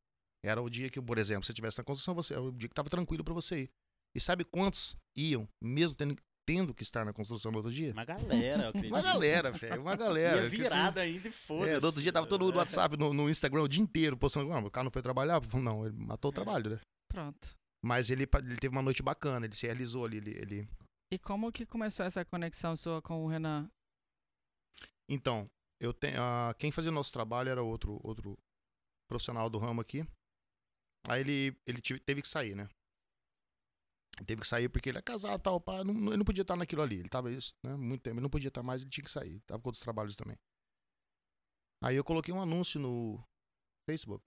Era 0.44 0.62
o 0.62 0.70
dia 0.70 0.90
que, 0.90 1.02
por 1.02 1.18
exemplo, 1.18 1.44
se 1.44 1.48
você 1.48 1.52
estivesse 1.52 1.78
na 1.78 1.84
construção, 1.84 2.16
você, 2.16 2.34
era 2.34 2.42
o 2.42 2.52
dia 2.52 2.68
que 2.68 2.74
tava 2.76 2.90
tranquilo 2.90 3.24
pra 3.24 3.34
você 3.34 3.64
ir. 3.64 3.70
E 4.16 4.20
sabe 4.20 4.44
quantos 4.44 4.96
iam, 5.16 5.48
mesmo 5.64 5.96
tendo, 5.96 6.16
tendo 6.48 6.74
que 6.74 6.84
estar 6.84 7.06
na 7.06 7.14
construção 7.14 7.52
no 7.52 7.60
outro 7.60 7.72
dia? 7.72 7.92
Uma 7.94 8.04
galera, 8.04 8.64
eu 8.64 8.70
acredito. 8.70 8.92
Uma 8.92 9.02
galera, 9.02 9.52
velho. 9.52 9.82
Uma 9.82 9.96
galera. 9.96 10.36
Ia 10.38 10.42
que 10.42 10.48
assim- 10.56 10.58
virada 10.64 11.02
ainda 11.02 11.28
e 11.28 11.32
foda-se. 11.32 11.70
é, 11.72 11.80
no 11.80 11.86
outro 11.86 12.02
dia 12.02 12.12
tava 12.12 12.28
todo 12.28 12.42
mundo 12.44 12.54
no 12.54 12.60
WhatsApp, 12.60 12.98
no, 12.98 13.14
no 13.14 13.30
Instagram, 13.30 13.62
o 13.62 13.68
dia 13.68 13.82
inteiro, 13.84 14.18
postando. 14.18 14.52
Ah, 14.52 14.60
o 14.60 14.72
cara 14.72 14.84
não 14.86 14.92
foi 14.92 15.02
trabalhar? 15.02 15.40
Não, 15.54 15.86
ele 15.86 15.96
matou 15.96 16.30
o 16.30 16.34
trabalho, 16.34 16.72
né? 16.72 16.80
Pronto. 17.08 17.56
Mas 17.84 18.10
ele, 18.10 18.24
ele 18.40 18.58
teve 18.58 18.76
uma 18.76 18.82
noite 18.82 19.02
bacana, 19.04 19.46
ele 19.46 19.56
se 19.56 19.66
realizou 19.66 20.06
ali. 20.06 20.18
Ele, 20.18 20.32
ele- 20.32 20.70
E 21.14 21.20
como 21.20 21.52
que 21.52 21.66
começou 21.66 22.06
essa 22.06 22.26
conexão 22.26 22.76
sua 22.76 23.02
com 23.02 23.24
o 23.24 23.28
Renan? 23.28 23.70
Então, 25.10 25.50
eu 25.80 25.94
tenho. 25.94 26.22
ah, 26.22 26.54
quem 26.58 26.72
fazia 26.72 26.92
o 26.92 26.94
nosso 26.94 27.12
trabalho 27.12 27.50
era 27.50 27.62
outro, 27.64 28.00
outro 28.04 28.38
profissional 29.10 29.50
do 29.50 29.58
ramo 29.58 29.82
aqui. 29.82 30.06
Aí 31.08 31.22
ele, 31.22 31.58
ele 31.66 31.82
teve 31.82 32.22
que 32.22 32.28
sair, 32.28 32.56
né? 32.56 32.70
Teve 34.26 34.42
que 34.42 34.48
sair 34.48 34.70
porque 34.70 34.90
ele 34.90 35.00
é 35.00 35.02
casado 35.02 35.40
e 35.40 35.44
tal, 35.44 35.60
pá, 35.60 35.84
não, 35.84 35.94
ele 36.08 36.18
não 36.18 36.26
podia 36.26 36.44
estar 36.44 36.56
naquilo 36.56 36.82
ali. 36.82 37.00
Ele 37.00 37.10
tava 37.10 37.32
isso, 37.32 37.54
né? 37.64 37.76
Muito 37.76 38.02
tempo. 38.02 38.16
Ele 38.16 38.24
não 38.24 38.30
podia 38.30 38.50
estar 38.50 38.62
mais, 38.62 38.82
ele 38.82 38.92
tinha 38.92 39.04
que 39.04 39.12
sair. 39.12 39.40
Tava 39.42 39.62
com 39.62 39.70
outros 39.70 39.82
trabalhos 39.82 40.16
também. 40.16 40.38
Aí 41.84 41.96
eu 41.96 42.04
coloquei 42.04 42.34
um 42.34 42.42
anúncio 42.42 42.80
no 42.80 43.24
Facebook 43.90 44.24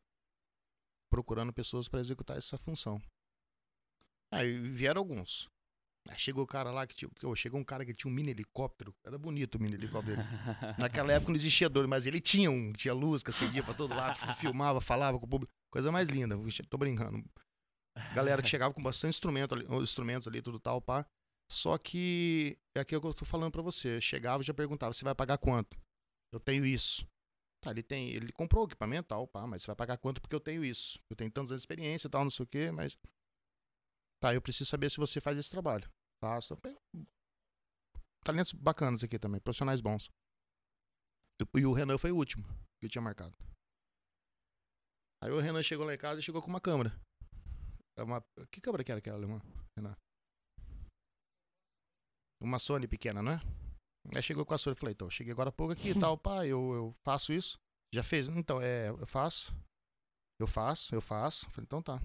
procurando 1.08 1.52
pessoas 1.52 1.88
para 1.88 2.00
executar 2.00 2.36
essa 2.36 2.58
função. 2.58 3.00
Aí 4.32 4.58
vieram 4.58 5.00
alguns. 5.00 5.48
Aí 6.08 6.18
chegou 6.18 6.42
o 6.42 6.46
cara 6.46 6.72
lá 6.72 6.86
que 6.86 6.94
tinha. 6.96 7.10
oh, 7.22 7.36
chegou 7.36 7.60
um 7.60 7.64
cara 7.64 7.84
que 7.84 7.94
tinha 7.94 8.10
um 8.10 8.14
mini 8.14 8.30
helicóptero. 8.30 8.92
Era 9.04 9.16
bonito 9.16 9.54
o 9.54 9.62
mini 9.62 9.74
helicóptero 9.74 10.16
dele. 10.16 10.28
Naquela 10.76 11.12
época 11.12 11.30
não 11.30 11.36
existia 11.36 11.68
dor, 11.68 11.86
mas 11.86 12.04
ele 12.04 12.20
tinha 12.20 12.50
um, 12.50 12.72
tinha 12.72 12.92
luz 12.92 13.22
que 13.22 13.30
acendia 13.30 13.62
pra 13.62 13.72
todo 13.72 13.94
lado, 13.94 14.18
filmava, 14.34 14.80
falava 14.80 15.18
com 15.18 15.24
o 15.24 15.28
público. 15.28 15.52
Coisa 15.74 15.90
mais 15.90 16.06
linda. 16.06 16.36
Tô 16.70 16.78
brincando. 16.78 17.28
Galera 18.14 18.40
que 18.40 18.46
chegava 18.48 18.72
com 18.72 18.80
bastante 18.80 19.14
instrumento 19.14 19.56
ali, 19.56 19.66
instrumentos 19.82 20.28
ali, 20.28 20.40
tudo 20.40 20.60
tal, 20.60 20.80
pá. 20.80 21.04
Só 21.50 21.76
que 21.76 22.56
é 22.76 22.80
aquilo 22.80 23.00
que 23.00 23.08
eu 23.08 23.12
tô 23.12 23.24
falando 23.24 23.50
pra 23.50 23.60
você. 23.60 24.00
Chegava 24.00 24.40
e 24.40 24.46
já 24.46 24.54
perguntava: 24.54 24.92
você 24.92 25.04
vai 25.04 25.16
pagar 25.16 25.36
quanto? 25.36 25.76
Eu 26.32 26.38
tenho 26.38 26.64
isso. 26.64 27.04
Tá, 27.60 27.72
ele 27.72 27.82
tem. 27.82 28.10
Ele 28.10 28.30
comprou 28.30 28.62
o 28.62 28.68
equipamento 28.68 29.08
tal, 29.08 29.26
pá, 29.26 29.48
mas 29.48 29.64
você 29.64 29.66
vai 29.66 29.74
pagar 29.74 29.98
quanto 29.98 30.20
porque 30.20 30.36
eu 30.36 30.38
tenho 30.38 30.64
isso. 30.64 31.00
Eu 31.10 31.16
tenho 31.16 31.28
tantos 31.28 31.50
anos 31.50 31.62
de 31.62 31.64
experiência 31.64 32.06
e 32.06 32.10
tal, 32.10 32.22
não 32.22 32.30
sei 32.30 32.44
o 32.44 32.46
quê, 32.46 32.70
mas. 32.70 32.96
Tá, 34.22 34.32
eu 34.32 34.40
preciso 34.40 34.70
saber 34.70 34.92
se 34.92 34.98
você 34.98 35.20
faz 35.20 35.36
esse 35.36 35.50
trabalho. 35.50 35.90
Faço. 36.22 36.56
Talentos 38.22 38.52
bacanas 38.52 39.02
aqui 39.02 39.18
também, 39.18 39.40
profissionais 39.40 39.80
bons. 39.80 40.08
E 41.52 41.66
o 41.66 41.72
Renan 41.72 41.98
foi 41.98 42.12
o 42.12 42.16
último 42.16 42.44
que 42.78 42.86
eu 42.86 42.88
tinha 42.88 43.02
marcado. 43.02 43.36
Aí 45.24 45.30
o 45.30 45.40
Renan 45.40 45.62
chegou 45.62 45.86
lá 45.86 45.94
em 45.94 45.98
casa 45.98 46.20
e 46.20 46.22
chegou 46.22 46.42
com 46.42 46.50
uma 46.50 46.60
câmera. 46.60 46.94
É 47.96 48.02
uma... 48.02 48.22
Que 48.50 48.60
câmera 48.60 48.84
que 48.84 48.92
era 48.92 48.98
aquela 48.98 49.16
alemã, 49.16 49.40
Renan? 49.74 49.94
Uma 52.42 52.58
Sony 52.58 52.86
pequena, 52.86 53.22
não 53.22 53.32
é? 53.32 53.40
Aí 54.14 54.22
chegou 54.22 54.44
com 54.44 54.52
a 54.52 54.58
Sony 54.58 54.76
e 54.76 54.78
falei, 54.78 54.92
então, 54.92 55.08
cheguei 55.10 55.32
agora 55.32 55.48
há 55.48 55.52
pouco 55.52 55.72
aqui 55.72 55.92
e 55.92 55.98
tal, 55.98 56.18
pá, 56.20 56.46
eu, 56.46 56.74
eu 56.74 56.94
faço 57.02 57.32
isso. 57.32 57.56
Já 57.94 58.02
fez? 58.02 58.28
Então, 58.28 58.60
é, 58.60 58.90
eu 58.90 59.06
faço. 59.06 59.56
Eu 60.38 60.46
faço, 60.46 60.94
eu 60.94 61.00
faço. 61.00 61.48
Falei, 61.48 61.64
então 61.64 61.82
tá. 61.82 61.98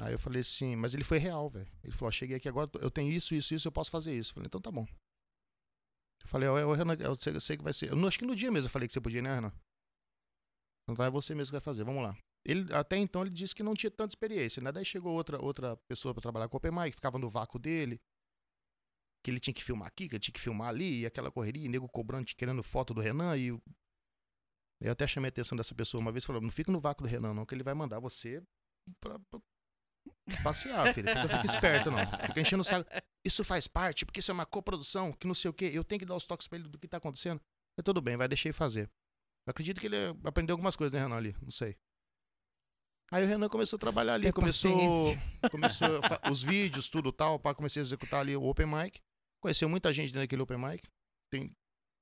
Aí 0.00 0.14
eu 0.14 0.18
falei 0.18 0.40
assim, 0.40 0.76
mas 0.76 0.94
ele 0.94 1.04
foi 1.04 1.18
real, 1.18 1.50
velho. 1.50 1.70
Ele 1.84 1.92
falou, 1.92 2.10
cheguei 2.10 2.38
aqui 2.38 2.48
agora, 2.48 2.70
eu 2.80 2.90
tenho 2.90 3.12
isso, 3.12 3.34
isso, 3.34 3.52
isso, 3.52 3.68
eu 3.68 3.72
posso 3.72 3.90
fazer 3.90 4.16
isso. 4.16 4.30
Eu 4.30 4.34
falei, 4.36 4.46
então 4.46 4.62
tá 4.62 4.70
bom. 4.70 4.86
Eu 6.22 6.28
falei, 6.28 6.48
ó, 6.48 6.72
Renan, 6.72 6.94
eu 6.94 7.14
sei, 7.14 7.36
eu 7.36 7.40
sei 7.42 7.58
que 7.58 7.62
vai 7.62 7.74
ser. 7.74 7.90
Eu 7.90 8.08
acho 8.08 8.18
que 8.18 8.24
no 8.24 8.34
dia 8.34 8.50
mesmo 8.50 8.68
eu 8.68 8.72
falei 8.72 8.88
que 8.88 8.94
você 8.94 9.00
podia, 9.02 9.20
né, 9.20 9.34
Renan? 9.34 9.52
Então 10.90 10.96
tá, 10.96 11.06
é 11.06 11.10
você 11.10 11.34
mesmo 11.34 11.50
que 11.50 11.52
vai 11.52 11.60
fazer, 11.60 11.84
vamos 11.84 12.02
lá. 12.02 12.16
Ele, 12.44 12.72
até 12.74 12.96
então 12.96 13.22
ele 13.22 13.30
disse 13.30 13.54
que 13.54 13.62
não 13.62 13.74
tinha 13.74 13.90
tanta 13.90 14.12
experiência, 14.12 14.62
né? 14.62 14.72
Daí 14.72 14.84
chegou 14.84 15.12
outra, 15.12 15.40
outra 15.40 15.76
pessoa 15.88 16.12
para 16.12 16.22
trabalhar 16.22 16.48
com 16.48 16.56
o 16.56 16.58
Open 16.58 16.72
Mic, 16.72 16.94
ficava 16.94 17.18
no 17.18 17.28
vácuo 17.28 17.58
dele. 17.58 18.00
Que 19.22 19.30
ele 19.30 19.38
tinha 19.38 19.54
que 19.54 19.62
filmar 19.62 19.88
aqui, 19.88 20.08
que 20.08 20.14
ele 20.14 20.20
tinha 20.20 20.32
que 20.32 20.40
filmar 20.40 20.68
ali, 20.68 21.00
e 21.00 21.06
aquela 21.06 21.30
correria, 21.30 21.64
e 21.64 21.68
nego 21.68 21.88
cobrando, 21.88 22.24
querendo 22.34 22.62
foto 22.62 22.94
do 22.94 23.00
Renan, 23.00 23.36
e 23.36 23.48
eu 24.80 24.92
até 24.92 25.06
chamei 25.06 25.28
a 25.28 25.30
atenção 25.30 25.56
dessa 25.56 25.74
pessoa 25.74 26.00
uma 26.00 26.10
vez 26.10 26.24
falei, 26.24 26.40
não 26.40 26.50
fica 26.50 26.72
no 26.72 26.80
vácuo 26.80 27.04
do 27.04 27.08
Renan, 27.08 27.34
não, 27.34 27.44
que 27.44 27.54
ele 27.54 27.62
vai 27.62 27.74
mandar 27.74 28.00
você 28.00 28.42
pra, 28.98 29.18
pra 29.18 29.40
passear, 30.42 30.94
filho. 30.94 31.06
Fica, 31.08 31.28
fica 31.28 31.46
esperto, 31.46 31.90
não. 31.90 31.98
Fica 32.26 32.40
enchendo 32.40 32.62
o 32.62 32.64
saco. 32.64 32.88
Isso 33.22 33.44
faz 33.44 33.68
parte, 33.68 34.06
porque 34.06 34.20
isso 34.20 34.30
é 34.30 34.34
uma 34.34 34.46
coprodução, 34.46 35.12
que 35.12 35.26
não 35.26 35.34
sei 35.34 35.50
o 35.50 35.54
quê. 35.54 35.70
Eu 35.74 35.84
tenho 35.84 35.98
que 35.98 36.06
dar 36.06 36.16
os 36.16 36.24
toques 36.24 36.48
pra 36.48 36.58
ele 36.58 36.68
do 36.68 36.78
que 36.78 36.88
tá 36.88 36.96
acontecendo. 36.96 37.42
Mas 37.76 37.84
tudo 37.84 38.00
bem, 38.00 38.16
vai 38.16 38.26
deixar 38.26 38.48
ele 38.48 38.54
fazer. 38.54 38.90
Eu 39.46 39.50
acredito 39.50 39.80
que 39.80 39.86
ele 39.86 39.96
aprendeu 40.24 40.54
algumas 40.54 40.76
coisas, 40.76 40.92
né, 40.92 41.02
Renan, 41.02 41.16
ali? 41.16 41.34
Não 41.42 41.50
sei. 41.50 41.76
Aí 43.12 43.24
o 43.24 43.26
Renan 43.26 43.48
começou 43.48 43.76
a 43.76 43.80
trabalhar 43.80 44.14
ali, 44.14 44.32
começou, 44.32 44.70
começou 45.50 45.88
os 46.30 46.42
vídeos, 46.42 46.88
tudo 46.88 47.12
tal, 47.12 47.40
para 47.40 47.56
comecei 47.56 47.80
a 47.80 47.84
executar 47.84 48.20
ali 48.20 48.36
o 48.36 48.44
Open 48.44 48.66
Mic. 48.66 49.00
Conheceu 49.42 49.68
muita 49.68 49.92
gente 49.92 50.12
dentro 50.12 50.20
daquele 50.20 50.42
Open 50.42 50.58
Mic. 50.58 50.88
Tem 51.32 51.52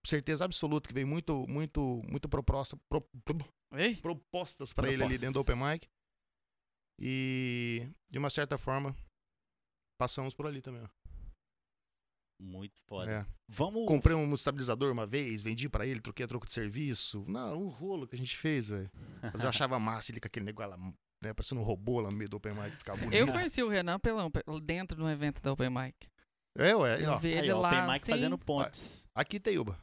certeza 0.06 0.44
absoluta 0.44 0.88
que 0.88 0.94
veio 0.94 1.06
muito, 1.06 1.46
muito, 1.48 2.02
muito 2.04 2.28
proposta, 2.28 2.76
pro, 2.90 3.00
pro, 3.24 3.38
propostas 4.02 4.72
para 4.72 4.92
ele 4.92 5.02
ali 5.02 5.16
dentro 5.16 5.34
do 5.34 5.40
Open 5.40 5.56
Mic. 5.56 5.88
E, 7.00 7.88
de 8.10 8.18
uma 8.18 8.28
certa 8.28 8.58
forma, 8.58 8.94
passamos 9.98 10.34
por 10.34 10.46
ali 10.46 10.60
também, 10.60 10.82
ó. 10.82 10.88
Muito 12.40 12.80
foda. 12.86 13.10
É. 13.10 13.26
Vamos. 13.48 13.86
Comprei 13.86 14.14
um 14.14 14.32
estabilizador 14.32 14.92
uma 14.92 15.06
vez, 15.06 15.42
vendi 15.42 15.68
para 15.68 15.86
ele, 15.86 16.00
troquei 16.00 16.24
a 16.24 16.28
troco 16.28 16.46
de 16.46 16.52
serviço. 16.52 17.24
Não, 17.26 17.62
um 17.62 17.68
rolo 17.68 18.06
que 18.06 18.14
a 18.14 18.18
gente 18.18 18.36
fez, 18.36 18.68
velho. 18.68 18.90
Mas 19.22 19.42
eu 19.42 19.48
achava 19.48 19.78
massa 19.78 20.12
ele 20.12 20.20
com 20.20 20.26
aquele 20.26 20.46
negócio 20.46 20.70
lá, 20.70 20.76
né, 21.22 21.34
parecendo 21.34 21.60
um 21.60 21.64
robô 21.64 22.00
lá 22.00 22.10
no 22.10 22.16
meio 22.16 22.30
do 22.30 22.36
Open 22.36 22.54
Mic, 22.54 22.76
ficava 22.76 22.98
bonito. 22.98 23.14
Eu 23.14 23.26
conheci 23.26 23.62
o 23.62 23.68
Renan 23.68 23.98
pela, 23.98 24.30
dentro 24.62 24.96
de 24.96 25.02
um 25.02 25.10
evento 25.10 25.42
da 25.42 25.52
Open 25.52 25.70
Mic. 25.70 25.94
É, 26.56 26.74
ué. 26.74 27.04
Eu 27.04 27.12
ó. 27.12 27.18
vi 27.18 27.32
Aí, 27.32 27.38
ele 27.38 27.52
ó, 27.52 27.60
lá. 27.60 27.70
Open 27.70 27.92
Mic 27.92 28.04
sim. 28.04 28.12
fazendo 28.12 28.38
pontes. 28.38 29.08
Aqui 29.14 29.40
tem 29.40 29.58
Uba. 29.58 29.78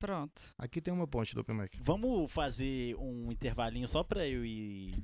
Pronto. 0.00 0.42
Aqui 0.58 0.80
tem 0.80 0.92
uma 0.92 1.06
ponte 1.06 1.34
do 1.34 1.42
Open 1.42 1.54
Mic. 1.54 1.78
Vamos 1.80 2.30
fazer 2.32 2.96
um 2.96 3.30
intervalinho 3.30 3.86
só 3.86 4.02
pra 4.02 4.26
eu 4.26 4.44
ir 4.44 4.94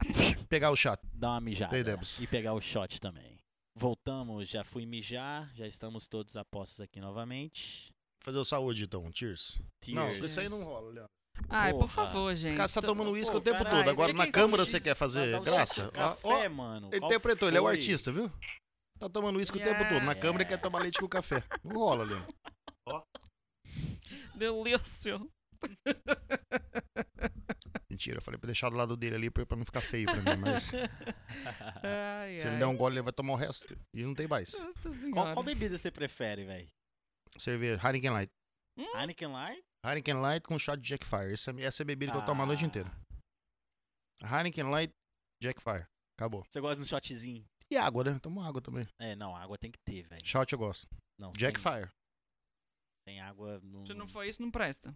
Pegar 0.48 0.70
o 0.70 0.76
chato. 0.76 1.06
dar 1.14 1.30
uma 1.30 1.40
mijada. 1.40 1.76
E 2.20 2.26
pegar 2.26 2.52
o 2.52 2.60
shot 2.60 3.00
também. 3.00 3.31
Voltamos, 3.74 4.48
já 4.48 4.62
fui 4.62 4.84
mijar, 4.84 5.50
já 5.54 5.66
estamos 5.66 6.06
todos 6.06 6.36
a 6.36 6.44
postos 6.44 6.80
aqui 6.80 7.00
novamente. 7.00 7.90
Fazer 8.22 8.38
o 8.38 8.44
saúde, 8.44 8.84
então. 8.84 9.10
Cheers. 9.12 9.58
Não, 9.88 10.08
Tears. 10.08 10.16
isso 10.30 10.40
aí 10.40 10.48
não 10.48 10.62
rola, 10.62 10.90
Leandro. 10.90 11.10
Ai, 11.48 11.72
por 11.72 11.80
Porra. 11.80 11.88
favor, 11.92 12.34
gente. 12.36 12.56
Cara, 12.56 12.68
você 12.68 12.80
tá 12.80 12.86
tomando 12.86 13.10
uísque 13.10 13.34
o 13.34 13.40
tempo 13.40 13.58
caralho, 13.64 13.78
todo. 13.78 13.88
Agora 13.90 14.12
que 14.12 14.18
na 14.18 14.26
que 14.26 14.32
câmera 14.32 14.64
você 14.66 14.78
quer 14.80 14.94
fazer 14.94 15.34
um 15.34 15.42
graça? 15.42 15.88
Ó, 15.88 15.90
Café, 15.90 16.46
ó, 16.46 16.48
mano. 16.50 16.90
ele 16.92 17.04
interpretou, 17.04 17.48
ele 17.48 17.56
é 17.56 17.60
o 17.60 17.64
foi? 17.64 17.72
artista, 17.74 18.12
viu? 18.12 18.30
Tá 18.98 19.08
tomando 19.08 19.36
uísque 19.38 19.56
o 19.56 19.62
tempo 19.62 19.82
todo. 19.88 20.04
Na 20.04 20.12
Yes. 20.12 20.20
câmera 20.20 20.44
quer 20.44 20.60
tomar 20.60 20.80
leite 20.82 21.00
com 21.00 21.08
café. 21.08 21.42
Não 21.64 21.76
rola, 21.80 22.04
Leandro. 22.04 22.28
Delícia. 24.36 25.18
Mentira, 28.02 28.18
eu 28.18 28.22
falei 28.22 28.36
pra 28.38 28.48
deixar 28.48 28.68
do 28.68 28.74
lado 28.76 28.96
dele 28.96 29.14
ali 29.14 29.30
pra, 29.30 29.46
pra 29.46 29.56
não 29.56 29.64
ficar 29.64 29.80
feio 29.80 30.06
pra 30.06 30.16
mim. 30.34 30.40
Mas 30.40 30.64
se 30.74 30.76
Ai, 31.84 32.34
ele 32.40 32.48
ai. 32.48 32.58
der 32.58 32.66
um 32.66 32.76
gole, 32.76 32.96
ele 32.96 33.02
vai 33.02 33.12
tomar 33.12 33.34
o 33.34 33.36
resto. 33.36 33.78
E 33.94 34.02
não 34.02 34.12
tem 34.12 34.26
mais. 34.26 34.58
Nossa 34.58 34.82
Qual, 34.82 34.92
senhora. 34.94 35.32
qual 35.34 35.44
bebida 35.44 35.78
você 35.78 35.88
prefere, 35.88 36.44
velho? 36.44 36.68
Cerveja, 37.38 37.80
Heineken 37.80 38.10
Light. 38.10 38.32
Heineken 38.96 39.28
Light? 39.28 39.62
Heineken 39.86 40.14
Light 40.20 40.42
com 40.48 40.58
shot 40.58 40.80
de 40.80 40.88
Jack 40.88 41.06
Fire. 41.06 41.32
Essa, 41.32 41.52
é- 41.52 41.62
essa 41.62 41.82
é 41.82 41.84
a 41.84 41.86
bebida 41.86 42.10
que 42.10 42.18
eu 42.18 42.26
tomo 42.26 42.42
a 42.42 42.46
noite 42.46 42.64
Ah. 42.64 42.66
inteira. 42.66 42.90
Heineken 44.24 44.64
Light, 44.64 44.92
Jack 45.40 45.62
Fire. 45.62 45.86
Acabou. 46.18 46.44
Você 46.48 46.60
gosta 46.60 46.76
de 46.76 46.82
um 46.82 46.86
shotzinho? 46.86 47.44
E 47.70 47.76
água, 47.76 48.02
né? 48.02 48.18
Tomo 48.18 48.42
água 48.42 48.60
também. 48.60 48.84
É, 49.00 49.14
não, 49.14 49.36
água 49.36 49.56
tem 49.56 49.70
que 49.70 49.78
ter, 49.86 50.02
velho. 50.08 50.26
Shot 50.26 50.52
eu 50.52 50.58
gosto. 50.58 50.88
Não, 51.20 51.30
Jack 51.30 51.60
sem, 51.60 51.72
Fire. 51.72 51.88
sem 53.08 53.20
água 53.20 53.60
não. 53.62 53.86
Se 53.86 53.94
não 53.94 54.08
for 54.08 54.24
isso, 54.24 54.42
não 54.42 54.50
presta. 54.50 54.92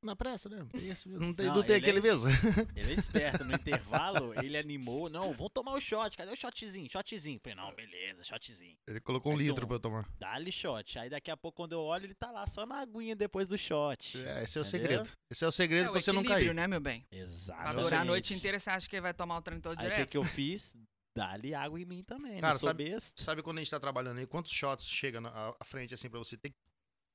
Na 0.00 0.14
pressa, 0.14 0.48
né? 0.48 0.58
Não 0.58 0.66
tem, 0.68 0.88
esse- 0.90 1.08
não 1.08 1.34
tem, 1.34 1.46
Não, 1.46 1.56
não 1.56 1.62
tem 1.64 1.76
ele 1.76 1.86
é- 1.86 1.90
aquele 1.90 2.00
mesmo. 2.00 2.28
Ele 2.76 2.90
é 2.92 2.94
esperto. 2.94 3.44
No 3.44 3.52
intervalo, 3.58 4.32
ele 4.42 4.56
animou. 4.56 5.08
Não, 5.10 5.32
vamos 5.32 5.50
tomar 5.52 5.72
o 5.72 5.80
shot. 5.80 6.16
Cadê 6.16 6.30
o 6.30 6.36
shotzinho? 6.36 6.88
Shotzinho. 6.88 7.40
Falei, 7.42 7.56
não, 7.56 7.74
beleza, 7.74 8.22
shotzinho. 8.22 8.76
Ele 8.86 9.00
colocou 9.00 9.32
um 9.32 9.36
Aí 9.36 9.42
litro 9.42 9.56
toma. 9.56 9.66
pra 9.66 9.74
eu 9.76 9.80
tomar. 9.80 10.08
Dá-lhe 10.18 10.52
shot. 10.52 10.98
Aí 11.00 11.10
daqui 11.10 11.32
a 11.32 11.36
pouco, 11.36 11.56
quando 11.56 11.72
eu 11.72 11.80
olho, 11.80 12.04
ele 12.06 12.14
tá 12.14 12.30
lá 12.30 12.46
só 12.46 12.64
na 12.64 12.76
aguinha 12.80 13.16
depois 13.16 13.48
do 13.48 13.58
shot. 13.58 14.16
É, 14.24 14.44
esse 14.44 14.56
é 14.56 14.60
o 14.60 14.62
Entendeu? 14.62 14.64
segredo. 14.64 15.10
Esse 15.30 15.44
é 15.44 15.48
o 15.48 15.52
segredo 15.52 15.86
É 15.86 15.88
o 15.88 15.92
pra 15.92 16.00
você 16.00 16.12
não 16.12 16.22
cair. 16.22 16.54
né, 16.54 16.68
meu 16.68 16.80
bem? 16.80 17.04
Pra 17.10 17.18
Exato. 17.18 17.80
durar 17.80 18.02
a 18.02 18.04
noite 18.04 18.32
inteira, 18.34 18.56
você 18.58 18.70
acha 18.70 18.88
que 18.88 19.00
vai 19.00 19.12
tomar 19.12 19.38
o 19.38 19.42
trem 19.42 19.60
todo 19.60 19.72
Aí 19.72 19.78
o 19.78 19.80
que, 19.90 19.94
direto? 19.96 20.10
que 20.10 20.16
eu 20.16 20.24
fiz? 20.24 20.76
Dá-lhe 21.16 21.52
água 21.54 21.80
em 21.80 21.84
mim 21.84 22.04
também. 22.04 22.40
Cara, 22.40 22.52
não 22.52 22.60
sou 22.60 22.68
sabe- 22.68 22.84
besta. 22.84 23.20
Sabe 23.20 23.42
quando 23.42 23.58
a 23.58 23.60
gente 23.62 23.70
tá 23.70 23.80
trabalhando 23.80 24.18
aí, 24.18 24.26
quantos 24.28 24.52
shots 24.52 24.86
chega 24.88 25.20
na 25.20 25.30
à- 25.30 25.64
frente 25.64 25.92
assim 25.92 26.08
pra 26.08 26.20
você. 26.20 26.38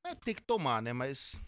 Não 0.03 0.11
é 0.11 0.15
ter 0.15 0.33
que 0.33 0.41
tomar, 0.41 0.81
né? 0.81 0.91
Mas 0.91 1.39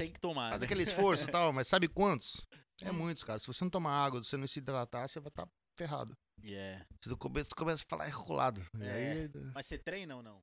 Tem 0.00 0.10
que 0.10 0.18
tomar. 0.18 0.48
faz 0.48 0.60
né? 0.62 0.64
aquele 0.64 0.82
esforço 0.82 1.28
e 1.28 1.30
tal, 1.30 1.52
mas 1.52 1.68
sabe 1.68 1.86
quantos? 1.86 2.40
É 2.82 2.90
muitos, 2.90 3.22
cara. 3.22 3.38
Se 3.38 3.46
você 3.46 3.62
não 3.62 3.70
tomar 3.70 3.92
água, 3.92 4.22
se 4.22 4.30
você 4.30 4.38
não 4.38 4.46
se 4.46 4.58
hidratar, 4.58 5.06
você 5.06 5.20
vai 5.20 5.28
estar 5.28 5.46
ferrado. 5.78 6.16
Yeah. 6.42 6.86
Você 6.98 7.14
começa, 7.14 7.50
começa 7.54 7.84
a 7.84 7.86
falar 7.86 8.08
enrolado. 8.08 8.64
E 8.78 8.82
É. 8.82 8.90
aí 8.92 9.30
Mas 9.54 9.66
você 9.66 9.76
treina 9.76 10.16
ou 10.16 10.22
não? 10.22 10.40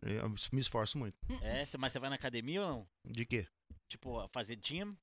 eu 0.00 0.30
me 0.30 0.60
esforço 0.60 0.96
muito. 0.96 1.14
É, 1.42 1.66
mas 1.78 1.92
você 1.92 1.98
vai 1.98 2.08
na 2.08 2.16
academia 2.16 2.62
ou 2.62 2.68
não? 2.68 2.86
De 3.04 3.26
quê? 3.26 3.46
Tipo, 3.86 4.26
fazer 4.28 4.56
gym? 4.56 4.96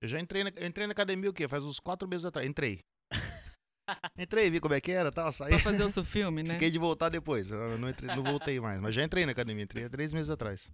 Eu 0.00 0.08
já 0.08 0.18
entrei 0.18 0.42
na, 0.42 0.50
eu 0.56 0.66
entrei 0.66 0.86
na 0.86 0.92
academia 0.92 1.28
o 1.28 1.34
quê? 1.34 1.46
Faz 1.46 1.66
uns 1.66 1.78
quatro 1.78 2.08
meses 2.08 2.24
atrás. 2.24 2.48
Entrei. 2.48 2.80
Entrei, 4.16 4.48
vi 4.48 4.58
como 4.58 4.72
é 4.72 4.80
que 4.80 4.92
era, 4.92 5.12
tal, 5.12 5.30
saí. 5.32 5.50
Pra 5.50 5.58
fazer 5.58 5.84
o 5.84 5.90
seu 5.90 6.02
filme, 6.06 6.42
né? 6.42 6.54
Fiquei 6.54 6.70
de 6.70 6.78
voltar 6.78 7.10
depois. 7.10 7.50
Eu 7.50 7.76
não, 7.76 7.90
entrei, 7.90 8.08
não 8.16 8.22
voltei 8.22 8.58
mais. 8.58 8.80
Mas 8.80 8.94
já 8.94 9.04
entrei 9.04 9.26
na 9.26 9.32
academia, 9.32 9.64
entrei 9.64 9.84
há 9.84 9.90
três 9.90 10.14
meses 10.14 10.30
atrás. 10.30 10.72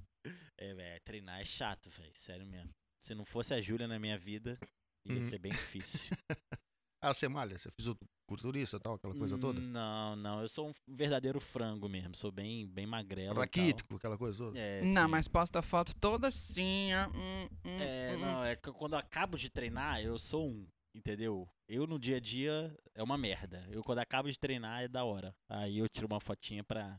É, 0.59 0.75
velho, 0.75 1.01
treinar 1.05 1.41
é 1.41 1.45
chato, 1.45 1.91
velho. 1.91 2.11
Sério 2.15 2.47
mesmo. 2.47 2.71
Se 3.01 3.15
não 3.15 3.25
fosse 3.25 3.53
a 3.55 3.61
Júlia 3.61 3.87
na 3.87 3.99
minha 3.99 4.19
vida, 4.19 4.59
ia 5.05 5.17
Uhum. 5.17 5.23
ser 5.23 5.39
bem 5.39 5.53
difícil. 5.53 6.11
Ah, 7.03 7.13
você 7.13 7.29
malha? 7.29 7.57
Você 7.57 7.71
fez 7.79 7.87
o 7.89 7.97
culturista 8.27 8.79
e 8.79 8.81
tal, 8.81 8.95
aquela 8.95 9.15
coisa 9.15 9.39
toda? 9.39 9.61
Não, 9.61 10.17
não. 10.17 10.41
Eu 10.41 10.49
sou 10.49 10.71
um 10.71 10.73
verdadeiro 10.89 11.39
frango 11.39 11.89
mesmo. 11.89 12.17
Sou 12.17 12.33
bem, 12.33 12.67
bem 12.67 12.87
magrelo. 12.87 13.33
e 13.33 13.35
tal. 13.35 13.43
Raquítico, 13.43 13.95
aquela 13.97 14.17
coisa 14.19 14.39
toda? 14.39 14.59
É, 14.59 14.83
Não, 14.83 15.03
sim. 15.05 15.09
mas 15.11 15.29
posta 15.29 15.61
foto 15.63 15.95
toda 15.95 16.27
assim, 16.29 16.93
ó. 16.95 17.07
hum, 17.11 17.49
hum, 17.65 17.79
É, 17.79 18.17
hum, 18.17 18.19
não, 18.19 18.45
é 18.45 18.57
que 18.57 18.73
quando 18.73 18.95
eu 18.95 18.99
acabo 18.99 19.37
de 19.37 19.51
treinar, 19.51 20.01
eu 20.01 20.19
sou 20.19 20.49
um, 20.49 20.67
entendeu? 20.95 21.47
Eu 21.69 21.87
no 21.87 21.99
dia 21.99 22.17
a 22.17 22.21
dia 22.21 22.75
é 22.95 23.03
uma 23.03 23.19
merda. 23.19 23.65
Eu 23.71 23.83
quando 23.85 23.99
acabo 23.99 24.29
de 24.33 24.39
treinar 24.39 24.83
é 24.83 24.89
da 24.89 25.05
hora. 25.05 25.37
Aí 25.49 25.79
eu 25.79 25.89
tiro 25.89 26.07
uma 26.09 26.19
fotinha 26.19 26.65
pra. 26.65 26.99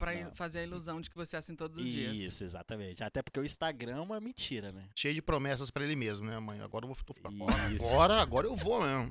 Pra 0.00 0.30
fazer 0.34 0.60
a 0.60 0.62
ilusão 0.64 0.98
de 1.00 1.10
que 1.10 1.14
você 1.16 1.36
é 1.36 1.38
assim 1.38 1.54
todos 1.54 1.76
os 1.78 1.84
dias. 1.84 2.14
Isso, 2.16 2.42
exatamente. 2.42 3.04
Até 3.04 3.22
porque 3.22 3.38
o 3.38 3.44
Instagram 3.44 3.98
é 3.98 4.00
uma 4.00 4.18
mentira, 4.18 4.72
né? 4.72 4.88
Cheio 4.96 5.14
de 5.14 5.20
promessas 5.20 5.70
pra 5.70 5.84
ele 5.84 5.94
mesmo, 5.94 6.26
né, 6.26 6.38
mãe? 6.38 6.58
Agora 6.62 6.86
eu 6.86 6.88
vou 6.94 6.96
agora, 7.22 7.70
Isso. 7.70 7.84
agora, 7.86 8.14
agora 8.22 8.46
eu 8.46 8.56
vou 8.56 8.80
mesmo. 8.82 9.08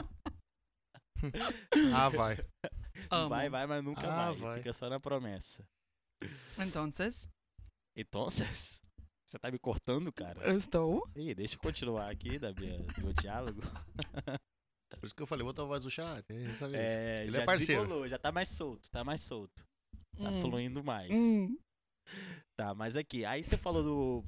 ah, 1.96 2.10
vai. 2.10 2.38
Amo. 3.12 3.30
Vai, 3.30 3.50
vai, 3.50 3.68
mas 3.68 3.84
nunca 3.84 4.08
Ah, 4.08 4.32
vai. 4.32 4.36
vai. 4.42 4.58
Fica 4.58 4.74
só 4.74 4.90
na 4.90 5.00
promessa. 5.00 5.64
Então, 6.58 6.92
vocês, 6.92 7.30
Então, 7.96 8.28
você 8.30 9.38
tá 9.40 9.52
me 9.52 9.60
cortando, 9.60 10.12
cara? 10.12 10.42
eu 10.42 10.56
estou. 10.58 11.08
Ih, 11.16 11.36
deixa 11.36 11.56
eu 11.56 11.60
continuar 11.60 12.10
aqui 12.10 12.40
da 12.40 12.52
minha, 12.54 12.80
do 12.80 13.02
meu 13.04 13.14
diálogo. 13.14 13.62
Por 15.00 15.06
isso 15.06 15.16
que 15.16 15.22
eu 15.22 15.28
falei, 15.28 15.44
vou 15.44 15.54
a 15.56 15.68
voz 15.68 15.84
do 15.84 15.92
chat. 15.92 16.26
É. 16.32 16.36
É, 16.74 17.22
Ele 17.24 17.32
já 17.32 17.42
é 17.44 17.46
parceiro. 17.46 17.82
desembolou, 17.84 18.08
já 18.08 18.18
tá 18.18 18.32
mais 18.32 18.50
solto, 18.50 18.90
tá 18.90 19.04
mais 19.04 19.22
solto. 19.22 19.64
Tá 20.22 20.30
Hum. 20.30 20.42
fluindo 20.42 20.84
mais. 20.84 21.12
Hum. 21.12 21.58
Tá, 22.58 22.74
mas 22.76 22.96
aqui, 22.96 23.26
aí 23.26 23.44
você 23.44 23.58
falou 23.58 23.84
do. 23.84 24.24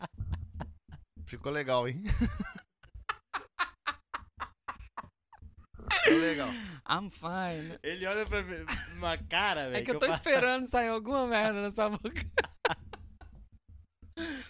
Ficou 1.26 1.52
legal, 1.52 1.86
hein? 1.88 2.02
Ficou 6.04 6.18
legal. 6.18 6.48
I'm 6.88 7.10
fine. 7.10 7.78
Ele 7.82 8.06
olha 8.06 8.24
pra 8.26 8.42
mim, 8.42 8.64
uma 8.96 9.16
cara, 9.18 9.64
velho. 9.70 9.76
É 9.76 9.82
que 9.84 9.90
eu 9.90 9.98
tô 9.98 10.06
fa- 10.06 10.14
esperando 10.14 10.66
sair 10.66 10.88
alguma 10.88 11.26
merda 11.26 11.60
na 11.62 11.70
sua 11.70 11.90
boca. 11.90 12.20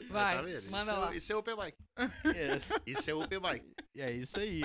Vai, 0.09 0.35
Tá 0.37 0.43
manda 0.71 0.93
isso, 0.93 1.01
lá. 1.01 1.13
É, 1.13 1.17
isso 1.17 1.33
é 1.33 1.37
open 1.37 1.57
mic. 1.57 1.77
É, 1.97 2.81
Isso 2.87 3.11
é 3.11 3.15
open 3.15 3.41
mic. 3.41 3.65
é 3.99 4.13
isso 4.13 4.39
aí. 4.39 4.63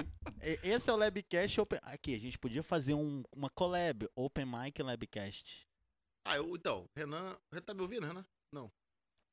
Esse 0.61 0.89
é 0.89 0.93
o 0.93 0.97
Labcast 0.97 1.59
Open. 1.59 1.79
Aqui, 1.81 2.13
a 2.13 2.19
gente 2.19 2.37
podia 2.37 2.61
fazer 2.61 2.93
um, 2.93 3.23
uma 3.35 3.49
collab, 3.49 4.07
Open 4.15 4.45
Mic 4.45 4.79
e 4.79 4.83
Labcast. 4.83 5.65
Ah, 6.25 6.37
eu, 6.37 6.55
então, 6.55 6.85
Renan. 6.95 7.37
Renan 7.51 7.65
tá 7.65 7.73
me 7.73 7.81
ouvindo, 7.81 8.05
Renan? 8.05 8.25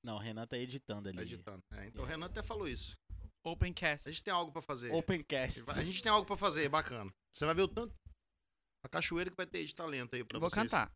Não, 0.05 0.15
o 0.15 0.19
Renan 0.19 0.47
tá 0.47 0.57
editando 0.57 1.09
ali. 1.09 1.17
Tá 1.19 1.23
editando. 1.23 1.61
É, 1.73 1.87
então 1.87 2.05
o 2.05 2.07
Renan 2.07 2.27
até 2.27 2.43
falou 2.43 2.69
isso. 2.69 2.97
A 3.45 3.51
Opencast. 3.51 4.09
gente 4.09 4.23
tem 4.23 4.33
algo 4.33 4.53
pra 4.53 4.63
fazer. 4.63 4.93
Opencast. 4.93 5.65
A 5.71 5.83
gente 5.83 6.03
tem 6.03 6.11
algo 6.11 6.27
pra 6.27 6.37
fazer, 6.37 6.69
bacana. 6.69 7.13
Você 7.35 7.45
vai 7.45 7.55
ver 7.55 7.63
o 7.63 7.69
tanto. 7.69 7.95
A 8.85 8.89
cachoeira 8.89 9.31
que 9.31 9.37
vai 9.37 9.47
ter 9.47 9.65
de 9.65 9.75
talento 9.75 10.15
aí 10.15 10.25
pra 10.25 10.39
Vou 10.39 10.49
vocês. 10.49 10.63
cantar. 10.63 10.91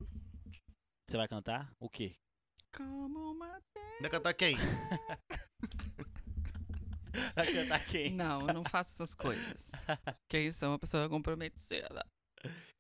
Você 1.09 1.17
vai 1.17 1.27
cantar? 1.29 1.73
O 1.81 1.91
quê? 1.91 2.15
Como 2.75 3.33
uma... 3.33 3.61
Vai 4.01 4.11
cantar 4.11 4.35
quem? 4.35 4.57
Vai 7.35 7.53
cantar 7.53 7.85
quem? 7.87 8.13
Não, 8.15 8.47
eu 8.49 8.55
não 8.55 8.65
faço 8.65 8.93
essas 8.95 9.15
coisas. 9.15 9.73
Que 10.29 10.39
isso, 10.41 10.65
é 10.65 10.69
uma 10.69 10.79
pessoa 10.79 11.09
comprometida. 11.11 12.07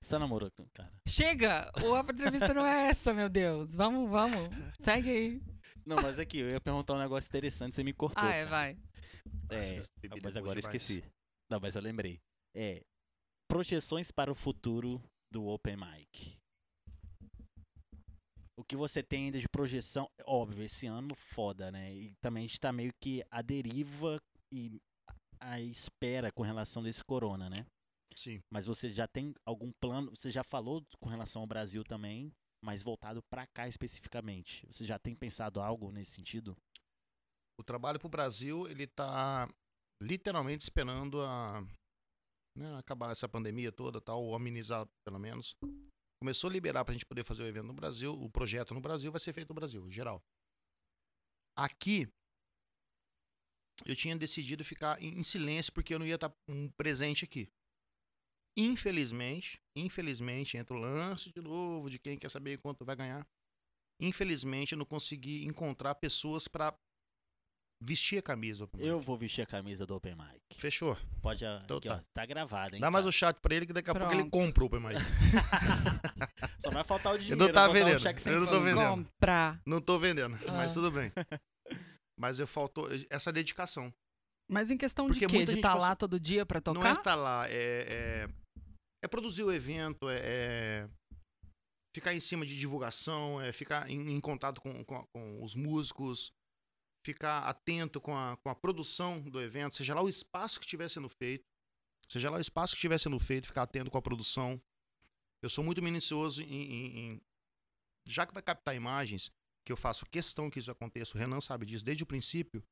Você 0.00 0.10
tá 0.10 0.18
namorando, 0.18 0.52
cara? 0.74 0.92
Chega! 1.08 1.70
O- 1.84 1.94
A 1.94 2.00
entrevista 2.00 2.52
não 2.52 2.66
é 2.66 2.88
essa, 2.88 3.14
meu 3.14 3.28
Deus. 3.28 3.74
Vamos, 3.74 4.10
vamos. 4.10 4.48
Segue 4.80 5.10
aí. 5.10 5.40
Não, 5.86 5.96
mas 6.02 6.18
aqui, 6.18 6.38
eu 6.38 6.50
ia 6.50 6.60
perguntar 6.60 6.94
um 6.94 6.98
negócio 6.98 7.28
interessante, 7.28 7.74
você 7.74 7.82
me 7.84 7.92
cortou. 7.92 8.22
Ah, 8.22 8.32
é, 8.32 8.38
cara. 8.44 8.50
vai. 8.50 8.78
É, 9.50 9.82
mas 10.22 10.34
boa 10.34 10.38
agora 10.38 10.58
esqueci. 10.58 11.04
Não, 11.50 11.60
mas 11.60 11.74
eu 11.76 11.82
lembrei. 11.82 12.20
É. 12.56 12.82
Projeções 13.48 14.10
para 14.10 14.30
o 14.30 14.34
futuro 14.34 15.00
do 15.32 15.46
Open 15.46 15.76
Mic. 15.76 16.36
O 18.58 18.64
que 18.64 18.76
você 18.76 19.02
tem 19.02 19.24
ainda 19.26 19.38
de 19.40 19.48
projeção? 19.48 20.08
Óbvio, 20.26 20.62
esse 20.64 20.86
ano 20.86 21.14
foda, 21.14 21.70
né? 21.70 21.92
E 21.94 22.12
também 22.22 22.44
a 22.44 22.46
gente 22.46 22.60
tá 22.60 22.72
meio 22.72 22.92
que 23.02 23.22
à 23.30 23.42
deriva 23.42 24.18
e 24.52 24.78
à 25.40 25.60
espera 25.60 26.30
com 26.32 26.42
relação 26.42 26.82
desse 26.82 27.02
corona, 27.04 27.48
né? 27.50 27.66
Sim. 28.16 28.42
Mas 28.50 28.66
você 28.66 28.92
já 28.92 29.06
tem 29.06 29.34
algum 29.44 29.72
plano? 29.72 30.10
Você 30.10 30.30
já 30.30 30.44
falou 30.44 30.84
com 31.00 31.08
relação 31.08 31.42
ao 31.42 31.48
Brasil 31.48 31.82
também, 31.84 32.32
mas 32.62 32.82
voltado 32.82 33.22
para 33.30 33.46
cá 33.46 33.66
especificamente. 33.66 34.66
Você 34.66 34.86
já 34.86 34.98
tem 34.98 35.14
pensado 35.14 35.60
algo 35.60 35.90
nesse 35.90 36.12
sentido? 36.12 36.56
O 37.58 37.64
trabalho 37.64 37.98
pro 37.98 38.08
Brasil, 38.08 38.68
ele 38.68 38.86
tá 38.86 39.48
literalmente 40.00 40.62
esperando 40.62 41.20
a 41.22 41.62
né, 42.56 42.76
acabar 42.76 43.10
essa 43.10 43.28
pandemia 43.28 43.72
toda, 43.72 44.00
tal, 44.00 44.22
ou 44.22 44.34
amenizar 44.34 44.86
pelo 45.04 45.18
menos. 45.18 45.56
Começou 46.20 46.48
a 46.48 46.52
liberar 46.52 46.84
pra 46.84 46.92
gente 46.92 47.06
poder 47.06 47.24
fazer 47.24 47.42
o 47.42 47.46
evento 47.46 47.66
no 47.66 47.72
Brasil, 47.72 48.12
o 48.12 48.30
projeto 48.30 48.74
no 48.74 48.80
Brasil 48.80 49.10
vai 49.10 49.20
ser 49.20 49.32
feito 49.32 49.48
no 49.48 49.54
Brasil, 49.54 49.90
geral. 49.90 50.22
Aqui 51.56 52.08
eu 53.84 53.96
tinha 53.96 54.16
decidido 54.16 54.64
ficar 54.64 55.00
em 55.02 55.18
em 55.18 55.22
silêncio 55.22 55.72
porque 55.72 55.94
eu 55.94 55.98
não 55.98 56.06
ia 56.06 56.14
estar 56.14 56.32
um 56.48 56.68
presente 56.70 57.24
aqui. 57.24 57.50
Infelizmente, 58.56 59.58
infelizmente, 59.76 60.56
entra 60.56 60.76
o 60.76 60.80
lance 60.80 61.30
de 61.32 61.40
novo 61.40 61.88
de 61.88 61.98
quem 61.98 62.18
quer 62.18 62.30
saber 62.30 62.58
quanto 62.58 62.84
vai 62.84 62.94
ganhar. 62.96 63.26
Infelizmente, 64.00 64.72
eu 64.72 64.78
não 64.78 64.84
consegui 64.84 65.44
encontrar 65.46 65.94
pessoas 65.94 66.46
pra 66.48 66.74
vestir 67.84 68.18
a 68.18 68.22
camisa. 68.22 68.68
Eu 68.78 69.00
vou 69.00 69.16
vestir 69.16 69.42
a 69.42 69.46
camisa 69.46 69.86
do 69.86 69.94
Open 69.94 70.14
Mic. 70.14 70.40
Fechou. 70.54 70.96
Pode, 71.20 71.44
Então 71.64 71.78
aqui, 71.78 71.88
tá. 71.88 71.96
ó, 71.96 72.00
tá 72.14 72.26
gravado, 72.26 72.74
hein? 72.74 72.80
Dá 72.80 72.90
mais 72.90 73.04
tá? 73.04 73.08
o 73.08 73.12
chat 73.12 73.38
pra 73.40 73.54
ele 73.54 73.66
que 73.66 73.72
daqui 73.72 73.90
a 73.90 73.94
pouco 73.94 74.12
ele 74.12 74.28
Pronto. 74.28 74.32
compra 74.46 74.62
o 74.62 74.66
Open 74.66 74.80
Mic. 74.80 74.94
Só 76.60 76.70
vai 76.70 76.84
faltar 76.84 77.14
o 77.14 77.18
dinheiro. 77.18 77.44
não 77.44 77.52
tá 77.52 77.68
um 77.68 77.72
vendendo, 77.72 78.00
cheque 78.00 78.20
sem 78.20 78.32
eu 78.34 78.40
não 78.40 78.46
tô 78.46 78.60
vendendo. 78.60 79.04
Comprar. 79.04 79.60
Não 79.66 79.80
tô 79.80 79.98
vendendo, 79.98 80.38
mas 80.52 80.70
Ah. 80.70 80.74
tudo 80.74 80.90
bem. 80.90 81.10
Mas 82.18 82.38
eu 82.38 82.46
faltou 82.46 82.88
essa 83.10 83.32
dedicação. 83.32 83.92
Mas 84.48 84.70
em 84.70 84.76
questão 84.76 85.06
Porque 85.06 85.20
de 85.20 85.26
quê? 85.26 85.32
muita 85.34 85.46
De 85.52 85.56
gente 85.56 85.64
estar 85.64 85.74
passa- 85.74 85.88
lá 85.88 85.96
todo 85.96 86.20
dia 86.20 86.44
pra 86.46 86.60
Não 86.66 86.72
é 86.72 86.74
tocar? 86.74 86.92
estar 86.98 87.14
lá, 87.16 87.48
é, 87.48 87.54
é, 88.28 88.28
é 89.02 89.08
produzir 89.08 89.42
o 89.42 89.52
evento, 89.52 90.08
é, 90.08 90.20
é 90.22 90.90
ficar 91.94 92.14
em 92.14 92.20
cima 92.20 92.46
de 92.46 92.58
divulgação, 92.58 93.40
é 93.40 93.52
ficar 93.52 93.88
em, 93.90 94.12
em 94.12 94.20
contato 94.20 94.60
com, 94.60 94.84
com, 94.84 95.04
com 95.12 95.42
os 95.42 95.54
músicos, 95.54 96.32
ficar 97.04 97.40
atento 97.48 98.00
com 98.00 98.16
a, 98.16 98.36
com 98.38 98.48
a 98.48 98.54
produção 98.54 99.20
do 99.20 99.40
evento, 99.40 99.76
seja 99.76 99.94
lá 99.94 100.02
o 100.02 100.08
espaço 100.08 100.58
que 100.58 100.64
estiver 100.64 100.88
sendo 100.88 101.08
feito, 101.08 101.44
seja 102.08 102.30
lá 102.30 102.38
o 102.38 102.40
espaço 102.40 102.74
que 102.74 102.78
estiver 102.78 102.98
sendo 102.98 103.18
feito, 103.18 103.46
ficar 103.46 103.62
atento 103.62 103.90
com 103.90 103.98
a 103.98 104.02
produção. 104.02 104.60
Eu 105.42 105.50
sou 105.50 105.64
muito 105.64 105.82
minucioso 105.82 106.40
em, 106.42 106.46
em- 106.46 106.98
em- 106.98 107.20
já 108.06 108.26
que 108.26 108.32
vai 108.34 108.42
captar 108.42 108.74
imagens, 108.76 109.30
que 109.66 109.72
eu 109.72 109.76
faço 109.76 110.06
questão 110.06 110.48
que 110.50 110.58
isso 110.58 110.70
aconteça, 110.70 111.16
o 111.16 111.18
Renan 111.20 111.40
sabe 111.40 111.66
disso 111.66 111.84
desde 111.84 112.02
o 112.04 112.06
princípio. 112.06 112.62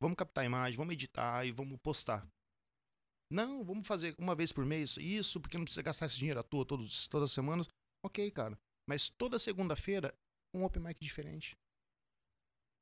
Vamos 0.00 0.16
captar 0.16 0.44
imagem, 0.44 0.76
vamos 0.76 0.92
editar 0.94 1.44
e 1.44 1.52
vamos 1.52 1.78
postar. 1.82 2.26
Não, 3.30 3.62
vamos 3.62 3.86
fazer 3.86 4.14
uma 4.18 4.34
vez 4.34 4.52
por 4.52 4.64
mês 4.64 4.96
isso, 4.96 5.40
porque 5.40 5.58
não 5.58 5.64
precisa 5.64 5.82
gastar 5.82 6.06
esse 6.06 6.16
dinheiro 6.18 6.40
à 6.40 6.42
toa 6.42 6.64
todos, 6.64 7.06
todas 7.08 7.30
as 7.30 7.34
semanas. 7.34 7.68
Ok, 8.02 8.30
cara. 8.30 8.58
Mas 8.88 9.08
toda 9.08 9.38
segunda-feira, 9.38 10.14
um 10.54 10.64
open 10.64 10.82
mic 10.82 10.98
diferente. 11.00 11.56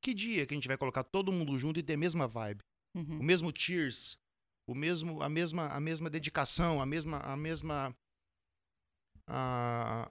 Que 0.01 0.14
dia 0.14 0.47
que 0.47 0.55
a 0.55 0.57
gente 0.57 0.68
vai 0.68 0.78
colocar 0.78 1.03
todo 1.03 1.32
mundo 1.32 1.59
junto 1.59 1.80
e 1.80 1.82
ter 1.82 1.94
a 1.94 1.99
mesma 1.99 2.28
vibe? 2.28 2.61
O 2.94 2.99
Uhum. 2.99 3.22
mesmo 3.22 3.53
cheers, 3.55 4.16
o 4.68 4.74
mesmo, 4.74 5.20
a 5.22 5.28
mesma, 5.28 5.68
a 5.68 5.80
mesma 5.80 6.09
dedicação, 6.09 6.80
a 6.80 6.86
mesma, 6.86 7.18
a 7.18 7.36
mesma, 7.36 7.94
a... 9.26 10.11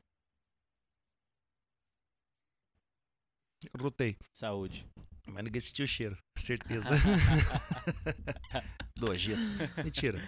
Rotei, 3.80 4.18
Saúde. 4.32 4.86
Mas 5.28 5.44
ninguém 5.44 5.62
sentiu 5.62 5.86
o 5.86 5.88
cheiro, 5.88 6.18
certeza. 6.38 6.90
Nojento. 8.98 9.42
Mentira. 9.84 10.20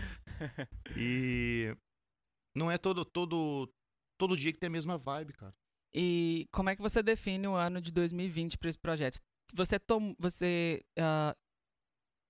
E 0.96 1.76
não 2.56 2.70
é 2.70 2.78
todo 2.78 3.06
todo 3.06 3.72
todo 4.18 4.38
dia 4.38 4.52
que 4.52 4.60
tem 4.60 4.68
a 4.68 4.72
mesma 4.72 4.98
vibe, 4.98 5.34
cara. 5.34 5.54
E 5.94 6.48
como 6.52 6.70
é 6.70 6.76
que 6.76 6.82
você 6.82 7.02
define 7.02 7.48
o 7.48 7.56
ano 7.56 7.82
de 7.82 7.92
2020 7.92 8.58
para 8.58 8.70
esse 8.70 8.80
projeto? 8.80 9.20
Você, 9.56 9.80
tom, 9.80 10.14
você 10.20 10.84
ah, 11.00 11.36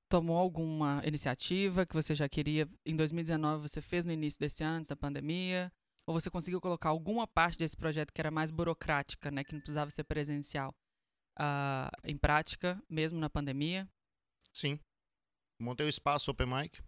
tomou 0.10 0.38
alguma 0.38 1.02
iniciativa 1.06 1.86
que 1.86 1.94
você 1.94 2.16
já 2.16 2.30
queria 2.30 2.68
em 2.86 2.96
2019, 2.96 3.68
você 3.68 3.82
fez 3.82 4.06
no 4.06 4.12
início 4.12 4.40
desse 4.40 4.64
ano, 4.64 4.78
antes 4.78 4.90
da 4.90 4.96
pandemia? 4.96 5.72
Ou 6.08 6.14
você 6.14 6.30
conseguiu 6.30 6.62
colocar 6.62 6.90
alguma 6.90 7.28
parte 7.28 7.58
desse 7.58 7.76
projeto 7.76 8.14
que 8.14 8.22
era 8.22 8.32
mais 8.32 8.50
burocrática, 8.50 9.30
né, 9.30 9.44
que 9.44 9.54
não 9.54 9.60
precisava 9.60 9.90
ser 9.90 10.06
presencial, 10.06 10.74
ah, 11.38 11.92
em 12.04 12.18
prática, 12.18 12.82
mesmo 12.90 13.20
na 13.20 13.30
pandemia? 13.30 13.88
Sim. 14.54 14.80
Montei 15.62 15.86
o 15.86 15.90
espaço 15.90 16.30
open 16.32 16.48
mic, 16.48 16.82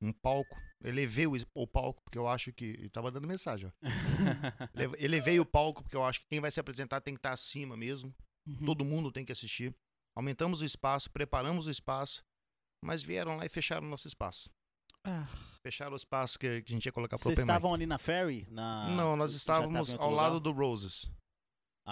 um 0.00 0.12
palco, 0.12 0.56
elevei 0.82 1.26
o, 1.26 1.66
palco 1.66 2.02
porque 2.02 2.16
eu 2.18 2.26
acho 2.28 2.52
que 2.52 2.64
e 2.64 2.88
tava 2.88 3.10
dando 3.10 3.26
mensagem, 3.26 3.66
ó. 3.68 3.72
Ele- 4.74 5.04
Elevei 5.04 5.40
o 5.40 5.44
palco 5.44 5.82
porque 5.82 5.96
eu 5.96 6.04
acho 6.04 6.20
que 6.20 6.26
quem 6.28 6.40
vai 6.40 6.50
se 6.50 6.60
apresentar 6.60 7.00
tem 7.00 7.14
que 7.14 7.18
estar 7.18 7.32
acima 7.32 7.76
mesmo. 7.76 8.14
Uhum. 8.46 8.64
Todo 8.64 8.84
mundo 8.84 9.12
tem 9.12 9.24
que 9.24 9.32
assistir. 9.32 9.74
Aumentamos 10.16 10.62
o 10.62 10.64
espaço, 10.64 11.10
preparamos 11.10 11.66
o 11.66 11.70
espaço, 11.70 12.22
mas 12.82 13.02
vieram 13.02 13.36
lá 13.36 13.44
e 13.44 13.48
fecharam 13.48 13.86
o 13.86 13.90
nosso 13.90 14.08
espaço. 14.08 14.50
Ah, 15.04 15.26
Fecharam 15.62 15.92
o 15.92 15.96
espaço 15.96 16.38
que, 16.38 16.62
que 16.62 16.72
a 16.72 16.74
gente 16.74 16.86
ia 16.86 16.92
colocar 16.92 17.16
pro 17.16 17.24
Vocês 17.24 17.38
open 17.38 17.44
mic. 17.44 17.50
estavam 17.52 17.74
ali 17.74 17.86
na 17.86 17.98
Ferry? 17.98 18.46
Na... 18.50 18.88
Não, 18.90 19.16
nós 19.16 19.32
estávamos 19.34 19.94
ao 19.94 20.10
lugar? 20.10 20.22
lado 20.28 20.40
do 20.40 20.52
Roses. 20.52 21.10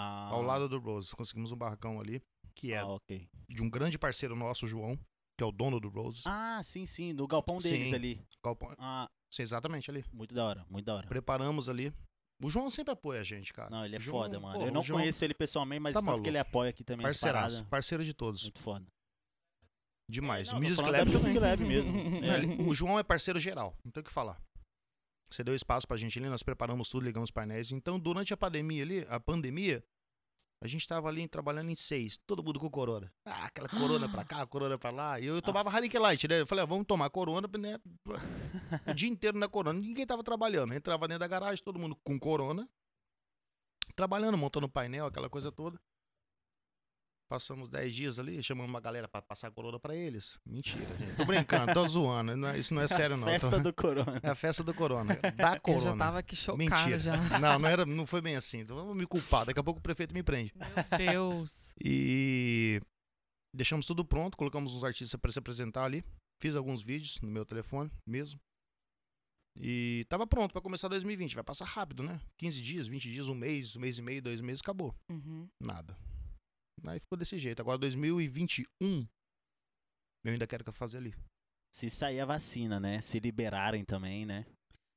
Ah, 0.01 0.29
Ao 0.31 0.41
lado 0.41 0.69
do 0.69 0.79
Roses. 0.79 1.11
Conseguimos 1.13 1.51
um 1.51 1.57
barracão 1.57 1.99
ali, 1.99 2.21
que 2.55 2.71
é 2.71 2.77
Ah, 2.79 2.87
ok. 2.87 3.27
de 3.49 3.61
um 3.61 3.69
grande 3.69 3.97
parceiro 3.99 4.35
nosso, 4.35 4.65
o 4.65 4.67
João. 4.67 4.97
que 5.37 5.43
é 5.43 5.45
o 5.45 5.51
dono 5.53 5.79
do 5.79 5.87
Roses. 5.87 6.23
Ah, 6.27 6.61
sim, 6.63 6.85
sim, 6.85 7.13
no 7.13 7.25
galpão 7.25 7.59
deles 7.59 7.89
Sim. 7.89 7.95
ali. 7.95 8.21
Galpão- 8.43 8.75
Ah, 8.77 9.09
Sim, 9.33 9.43
exatamente 9.43 9.89
ali. 9.89 10.03
muito 10.11 10.35
da 10.35 10.43
hora, 10.45 10.65
muito 10.69 10.85
da 10.85 10.95
hora. 10.95 11.07
Preparamos 11.07 11.69
ali. 11.69 11.93
O 12.43 12.49
João 12.49 12.69
sempre 12.69 12.91
apoia 12.93 13.21
a 13.21 13.23
gente, 13.23 13.53
cara. 13.53 13.69
Não, 13.69 13.85
ele 13.85 13.95
é 13.95 13.99
João- 14.01 14.23
foda, 14.23 14.37
mano. 14.39 14.59
pô, 14.59 14.65
eu 14.65 14.71
não 14.71 14.81
João- 14.81 14.99
conheço 14.99 15.23
ele 15.23 15.33
pessoalmente, 15.33 15.79
mas 15.81 15.93
Tá 15.93 16.01
tanto 16.01 16.21
que 16.23 16.27
ele 16.29 16.37
apoia 16.37 16.69
aqui 16.71 16.83
também 16.83 17.05
Parceiraço, 17.05 17.65
parceiro 17.67 18.03
de 18.03 18.13
todos. 18.13 18.43
Muito 18.43 18.59
foda. 18.59 18.85
Demais. 20.09 20.47
Não, 20.51 20.59
tô 20.59 20.67
Music 20.67 20.89
Lab 20.89 21.09
Music. 21.11 21.39
Lab 21.39 21.63
mesmo. 21.63 21.93
Não, 22.21 22.33
É. 22.33 22.37
ele- 22.43 22.63
o 22.63 22.73
João 22.75 22.97
é 22.99 23.03
parceiro 23.03 23.39
geral, 23.39 23.77
não 23.85 23.91
tem 23.91 24.01
o 24.01 24.03
que 24.03 24.11
falar. 24.11 24.41
Você 25.29 25.43
deu 25.43 25.55
espaço 25.55 25.87
pra 25.87 25.95
gente 25.95 26.17
ali, 26.17 26.27
nós 26.27 26.41
preparamos 26.41 26.89
tudo, 26.89 27.05
ligamos 27.05 27.27
os 27.27 27.31
painéis. 27.31 27.71
Então, 27.71 27.99
durante 27.99 28.33
a 28.33 28.37
pandemia 28.37 28.83
ali, 28.83 29.05
a 29.07 29.19
pandemia, 29.19 29.83
a 30.61 30.67
gente 30.67 30.87
tava 30.87 31.07
ali 31.07 31.27
trabalhando 31.27 31.69
em 31.69 31.75
seis, 31.75 32.17
todo 32.25 32.43
mundo 32.43 32.59
com 32.59 32.69
corona. 32.69 33.11
Ah, 33.23 33.45
aquela 33.45 33.69
corona 33.69 34.09
pra 34.09 34.25
cá, 34.25 34.45
corona 34.45 34.77
pra 34.77 34.89
lá. 34.89 35.19
E 35.19 35.25
eu 35.25 35.41
tomava 35.41 35.71
Heineken 35.71 36.01
Light, 36.01 36.27
né? 36.27 36.41
Eu 36.41 36.47
falei, 36.47 36.63
ah, 36.63 36.67
vamos 36.67 36.85
tomar 36.85 37.09
corona, 37.09 37.47
né? 37.57 37.79
O 38.87 38.93
dia 38.93 39.07
inteiro 39.07 39.37
na 39.37 39.47
corona. 39.47 39.79
Ninguém 39.79 40.05
tava 40.05 40.23
trabalhando. 40.23 40.73
Entrava 40.73 41.07
dentro 41.07 41.19
da 41.19 41.27
garagem, 41.27 41.63
todo 41.63 41.79
mundo 41.79 41.95
com 42.03 42.19
corona. 42.19 42.67
Trabalhando, 43.95 44.37
montando 44.37 44.67
painel, 44.67 45.05
aquela 45.05 45.29
coisa 45.29 45.51
toda. 45.51 45.79
Passamos 47.29 47.69
10 47.69 47.93
dias 47.93 48.17
ali, 48.17 48.41
chamamos 48.41 48.71
uma 48.71 48.79
galera 48.81 49.07
pra 49.07 49.21
passar 49.21 49.51
corona 49.51 49.79
pra 49.79 49.95
eles. 49.95 50.39
Mentira, 50.43 50.83
gente. 50.97 51.15
Tô 51.15 51.25
brincando, 51.25 51.71
tô 51.73 51.85
zoando. 51.87 52.35
não 52.35 52.47
é- 52.47 52.57
Isso 52.57 52.73
não 52.73 52.81
é 52.81 52.87
sério, 52.87 53.15
não. 53.17 53.27
Festa 53.27 53.51
Tô- 53.51 53.59
do 53.59 53.71
Corona. 53.73 54.19
É 54.23 54.29
a 54.29 54.33
festa 54.35 54.63
do 54.63 54.73
corona. 54.73 55.15
Da 55.35 55.53
Eu 55.57 55.61
corona. 55.61 55.91
já 55.91 55.95
tava 55.97 56.17
aqui 56.19 56.35
chocada 56.35 56.57
Mentira. 56.57 56.97
já. 56.97 57.15
Não, 57.39 57.59
não, 57.59 57.69
era, 57.69 57.85
não 57.85 58.07
foi 58.07 58.19
bem 58.19 58.35
assim. 58.35 58.61
Então 58.61 58.75
vamos 58.75 58.97
me 58.97 59.05
culpar. 59.05 59.45
Daqui 59.45 59.59
a 59.59 59.63
pouco 59.63 59.79
o 59.79 59.83
prefeito 59.83 60.11
me 60.11 60.23
prende. 60.23 60.51
Meu 60.97 60.97
Deus. 60.97 61.71
E 61.83 62.81
deixamos 63.55 63.85
tudo 63.85 64.03
pronto, 64.03 64.35
colocamos 64.35 64.73
uns 64.73 64.83
artistas 64.83 65.19
para 65.21 65.31
se 65.31 65.37
apresentar 65.37 65.83
ali. 65.85 66.03
Fiz 66.41 66.55
alguns 66.55 66.81
vídeos 66.81 67.21
no 67.21 67.29
meu 67.29 67.45
telefone 67.45 67.91
mesmo. 68.07 68.39
E 69.61 70.03
tava 70.09 70.25
pronto 70.25 70.51
para 70.51 70.61
começar 70.61 70.87
2020. 70.87 71.35
Vai 71.35 71.43
passar 71.43 71.65
rápido, 71.65 72.01
né? 72.01 72.19
15 72.39 72.59
dias, 72.61 72.87
20 72.87 73.11
dias, 73.11 73.27
um 73.27 73.35
mês, 73.35 73.75
um 73.75 73.79
mês 73.81 73.99
e 73.99 74.01
meio, 74.01 74.21
dois 74.21 74.41
meses, 74.41 74.61
acabou. 74.61 74.95
Uhum. 75.11 75.47
Nada. 75.63 75.95
Aí 76.85 76.99
ficou 76.99 77.17
desse 77.17 77.37
jeito. 77.37 77.61
Agora 77.61 77.77
2021, 77.77 79.07
eu 80.25 80.31
ainda 80.31 80.47
quero 80.47 80.63
que 80.63 80.69
eu 80.69 80.73
fazer 80.73 80.97
ali. 80.97 81.13
Se 81.73 81.89
sair 81.89 82.19
a 82.19 82.25
vacina, 82.25 82.79
né? 82.79 82.99
Se 83.01 83.19
liberarem 83.19 83.85
também, 83.85 84.25
né? 84.25 84.45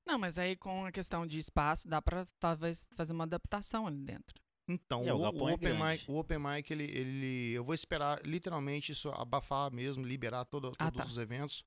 Não, 0.07 0.18
mas 0.18 0.39
aí 0.39 0.57
com 0.57 0.85
a 0.85 0.93
questão 0.93 1.26
de 1.26 1.39
espaço, 1.39 1.87
dá 1.89 2.01
pra 2.03 2.26
talvez 2.41 2.87
fazer 2.97 3.12
uma 3.12 3.24
adaptação 3.24 3.87
ali 3.87 4.03
dentro. 4.03 4.41
Então, 4.68 5.03
É, 5.03 5.12
o 5.12 5.16
o, 5.18 5.20
o 5.20 5.49
é 5.51 5.55
open 5.55 5.74
mic, 5.74 6.11
o 6.11 6.16
Open 6.16 6.39
Mic, 6.39 6.70
ele, 6.72 6.85
ele. 6.85 7.53
Eu 7.53 7.64
vou 7.64 7.74
esperar 7.74 8.24
literalmente 8.24 8.93
isso 8.93 9.11
abafar 9.11 9.70
mesmo, 9.72 10.05
liberar 10.05 10.45
todo- 10.45 10.72
Ah, 10.78 10.91
todos 10.91 10.97
tá. 10.97 11.05
os 11.05 11.18
eventos. 11.18 11.64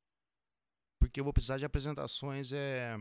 Porque 1.00 1.20
eu 1.20 1.24
vou 1.24 1.34
precisar 1.34 1.58
de 1.58 1.66
apresentações 1.66 2.52
é, 2.52 2.98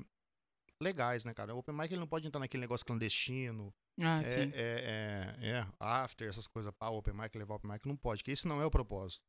legais, 0.82 1.24
né, 1.24 1.32
cara? 1.32 1.54
O 1.54 1.58
Open 1.58 1.74
Mic 1.74 1.92
ele 1.92 2.00
não 2.00 2.08
pode 2.08 2.26
entrar 2.26 2.40
naquele 2.40 2.60
negócio 2.60 2.84
clandestino. 2.84 3.72
Ah, 4.00 4.20
é, 4.20 4.24
sim. 4.24 4.50
é, 4.54 5.36
é, 5.40 5.48
é, 5.48 5.66
after, 5.78 6.28
essas 6.28 6.46
coisas, 6.46 6.72
pá, 6.72 6.88
Open 6.88 7.14
Mic, 7.14 7.36
levar 7.36 7.54
Open 7.54 7.70
Mic, 7.70 7.86
não 7.86 7.96
pode, 7.96 8.22
porque 8.22 8.32
esse 8.32 8.46
não 8.46 8.60
é 8.60 8.66
o 8.66 8.70
propósito. 8.70 9.22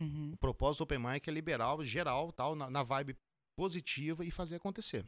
Uhum. 0.00 0.32
O 0.32 0.36
propósito 0.36 0.80
do 0.80 0.84
Open 0.84 0.98
Mic 0.98 1.28
é 1.28 1.32
liberal, 1.32 1.82
geral, 1.84 2.32
tal, 2.32 2.54
na, 2.54 2.68
na 2.70 2.82
vibe 2.82 3.16
positiva 3.56 4.24
e 4.24 4.30
fazer 4.30 4.56
acontecer. 4.56 5.06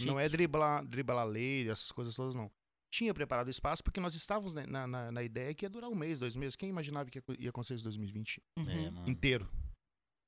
Não 0.00 0.18
é 0.18 0.28
driblar, 0.28 0.84
driblar 0.86 1.18
a 1.18 1.24
lei, 1.24 1.68
essas 1.68 1.90
coisas 1.90 2.14
todas, 2.14 2.34
não. 2.34 2.50
Tinha 2.90 3.12
preparado 3.12 3.50
espaço 3.50 3.82
porque 3.82 4.00
nós 4.00 4.14
estávamos 4.14 4.54
na, 4.54 4.86
na- 4.86 5.12
na, 5.12 5.22
ideia 5.22 5.52
que 5.54 5.64
ia 5.64 5.70
durar 5.70 5.90
um 5.90 5.94
mês, 5.94 6.18
dois 6.18 6.36
meses. 6.36 6.56
Quem 6.56 6.68
imaginava 6.70 7.10
que 7.10 7.20
ia, 7.38 7.50
acontecer 7.50 7.74
isso 7.74 7.82
em 7.82 7.84
2020 7.84 8.42
Uhum. 8.58 8.70
É, 9.06 9.10
inteiro? 9.10 9.48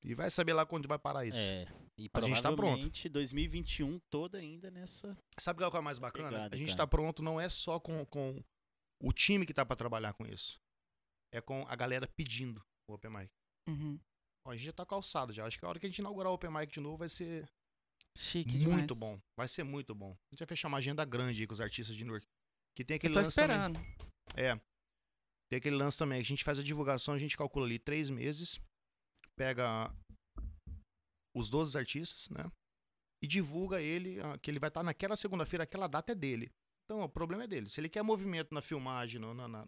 E 0.03 0.13
vai 0.13 0.29
saber 0.29 0.53
lá 0.53 0.65
quando 0.65 0.87
vai 0.87 0.99
parar 0.99 1.25
isso. 1.25 1.37
É. 1.39 1.67
E 2.05 2.09
A 2.13 2.21
gente 2.21 2.35
tá 2.41 2.49
pronto. 2.49 2.55
provavelmente 2.57 3.09
2021 3.09 3.99
toda 4.09 4.37
ainda 4.37 4.69
nessa. 4.71 5.17
Sabe 5.39 5.59
qual 5.59 5.71
é 5.73 5.79
o 5.79 5.83
mais 5.83 5.99
bacana? 5.99 6.29
Pegada, 6.29 6.55
a 6.55 6.57
gente 6.57 6.69
cara. 6.69 6.77
tá 6.79 6.87
pronto 6.87 7.21
não 7.21 7.39
é 7.39 7.47
só 7.49 7.79
com, 7.79 8.05
com 8.05 8.43
o 9.01 9.13
time 9.13 9.45
que 9.45 9.53
tá 9.53 9.65
para 9.65 9.75
trabalhar 9.75 10.13
com 10.13 10.25
isso. 10.25 10.59
É 11.33 11.39
com 11.41 11.65
a 11.67 11.75
galera 11.75 12.07
pedindo 12.07 12.61
o 12.89 12.93
Open 12.93 13.11
Mic. 13.11 13.29
Uhum. 13.69 13.99
Ó, 14.47 14.51
a 14.51 14.55
gente 14.57 14.65
já 14.65 14.73
tá 14.73 14.85
calçado 14.85 15.31
já. 15.31 15.45
Acho 15.45 15.59
que 15.59 15.65
a 15.65 15.69
hora 15.69 15.79
que 15.79 15.85
a 15.85 15.89
gente 15.89 15.99
inaugurar 15.99 16.31
o 16.31 16.35
Open 16.35 16.51
Mic 16.51 16.71
de 16.73 16.79
novo 16.79 16.97
vai 16.97 17.09
ser 17.09 17.47
Chique 18.17 18.57
muito 18.57 18.93
demais. 18.95 18.99
bom. 18.99 19.21
Vai 19.37 19.47
ser 19.47 19.63
muito 19.63 19.95
bom. 19.95 20.11
A 20.11 20.33
gente 20.33 20.39
vai 20.39 20.47
fechar 20.47 20.67
uma 20.67 20.77
agenda 20.79 21.05
grande 21.05 21.41
aí 21.41 21.47
com 21.47 21.53
os 21.53 21.61
artistas 21.61 21.95
de 21.95 22.03
Newark. 22.03 22.25
Que 22.75 22.83
tem 22.83 22.95
aquele 22.97 23.11
Eu 23.13 23.21
tô 23.21 23.25
lance 23.25 23.35
também. 23.35 23.55
esperando. 23.57 23.79
É. 24.35 24.55
Tem 25.49 25.57
aquele 25.57 25.75
lance 25.75 25.97
também. 25.97 26.19
A 26.19 26.23
gente 26.23 26.43
faz 26.43 26.57
a 26.59 26.63
divulgação, 26.63 27.13
a 27.13 27.17
gente 27.17 27.37
calcula 27.37 27.65
ali 27.65 27.77
três 27.77 28.09
meses, 28.09 28.59
pega 29.37 29.93
os 31.33 31.49
12 31.49 31.77
artistas, 31.77 32.29
né? 32.29 32.51
E 33.21 33.27
divulga 33.27 33.81
ele, 33.81 34.19
ah, 34.19 34.37
que 34.37 34.49
ele 34.49 34.59
vai 34.59 34.69
estar 34.69 34.83
naquela 34.83 35.15
segunda-feira, 35.15 35.63
aquela 35.63 35.87
data 35.87 36.11
é 36.11 36.15
dele. 36.15 36.51
Então, 36.85 37.01
o 37.01 37.09
problema 37.09 37.43
é 37.43 37.47
dele. 37.47 37.69
Se 37.69 37.79
ele 37.79 37.89
quer 37.89 38.01
movimento 38.03 38.53
na 38.53 38.61
filmagem, 38.61 39.21
na, 39.21 39.47
na, 39.47 39.67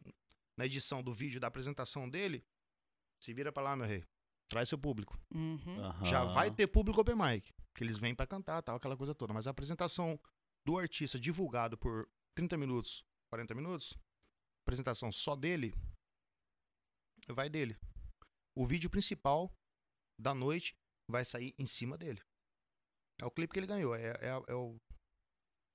na 0.58 0.66
edição 0.66 1.04
do 1.04 1.14
vídeo, 1.14 1.40
da 1.40 1.48
apresentação 1.48 2.10
dele, 2.10 2.44
se 3.22 3.34
vira 3.34 3.52
pra 3.52 3.64
lá, 3.64 3.76
meu 3.76 3.88
rei. 3.88 4.04
Traz 4.50 4.70
seu 4.70 4.78
público. 4.78 5.18
Uhum. 5.34 6.04
Já 6.04 6.22
Aham. 6.22 6.34
vai 6.34 6.52
ter 6.52 6.68
público 6.68 7.00
open 7.00 7.16
mic, 7.16 7.54
que 7.74 7.84
eles 7.84 7.98
vêm 7.98 8.14
pra 8.14 8.28
cantar, 8.28 8.62
tal, 8.62 8.76
aquela 8.76 8.98
coisa 8.98 9.16
toda. 9.16 9.34
Mas 9.34 9.48
a 9.48 9.52
apresentação 9.52 10.20
do 10.66 10.78
artista 10.78 11.20
divulgado 11.20 11.78
por 11.78 12.10
30 12.36 12.58
minutos, 12.58 13.06
40 13.32 13.56
minutos, 13.56 13.98
apresentação 14.66 15.12
só 15.12 15.36
dele, 15.36 15.74
vai 17.30 17.50
dele. 17.50 17.78
O 18.56 18.66
vídeo 18.66 18.90
principal 18.90 19.52
da 20.20 20.34
noite 20.34 20.76
vai 21.14 21.24
sair 21.24 21.54
em 21.58 21.66
cima 21.66 21.98
dele. 21.98 22.20
É 23.22 23.26
o 23.26 23.32
clipe 23.32 23.54
que 23.54 23.60
ele 23.60 23.68
ganhou, 23.68 23.96
é, 23.96 24.08
é, 24.20 24.44
é 24.48 24.54
o- 24.56 24.76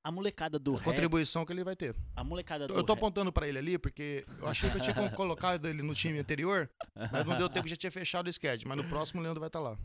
A 0.05 0.11
molecada 0.11 0.59
do 0.59 0.75
a 0.75 0.79
rap. 0.79 0.85
contribuição 0.85 1.47
que 1.47 1.53
ele 1.53 1.63
vai 1.65 1.75
ter. 1.77 1.95
A 2.17 2.23
molecada 2.25 2.67
do 2.67 2.75
Eu 2.75 2.83
tô 2.85 2.93
rap. 2.93 2.99
apontando 2.99 3.33
pra 3.33 3.47
ele 3.49 3.59
ali 3.59 3.79
porque 3.79 4.25
eu 4.39 4.49
achei 4.49 4.69
que 4.71 4.77
eu 4.77 4.81
tinha 4.83 4.95
co- 5.13 5.17
colocado 5.17 5.67
ele 5.69 5.83
no 5.83 5.95
time 5.95 6.19
anterior, 6.19 6.69
mas 7.13 7.25
não 7.27 7.39
deu 7.39 7.49
tempo, 7.49 7.69
já 7.69 7.77
tinha 7.77 7.91
fechado 7.93 8.27
o 8.27 8.31
sketch. 8.31 8.65
Mas 8.65 8.77
no 8.77 8.85
próximo 8.89 9.21
o 9.21 9.23
Leandro 9.23 9.41
vai 9.41 9.49
estar 9.49 9.61
lá. 9.61 9.79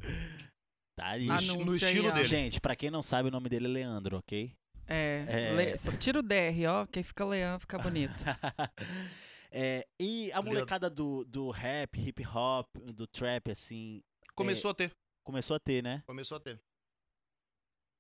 Tá 0.98 1.08
ali. 1.10 1.28
No, 1.28 1.66
no 1.66 1.72
aí, 1.72 1.78
estilo 1.78 2.10
ó. 2.10 2.12
dele. 2.12 2.26
Gente, 2.28 2.60
pra 2.62 2.76
quem 2.76 2.90
não 2.92 3.02
sabe, 3.02 3.30
o 3.30 3.32
nome 3.32 3.50
dele 3.50 3.66
é 3.66 3.70
Leandro, 3.70 4.18
ok? 4.18 4.54
É. 4.88 5.26
É. 5.28 5.54
Le- 5.56 5.98
Tira 5.98 6.20
o 6.20 6.24
DR, 6.24 6.66
ó. 6.70 6.86
Quem 6.86 7.04
fica 7.04 7.24
leão 7.26 7.60
fica 7.60 7.78
bonito. 7.80 8.24
É, 9.56 9.86
e 10.00 10.32
a 10.32 10.38
Leandro. 10.40 10.52
molecada 10.54 10.90
do, 10.90 11.24
do 11.26 11.52
rap, 11.52 12.00
hip 12.00 12.26
hop, 12.26 12.68
do 12.92 13.06
trap, 13.06 13.52
assim, 13.52 14.02
Começou 14.36 14.72
a 14.72 14.74
ter, 14.74 14.92
começou 15.24 15.56
a 15.56 15.60
ter, 15.60 15.82
né? 15.84 16.04
começou 16.06 16.38
a 16.38 16.40
ter. 16.40 16.62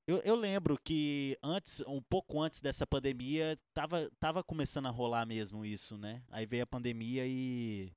Eu, 0.06 0.18
eu 0.20 0.36
lembro 0.36 0.78
que 0.78 1.38
antes, 1.42 1.80
um 1.88 2.02
pouco 2.02 2.42
antes 2.42 2.60
dessa 2.60 2.86
pandemia, 2.86 3.58
tava, 3.74 4.10
tava 4.20 4.44
começando 4.44 4.88
a 4.88 4.92
rolar 4.92 5.26
mesmo 5.26 5.64
isso, 5.66 5.98
né? 5.98 6.22
Aí 6.30 6.46
veio 6.46 6.64
a 6.64 6.68
pandemia 6.68 7.26
e. 7.26 7.90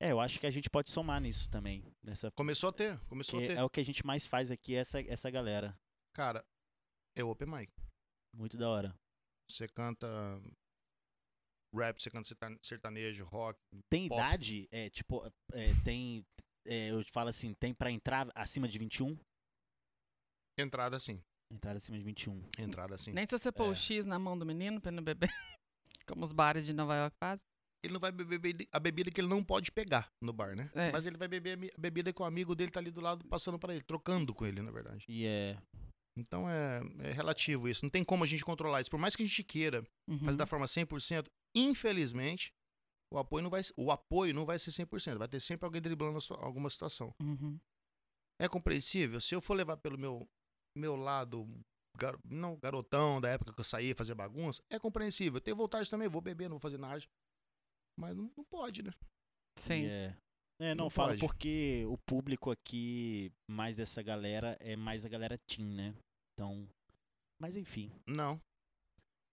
É, 0.00 0.10
eu 0.12 0.20
acho 0.20 0.38
que 0.40 0.46
a 0.46 0.50
gente 0.50 0.68
pode 0.68 0.90
somar 0.90 1.20
nisso 1.20 1.48
também. 1.50 1.84
Nessa, 2.02 2.30
Começou 2.32 2.70
a 2.70 2.72
ter, 2.72 2.98
começou 3.06 3.38
a 3.38 3.42
que 3.42 3.48
ter. 3.48 3.56
é 3.56 3.62
o 3.64 3.70
que 3.70 3.80
a 3.80 3.84
gente 3.84 4.04
mais 4.04 4.26
faz 4.26 4.50
aqui, 4.50 4.74
essa, 4.74 5.00
essa 5.02 5.30
galera. 5.30 5.78
Cara, 6.12 6.44
é 7.16 7.22
open 7.22 7.48
mic. 7.48 7.72
Muito 8.34 8.56
da 8.56 8.68
hora. 8.68 8.94
Você 9.48 9.66
canta 9.68 10.06
rap, 11.74 12.00
você 12.00 12.10
canta 12.10 12.28
serta- 12.28 12.58
sertanejo, 12.62 13.24
rock. 13.24 13.58
Tem 13.88 14.08
Pop. 14.08 14.20
idade? 14.20 14.68
É, 14.72 14.90
tipo, 14.90 15.24
é, 15.52 15.72
tem. 15.84 16.24
É, 16.66 16.90
eu 16.90 17.02
te 17.04 17.10
falo 17.12 17.28
assim, 17.30 17.54
tem 17.54 17.72
pra 17.74 17.90
entrar 17.90 18.28
acima 18.34 18.66
de 18.68 18.78
21? 18.78 19.16
Entrada 20.58 20.96
assim. 20.96 21.20
Entrar 21.52 21.76
acima 21.76 21.96
de 21.98 22.04
21. 22.04 22.42
Entrada 22.58 22.94
assim. 22.94 23.12
Nem 23.12 23.26
se 23.26 23.36
você 23.36 23.50
pôr 23.50 23.66
É. 23.66 23.68
o 23.70 23.74
X 23.74 24.04
na 24.04 24.18
mão 24.18 24.38
do 24.38 24.44
menino 24.44 24.80
pra 24.80 24.90
ele 24.90 24.96
não 24.96 25.04
beber. 25.04 25.28
Como 26.06 26.24
os 26.24 26.32
bares 26.32 26.66
de 26.66 26.72
Nova 26.72 26.94
York 26.96 27.16
fazem. 27.18 27.44
Ele 27.84 27.92
não 27.92 28.00
vai 28.00 28.10
beber 28.10 28.38
be- 28.38 28.68
a 28.72 28.80
bebida 28.80 29.10
que 29.10 29.20
ele 29.20 29.28
não 29.28 29.42
pode 29.44 29.70
pegar 29.70 30.08
no 30.20 30.32
bar, 30.32 30.56
né? 30.56 30.68
É. 30.74 30.90
Mas 30.90 31.06
ele 31.06 31.16
vai 31.16 31.28
beber 31.28 31.72
a 31.76 31.80
bebida 31.80 32.12
que 32.12 32.20
o 32.20 32.24
amigo 32.24 32.54
dele 32.54 32.72
tá 32.72 32.80
ali 32.80 32.90
do 32.90 33.00
lado 33.00 33.24
passando 33.26 33.58
pra 33.58 33.72
ele, 33.72 33.84
trocando 33.84 34.34
com 34.34 34.44
ele, 34.44 34.60
na 34.60 34.70
verdade. 34.72 35.04
E 35.08 35.24
é. 35.26 35.56
Então 36.18 36.50
é, 36.50 36.80
é 37.04 37.12
relativo 37.12 37.68
isso. 37.68 37.84
Não 37.84 37.90
tem 37.90 38.02
como 38.02 38.24
a 38.24 38.26
gente 38.26 38.44
controlar 38.44 38.80
isso. 38.80 38.90
Por 38.90 38.98
mais 38.98 39.14
que 39.14 39.22
a 39.22 39.26
gente 39.26 39.44
queira 39.44 39.84
Uhum. 40.08 40.18
fazer 40.18 40.36
da 40.36 40.46
forma 40.46 40.66
100%, 40.66 41.26
infelizmente, 41.56 42.50
o 43.12 43.18
apoio 43.18 43.42
não 43.42 43.50
vai, 43.50 43.62
o 43.76 43.90
apoio 43.90 44.34
não 44.34 44.44
vai 44.46 44.58
ser 44.58 44.70
100%. 44.70 45.18
Vai 45.18 45.28
ter 45.28 45.40
sempre 45.40 45.64
alguém 45.66 45.80
driblando 45.82 46.18
alguma 46.38 46.68
situação. 46.70 47.14
Uhum. 47.22 47.58
É 48.40 48.48
compreensível? 48.48 49.20
Se 49.20 49.34
eu 49.34 49.40
for 49.40 49.54
levar 49.54 49.76
pelo 49.78 49.98
meu, 49.98 50.28
meu 50.76 50.94
lado, 50.96 51.46
gar- 51.96 52.18
não 52.24 52.56
garotão 52.56 53.20
da 53.20 53.28
época 53.30 53.52
que 53.52 53.60
eu 53.60 53.64
saía 53.64 53.94
fazer 53.96 54.14
bagunça, 54.14 54.62
é 54.70 54.78
compreensível. 54.78 55.38
Eu 55.38 55.40
tenho 55.40 55.56
vontade 55.56 55.90
também, 55.90 56.08
vou 56.08 56.20
beber, 56.20 56.44
não 56.48 56.56
vou 56.56 56.60
fazer 56.60 56.78
nada. 56.78 57.02
Mas 57.98 58.16
não, 58.16 58.30
não 58.36 58.44
pode, 58.44 58.82
né? 58.82 58.92
Sim. 59.58 59.86
É. 59.86 60.16
É, 60.60 60.74
não, 60.74 60.84
Não 60.86 60.90
falo 60.90 61.10
pode. 61.10 61.20
porque 61.20 61.84
o 61.88 61.96
público 61.98 62.50
aqui, 62.50 63.32
mais 63.48 63.76
dessa 63.76 64.02
galera, 64.02 64.56
é 64.60 64.74
mais 64.74 65.04
a 65.04 65.08
galera 65.08 65.38
teen, 65.46 65.64
né? 65.64 65.94
Então. 66.34 66.68
Mas 67.40 67.56
enfim. 67.56 67.92
Não. 68.06 68.40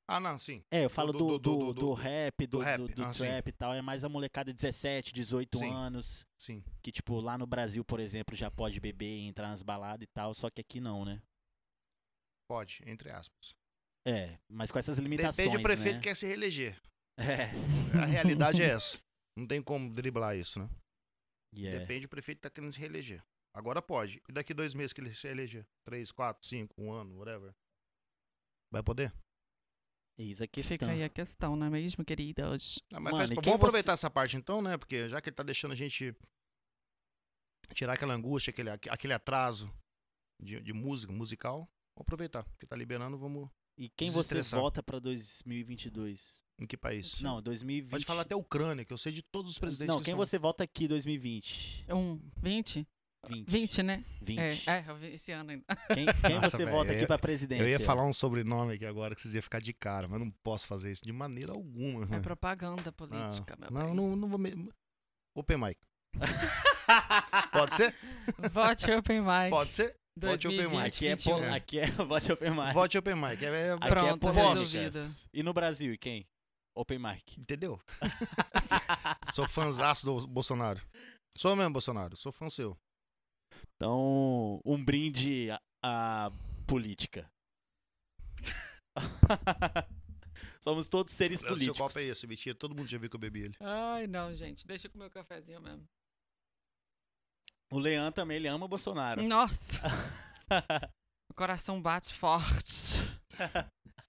Ah, 0.08 0.20
não, 0.20 0.38
sim. 0.38 0.64
É, 0.72 0.86
eu 0.86 0.90
falo 0.90 1.12
Do- 1.12 1.40
do, 1.40 1.40
do- 1.40 1.74
do, 1.74 1.94
rap, 1.94 2.46
do, 2.46 2.58
do 2.58 2.64
rap, 2.64 2.82
ah, 3.02 3.12
trap 3.12 3.48
e 3.48 3.52
tal. 3.52 3.74
É 3.74 3.82
mais 3.82 4.04
a 4.04 4.10
molecada 4.10 4.52
de 4.52 4.56
17, 4.58 5.12
18 5.12 5.58
Sim. 5.58 5.72
anos. 5.74 6.28
Sim. 6.40 6.64
Que, 6.84 6.92
tipo, 6.92 7.20
lá 7.20 7.38
no 7.38 7.48
Brasil, 7.48 7.84
por 7.84 8.00
exemplo, 8.00 8.36
já 8.36 8.52
pode 8.52 8.80
beber 8.80 9.18
e 9.18 9.26
entrar 9.28 9.48
nas 9.50 9.64
baladas 9.64 10.04
e 10.04 10.08
tal. 10.08 10.32
Só 10.36 10.50
que 10.52 10.62
aqui 10.62 10.80
não, 10.80 11.04
né? 11.04 11.20
Pode, 12.48 12.84
entre 12.86 13.10
aspas. 13.10 13.56
É, 14.08 14.38
mas 14.48 14.70
com 14.70 14.78
essas 14.78 15.00
limitações, 15.00 15.38
Depende 15.38 15.58
do 15.58 15.64
prefeito 15.64 15.96
né? 15.96 16.02
que 16.02 16.08
quer 16.10 16.16
se 16.16 16.28
reeleger. 16.28 16.80
É. 17.18 17.46
A 18.00 18.06
realidade 18.06 18.62
é 18.62 18.68
essa. 18.70 19.00
Não 19.36 19.48
tem 19.48 19.62
como 19.64 19.92
driblar 19.92 20.38
isso, 20.38 20.60
né? 20.60 20.70
Yeah. 21.58 21.80
Depende 21.80 22.02
do 22.06 22.10
prefeito 22.10 22.38
que 22.38 22.44
tá 22.44 22.50
querendo 22.52 22.72
se 22.72 22.80
reeleger. 22.80 23.24
Agora 23.56 23.82
pode. 23.82 24.22
E 24.30 24.32
daqui 24.32 24.54
dois 24.54 24.76
meses 24.76 24.94
que 24.94 25.02
ele 25.02 25.12
se 25.16 25.28
eleger? 25.28 25.66
Três, 25.84 26.12
quatro, 26.12 26.46
cinco, 26.48 26.76
um 26.78 26.92
ano, 26.92 27.18
whatever. 27.18 27.56
Vai 28.72 28.84
poder? 28.84 29.12
Eis 30.18 30.42
a 30.42 30.48
questão. 30.48 30.76
Fica 30.78 30.92
aí 30.92 31.04
a 31.04 31.10
questão, 31.10 31.56
não 31.56 31.68
é 31.68 31.70
mesmo, 31.70 32.06
queridos? 32.06 32.82
Ah, 32.94 33.00
mas 33.00 33.14
Mano, 33.14 33.18
faz- 33.28 33.30
vamos 33.36 33.54
aproveitar 33.56 33.92
você- 33.98 34.00
essa 34.06 34.10
parte 34.10 34.38
então, 34.38 34.62
né? 34.62 34.78
Porque 34.78 35.10
já 35.10 35.20
que 35.22 35.30
ele 35.30 35.36
tá 35.36 35.44
deixando 35.44 35.74
a 35.74 35.76
gente 35.76 36.16
tirar 37.74 37.94
aquela 37.94 38.14
angústia, 38.14 38.52
aquele, 38.52 38.70
aquele 38.70 39.14
atraso 39.14 39.72
de, 40.42 40.62
de 40.62 40.72
música, 40.74 41.12
musical, 41.12 41.60
vamos 41.96 42.02
aproveitar. 42.06 42.44
Porque 42.46 42.66
tá 42.66 42.76
liberando, 42.76 43.18
vamos. 43.18 43.50
E 43.78 43.90
quem 43.90 44.10
você 44.10 44.42
vota 44.42 44.82
pra 44.82 45.00
2022? 45.00 46.40
Em 46.58 46.66
que 46.66 46.78
país? 46.78 47.20
Não, 47.20 47.42
2020. 47.42 47.92
Pode 47.92 48.06
falar 48.06 48.22
até 48.22 48.34
Ucrânia, 48.34 48.86
que 48.86 48.94
eu 48.94 48.98
sei 48.98 49.12
de 49.12 49.22
todos 49.22 49.52
os 49.52 49.60
presidentes. 49.60 49.90
Não, 49.94 50.00
que 50.00 50.06
quem 50.06 50.14
estão- 50.14 50.26
você 50.26 50.40
vota 50.40 50.64
aqui 50.64 50.88
2020? 50.88 51.86
Um, 51.94 52.18
20? 52.38 52.88
20. 53.28 53.50
20, 53.50 53.84
né? 53.84 54.06
20. 54.22 54.70
É, 54.70 54.74
é, 54.74 55.14
esse 55.14 55.32
ano 55.32 55.52
ainda. 55.52 55.64
Quem, 55.94 56.06
quem 56.06 56.36
Nossa, 56.36 56.50
você 56.50 56.66
velho, 56.66 56.72
vota 56.72 56.92
aqui 56.92 57.08
pra 57.08 57.18
presidência? 57.18 57.64
Eu 57.64 57.70
ia 57.70 57.80
falar 57.80 58.06
um 58.06 58.14
sobrenome 58.14 58.74
aqui 58.74 58.86
agora 58.86 59.16
que 59.16 59.22
vocês 59.22 59.34
iam 59.34 59.42
ficar 59.44 59.60
de 59.60 59.74
cara, 59.74 60.08
mas 60.08 60.20
não 60.20 60.32
posso 60.44 60.68
fazer 60.68 60.92
isso 60.92 61.04
de 61.04 61.12
maneira 61.12 61.52
alguma. 61.54 62.16
É 62.16 62.20
propaganda 62.20 62.92
política, 62.92 63.56
meu 63.60 63.72
não, 63.72 63.94
não, 63.94 64.16
não 64.16 64.28
vou. 64.28 64.40
Me... 64.40 64.70
Open 65.36 65.58
mic. 65.58 65.78
Pode 67.52 67.76
ser? 67.76 67.94
Vote 68.52 68.92
Open 68.92 69.22
Mic. 69.22 69.50
Pode 69.50 69.74
ser? 69.74 69.96
Vote 70.18 70.48
Open 70.48 70.70
2020, 70.70 70.72
Mic. 70.72 70.88
Aqui 70.88 71.08
é, 71.08 71.16
21. 71.16 71.34
pol... 71.34 71.54
aqui 71.54 71.80
é 71.80 71.88
vote 72.06 72.32
open 72.32 72.52
mic. 72.52 72.74
Vote 72.74 72.98
Open 72.98 73.16
Mic. 73.16 73.44
É, 73.44 73.48
é- 73.48 73.72
Aqui 73.74 73.90
Pronto, 73.90 74.30
é. 74.30 74.92
E 75.34 75.44
no 75.44 75.54
Brasil, 75.54 75.94
e 75.94 75.98
quem? 75.98 76.26
Open 76.74 77.00
mic. 77.00 77.40
Entendeu? 77.40 77.80
Sou 79.34 79.48
fãzaço 79.48 80.06
do 80.06 80.28
Bolsonaro. 80.28 80.82
Sou 81.38 81.56
mesmo, 81.56 81.74
Bolsonaro. 81.74 82.16
Sou 82.16 82.32
fã 82.32 82.50
seu. 82.50 82.78
Então, 83.76 84.62
um 84.66 84.84
brinde 84.84 85.50
à, 85.52 85.60
à 86.28 86.32
política. 86.68 87.30
Somos 90.62 90.88
todos 90.88 91.14
seres 91.14 91.40
O 91.40 91.42
seu 91.42 91.50
políticos. 91.50 91.78
copo 91.80 92.00
é 92.00 92.04
esse, 92.04 92.26
mentira. 92.26 92.56
Todo 92.56 92.76
mundo 92.76 92.88
já 92.88 92.98
viu 92.98 93.10
que 93.10 93.16
eu 93.16 93.20
bebi 93.20 93.42
ele. 93.42 93.56
Ai, 93.60 94.08
não, 94.08 94.34
gente. 94.34 94.66
Deixa 94.66 94.88
eu 94.88 94.92
comer 94.92 95.06
o 95.06 95.10
cafezinho 95.12 95.62
mesmo. 95.62 95.86
O 97.72 97.80
Leão 97.80 98.12
também, 98.12 98.38
ele 98.38 98.48
ama 98.48 98.66
o 98.66 98.70
Bolsonaro. 98.70 99.24
Nossa, 99.24 99.82
o 101.30 101.34
coração 101.34 101.82
bate 101.82 102.14
forte. 102.14 103.00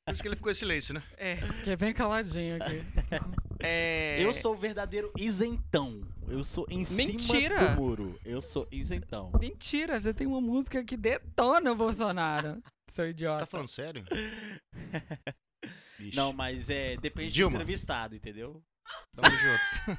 Por 0.05 0.13
isso 0.13 0.23
que 0.23 0.29
ele 0.29 0.37
ficou 0.37 0.53
em 0.53 0.55
silêncio, 0.55 0.95
né? 0.95 1.03
É, 1.17 1.37
que 1.65 1.71
é 1.71 1.77
bem 1.77 1.93
caladinho 1.93 2.57
aqui. 2.57 2.81
É... 3.61 4.23
Eu 4.23 4.33
sou 4.33 4.55
o 4.55 4.57
verdadeiro 4.57 5.13
isentão. 5.17 6.01
Eu 6.29 6.45
sou 6.45 6.67
em 6.69 6.79
Mentira! 6.79 7.59
cima 7.59 7.71
do 7.75 7.81
muro. 7.81 8.19
Eu 8.25 8.43
sou 8.43 8.67
isentão. 8.71 9.31
Mentira, 9.39 10.01
você 10.01 10.13
tem 10.13 10.27
uma 10.27 10.41
música 10.41 10.83
que 10.85 10.97
detona 10.97 11.73
o 11.73 11.77
Bolsonaro. 11.77 12.61
Seu 12.91 13.05
Você 13.05 13.11
idiota. 13.11 13.41
tá 13.41 13.47
falando 13.47 13.69
sério? 13.69 14.05
Não, 16.15 16.33
mas 16.33 16.71
é 16.71 16.97
depende 16.97 17.33
Dilma. 17.33 17.51
do 17.51 17.55
entrevistado, 17.57 18.15
entendeu? 18.15 18.63
Tamo 19.15 19.37
junto. 19.37 19.97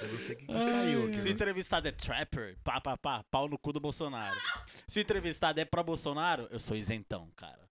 Eu 0.01 0.11
não 0.11 0.19
sei 0.19 0.35
o 0.35 0.37
que, 0.37 0.45
que 0.45 0.53
Ai, 0.53 0.61
saiu 0.61 1.07
aqui. 1.07 1.17
Se 1.17 1.25
o 1.25 1.29
né? 1.29 1.33
entrevistado 1.33 1.87
é 1.87 1.91
trapper, 1.91 2.55
pá, 2.63 2.79
pá, 2.79 2.95
pá, 2.97 3.23
pau 3.31 3.47
no 3.47 3.57
cu 3.57 3.73
do 3.73 3.79
Bolsonaro. 3.79 4.39
Se 4.87 4.99
o 4.99 5.01
entrevistado 5.01 5.59
é 5.59 5.65
pro 5.65 5.83
Bolsonaro, 5.83 6.47
eu 6.51 6.59
sou 6.59 6.77
isentão, 6.77 7.29
cara. 7.35 7.65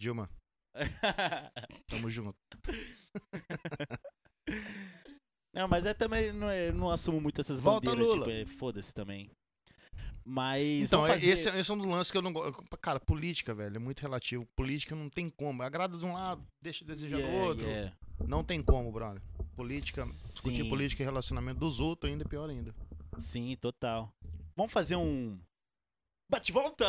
Dilma, 0.00 0.30
tamo 1.88 2.08
junto. 2.08 2.38
Não, 5.54 5.66
mas 5.68 5.84
é 5.84 5.92
também, 5.92 6.32
não, 6.32 6.48
é- 6.48 6.72
não 6.72 6.90
assumo 6.90 7.20
muito 7.20 7.40
essas 7.40 7.60
Volta, 7.60 7.90
bandeiras, 7.90 8.06
Lula. 8.14 8.26
tipo, 8.26 8.30
é, 8.30 8.46
foda-se 8.56 8.94
também. 8.94 9.30
Mas 10.24 10.86
Então, 10.86 11.04
é- 11.04 11.08
fazer... 11.10 11.30
esse, 11.30 11.48
é- 11.48 11.58
esse 11.58 11.70
é 11.70 11.74
um 11.74 11.78
dos 11.78 11.86
lances 11.88 12.10
que 12.10 12.16
eu 12.16 12.22
não 12.22 12.32
gosto. 12.32 12.62
Cara, 12.80 13.00
política, 13.00 13.52
velho, 13.52 13.76
é 13.76 13.78
muito 13.80 14.00
relativo. 14.00 14.46
Política 14.56 14.94
não 14.94 15.10
tem 15.10 15.28
como. 15.28 15.62
Agrada 15.62 15.98
de 15.98 16.04
um 16.06 16.12
lado, 16.12 16.46
deixa 16.62 16.84
de 16.84 16.92
desejar 16.92 17.16
do 17.16 17.22
Yeah, 17.22 17.44
outro. 17.46 17.66
yeah. 17.66 17.96
Não 18.26 18.44
tem 18.44 18.62
como, 18.62 18.92
brother. 18.92 19.20
Política, 19.56 20.02
discutir 20.04 20.62
Sim. 20.62 20.68
política 20.70 21.02
e 21.02 21.04
relacionamento 21.06 21.58
dos 21.58 21.80
outros 21.80 22.10
ainda 22.10 22.24
é 22.24 22.28
pior 22.28 22.48
ainda. 22.48 22.72
Sim, 23.18 23.54
total. 23.56 24.14
Vamos 24.56 24.72
fazer 24.72 24.94
um... 24.96 25.38
Bate-volta! 26.30 26.86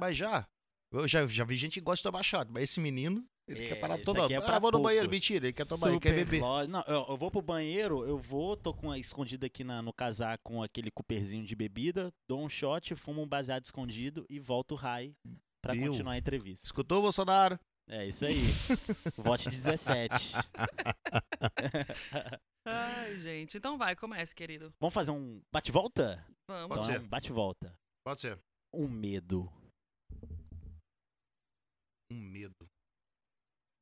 Mas 0.00 0.16
já, 0.18 0.46
eu 0.92 1.08
já, 1.08 1.26
já 1.26 1.44
vi 1.44 1.56
gente 1.56 1.74
que 1.74 1.80
gosta 1.80 1.98
de 1.98 2.02
tomar 2.12 2.22
shot, 2.22 2.50
mas 2.50 2.64
esse 2.64 2.80
menino, 2.80 3.24
ele 3.48 3.64
É, 3.64 3.68
quer 3.68 3.74
parar 3.76 3.94
esse 3.96 4.04
toda 4.04 4.20
é 4.20 4.22
hora. 4.22 4.42
pra 4.42 4.56
ah, 4.56 4.58
vou 4.58 4.72
no 4.72 4.80
banheiro, 4.80 5.08
mentira, 5.08 5.46
ele 5.46 5.52
quer 5.52 5.66
tomar, 5.66 5.90
ele 5.90 6.00
quer 6.00 6.14
beber. 6.14 6.40
Lógico. 6.40 6.72
Não, 6.72 6.84
eu, 6.86 7.06
eu 7.08 7.16
vou 7.16 7.30
pro 7.30 7.42
banheiro, 7.42 8.04
eu 8.06 8.18
vou, 8.18 8.56
tô 8.56 8.72
com 8.74 8.90
a 8.90 8.98
escondida 8.98 9.46
aqui 9.46 9.64
na- 9.64 9.82
no 9.82 9.92
casaco 9.92 10.42
com 10.44 10.62
aquele 10.62 10.90
cooperzinho 10.90 11.44
de 11.44 11.54
bebida, 11.56 12.12
dou 12.28 12.42
um 12.44 12.48
shot, 12.48 12.94
fumo 12.94 13.22
um 13.22 13.26
baseado 13.28 13.64
escondido 13.64 14.24
e 14.28 14.38
volto 14.38 14.74
high 14.74 15.14
pra 15.62 15.74
Viu? 15.74 15.88
continuar 15.88 16.12
a 16.12 16.18
entrevista. 16.18 16.66
Escutou, 16.66 17.02
Bolsonaro? 17.02 17.58
É 17.88 18.06
isso 18.06 18.24
aí. 18.24 18.36
Vote 19.18 19.50
17. 19.50 20.14
Ai, 22.64 23.18
gente. 23.18 23.56
Então 23.56 23.76
vai, 23.76 23.96
comece, 23.96 24.34
querido. 24.34 24.72
Vamos 24.80 24.94
fazer 24.94 25.10
um 25.10 25.40
bate-volta? 25.52 26.24
Vamos. 26.48 26.68
Pode 26.68 26.82
então 26.84 26.94
ser. 26.94 27.00
é 27.00 27.04
um 27.04 27.08
bate-volta. 27.08 27.74
Pode 28.06 28.20
ser. 28.20 28.38
Um 28.72 28.88
medo. 28.88 29.52
Um 32.12 32.20
medo. 32.30 32.68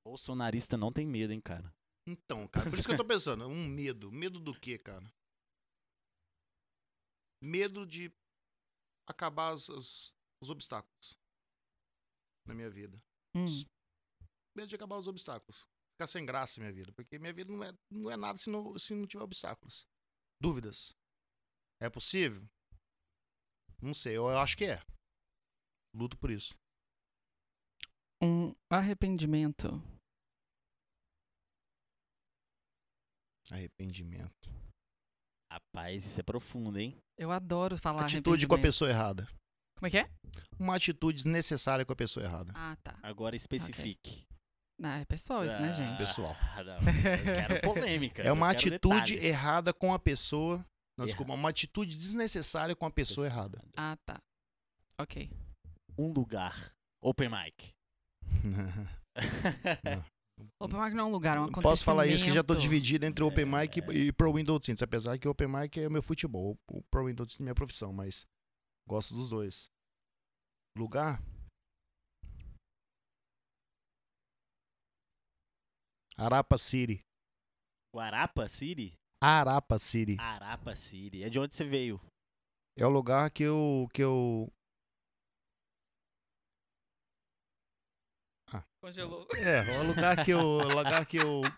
Bolsonarista 0.06 0.76
não 0.76 0.92
tem 0.92 1.04
medo, 1.06 1.32
hein, 1.32 1.40
cara. 1.40 1.74
Então, 2.06 2.46
cara, 2.48 2.70
por 2.70 2.78
isso 2.78 2.86
que 2.86 2.94
eu 2.94 2.96
tô 2.96 3.04
pensando, 3.04 3.46
um 3.48 3.66
medo. 3.68 4.10
Medo 4.12 4.38
do 4.38 4.58
quê, 4.58 4.78
cara? 4.78 5.04
Medo 7.42 7.86
de 7.86 8.12
acabar 9.08 9.52
as- 9.52 9.68
as- 9.70 10.12
os 10.42 10.50
obstáculos 10.50 11.18
na 12.46 12.54
minha 12.54 12.70
vida. 12.70 12.96
Hum. 13.36 13.44
Medo 14.56 14.68
de 14.68 14.74
acabar 14.76 14.96
os 14.98 15.08
obstáculos. 15.08 15.66
Ficar 15.94 16.06
sem 16.06 16.24
graça 16.24 16.58
em 16.58 16.62
minha 16.62 16.72
vida. 16.72 16.92
Porque 16.92 17.18
minha 17.18 17.32
vida 17.32 17.52
não 17.52 17.62
é, 17.64 17.72
não 17.90 18.10
é 18.10 18.16
nada 18.16 18.38
se 18.38 18.48
não, 18.50 18.78
se 18.78 18.94
não 18.94 19.06
tiver 19.06 19.22
obstáculos. 19.24 19.86
Dúvidas. 20.40 20.94
É 21.82 21.90
possível? 21.90 22.42
Não 23.82 23.94
sei, 23.94 24.16
eu, 24.16 24.28
eu 24.28 24.38
acho 24.38 24.56
que 24.56 24.64
é. 24.64 24.78
Luto 25.94 26.16
por 26.18 26.30
isso. 26.30 26.54
Um 28.22 28.54
arrependimento. 28.68 29.82
Arrependimento. 33.50 34.48
Rapaz, 35.50 36.04
isso 36.06 36.20
é 36.20 36.22
profundo, 36.22 36.78
hein? 36.78 36.96
Eu 37.18 37.32
adoro 37.32 37.76
falar 37.76 38.04
Atitude 38.04 38.46
com 38.46 38.54
a 38.54 38.58
pessoa 38.58 38.88
errada. 38.88 39.26
Como 39.76 39.86
é 39.86 39.90
que 39.90 39.98
é? 39.98 40.10
Uma 40.58 40.76
atitude 40.76 41.16
desnecessária 41.24 41.84
com 41.84 41.92
a 41.92 41.96
pessoa 41.96 42.24
errada. 42.24 42.52
Ah, 42.54 42.76
tá. 42.82 42.98
Agora 43.02 43.34
especifique. 43.34 44.26
Ah, 44.82 44.98
é 44.98 45.04
pessoal 45.04 45.44
isso, 45.44 45.60
né, 45.60 45.72
gente? 45.72 45.98
Pessoal. 45.98 46.36
Ah, 46.38 46.62
não, 46.64 46.74
eu 46.76 47.34
quero 47.34 47.60
polêmica. 47.64 48.22
É 48.22 48.30
uma 48.30 48.50
atitude 48.50 49.14
errada 49.14 49.72
com 49.74 49.92
a 49.92 49.98
pessoa. 49.98 50.64
Não, 50.98 51.06
desculpa, 51.06 51.32
uma 51.32 51.48
atitude 51.48 51.96
desnecessária 51.96 52.76
com 52.76 52.86
a 52.86 52.90
pessoa 52.90 53.26
errada. 53.26 53.62
Ah, 53.76 53.96
tá. 54.06 54.20
Ok. 54.98 55.30
Um 55.98 56.12
lugar. 56.12 56.72
Open 57.02 57.30
mic. 57.30 57.70
Open 60.58 60.80
Mic 60.80 60.94
não 60.94 61.04
é 61.04 61.06
um 61.06 61.10
lugar, 61.10 61.36
é 61.36 61.40
um 61.40 61.46
Não 61.46 61.62
posso 61.62 61.84
falar 61.84 62.06
isso 62.06 62.24
que 62.24 62.32
já 62.32 62.42
tô 62.42 62.52
acontecimento. 62.54 62.62
dividido 62.62 63.06
entre 63.06 63.22
Open 63.24 63.44
Mic 63.44 63.78
e 63.78 64.06
e 64.08 64.12
Pro 64.12 64.32
Windows 64.32 64.64
Teams. 64.64 64.82
Apesar 64.82 65.18
que 65.18 65.28
Open 65.28 65.48
Mic 65.48 65.78
é 65.78 65.88
meu 65.88 66.02
futebol, 66.02 66.56
o 66.70 66.82
Pro 66.90 67.06
Windows 67.06 67.28
Teams 67.28 67.40
é 67.40 67.42
minha 67.44 67.54
profissão, 67.54 67.92
mas 67.92 68.24
gosto 68.88 69.14
dos 69.14 69.28
dois. 69.28 69.68
Lugar? 70.78 71.20
Arapa 76.16 76.58
City. 76.58 77.00
Guarapa 77.94 78.48
City? 78.48 78.94
Arapa 79.22 79.78
City. 79.78 80.16
Arapa 80.18 80.76
City. 80.76 81.22
É 81.22 81.28
de 81.30 81.38
onde 81.38 81.54
você 81.54 81.64
veio? 81.64 82.00
É 82.78 82.86
o 82.86 82.90
lugar 82.90 83.30
que 83.30 83.42
eu 83.42 83.88
que 83.92 84.02
eu 84.02 84.50
Congelou. 88.80 89.26
É, 89.44 89.58
é 89.58 89.62
o 89.70 89.82
lugar 89.86 90.24
que 90.24 90.30
eu, 90.30 90.40
o 90.40 90.74
lugar 90.74 91.04
que 91.06 91.16
eu 91.18 91.52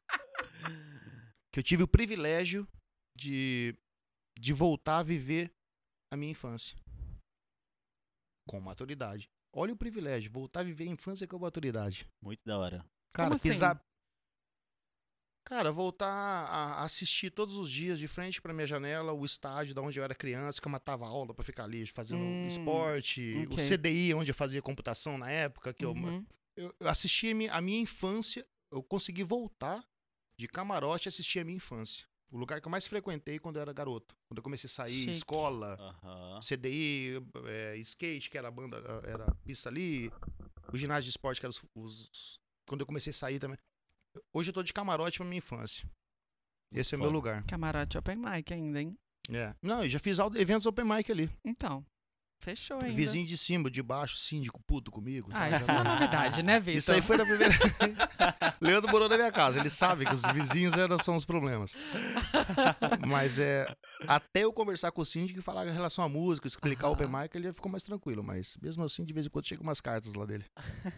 que 1.53 1.61
eu 1.61 1.62
tive 1.62 1.82
o 1.82 1.88
privilégio 1.88 2.66
de 3.16 3.74
de 4.38 4.53
voltar 4.53 4.99
a 4.99 5.03
viver 5.03 5.53
a 6.12 6.16
minha 6.16 6.32
infância. 6.32 6.76
com 8.49 8.61
maturidade. 8.61 9.30
Olha 9.55 9.72
o 9.72 9.76
privilégio, 9.76 10.30
voltar 10.32 10.61
a 10.61 10.64
viver 10.64 10.84
a 10.84 10.93
infância 10.93 11.26
com 11.28 11.38
maturidade. 11.38 12.07
Muito 12.20 12.40
da 12.45 12.59
hora. 12.59 12.84
Cara, 13.14 13.34
assim? 13.34 13.49
pisar. 13.49 13.80
Cara, 15.45 15.70
voltar 15.72 16.09
a 16.09 16.82
assistir 16.82 17.30
todos 17.30 17.57
os 17.57 17.70
dias 17.70 17.99
de 17.99 18.09
frente 18.09 18.40
pra 18.40 18.55
minha 18.55 18.66
janela 18.66 19.12
o 19.12 19.24
estádio 19.24 19.74
da 19.74 19.82
onde 19.82 19.99
eu 19.99 20.05
era 20.05 20.14
criança, 20.14 20.61
que 20.61 20.66
eu 20.66 20.72
matava 20.72 21.07
aula 21.07 21.34
pra 21.34 21.45
ficar 21.45 21.64
ali 21.64 21.86
fazendo 21.86 22.22
Hum, 22.24 22.47
esporte, 22.49 23.47
o 23.49 23.53
ok. 23.53 23.64
CDI, 23.68 24.14
onde 24.14 24.30
eu 24.30 24.34
fazia 24.34 24.62
computação 24.62 25.18
na 25.18 25.30
época, 25.30 25.74
que 25.74 25.84
Uhum. 25.84 26.18
eu, 26.18 26.24
eu 26.57 26.72
assisti 26.88 27.30
a 27.30 27.34
minha, 27.34 27.53
a 27.53 27.61
minha 27.61 27.78
infância, 27.80 28.46
eu 28.70 28.82
consegui 28.82 29.22
voltar 29.24 29.84
de 30.36 30.46
camarote 30.48 31.07
e 31.07 31.11
assistir 31.11 31.40
a 31.40 31.44
minha 31.44 31.57
infância. 31.57 32.07
O 32.30 32.38
lugar 32.38 32.61
que 32.61 32.66
eu 32.66 32.70
mais 32.70 32.86
frequentei 32.86 33.38
quando 33.38 33.57
eu 33.57 33.62
era 33.62 33.72
garoto. 33.74 34.16
Quando 34.26 34.38
eu 34.38 34.42
comecei 34.42 34.66
a 34.66 34.70
sair, 34.70 34.92
Chique. 35.05 35.11
escola, 35.11 35.76
Aham. 35.78 36.40
CDI, 36.40 37.16
é, 37.46 37.76
skate, 37.78 38.30
que 38.30 38.38
era 38.38 38.48
a 38.48 38.50
banda, 38.50 38.78
era 39.05 39.24
a 39.30 39.34
pista 39.44 39.68
ali, 39.68 40.11
o 40.72 40.76
ginásio 40.78 41.05
de 41.05 41.11
esporte, 41.11 41.40
que 41.40 41.46
era 41.46 41.50
os, 41.50 41.62
os- 41.74 42.40
Quando 42.66 42.80
eu 42.80 42.86
comecei 42.86 43.11
a 43.11 43.14
sair 43.14 43.38
também. 43.38 43.59
Hoje 44.32 44.48
eu 44.50 44.55
tô 44.55 44.62
de 44.62 44.72
camarote 44.72 45.18
pra 45.18 45.26
minha 45.26 45.38
infância. 45.38 45.86
Esse 46.72 46.94
é 46.94 46.96
o 46.96 47.00
meu 47.00 47.09
Foda. 47.09 47.16
lugar. 47.16 47.44
Camarote 47.46 47.98
open 47.98 48.16
mic 48.16 48.50
ainda, 48.53 48.80
hein? 48.80 48.96
É. 49.30 49.55
Não, 49.61 49.82
eu 49.82 49.88
já 49.90 49.98
fiz 49.98 50.18
eventos 50.36 50.64
open 50.64 50.84
mic 50.86 51.11
ali. 51.12 51.30
Então, 51.44 51.84
fechou 52.43 52.78
ainda. 52.82 52.95
Vizinho 52.95 53.24
de 53.24 53.36
cima, 53.38 53.70
de 53.70 53.82
baixo, 53.82 54.16
síndico, 54.18 54.61
puto 54.66 54.90
comigo. 54.90 55.30
Ah, 55.32 55.49
tá? 55.49 55.57
isso 55.57 55.70
é 55.70 55.74
uma 55.74 55.84
novidade, 55.84 56.43
né, 56.43 56.59
Vitor? 56.59 56.78
Isso 56.78 56.93
aí 56.93 57.01
foi 57.01 57.16
na 57.16 57.24
primeira. 57.24 57.55
Leandro 58.61 58.90
morou 58.90 59.09
na 59.09 59.16
minha 59.16 59.32
casa. 59.32 59.59
Ele 59.59 59.70
sabe 59.70 60.05
que 60.05 60.14
os 60.14 60.22
vizinhos 60.32 60.74
eram, 60.74 60.99
são 60.99 61.16
os 61.16 61.24
problemas. 61.24 61.74
Mas 63.07 63.38
é. 63.38 63.66
Até 64.07 64.45
eu 64.45 64.53
conversar 64.53 64.90
com 64.90 65.03
o 65.03 65.05
síndico 65.05 65.38
e 65.38 65.43
falar 65.43 65.66
em 65.66 65.72
relação 65.72 66.05
à 66.05 66.09
música, 66.09 66.47
explicar 66.47 66.88
o 66.88 66.93
open 66.93 67.09
mic, 67.09 67.34
ele 67.36 67.53
ficou 67.53 67.70
mais 67.70 67.84
tranquilo. 67.84 68.22
Mas 68.22 68.57
mesmo 68.61 68.82
assim, 68.84 69.05
de 69.05 69.12
vez 69.12 69.26
em 69.26 69.30
quando 69.30 69.47
chegam 69.47 69.62
umas 69.62 69.80
cartas 69.80 70.14
lá 70.14 70.26
dele. 70.26 70.45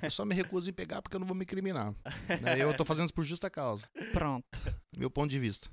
Eu 0.02 0.10
só 0.10 0.24
me 0.24 0.34
recuso 0.34 0.70
em 0.70 0.72
pegar 0.72 1.02
porque 1.02 1.16
eu 1.16 1.20
não 1.20 1.26
vou 1.26 1.36
me 1.36 1.44
incriminar. 1.44 1.94
né? 2.40 2.58
Eu 2.58 2.74
tô 2.76 2.84
fazendo 2.84 3.06
isso 3.06 3.14
por 3.14 3.24
justa 3.24 3.50
causa. 3.50 3.86
Pronto. 4.12 4.74
Meu 4.96 5.10
ponto 5.10 5.30
de 5.30 5.38
vista. 5.38 5.68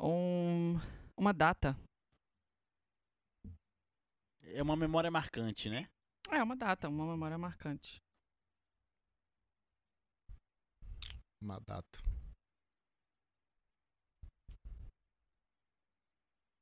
Um, 0.00 0.78
uma 1.16 1.32
data. 1.32 1.76
É 4.54 4.62
uma 4.62 4.76
memória 4.76 5.10
marcante, 5.10 5.68
né? 5.68 5.88
É, 6.30 6.42
uma 6.42 6.56
data, 6.56 6.88
uma 6.88 7.06
memória 7.06 7.38
marcante. 7.38 8.00
Uma 11.40 11.58
data. 11.60 11.98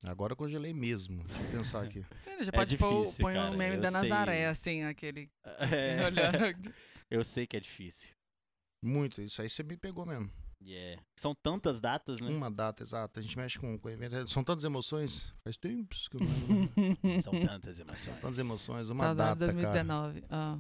Agora 0.03 0.33
eu 0.33 0.37
congelei 0.37 0.73
mesmo. 0.73 1.23
Deixa 1.25 1.43
eu 1.43 1.51
pensar 1.51 1.83
aqui. 1.85 1.99
Ele 2.27 2.45
já 2.45 2.51
É 2.51 2.53
pode 2.53 2.79
pôr, 2.79 3.01
difícil, 3.03 3.23
põe 3.23 3.35
cara, 3.35 3.51
o 3.53 3.57
meme 3.57 3.77
eu 3.77 3.81
da 3.83 3.91
sei. 3.91 4.01
Nazaré, 4.01 4.47
assim, 4.47 4.83
aquele 4.85 5.31
É. 5.45 6.01
olhando. 6.07 6.73
Eu 7.11 7.23
sei 7.23 7.47
que 7.47 7.57
é 7.57 7.61
difícil. 7.61 8.15
Muito. 8.83 9.21
Isso 9.21 9.43
aí 9.43 9.49
você 9.51 9.63
me 9.63 9.77
pegou 9.77 10.07
mesmo. 10.07 10.31
Yeah. 10.63 11.03
São 11.19 11.35
tantas 11.35 11.81
datas, 11.81 12.21
né? 12.21 12.29
Uma 12.29 12.51
data, 12.51 12.83
exato. 12.83 13.19
A 13.19 13.23
gente 13.23 13.37
mexe 13.37 13.59
com, 13.59 13.79
com 13.79 13.89
evento. 13.89 14.29
São 14.29 14.45
tantas 14.45 14.63
emoções. 14.65 15.33
Faz 15.43 15.57
tempos 15.57 16.07
que 16.09 16.17
eu 16.17 16.21
não. 16.21 16.29
São 17.23 17.33
tantas 17.33 17.79
emoções. 17.81 18.21
Tantas 18.21 18.39
emoções. 18.39 18.91
Uma 18.91 19.05
Saudades 19.05 19.39
data, 19.41 19.53
cara. 19.55 19.63
2019. 19.73 20.25
Ah. 20.29 20.59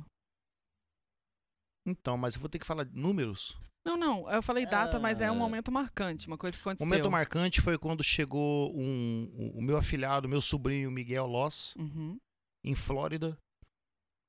Então, 1.86 2.16
mas 2.16 2.34
eu 2.34 2.40
vou 2.40 2.48
ter 2.48 2.58
que 2.58 2.66
falar 2.66 2.84
de 2.84 2.96
números. 2.98 3.56
Não, 3.84 3.96
não, 3.96 4.30
eu 4.30 4.42
falei 4.42 4.66
data, 4.66 4.98
mas 4.98 5.20
é 5.22 5.30
um 5.30 5.34
Ah. 5.34 5.38
momento 5.38 5.72
marcante, 5.72 6.26
uma 6.26 6.36
coisa 6.36 6.54
que 6.56 6.60
O 6.62 6.68
aconteceu. 6.68 6.86
momento 6.86 7.10
marcante 7.10 7.60
foi 7.62 7.78
quando 7.78 8.04
chegou 8.04 8.70
um, 8.76 9.24
o- 9.34 9.58
o 9.58 9.62
meu 9.62 9.78
afilhado, 9.78 10.28
meu 10.28 10.42
sobrinho 10.42 10.90
Miguel 10.90 11.26
Loss, 11.26 11.74
Uhum. 11.78 12.18
em 12.64 12.74
Flórida. 12.74 13.38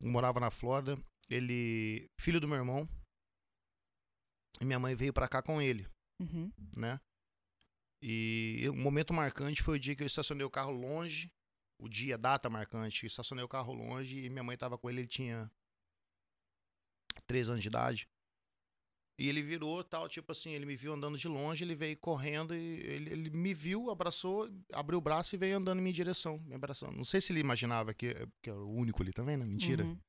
Eu 0.01 0.09
morava 0.09 0.39
na 0.39 0.49
Flórida. 0.49 0.97
Ele, 1.29 2.05
filho 2.19 2.39
do 2.39 2.47
meu 2.47 2.57
irmão. 2.57 2.87
E 4.59 4.65
minha 4.65 4.79
mãe 4.79 4.95
veio 4.95 5.13
pra 5.13 5.27
cá 5.27 5.41
com 5.41 5.61
ele, 5.61 5.87
Uhum. 6.19 6.51
né? 6.75 6.99
E 8.01 8.65
o 8.69 8.75
momento 8.75 9.13
marcante 9.13 9.61
foi 9.61 9.77
o 9.77 9.79
dia 9.79 9.95
que 9.95 10.01
eu 10.03 10.07
estacionei 10.07 10.45
o 10.45 10.49
carro 10.49 10.71
longe. 10.71 11.31
O 11.79 11.87
dia, 11.89 12.17
data 12.17 12.49
marcante. 12.49 13.03
Eu 13.03 13.07
estacionei 13.07 13.43
o 13.43 13.47
carro 13.47 13.73
longe 13.73 14.19
e 14.25 14.29
minha 14.29 14.43
mãe 14.43 14.55
tava 14.57 14.77
com 14.77 14.89
ele, 14.89 15.01
ele 15.01 15.07
tinha 15.07 15.51
três 17.25 17.49
anos 17.49 17.61
de 17.61 17.67
idade. 17.67 18.07
E 19.19 19.27
ele 19.29 19.41
virou 19.43 19.83
tal, 19.83 20.09
tipo 20.09 20.31
assim, 20.31 20.51
ele 20.51 20.65
me 20.65 20.75
viu 20.75 20.93
andando 20.93 21.17
de 21.17 21.27
longe, 21.27 21.63
ele 21.63 21.75
veio 21.75 21.95
correndo 21.97 22.55
e 22.55 22.79
ele, 22.81 23.09
ele 23.11 23.29
me 23.29 23.53
viu, 23.53 23.91
abraçou, 23.91 24.49
abriu 24.73 24.97
o 24.97 25.01
braço 25.01 25.35
e 25.35 25.37
veio 25.37 25.57
andando 25.57 25.77
em 25.77 25.81
minha 25.83 25.93
direção, 25.93 26.39
me 26.39 26.55
abraçando. 26.55 26.95
Não 26.95 27.03
sei 27.03 27.21
se 27.21 27.31
ele 27.31 27.39
imaginava 27.39 27.93
que, 27.93 28.13
que 28.41 28.49
era 28.49 28.59
o 28.59 28.73
único 28.73 29.03
ali 29.03 29.13
também, 29.13 29.37
né? 29.37 29.45
Mentira. 29.45 29.83
Uhum. 29.83 29.99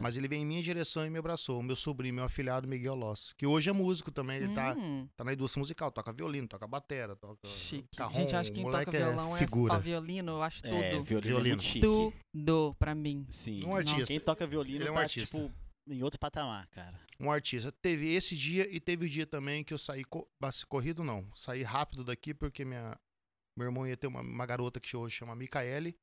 Mas 0.00 0.16
ele 0.16 0.26
veio 0.28 0.40
em 0.42 0.46
minha 0.46 0.62
direção 0.62 1.04
e 1.06 1.10
me 1.10 1.18
abraçou. 1.18 1.60
O 1.60 1.62
meu 1.62 1.76
sobrinho, 1.76 2.14
meu 2.14 2.24
afilhado 2.24 2.66
Miguel 2.66 2.94
Loss, 2.94 3.32
que 3.36 3.46
hoje 3.46 3.68
é 3.68 3.72
músico 3.72 4.10
também, 4.10 4.38
ele 4.42 4.54
tá, 4.54 4.74
Hum, 4.74 5.06
tá 5.16 5.22
na 5.24 5.32
indústria 5.32 5.60
musical, 5.60 5.92
toca 5.92 6.12
violino, 6.12 6.48
toca 6.48 6.66
batera, 6.66 7.14
toca 7.16 7.46
chique. 7.48 7.88
carrom, 7.96 8.14
Gente, 8.14 8.34
acho 8.36 8.50
que 8.50 8.62
quem 8.62 8.70
toca 8.70 8.96
é 8.96 9.04
violão 9.04 9.36
é, 9.36 9.38
figura. 9.38 9.74
ó, 9.74 9.78
violino, 9.78 10.32
eu 10.32 10.42
acho 10.42 10.66
É, 10.66 10.70
tudo. 10.90 11.04
violino, 11.04 11.18
é 11.18 11.20
Violino. 11.20 11.56
muito 11.56 11.64
chique. 11.64 11.80
Tudo 12.32 12.74
pra 12.78 12.94
mim. 12.94 13.26
Sim. 13.28 13.58
Um 13.66 13.76
artista. 13.76 14.06
Quem 14.06 14.20
toca 14.20 14.46
violino 14.46 14.78
Ele 14.80 14.88
é 14.88 14.90
um 14.90 14.94
tá, 14.94 15.00
artista. 15.02 15.38
tipo, 15.38 15.52
em 15.88 16.02
outro 16.02 16.18
patamar, 16.18 16.66
cara. 16.68 16.98
um 17.20 17.30
artista. 17.30 17.70
Teve 17.70 18.12
esse 18.14 18.34
dia 18.34 18.66
e 18.74 18.80
teve 18.80 19.06
o 19.06 19.08
dia 19.08 19.26
também 19.26 19.62
que 19.62 19.74
eu 19.74 19.78
saí 19.78 20.04
co 20.04 20.26
corrido, 20.68 21.04
não. 21.04 21.28
Saí 21.34 21.62
rápido 21.62 22.02
daqui 22.02 22.32
porque 22.34 22.64
minha 22.64 22.98
meu 23.58 23.66
irmão 23.68 23.86
ia 23.86 23.96
ter 23.96 24.06
uma, 24.06 24.20
uma 24.20 24.44
garota 24.46 24.78
que 24.80 24.94
hoje 24.96 25.14
chama 25.16 25.34
Micaele, 25.34 25.96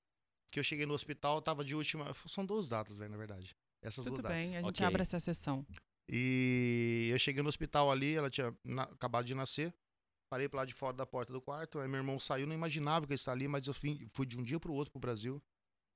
que 0.52 0.60
eu 0.60 0.64
cheguei 0.64 0.86
no 0.88 0.94
hospital, 0.94 1.40
tava 1.42 1.64
de 1.64 1.76
última, 1.76 2.12
são 2.28 2.44
duas 2.46 2.68
datas, 2.70 2.98
velho, 2.98 3.12
na 3.12 3.18
verdade. 3.18 3.56
Essas 3.84 4.04
Tudo 4.06 4.22
duas 4.22 4.24
datas. 4.24 4.38
bem, 4.48 4.56
a 4.58 4.62
gente 4.62 4.70
Ok. 4.78 4.86
abre 4.86 5.02
essa 5.02 5.20
sessão. 5.20 5.66
E 6.10 7.10
eu 7.12 7.20
cheguei 7.20 7.42
no 7.44 7.50
hospital 7.50 7.92
ali, 7.92 8.14
ela 8.16 8.30
tinha 8.30 8.56
na- 8.64 8.84
acabado 8.84 9.26
de 9.26 9.36
nascer. 9.36 9.74
Parei 10.32 10.50
pra 10.50 10.62
lá 10.62 10.66
de 10.66 10.74
fora 10.74 10.96
da 10.96 11.06
porta 11.06 11.32
do 11.32 11.42
quarto, 11.42 11.80
aí 11.80 11.88
meu 11.88 11.98
irmão 12.00 12.20
saiu, 12.20 12.48
não 12.48 12.56
imaginava 12.56 13.06
que 13.06 13.14
eu 13.14 13.16
estava 13.16 13.36
ali, 13.38 13.48
mas 13.48 13.68
eu 13.68 13.74
fui, 13.74 14.08
fui 14.14 14.26
de 14.26 14.38
um 14.38 14.44
dia 14.44 14.60
pro 14.60 14.74
outro 14.74 14.92
pro 14.92 15.00
Brasil 15.00 15.42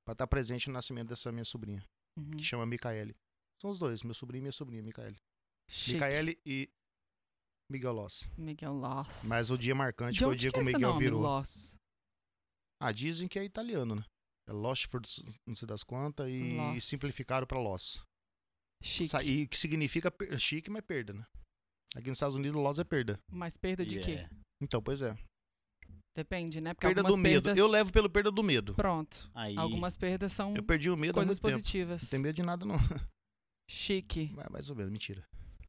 pra 0.06 0.12
estar 0.12 0.28
presente 0.28 0.68
no 0.68 0.74
nascimento 0.74 1.08
dessa 1.08 1.32
minha 1.32 1.46
sobrinha, 1.46 1.84
Uhum. 2.18 2.32
que 2.38 2.44
chama 2.44 2.66
Micaele. 2.66 3.16
São 3.60 3.72
os 3.72 3.80
dois, 3.80 4.04
meu 4.04 4.14
sobrinho 4.14 4.42
e 4.42 4.44
minha 4.44 4.52
sobrinha, 4.52 4.84
Micaele. 4.84 5.18
Chique. 5.70 5.94
Micaele 5.94 6.40
e 6.46 6.70
Miguel 7.72 7.94
Loss. 7.94 8.30
Miguel 8.38 8.74
Loss. 8.74 9.26
Mas 9.28 9.50
o 9.50 9.58
dia 9.58 9.74
marcante 9.74 10.20
De 10.20 10.24
foi 10.24 10.34
o 10.34 10.38
dia 10.38 10.52
que 10.52 10.60
o 10.60 10.62
é 10.62 10.66
Miguel 10.66 10.82
nome, 10.92 11.00
virou. 11.04 11.20
Loss? 11.22 11.76
Ah, 12.80 12.92
dizem 12.92 13.28
que 13.28 13.40
é 13.40 13.44
italiano, 13.44 13.96
né? 13.96 14.06
É 14.48 14.54
Lossford, 14.54 15.08
não 15.46 15.56
sei 15.56 15.68
das 15.68 15.84
quantas, 15.84 16.30
e 16.30 16.56
Loss. 16.56 16.84
simplificaram 16.86 17.46
pra 17.46 17.60
Loss. 17.60 18.02
Chique. 18.82 19.10
Sa- 19.10 19.24
E 19.24 19.48
que 19.48 19.58
significa 19.58 20.12
chique, 20.38 20.70
mas 20.70 20.84
perda, 20.86 21.14
né? 21.14 21.26
Aqui 21.96 22.10
nos 22.10 22.18
Estados 22.18 22.36
Unidos, 22.36 22.56
Loss 22.62 22.80
é 22.80 22.84
perda. 22.84 23.20
Mas 23.32 23.58
perda 23.58 23.86
de 23.86 24.00
quê? 24.00 24.12
Yeah. 24.12 24.36
Então, 24.62 24.82
pois 24.82 25.02
é. 25.02 25.18
Depende, 26.16 26.60
né? 26.62 26.74
Porque 26.74 26.88
Perda 26.88 27.04
do 27.04 27.16
medo. 27.18 27.44
perdas... 27.44 27.58
Eu 27.60 27.68
levo 27.68 27.92
pelo 27.92 28.10
perda 28.10 28.32
do 28.32 28.42
medo. 28.42 28.74
Pronto. 28.74 29.30
Aí, 29.36 29.56
Algumas 29.58 29.96
perdas 29.96 30.32
são 30.34 30.56
Eu 30.56 30.64
perdi 30.64 30.90
o 30.90 30.98
medo 30.98 31.12
há 31.12 31.14
coisas 31.14 31.40
muito 31.40 31.54
tempo. 31.54 31.62
positivas. 31.62 32.02
Não 32.04 32.10
tem 32.10 32.20
medo 32.20 32.36
de 32.36 32.42
nada, 32.44 32.66
não. 32.66 32.76
Chique. 33.70 34.32
Mas 34.34 34.48
mais 34.50 34.70
ou 34.70 34.76
menos, 34.76 34.92
mentira. 34.92 35.24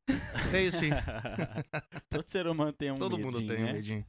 Tenho 0.51 0.73
sim. 0.73 0.89
Todo 2.11 2.29
ser 2.29 2.47
humano 2.47 2.73
tem 2.73 2.91
um 2.91 2.97
Todo 2.97 3.19
mundo 3.19 3.41
medinho, 3.41 3.55
tem 3.55 3.63
um 3.63 3.67
né? 3.67 3.73
medinho. 3.75 4.07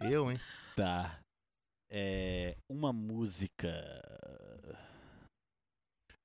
Eu, 0.00 0.30
hein? 0.32 0.40
Tá. 0.74 1.20
É, 1.90 2.56
uma 2.68 2.92
música. 2.92 3.70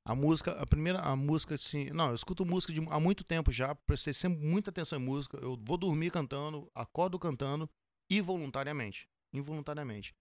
A 0.05 0.13
música, 0.13 0.51
a 0.61 0.65
primeira, 0.65 0.99
a 0.99 1.15
música, 1.15 1.55
assim. 1.55 1.89
Não, 1.91 2.09
eu 2.09 2.15
escuto 2.15 2.45
música 2.45 2.73
de, 2.73 2.81
há 2.89 2.99
muito 2.99 3.23
tempo 3.23 3.51
já. 3.51 3.73
Prestei 3.73 4.13
sempre 4.13 4.45
muita 4.45 4.69
atenção 4.69 4.99
em 4.99 5.03
música. 5.03 5.37
Eu 5.37 5.57
vou 5.57 5.77
dormir 5.77 6.11
cantando, 6.11 6.69
acordo 6.75 7.17
cantando, 7.17 7.69
involuntariamente. 8.11 9.07
Involuntariamente. 9.33 10.13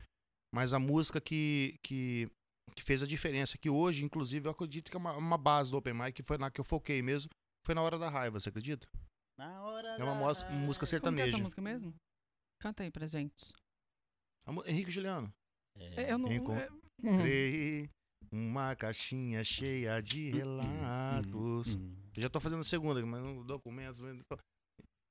Mas 0.55 0.73
a 0.73 0.79
música 0.79 1.21
que, 1.21 1.79
que, 1.83 2.31
que 2.77 2.83
fez 2.83 3.03
a 3.03 3.07
diferença, 3.07 3.59
que 3.59 3.69
hoje, 3.69 4.05
inclusive, 4.05 4.47
eu 4.47 4.53
acredito 4.53 4.91
que 4.91 4.97
é 4.97 5.01
uma, 5.01 5.17
uma 5.17 5.39
base 5.39 5.71
do 5.71 5.77
Open 5.77 5.95
Mic, 5.95 6.13
que 6.13 6.23
foi 6.23 6.39
na 6.39 6.51
que 6.51 6.61
eu 6.61 6.65
foquei 6.65 7.03
mesmo, 7.03 7.31
foi 7.67 7.75
na 7.75 7.83
hora 7.83 7.99
da 7.99 8.09
raiva, 8.09 8.39
você 8.39 8.51
acredita? 8.51 8.87
Na 9.37 9.63
hora 9.65 9.89
É 9.99 10.05
uma 10.05 10.15
da 10.15 10.21
música 10.21 10.87
raiva. 10.87 11.01
Como 11.01 11.17
que 11.17 11.23
é 11.23 11.25
essa 11.27 11.37
sertaneja. 11.37 11.39
música 11.39 11.61
mesmo? 11.63 11.95
Canta 12.61 12.85
aí 12.85 12.91
pra 12.91 13.07
gente. 13.07 13.53
Henrique 14.67 14.91
Juliano. 14.91 15.33
É, 15.79 16.13
Eu 16.13 16.19
não... 16.19 16.33
Encon- 16.33 16.57
é- 16.57 16.69
Hum. 17.05 17.19
Criei 17.19 17.91
uma 18.31 18.77
caixinha 18.77 19.43
cheia 19.43 20.01
de 20.01 20.31
relatos. 20.31 21.75
hum. 21.75 21.97
Eu 22.15 22.23
já 22.23 22.29
tô 22.29 22.39
fazendo 22.39 22.61
a 22.61 22.65
segunda, 22.65 23.05
mas 23.05 23.21
não 23.23 23.45
documentos. 23.45 23.99
mas- 23.99 24.17
Na 24.17 24.37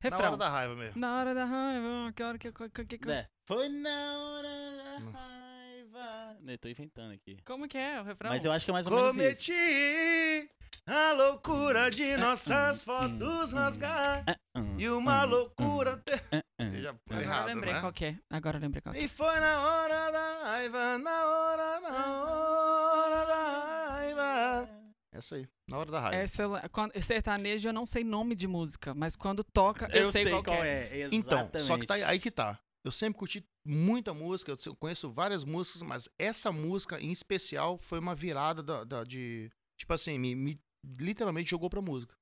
Refrão. 0.02 0.28
hora 0.30 0.38
da 0.38 0.50
raiva 0.50 0.76
mesmo. 0.76 1.00
Na 1.00 1.20
hora 1.20 1.34
da 1.34 1.46
raiva, 1.46 2.14
que 2.16 2.24
hora 2.24 2.38
que... 2.38 2.52
que, 2.52 2.70
que, 2.86 2.98
que- 2.98 3.08
Né? 3.08 3.28
Foi 3.48 3.68
na 3.70 4.18
hora 4.20 4.48
da 4.50 5.00
Não. 5.00 5.12
raiva. 5.12 6.38
Né, 6.42 6.58
tô 6.58 6.70
inventando 6.70 7.12
aqui. 7.14 7.38
Como 7.46 7.68
que 7.68 7.78
é 7.78 8.00
o 8.00 8.04
refrão? 8.04 8.30
Mas 8.32 8.46
eu 8.46 8.52
acho 8.52 8.64
que 8.66 8.72
é 8.72 8.74
mais 8.74 8.88
ou 8.88 8.94
menos 8.94 9.18
isso. 9.18 9.52
Cometi 9.52 10.50
a 10.88 11.12
loucura 11.12 11.92
de 11.92 12.16
nossas 12.18 12.82
fotos 12.82 13.52
rasgar 13.54 14.24
Hum, 14.28 14.34
e 14.78 14.89
uma 14.89 15.26
hum, 15.26 15.30
loucura. 15.30 16.04
hum, 16.34 16.39
hum. 16.60 16.72
Já 16.82 16.93
foi 16.93 17.18
Agora 17.18 17.24
errado, 17.24 17.41
eu 17.49 17.56
lembrei 17.56 17.74
né? 17.74 17.80
qual 17.80 17.93
que 17.93 18.06
é. 18.06 18.18
Agora 18.30 18.58
eu 18.58 18.62
lembrei 18.62 18.82
qual 18.82 18.93
que 18.93 19.02
é. 19.02 19.04
E 19.04 19.08
foi 19.08 19.39
na 19.39 19.62
hora 19.62 20.12
da 20.12 20.43
raiva, 20.43 20.97
na 20.97 21.26
hora, 21.26 21.80
na 21.80 22.24
hora 22.24 23.26
da 23.26 23.89
raiva. 23.89 24.70
Essa 25.14 25.36
aí, 25.36 25.47
na 25.70 25.78
hora 25.78 25.91
da 25.91 25.99
raiva. 25.99 26.16
Essa, 26.16 26.70
quando, 26.72 27.02
sertanejo 27.02 27.68
eu 27.70 27.74
não 27.74 27.86
sei 27.86 28.04
nome 28.04 28.36
de 28.36 28.47
música, 28.47 28.93
mas 28.93 29.16
quando 29.16 29.43
toca 29.43 29.88
eu, 29.91 30.12
sei, 30.12 30.30
qual, 30.41 30.64
é. 30.64 31.08
Então, 31.12 31.39
Exatamente. 31.39 31.68
só 31.68 31.78
que 31.78 31.86
tá 31.86 31.95
aí 31.95 32.20
que 32.20 32.32
tá. 32.32 32.60
Eu 32.84 32.91
sempre 32.91 33.20
curti 33.20 33.45
muita 33.66 34.14
música, 34.14 34.52
eu 34.52 34.76
conheço 34.76 35.10
várias 35.12 35.43
músicas, 35.43 35.82
mas 35.84 36.10
essa 36.18 36.52
música 36.52 36.99
em 36.99 37.12
especial 37.12 37.78
foi 37.78 37.99
uma 37.99 38.16
virada 38.16 38.64
da, 38.64 38.84
da- 38.84 39.04
de. 39.04 39.52
Tipo 39.78 39.93
assim, 39.93 40.18
me, 40.18 40.36
me 40.36 40.60
literalmente 40.99 41.49
jogou 41.49 41.70
pra 41.70 41.82
música. 41.82 42.16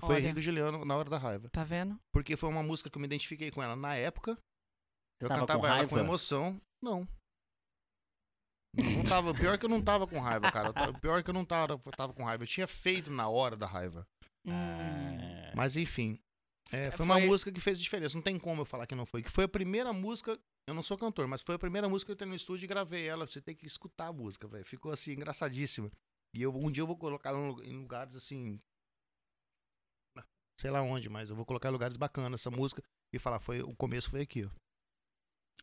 Foi 0.00 0.14
Olha. 0.16 0.24
Henrique 0.24 0.40
Juliano 0.42 0.84
na 0.84 0.96
hora 0.96 1.08
da 1.10 1.18
raiva. 1.18 1.48
Tá 1.50 1.62
vendo? 1.64 1.98
Porque 2.12 2.36
foi 2.36 2.48
uma 2.48 2.62
música 2.62 2.88
que 2.90 2.96
eu 2.96 3.00
me 3.00 3.06
identifiquei 3.06 3.50
com 3.50 3.62
ela 3.62 3.76
na 3.76 3.94
época. 3.94 4.38
Eu 5.20 5.28
Tava 5.28 5.40
com 5.40 5.46
cantava 5.46 5.66
ela 5.68 5.86
com 5.86 5.94
raiva? 5.94 6.00
emoção. 6.08 6.60
Não. 6.82 7.06
Não, 8.74 9.02
tava. 9.04 9.34
Pior 9.34 9.58
que 9.58 9.64
eu 9.66 9.68
não 9.70 9.82
tava 9.82 10.06
com 10.06 10.18
raiva, 10.20 10.50
cara. 10.50 10.72
Tava- 10.72 10.98
Pior 11.00 11.22
que 11.22 11.30
eu 11.30 11.34
não 11.34 11.44
tava, 11.44 11.78
tava 11.96 12.12
com 12.12 12.24
raiva. 12.24 12.44
Eu 12.44 12.48
tinha 12.48 12.66
feito 12.66 13.10
na 13.10 13.28
hora 13.28 13.56
da 13.56 13.66
raiva. 13.66 14.06
Hum. 14.46 14.52
É. 14.52 15.52
Mas 15.54 15.76
enfim. 15.76 16.18
é, 16.72 16.88
foi, 16.90 16.98
Foi- 16.98 17.04
uma 17.06 17.18
música 17.20 17.50
que 17.50 17.60
fez 17.60 17.80
diferença. 17.80 18.16
Não 18.16 18.22
tem 18.22 18.38
como 18.38 18.60
eu 18.62 18.64
falar 18.64 18.86
que 18.86 18.94
não 18.94 19.04
foi. 19.04 19.22
Que 19.22 19.30
foi 19.30 19.44
a 19.44 19.48
primeira 19.48 19.92
música. 19.92 20.38
Eu 20.68 20.74
não 20.74 20.82
sou 20.84 20.96
cantor, 20.96 21.26
mas 21.26 21.42
foi 21.42 21.56
a 21.56 21.58
primeira 21.58 21.88
música 21.88 22.06
que 22.06 22.12
eu 22.12 22.14
entrei 22.14 22.28
no 22.28 22.36
estúdio 22.36 22.64
e 22.64 22.68
gravei 22.68 23.06
ela. 23.08 23.26
Você 23.26 23.40
tem 23.42 23.56
que 23.56 23.66
escutar 23.66 24.06
a 24.06 24.12
música, 24.12 24.46
velho. 24.46 24.64
Ficou 24.64 24.92
assim, 24.92 25.12
engraçadíssima. 25.12 25.90
E 26.32 26.42
eu, 26.42 26.54
um 26.54 26.70
dia 26.70 26.82
eu 26.82 26.86
vou 26.86 26.96
colocar 26.96 27.30
ela 27.30 27.66
em 27.66 27.76
lugares 27.76 28.14
assim. 28.14 28.60
Sei 30.60 30.70
lá 30.70 30.82
onde, 30.82 31.08
mas 31.08 31.30
eu 31.30 31.36
vou 31.36 31.46
colocar 31.46 31.70
em 31.70 31.72
lugares 31.72 31.96
bacanas 31.96 32.38
essa 32.42 32.50
música 32.50 32.82
e 33.14 33.18
falar, 33.18 33.40
foi, 33.40 33.62
o 33.62 33.74
começo 33.74 34.10
foi 34.10 34.20
aqui, 34.20 34.44
ó. 34.44 34.48
O 34.48 34.52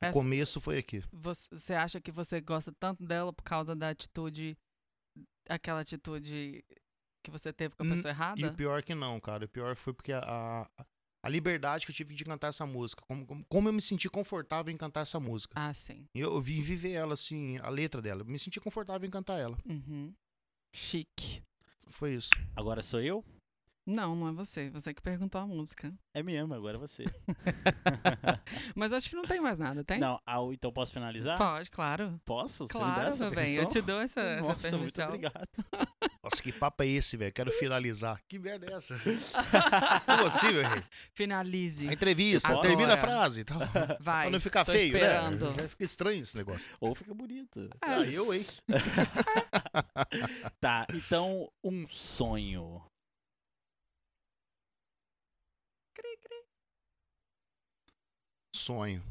Essa- 0.02 0.12
começo 0.14 0.60
foi 0.60 0.80
aqui. 0.80 1.04
Você 1.12 1.74
acha 1.76 2.02
que 2.02 2.12
você 2.12 2.42
gosta 2.42 2.72
tanto 2.80 3.06
dela 3.06 3.32
por 3.32 3.44
causa 3.44 3.76
da 3.76 3.90
atitude, 3.90 4.58
aquela 5.48 5.82
atitude 5.82 6.64
que 7.24 7.30
você 7.30 7.54
teve 7.54 7.76
com 7.76 7.84
a 7.84 7.86
Hum, 7.86 7.90
pessoa 7.92 8.12
errada? 8.12 8.42
E 8.42 8.46
o 8.46 8.54
pior 8.56 8.82
que 8.82 8.96
não, 8.96 9.20
cara. 9.20 9.46
O 9.46 9.50
pior 9.50 9.76
foi 9.76 9.94
porque 9.94 10.12
a, 10.14 10.20
a, 10.24 10.86
a 11.24 11.30
liberdade 11.30 11.86
que 11.86 11.92
eu 11.92 11.96
tive 11.96 12.16
de 12.16 12.24
cantar 12.24 12.48
essa 12.48 12.66
música. 12.66 13.04
Como, 13.08 13.26
como, 13.26 13.46
como 13.46 13.70
eu 13.70 13.74
me 13.74 13.82
senti 13.82 14.10
confortável 14.10 14.74
em 14.74 14.78
cantar 14.78 15.02
essa 15.02 15.20
música. 15.20 15.54
Ah, 15.60 15.74
sim. 15.76 16.08
E 16.16 16.20
eu, 16.20 16.34
eu 16.34 16.42
vim 16.42 16.60
viver 16.62 16.94
ela, 16.94 17.14
assim, 17.14 17.58
a 17.60 17.70
letra 17.70 18.02
dela. 18.02 18.22
Eu 18.22 18.26
me 18.26 18.40
senti 18.40 18.60
confortável 18.60 19.08
em 19.08 19.12
cantar 19.12 19.38
ela. 19.38 19.58
Uhum. 19.64 20.12
Chique. 20.74 21.44
Foi 21.90 22.16
isso. 22.16 22.30
Agora 22.56 22.82
sou 22.82 23.00
eu? 23.02 23.24
Não, 23.88 24.14
não 24.18 24.28
é 24.28 24.32
você. 24.34 24.70
Você 24.72 24.94
que 24.94 25.02
perguntou 25.02 25.40
a 25.40 25.48
música. 25.48 25.94
É 26.14 26.22
mesmo, 26.22 26.54
agora 26.54 26.76
é 26.76 26.80
você. 26.80 27.06
Mas 28.76 28.92
acho 28.92 29.10
que 29.10 29.16
não 29.16 29.24
tem 29.24 29.40
mais 29.40 29.58
nada, 29.58 29.82
tem? 29.82 29.98
Não, 29.98 30.20
ah, 30.28 30.40
então 30.52 30.74
posso 30.74 30.92
finalizar? 30.92 31.38
Pode, 31.38 31.70
claro. 31.72 32.20
Posso? 32.26 32.68
Você 32.68 32.78
me 32.80 32.84
dá 32.84 32.94
Claro, 32.96 33.08
essa 33.10 33.26
meu 33.30 33.36
bem. 33.36 33.56
Eu 33.56 33.66
te 33.66 33.82
dou 33.82 34.02
essa, 34.02 34.20
essa 34.20 34.42
Nossa, 34.42 34.50
muito 34.78 34.94
permissão. 34.94 35.08
obrigado. 35.08 35.48
Nossa, 36.22 36.44
que 36.44 36.52
papo 36.52 36.84
é 36.84 36.88
esse, 36.88 37.16
velho? 37.16 37.32
Quero 37.32 37.50
finalizar. 37.52 38.20
Que 38.28 38.38
merda 38.38 38.66
é 38.70 38.74
essa? 38.76 39.00
Como 40.06 40.26
assim, 40.28 40.52
meu 40.52 40.68
rei? 40.68 40.84
Finalize. 41.14 41.88
A 41.88 41.94
entrevista, 41.94 42.50
Agora. 42.50 42.68
termina 42.68 42.94
a 42.96 42.98
frase. 42.98 43.46
Tá? 43.46 43.56
Vai. 44.02 44.24
Pra 44.26 44.32
não 44.32 44.42
ficar 44.42 44.66
tô 44.66 44.74
feio, 44.74 44.88
esperando. 44.88 45.46
né? 45.46 45.54
Vai 45.60 45.68
ficar 45.70 45.86
estranho 45.86 46.22
esse 46.22 46.36
negócio. 46.36 46.70
Ou 46.82 46.94
fica 46.94 47.14
bonito. 47.14 47.70
Ah, 47.82 48.02
eu, 48.02 48.34
hein? 48.34 48.46
Tá, 50.60 50.86
então, 50.94 51.50
um 51.64 51.88
sonho. 51.88 52.82
Sonho. 58.58 59.02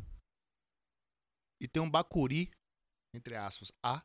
E 1.62 1.66
tem 1.66 1.82
um 1.82 1.90
bacuri, 1.90 2.51
entre 3.14 3.34
aspas, 3.34 3.72
A. 3.82 4.03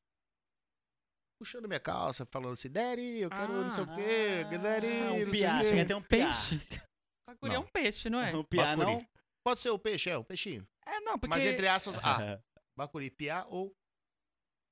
Puxando 1.39 1.67
minha 1.67 1.79
calça, 1.79 2.25
falando 2.25 2.53
assim, 2.53 2.69
Daddy, 2.69 3.19
eu 3.19 3.29
quero 3.29 3.51
não 3.63 3.69
sei 3.69 3.83
o 3.83 3.87
quê, 3.95 4.43
Ah, 4.45 4.57
Daddy, 4.57 4.87
um 4.87 5.25
não 5.25 5.31
piá, 5.31 5.61
sei 5.61 5.71
o 5.71 5.73
quê. 5.75 5.79
até 5.81 5.95
um. 5.95 6.03
Peixe. 6.03 6.57
Bacuri 7.27 7.51
é 7.51 7.55
Não. 7.55 7.63
um 7.63 7.67
peixe, 7.67 8.09
não 8.09 8.19
é? 8.21 8.35
Um 8.35 8.43
piá, 8.43 8.75
Bacuri. 8.75 8.85
não? 8.97 9.07
Pode 9.43 9.59
ser 9.59 9.69
o 9.71 9.79
peixe, 9.79 10.09
é, 10.09 10.17
o 10.17 10.23
peixinho. 10.23 10.67
É, 10.85 10.99
não, 10.99 11.13
porque... 11.17 11.27
Mas 11.29 11.43
entre 11.43 11.67
aspas, 11.67 11.97
A. 11.99 12.41
Bacuri, 12.77 13.09
piá 13.09 13.45
ou... 13.47 13.73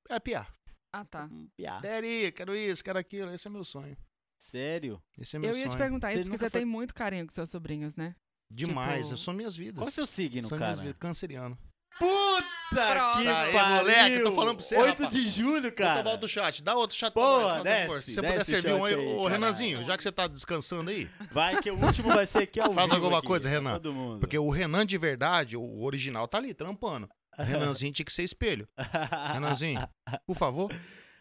É 0.09 0.19
piá. 0.19 0.47
Ah, 0.93 1.03
tá. 1.05 1.25
Um 1.25 1.47
piá. 1.57 1.79
Daddy, 1.79 2.31
quero 2.31 2.55
isso, 2.55 2.83
quero 2.83 2.99
aquilo. 2.99 3.31
Esse 3.31 3.47
é 3.47 3.51
meu 3.51 3.63
sonho. 3.63 3.97
Sério? 4.41 5.01
Esse 5.17 5.35
é 5.35 5.39
meu 5.39 5.49
Eu 5.51 5.55
ia 5.57 5.61
sonho. 5.63 5.71
te 5.71 5.77
perguntar 5.77 6.11
Você 6.11 6.15
isso 6.19 6.25
porque 6.25 6.37
você 6.37 6.49
foi- 6.49 6.59
tem 6.61 6.65
muito 6.65 6.93
carinho 6.93 7.25
com 7.25 7.31
seus 7.33 7.49
sobrinhos, 7.49 7.95
né? 7.95 8.15
Demais, 8.51 9.07
tipo- 9.07 9.17
são 9.19 9.33
minhas 9.33 9.55
vidas. 9.55 9.75
Qual 9.75 9.87
é 9.87 9.89
o 9.89 9.93
seu 9.93 10.05
signo, 10.05 10.47
são 10.47 10.57
cara? 10.57 10.71
minhas 10.71 10.79
vidas. 10.79 10.97
Canceriano. 10.99 11.57
Puta 11.97 12.45
Pronto. 12.69 13.17
que 13.21 13.27
Aê, 13.27 13.51
pariu! 13.51 13.75
moleque, 13.77 14.19
tô 14.23 14.31
falando 14.31 14.55
pra 14.55 14.63
você, 14.65 14.77
8 14.77 15.03
rapaz. 15.03 15.11
de 15.13 15.29
julho, 15.29 15.61
Vou 15.63 15.71
cara. 15.71 16.03
tomar 16.03 16.15
o 16.15 16.17
do 16.17 16.27
chat. 16.27 16.63
Dá 16.63 16.75
outro 16.75 16.95
chat 16.95 17.11
Pô, 17.11 17.19
pra 17.39 17.55
nós, 17.55 17.63
desce, 17.63 18.01
Se 18.03 18.13
você 18.13 18.21
puder 18.21 18.37
desce 18.37 18.51
servir 18.51 18.73
um 18.73 18.85
aí. 18.85 18.95
Ô. 18.95 19.27
Renanzinho, 19.27 19.83
já 19.83 19.97
que 19.97 20.03
você 20.03 20.11
tá 20.11 20.27
descansando 20.27 20.89
aí, 20.89 21.09
Vai 21.31 21.61
que 21.61 21.69
o 21.69 21.75
último 21.83 22.07
vai 22.09 22.25
ser 22.25 22.43
aqui 22.43 22.59
ao 22.59 22.73
Faz 22.73 22.91
alguma 22.91 23.17
aqui, 23.17 23.27
coisa, 23.27 23.49
pra 23.49 23.51
Renan. 23.57 23.73
Todo 23.73 23.93
mundo. 23.93 24.19
porque 24.19 24.37
o 24.37 24.49
Renan 24.49 24.85
de 24.85 24.97
verdade, 24.97 25.57
o 25.57 25.83
original, 25.83 26.27
tá 26.27 26.37
ali, 26.37 26.53
trampando. 26.53 27.09
O 27.37 27.43
Renanzinho 27.43 27.91
tinha 27.91 28.05
que 28.05 28.13
ser 28.13 28.23
espelho. 28.23 28.67
Renanzinho, 29.33 29.85
por 30.25 30.35
favor, 30.37 30.71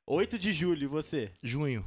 8 0.07 0.39
de 0.39 0.53
julho, 0.53 0.85
e 0.85 0.87
você? 0.87 1.33
junho. 1.43 1.85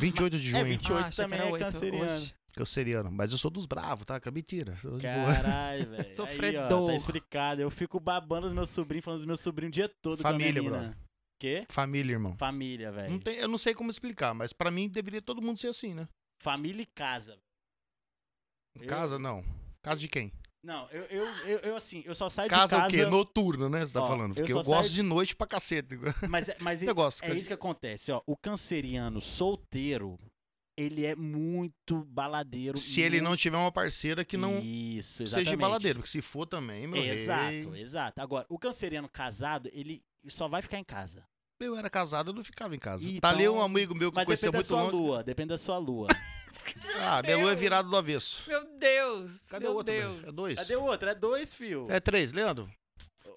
28 0.00 0.38
de 0.38 0.48
É, 0.48 0.50
junho. 0.60 0.64
28 0.64 1.06
achei 1.06 1.24
também 1.24 1.40
é 1.40 1.58
canceriano. 1.58 2.04
Oxe. 2.06 2.34
Canceriano. 2.54 3.10
Mas 3.10 3.30
eu 3.32 3.38
sou 3.38 3.50
dos 3.50 3.66
bravos, 3.66 4.04
tá? 4.04 4.18
Que 4.18 4.28
é 4.28 4.30
mentira. 4.32 4.72
De. 4.74 5.00
Caralho, 5.02 5.88
velho. 5.90 6.02
Aí, 6.02 6.12
ó, 6.12 6.14
Sofredor. 6.14 6.86
tá 6.90 6.96
explicado. 6.96 7.60
Eu 7.62 7.70
fico 7.70 8.00
babando 8.00 8.46
os 8.48 8.52
meus 8.52 8.70
sobrinhos, 8.70 9.04
falando 9.04 9.20
dos 9.20 9.26
meus 9.26 9.40
sobrinhos 9.40 9.70
o 9.70 9.74
dia 9.74 9.88
todo 10.02 10.20
Família, 10.22 10.52
com 10.54 10.58
a 10.58 10.62
minha 10.70 10.70
mina. 10.80 10.88
brother. 10.94 11.08
Quê? 11.40 11.66
Família, 11.70 12.12
irmão. 12.14 12.36
Família, 12.36 12.90
velho. 12.90 13.12
Não 13.12 13.18
tem, 13.20 13.36
eu 13.36 13.46
não 13.48 13.58
sei 13.58 13.72
como 13.74 13.90
explicar, 13.90 14.34
mas 14.34 14.52
pra 14.52 14.70
mim 14.72 14.88
deveria 14.88 15.22
todo 15.22 15.40
mundo 15.40 15.56
ser 15.56 15.68
assim, 15.68 15.94
né? 15.94 16.08
Família 16.42 16.82
e 16.82 16.86
casa. 16.86 17.38
Eu- 18.80 18.86
Casa, 18.88 19.18
não. 19.18 19.44
Casa 19.82 20.00
de 20.00 20.08
quem? 20.08 20.32
Não, 20.64 20.88
eu, 20.90 21.02
eu, 21.04 21.24
eu, 21.44 21.58
eu, 21.60 21.76
assim, 21.76 22.02
eu 22.04 22.14
só 22.14 22.28
saio 22.28 22.50
Casa, 22.50 22.76
de 22.76 22.82
casa... 22.82 22.88
o 22.88 22.90
quê? 22.90 23.06
Noturna, 23.06 23.68
né? 23.68 23.86
Você 23.86 23.92
tá 23.92 24.02
Ó, 24.02 24.08
falando. 24.08 24.32
eu 24.32 24.34
Porque 24.36 24.52
só 24.52 24.58
eu, 24.60 24.64
gosto 24.64 24.82
saio- 24.86 24.94
de 24.94 25.02
noite 25.02 25.36
pra 25.36 25.46
cacete. 25.46 25.94
Mas, 26.28 26.48
é- 26.48 26.56
mas 26.60 26.82
é- 26.82 26.86
é 27.22 27.34
isso 27.34 27.46
que 27.46 27.54
acontece, 27.54 28.10
ó. 28.10 28.20
O 28.26 28.36
canceriano 28.36 29.20
solteiro, 29.20 30.18
ele 30.78 31.04
é 31.04 31.16
muito 31.16 32.04
baladeiro. 32.04 32.78
Se 32.78 33.00
ele 33.00 33.20
não 33.20 33.30
muito- 33.30 33.40
tiver 33.40 33.56
uma 33.56 33.72
parceira 33.72 34.24
que 34.24 34.36
não 34.36 34.60
Isso, 34.60 35.26
seja 35.26 35.56
baladeiro. 35.56 35.98
Porque 35.98 36.10
se 36.10 36.22
for 36.22 36.46
também, 36.46 36.86
meu 36.86 37.02
Exato, 37.02 37.42
rei. 37.70 37.80
exato. 37.82 38.20
Agora, 38.20 38.46
o 38.48 38.58
canceriano 38.58 39.08
casado, 39.08 39.68
ele 39.72 40.02
só 40.28 40.46
vai 40.46 40.62
ficar 40.62 40.78
em 40.78 40.84
casa. 40.84 41.24
Eu 41.60 41.76
era 41.76 41.90
casado, 41.90 42.30
eu 42.30 42.34
não 42.34 42.44
ficava 42.44 42.76
em 42.76 42.78
casa. 42.78 43.04
Ih, 43.04 43.20
tá 43.20 43.30
ali 43.30 43.42
então- 43.42 43.56
um 43.56 43.60
amigo 43.62 43.92
meu 43.92 44.12
que 44.12 44.16
eu 44.16 44.20
Mas 44.20 44.26
conhecia 44.26 44.50
depende 44.52 44.68
da 44.68 44.76
muito 44.76 44.90
sua 44.92 44.98
longe. 44.98 45.08
lua, 45.10 45.24
depende 45.24 45.48
da 45.48 45.58
sua 45.58 45.78
lua. 45.78 46.06
Ah, 47.00 47.22
minha 47.22 47.36
lua 47.36 47.52
é 47.52 47.54
virada 47.54 47.88
do 47.88 47.96
avesso. 47.96 48.42
Meu 48.48 48.64
Deus! 48.78 49.42
Cadê 49.48 49.64
meu 49.64 49.72
o 49.72 49.76
outro? 49.76 49.92
Deus. 49.94 50.24
É 50.26 50.32
dois? 50.32 50.58
Cadê 50.58 50.76
o 50.76 50.82
outro? 50.82 51.08
É 51.08 51.14
dois, 51.14 51.54
fio. 51.54 51.86
É 51.90 52.00
três, 52.00 52.32
Leandro? 52.32 52.68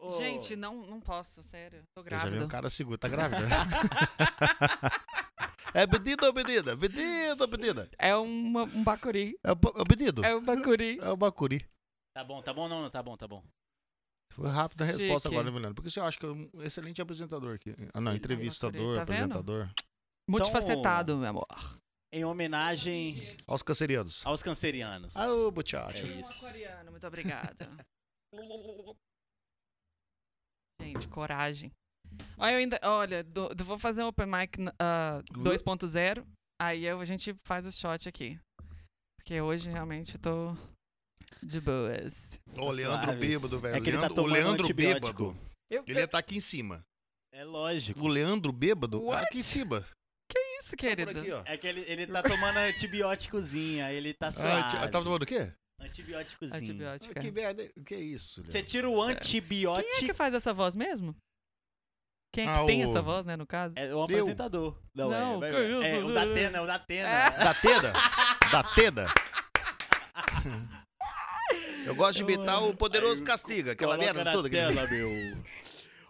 Ô, 0.01 0.17
Gente, 0.17 0.55
não, 0.55 0.85
não 0.87 0.99
posso, 0.99 1.43
sério. 1.43 1.83
Tô 1.93 2.01
Eu 2.01 2.09
já 2.09 2.17
vi 2.17 2.21
grávida. 2.23 2.45
um 2.45 2.47
cara 2.47 2.69
seguro, 2.69 2.97
tá 2.97 3.07
grávida? 3.07 3.45
é 5.73 5.87
pedido 5.87 6.25
ou 6.25 6.33
pedida? 6.33 6.77
Pedido 6.77 7.41
ou 7.41 7.47
pedida? 7.49 7.89
É 7.97 8.15
uma, 8.15 8.63
um 8.63 8.83
bacuri. 8.83 9.37
É 9.43 9.51
o, 9.51 9.55
ba- 9.55 9.73
é 9.75 9.81
o 9.81 9.85
pedido? 9.85 10.25
É 10.25 10.35
um 10.35 10.43
bacuri. 10.43 10.99
É 10.99 11.09
o 11.09 11.17
Bacuri. 11.17 11.65
Tá 12.15 12.23
bom, 12.23 12.41
tá 12.41 12.53
bom, 12.53 12.67
não, 12.67 12.81
não, 12.81 12.89
tá 12.89 13.01
bom, 13.01 13.15
tá 13.15 13.27
bom. 13.27 13.43
Foi 14.33 14.49
rápida 14.49 14.83
a 14.83 14.87
resposta 14.87 15.29
Chique. 15.29 15.35
agora, 15.39 15.51
né, 15.51 15.59
Leandro? 15.59 15.75
Porque 15.75 15.89
você 15.89 15.99
acha 15.99 16.17
que 16.17 16.25
é 16.25 16.29
um 16.29 16.49
excelente 16.61 17.01
apresentador 17.01 17.55
aqui. 17.55 17.73
Ah, 17.93 17.99
não, 18.01 18.15
entrevistador, 18.15 18.95
Tá 18.95 19.03
vendo? 19.03 19.33
apresentador. 19.33 19.69
Multifacetado, 20.29 21.17
meu 21.17 21.29
amor. 21.29 21.47
Em 22.13 22.23
homenagem 22.25 23.37
Aos 23.47 23.61
cancerianos. 23.63 24.25
aos 24.25 24.43
cancerianos. 24.43 25.15
Ah, 25.15 25.31
ô, 25.33 25.51
Buchacho. 25.51 26.05
É 26.05 26.19
isso. 26.19 26.45
aquariano, 26.45 26.91
muito 26.91 27.07
obrigada. 27.07 27.69
Gente, 30.81 31.07
coragem. 31.07 31.71
Olha, 32.37 32.51
eu 32.53 32.57
ainda, 32.57 32.79
olha, 32.83 33.23
do- 33.23 33.49
do- 33.49 33.63
vou 33.65 33.77
fazer 33.79 34.03
um 34.03 34.07
open 34.07 34.25
mic 34.25 34.57
ah, 34.79 35.21
2.0, 35.33 36.25
aí 36.61 36.85
eu- 36.85 36.99
a 36.99 37.05
gente 37.05 37.35
faz 37.45 37.65
o 37.65 37.71
shot 37.71 38.07
aqui. 38.09 38.39
Porque 39.17 39.39
hoje 39.39 39.69
realmente 39.69 40.17
tô 40.17 40.55
de 41.43 41.61
boas. 41.61 42.39
Ô, 42.57 42.65
O 42.65 42.71
Leandro 42.71 43.05
Suaves. 43.05 43.19
bêbado, 43.29 43.59
velho. 43.61 43.75
É 43.75 43.81
que 43.81 43.89
ele 43.89 43.97
tá 43.97 44.01
Leandro- 44.07 44.13
o 44.13 44.15
tomando 44.15 44.33
Leandro 44.33 44.63
antibiótico. 44.65 45.23
bêbado. 45.31 45.51
Eu, 45.69 45.83
Ele 45.87 45.99
ia 45.99 46.05
estar 46.05 46.17
aqui 46.17 46.37
em 46.37 46.41
cima. 46.41 46.83
É 47.33 47.43
lógico. 47.45 48.03
O 48.03 48.07
Leandro 48.07 48.51
bêbado, 48.51 49.01
What? 49.03 49.25
aqui 49.25 49.39
em 49.39 49.43
cima. 49.43 49.85
isso, 50.59 50.71
Por 50.71 50.77
querido? 50.77 51.09
aqui. 51.19 51.31
É 51.51 51.57
que 51.57 51.65
ele, 51.67 51.81
ele 51.87 52.05
tá 52.07 52.21
tomando 52.21 52.57
antibióticozinho, 52.57 53.83
aí 53.85 53.95
ele 53.95 54.13
tá 54.13 54.27
Ah, 54.27 54.31
suave. 54.31 54.69
ti- 54.69 54.75
tava 54.91 54.91
tomando 54.91 55.23
o 55.23 55.25
quê? 55.25 55.51
Antibióticozinho. 55.79 56.55
Antibiótica. 56.59 57.19
Ah, 57.19 57.21
que 57.21 57.31
merda. 57.31 57.71
O 57.75 57.83
que 57.83 57.95
é 57.95 57.99
isso, 57.99 58.43
Você 58.43 58.57
Leandro? 58.59 58.69
tira 58.71 58.89
o 58.89 58.93
Quem 58.93 59.01
é 59.01 59.17
antibiótico. 59.17 60.05
que 60.05 60.13
faz 60.13 60.33
essa 60.35 60.53
voz 60.53 60.75
mesmo? 60.75 61.15
Quem 62.33 62.47
é 62.47 62.53
que 62.53 62.59
Ah, 62.59 62.65
tem 62.65 62.85
o- 62.85 62.89
essa 62.89 63.01
voz, 63.01 63.25
né, 63.25 63.35
no 63.35 63.45
caso? 63.45 63.77
É 63.77 63.93
o 63.93 64.03
apresentador. 64.03 64.77
Não, 64.95 65.09
Não, 65.09 65.43
é, 65.43 65.49
que 65.49 65.55
é, 65.57 65.69
isso? 65.69 65.83
é 65.83 66.03
o 66.03 66.13
da 66.13 66.33
Tena, 66.33 66.57
é 66.57 66.61
o 66.61 66.65
da 66.65 66.79
Tena. 66.79 67.09
É. 67.09 67.29
Da 67.43 67.53
Teda? 67.53 67.93
Da 68.51 68.63
Teda? 68.63 69.05
Eu 71.85 71.95
gosto 71.95 72.17
de 72.17 72.21
imitar 72.23 72.63
o 72.63 72.75
Poderoso 72.75 73.21
Aí, 73.21 73.27
Castiga, 73.27 73.71
aquela 73.73 73.97
merda 73.97 74.31
toda. 74.31 74.47
aquele- 74.47 74.73
tela, 74.73 74.87
meu. 74.87 75.09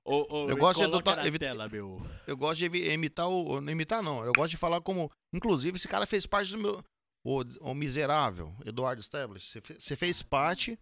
Ô, 0.03 0.25
ô, 0.29 0.49
Eu 0.49 0.55
me 0.55 0.59
gosto 0.59 0.79
de 0.85 0.87
na 1.15 1.25
evita- 1.27 1.45
tela, 1.45 1.69
meu. 1.69 2.05
Eu 2.27 2.35
gosto 2.35 2.59
de 2.59 2.65
imitar 2.93 3.27
o. 3.27 3.61
Não 3.61 3.71
imitar, 3.71 4.03
não. 4.03 4.23
Eu 4.25 4.33
gosto 4.33 4.51
de 4.51 4.57
falar 4.57 4.81
como. 4.81 5.09
Inclusive, 5.33 5.77
esse 5.77 5.87
cara 5.87 6.05
fez 6.05 6.25
parte 6.25 6.51
do 6.51 6.57
meu. 6.57 6.83
O, 7.23 7.43
o 7.61 7.73
miserável, 7.75 8.51
Eduardo 8.65 9.01
Stablish. 9.01 9.45
Você 9.51 9.61
fe- 9.61 9.79
Você 9.79 9.95
fez 9.95 10.21
parte 10.23 10.77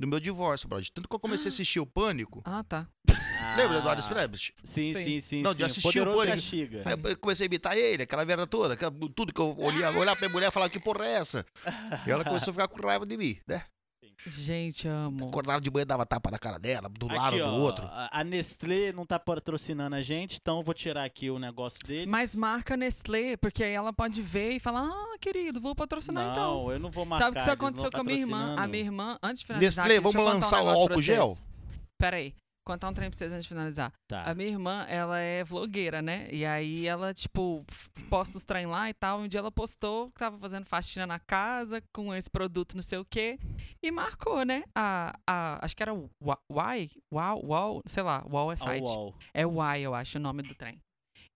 do 0.00 0.06
meu 0.08 0.18
divórcio, 0.20 0.68
brother. 0.68 0.88
Tanto 0.92 1.08
que 1.08 1.14
eu 1.14 1.20
comecei 1.20 1.48
a 1.48 1.52
assistir 1.52 1.78
o 1.80 1.86
Pânico. 1.86 2.42
Ah, 2.44 2.62
tá. 2.64 2.86
Lembra 3.56 3.74
do 3.74 3.78
Eduardo 3.80 4.02
Ah, 4.02 4.06
Stablish? 4.06 4.52
Sim, 4.64 4.92
Sim. 4.94 5.04
sim, 5.04 5.20
sim. 5.20 5.42
Não, 5.42 5.52
sim. 5.52 5.58
de 5.58 5.64
assistir 5.64 6.08
o. 6.08 6.24
Castiga. 6.26 6.82
Aí 6.84 7.12
eu 7.12 7.16
comecei 7.18 7.44
a 7.44 7.48
imitar 7.48 7.76
ele, 7.76 8.02
aquela 8.02 8.24
vera 8.24 8.46
toda, 8.46 8.74
aquela- 8.74 8.92
tudo 9.14 9.32
que 9.32 9.40
eu 9.40 9.56
olhava, 9.58 9.98
olhava 9.98 10.16
pra 10.18 10.28
minha 10.28 10.34
mulher 10.34 10.48
e 10.48 10.52
falava, 10.52 10.70
que 10.70 10.80
porra 10.80 11.04
é 11.06 11.12
essa? 11.14 11.46
E 12.06 12.10
ela 12.10 12.24
começou 12.24 12.50
a 12.50 12.54
ficar 12.54 12.68
com 12.68 12.84
raiva 12.86 13.06
de 13.06 13.16
mim, 13.16 13.38
né? 13.46 13.62
Gente, 14.26 14.88
amo. 14.88 15.28
Acordava 15.28 15.60
de 15.60 15.70
manhã, 15.70 15.84
dava 15.86 16.06
tapa 16.06 16.30
na 16.30 16.38
cara 16.38 16.58
dela, 16.58 16.88
do 16.88 17.06
lado 17.08 17.34
Aqui, 17.36 17.38
do 17.38 17.46
outro. 17.46 17.84
a 17.86 18.20
a 18.20 18.24
Nestlé 18.24 18.90
não 18.90 19.04
tá 19.04 19.18
patrocinando 19.18 19.94
a 19.96 20.00
gente, 20.00 20.38
então 20.40 20.58
eu 20.58 20.64
vou 20.64 20.72
tirar 20.72 21.04
aqui 21.04 21.28
o 21.30 21.38
negócio 21.38 21.78
dele. 21.86 22.06
Mas 22.06 22.34
marca 22.34 22.74
Nestlé, 22.74 23.36
porque 23.36 23.62
aí 23.62 23.72
ela 23.72 23.92
pode 23.92 24.22
ver 24.22 24.52
e 24.52 24.58
falar, 24.60 24.88
ah, 24.88 25.16
querido, 25.20 25.60
vou 25.60 25.74
patrocinar 25.74 26.24
não, 26.24 26.32
então. 26.32 26.72
eu 26.72 26.78
não 26.78 26.90
vou 26.90 27.04
marcar. 27.04 27.24
Sabe 27.26 27.30
o 27.30 27.34
que 27.34 27.38
isso 27.40 27.46
não 27.48 27.54
aconteceu 27.54 27.90
com 27.92 28.00
a 28.00 28.04
minha 28.04 28.18
irmã? 28.20 28.56
A 28.58 28.66
minha 28.66 28.82
irmã, 28.84 29.18
antes 29.22 29.40
de 29.40 29.46
finalizar. 29.46 29.84
Nestlé, 29.84 29.96
aqui, 29.98 30.02
vamos 30.04 30.16
contar 30.16 30.30
um 30.30 30.34
lançar 30.40 30.62
o 30.62 30.68
álcool 30.70 31.02
gel? 31.02 31.26
vocês. 31.28 31.42
Contar 32.64 32.88
um 32.88 32.94
trem 32.94 33.10
pra 33.10 33.18
vocês 33.18 33.30
antes 33.30 33.44
de 33.44 33.48
finalizar. 33.48 33.92
Tá. 34.08 34.22
A 34.22 34.34
minha 34.34 34.48
irmã, 34.48 34.86
ela 34.88 35.18
é 35.18 35.44
vlogueira, 35.44 36.00
né? 36.00 36.28
E 36.32 36.46
aí 36.46 36.86
ela, 36.86 37.12
tipo, 37.12 37.62
posta 38.08 38.38
os 38.38 38.44
trem 38.44 38.66
lá 38.66 38.88
e 38.88 38.94
tal. 38.94 39.20
Um 39.20 39.28
dia 39.28 39.40
ela 39.40 39.52
postou 39.52 40.10
que 40.10 40.18
tava 40.18 40.38
fazendo 40.38 40.64
faxina 40.64 41.06
na 41.06 41.18
casa 41.18 41.82
com 41.92 42.14
esse 42.14 42.30
produto 42.30 42.74
não 42.74 42.82
sei 42.82 42.98
o 42.98 43.04
quê. 43.04 43.38
E 43.82 43.90
marcou, 43.90 44.44
né? 44.44 44.62
A, 44.74 45.14
a, 45.26 45.64
acho 45.64 45.76
que 45.76 45.82
era 45.82 45.92
o 45.92 46.10
Why? 46.50 46.90
Wow, 47.12 47.44
wow, 47.44 47.82
sei 47.86 48.02
lá, 48.02 48.24
Wow 48.26 48.50
é 48.50 48.54
Au, 48.54 48.58
site. 48.58 48.88
au. 48.88 49.14
É 49.34 49.46
Why, 49.46 49.82
eu 49.82 49.94
acho, 49.94 50.16
o 50.16 50.20
nome 50.20 50.42
do 50.42 50.54
trem. 50.54 50.80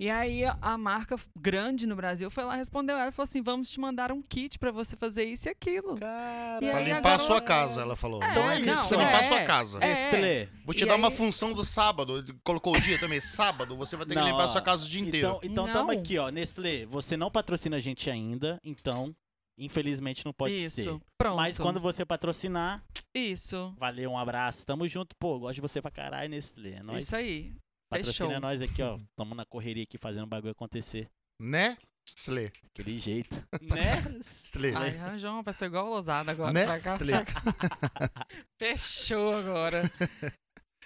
E 0.00 0.08
aí 0.08 0.44
a, 0.44 0.56
a 0.62 0.78
marca 0.78 1.16
grande 1.36 1.84
no 1.84 1.96
Brasil 1.96 2.30
foi 2.30 2.44
lá, 2.44 2.54
respondeu 2.54 2.96
ela 2.96 3.08
e 3.08 3.12
falou 3.12 3.24
assim: 3.24 3.42
vamos 3.42 3.68
te 3.68 3.80
mandar 3.80 4.12
um 4.12 4.22
kit 4.22 4.56
pra 4.56 4.70
você 4.70 4.94
fazer 4.96 5.24
isso 5.24 5.48
e 5.48 5.50
aquilo. 5.50 5.96
Cara, 5.98 6.60
Pra 6.60 6.80
limpar 6.80 6.98
agora- 6.98 7.14
a 7.16 7.18
sua 7.18 7.40
casa, 7.40 7.80
ela 7.82 7.96
falou. 7.96 8.22
É, 8.22 8.30
então 8.30 8.48
é 8.50 8.58
não, 8.60 8.74
isso, 8.74 8.84
você 8.86 8.94
é, 8.94 8.98
limpar 8.98 9.14
a 9.16 9.24
é. 9.24 9.28
sua 9.28 9.42
casa. 9.44 9.78
É. 9.82 9.88
Nestlé. 9.94 10.48
Vou 10.64 10.72
te 10.74 10.84
E 10.84 10.86
dar 10.86 10.94
uma 10.94 11.08
aí- 11.08 11.14
função 11.16 11.52
do 11.52 11.64
sábado. 11.64 12.24
Colocou 12.44 12.76
o 12.76 12.80
dia 12.80 12.98
também, 13.00 13.20
sábado, 13.20 13.76
você 13.76 13.96
vai 13.96 14.06
ter 14.06 14.14
que 14.14 14.20
Não, 14.20 14.26
limpar 14.28 14.44
a 14.44 14.48
sua 14.50 14.62
casa 14.62 14.86
o 14.86 14.88
dia 14.88 15.00
inteiro. 15.00 15.26
Então, 15.28 15.40
então 15.42 15.66
Não. 15.66 15.72
tamo 15.72 15.90
aqui, 15.90 16.16
ó. 16.16 16.28
Nestlé, 16.28 16.86
você 16.86 17.16
não 17.16 17.28
patrocina 17.30 17.76
a 17.78 17.80
gente 17.80 18.08
ainda, 18.08 18.60
então, 18.64 19.12
infelizmente, 19.58 20.24
não 20.24 20.32
pode 20.32 20.54
isso, 20.54 20.82
ser. 20.82 21.00
pronto. 21.18 21.36
Mas 21.36 21.58
quando 21.58 21.80
você 21.80 22.04
patrocinar, 22.04 22.84
Isso, 23.14 23.74
valeu, 23.76 24.12
um 24.12 24.18
abraço. 24.18 24.64
Tamo 24.64 24.86
junto, 24.86 25.16
pô. 25.16 25.40
Gosto 25.40 25.54
de 25.56 25.60
você 25.60 25.82
pra 25.82 25.90
caralho, 25.90 26.30
Nestlé. 26.30 26.74
É 26.74 26.82
nóis. 26.84 27.02
isso 27.02 27.16
aí. 27.16 27.52
Patrocina 27.90 28.28
fechou. 28.28 28.40
nós 28.40 28.62
aqui, 28.62 28.82
ó. 28.82 28.98
Tamo 29.16 29.34
na 29.34 29.44
correria 29.46 29.82
aqui 29.84 29.98
fazendo 29.98 30.24
o 30.24 30.28
bagulho 30.28 30.52
acontecer. 30.52 31.08
Né? 31.40 31.76
Slê. 32.16 32.50
Aquele 32.66 32.98
jeito. 32.98 33.34
né? 33.60 34.00
Slê. 34.22 34.74
Ai, 34.74 34.90
Ranjão, 34.90 35.42
vai 35.42 35.54
ser 35.54 35.66
igual 35.66 35.86
o 35.86 35.90
Lousada 35.90 36.30
agora. 36.32 36.52
Né? 36.52 36.64
pra 36.64 36.80
cá. 36.80 36.98
Fechou 38.58 39.36
agora. 39.36 39.82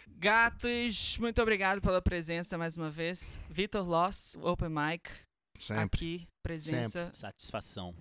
Gatos, 0.09 1.19
muito 1.19 1.41
obrigado 1.43 1.81
pela 1.81 2.01
presença 2.03 2.57
mais 2.57 2.77
uma 2.77 2.91
vez. 2.91 3.41
Vitor 3.49 3.89
Loss, 3.89 4.37
Open 4.41 4.69
Mic, 4.69 5.11
Sempre. 5.59 5.83
aqui, 5.85 6.29
presença. 6.43 7.11
Satisfação. 7.13 7.95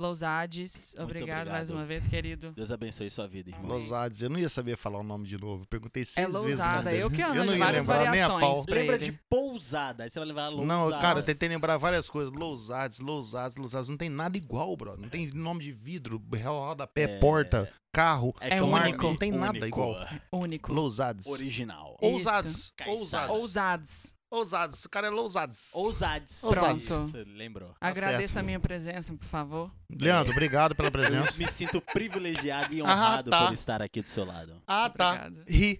Lousades, 0.00 0.94
obrigado, 0.98 1.48
mais 1.50 1.70
obrigado. 1.70 1.70
uma 1.78 1.84
vez, 1.86 2.06
querido. 2.06 2.52
Deus 2.52 2.70
abençoe 2.72 3.10
sua 3.10 3.28
vida, 3.28 3.50
irmão. 3.50 3.66
Losades, 3.66 4.22
eu 4.22 4.30
não 4.30 4.38
ia 4.38 4.48
saber 4.48 4.76
falar 4.76 4.98
o 4.98 5.02
nome 5.02 5.26
de 5.26 5.38
novo. 5.38 5.66
Perguntei 5.66 6.02
É 6.02 6.04
seis 6.04 6.26
vezes. 6.26 6.34
o 6.34 6.38
nome 6.42 6.54
Lousada, 6.54 6.90
dele. 6.90 7.02
eu 7.02 7.10
que 7.10 7.20
eu 7.20 7.26
arranjo 7.26 7.44
não 7.44 7.52
ia 7.52 7.58
várias 7.64 7.86
lembrar 7.86 7.98
nem 7.98 8.06
a 8.22 8.28
variações 8.28 8.40
pau. 8.66 8.74
Lembra 8.74 8.94
ele. 8.96 9.04
de 9.04 9.12
pousada. 9.28 10.04
Aí 10.04 10.10
você 10.10 10.18
vai 10.18 10.28
lembrar 10.28 10.48
lousadas. 10.48 10.90
Não, 10.92 11.00
cara, 11.00 11.18
eu 11.20 11.22
tentei 11.24 11.48
lembrar 11.48 11.76
várias 11.76 12.08
coisas. 12.08 12.32
Lousades, 12.32 12.98
Lousades, 13.00 13.56
Lousades. 13.56 13.88
Não 13.90 13.96
tem 13.96 14.08
nada 14.08 14.36
igual, 14.36 14.76
bro. 14.76 14.96
Não 14.96 15.08
tem 15.08 15.30
nome 15.32 15.62
de 15.64 15.72
vidro, 15.72 16.20
rodapé, 16.42 17.02
É, 17.02 17.18
porta, 17.18 17.70
carro. 17.92 18.34
É, 18.40 18.56
É 18.56 18.62
único. 18.62 19.02
nome 19.02 19.12
Não 19.12 19.16
tem 19.16 19.30
nada 19.32 19.50
único, 19.50 19.66
igual. 19.66 20.06
Único. 20.32 20.72
Lousades. 20.72 21.26
Original. 21.26 21.96
Ousados. 22.00 22.72
Ousados. 22.86 23.38
Ousados. 23.38 24.14
Ousados. 24.30 24.84
O 24.84 24.88
cara 24.88 25.08
é 25.08 25.10
Lousades. 25.10 25.70
Ousades. 25.74 26.40
Pronto. 26.40 26.76
Isso, 26.76 27.12
Lembrou. 27.34 27.74
Agradeça 27.80 28.34
certo. 28.34 28.36
a 28.38 28.42
minha 28.44 28.60
presença, 28.60 29.12
por 29.14 29.26
favor. 29.26 29.70
Leandro, 29.90 30.32
obrigado 30.32 30.74
pela 30.74 30.88
Eu 30.88 30.92
presença. 30.92 31.36
me 31.36 31.48
sinto 31.48 31.80
privilegiado 31.80 32.72
e 32.72 32.80
Ah, 32.80 32.84
honrado 32.84 33.30
tá. 33.30 33.46
por 33.46 33.52
estar 33.54 33.82
aqui 33.82 34.00
do 34.02 34.08
seu 34.08 34.24
lado. 34.24 34.62
Ah, 34.66 34.88
tá. 34.88 35.10
Obrigada. 35.26 35.44
Ri. 35.48 35.78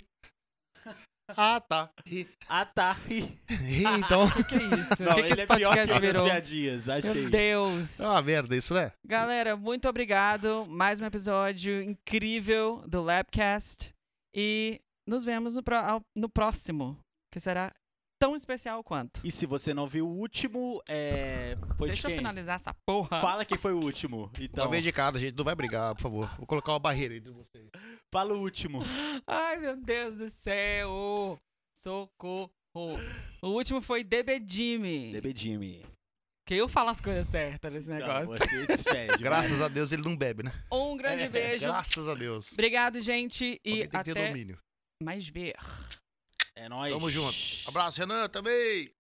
Ah, 1.36 1.60
tá. 1.60 1.90
Ri. 2.04 2.28
Ah, 2.48 2.64
tá. 2.66 2.92
Ri, 3.06 3.38
então. 3.98 4.24
O 4.26 4.32
que, 4.32 4.42
que 4.42 4.54
é 4.56 4.64
isso? 4.80 5.02
Não, 5.02 5.12
o 5.12 5.14
que, 5.14 5.22
que 5.22 5.28
ele 5.28 5.32
esse 5.34 5.40
é 5.42 5.46
pior 5.56 5.76
que 5.86 6.00
virou? 6.00 6.24
piadinhas, 6.24 6.88
achei. 6.88 7.14
Meu 7.14 7.30
Deus. 7.30 8.00
É 8.00 8.08
uma 8.08 8.20
merda 8.22 8.56
isso, 8.56 8.74
né? 8.74 8.90
Galera, 9.06 9.56
muito 9.56 9.88
obrigado. 9.88 10.66
Mais 10.66 10.98
um 11.00 11.04
episódio 11.04 11.80
incrível 11.82 12.82
do 12.88 13.00
Labcast. 13.00 13.92
E 14.34 14.80
nos 15.06 15.24
vemos 15.24 15.54
no, 15.54 15.62
ao- 15.72 16.00
no 16.16 16.28
próximo, 16.28 16.98
que 17.32 17.38
será 17.38 17.72
tão 18.20 18.36
especial 18.36 18.84
quanto. 18.84 19.20
E 19.24 19.30
se 19.30 19.46
você 19.46 19.72
não 19.72 19.86
viu 19.88 20.06
o 20.06 20.12
último, 20.16 20.80
é... 20.86 21.56
Foi 21.78 21.88
Deixa 21.88 22.02
de 22.02 22.06
eu 22.06 22.10
quem? 22.10 22.18
finalizar 22.18 22.54
essa 22.56 22.74
porra. 22.86 23.18
Fala 23.20 23.44
quem 23.46 23.56
foi 23.56 23.72
o 23.72 23.78
último. 23.80 24.30
Então, 24.38 24.64
Uma 24.66 24.70
vez 24.70 24.84
de 24.84 24.92
cada, 24.92 25.18
gente. 25.18 25.36
Não 25.36 25.44
vai 25.44 25.54
brigar, 25.54 25.94
por 25.94 26.02
favor. 26.02 26.30
Vou 26.36 26.46
colocar 26.46 26.72
uma 26.72 26.78
barreira 26.78 27.16
entre 27.16 27.32
vocês. 27.32 27.68
fala 28.12 28.34
o 28.34 28.40
último. 28.40 28.82
Ai, 29.26 29.56
meu 29.56 29.74
Deus 29.76 30.16
do 30.16 30.28
céu. 30.28 31.40
Socorro. 31.74 32.50
O 33.42 33.48
último 33.48 33.80
foi 33.80 34.04
DB 34.04 34.40
Jimmy. 34.46 35.12
DB 35.12 35.32
Jimmy. 35.34 35.86
Que 36.46 36.54
eu 36.56 36.68
falo 36.68 36.90
as 36.90 37.00
coisas 37.00 37.26
certas 37.26 37.72
nesse 37.72 37.88
Não, 37.88 37.96
negócio. 37.96 38.26
você 38.26 38.66
despede. 38.66 39.22
Graças 39.22 39.60
a 39.62 39.68
Deus 39.68 39.92
ele 39.92 40.02
não 40.02 40.16
bebe, 40.16 40.42
né? 40.42 40.52
Um 40.70 40.96
grande 40.96 41.22
É, 41.22 41.28
beijo. 41.28 41.64
Graças 41.64 42.06
a 42.08 42.14
Deus. 42.14 42.52
Obrigado, 42.52 43.00
gente. 43.00 43.60
E 43.64 43.70
Alguém 43.70 43.88
tem 43.88 43.98
que 44.00 44.04
ter 44.04 44.10
até 44.10 44.28
domínio. 44.28 44.58
mais 45.02 45.26
ver. 45.28 45.54
É 46.60 46.68
nóis. 46.68 46.92
Tamo 46.92 47.10
junto. 47.10 47.38
Abraço, 47.66 48.00
Renan, 48.00 48.28
também. 48.28 48.92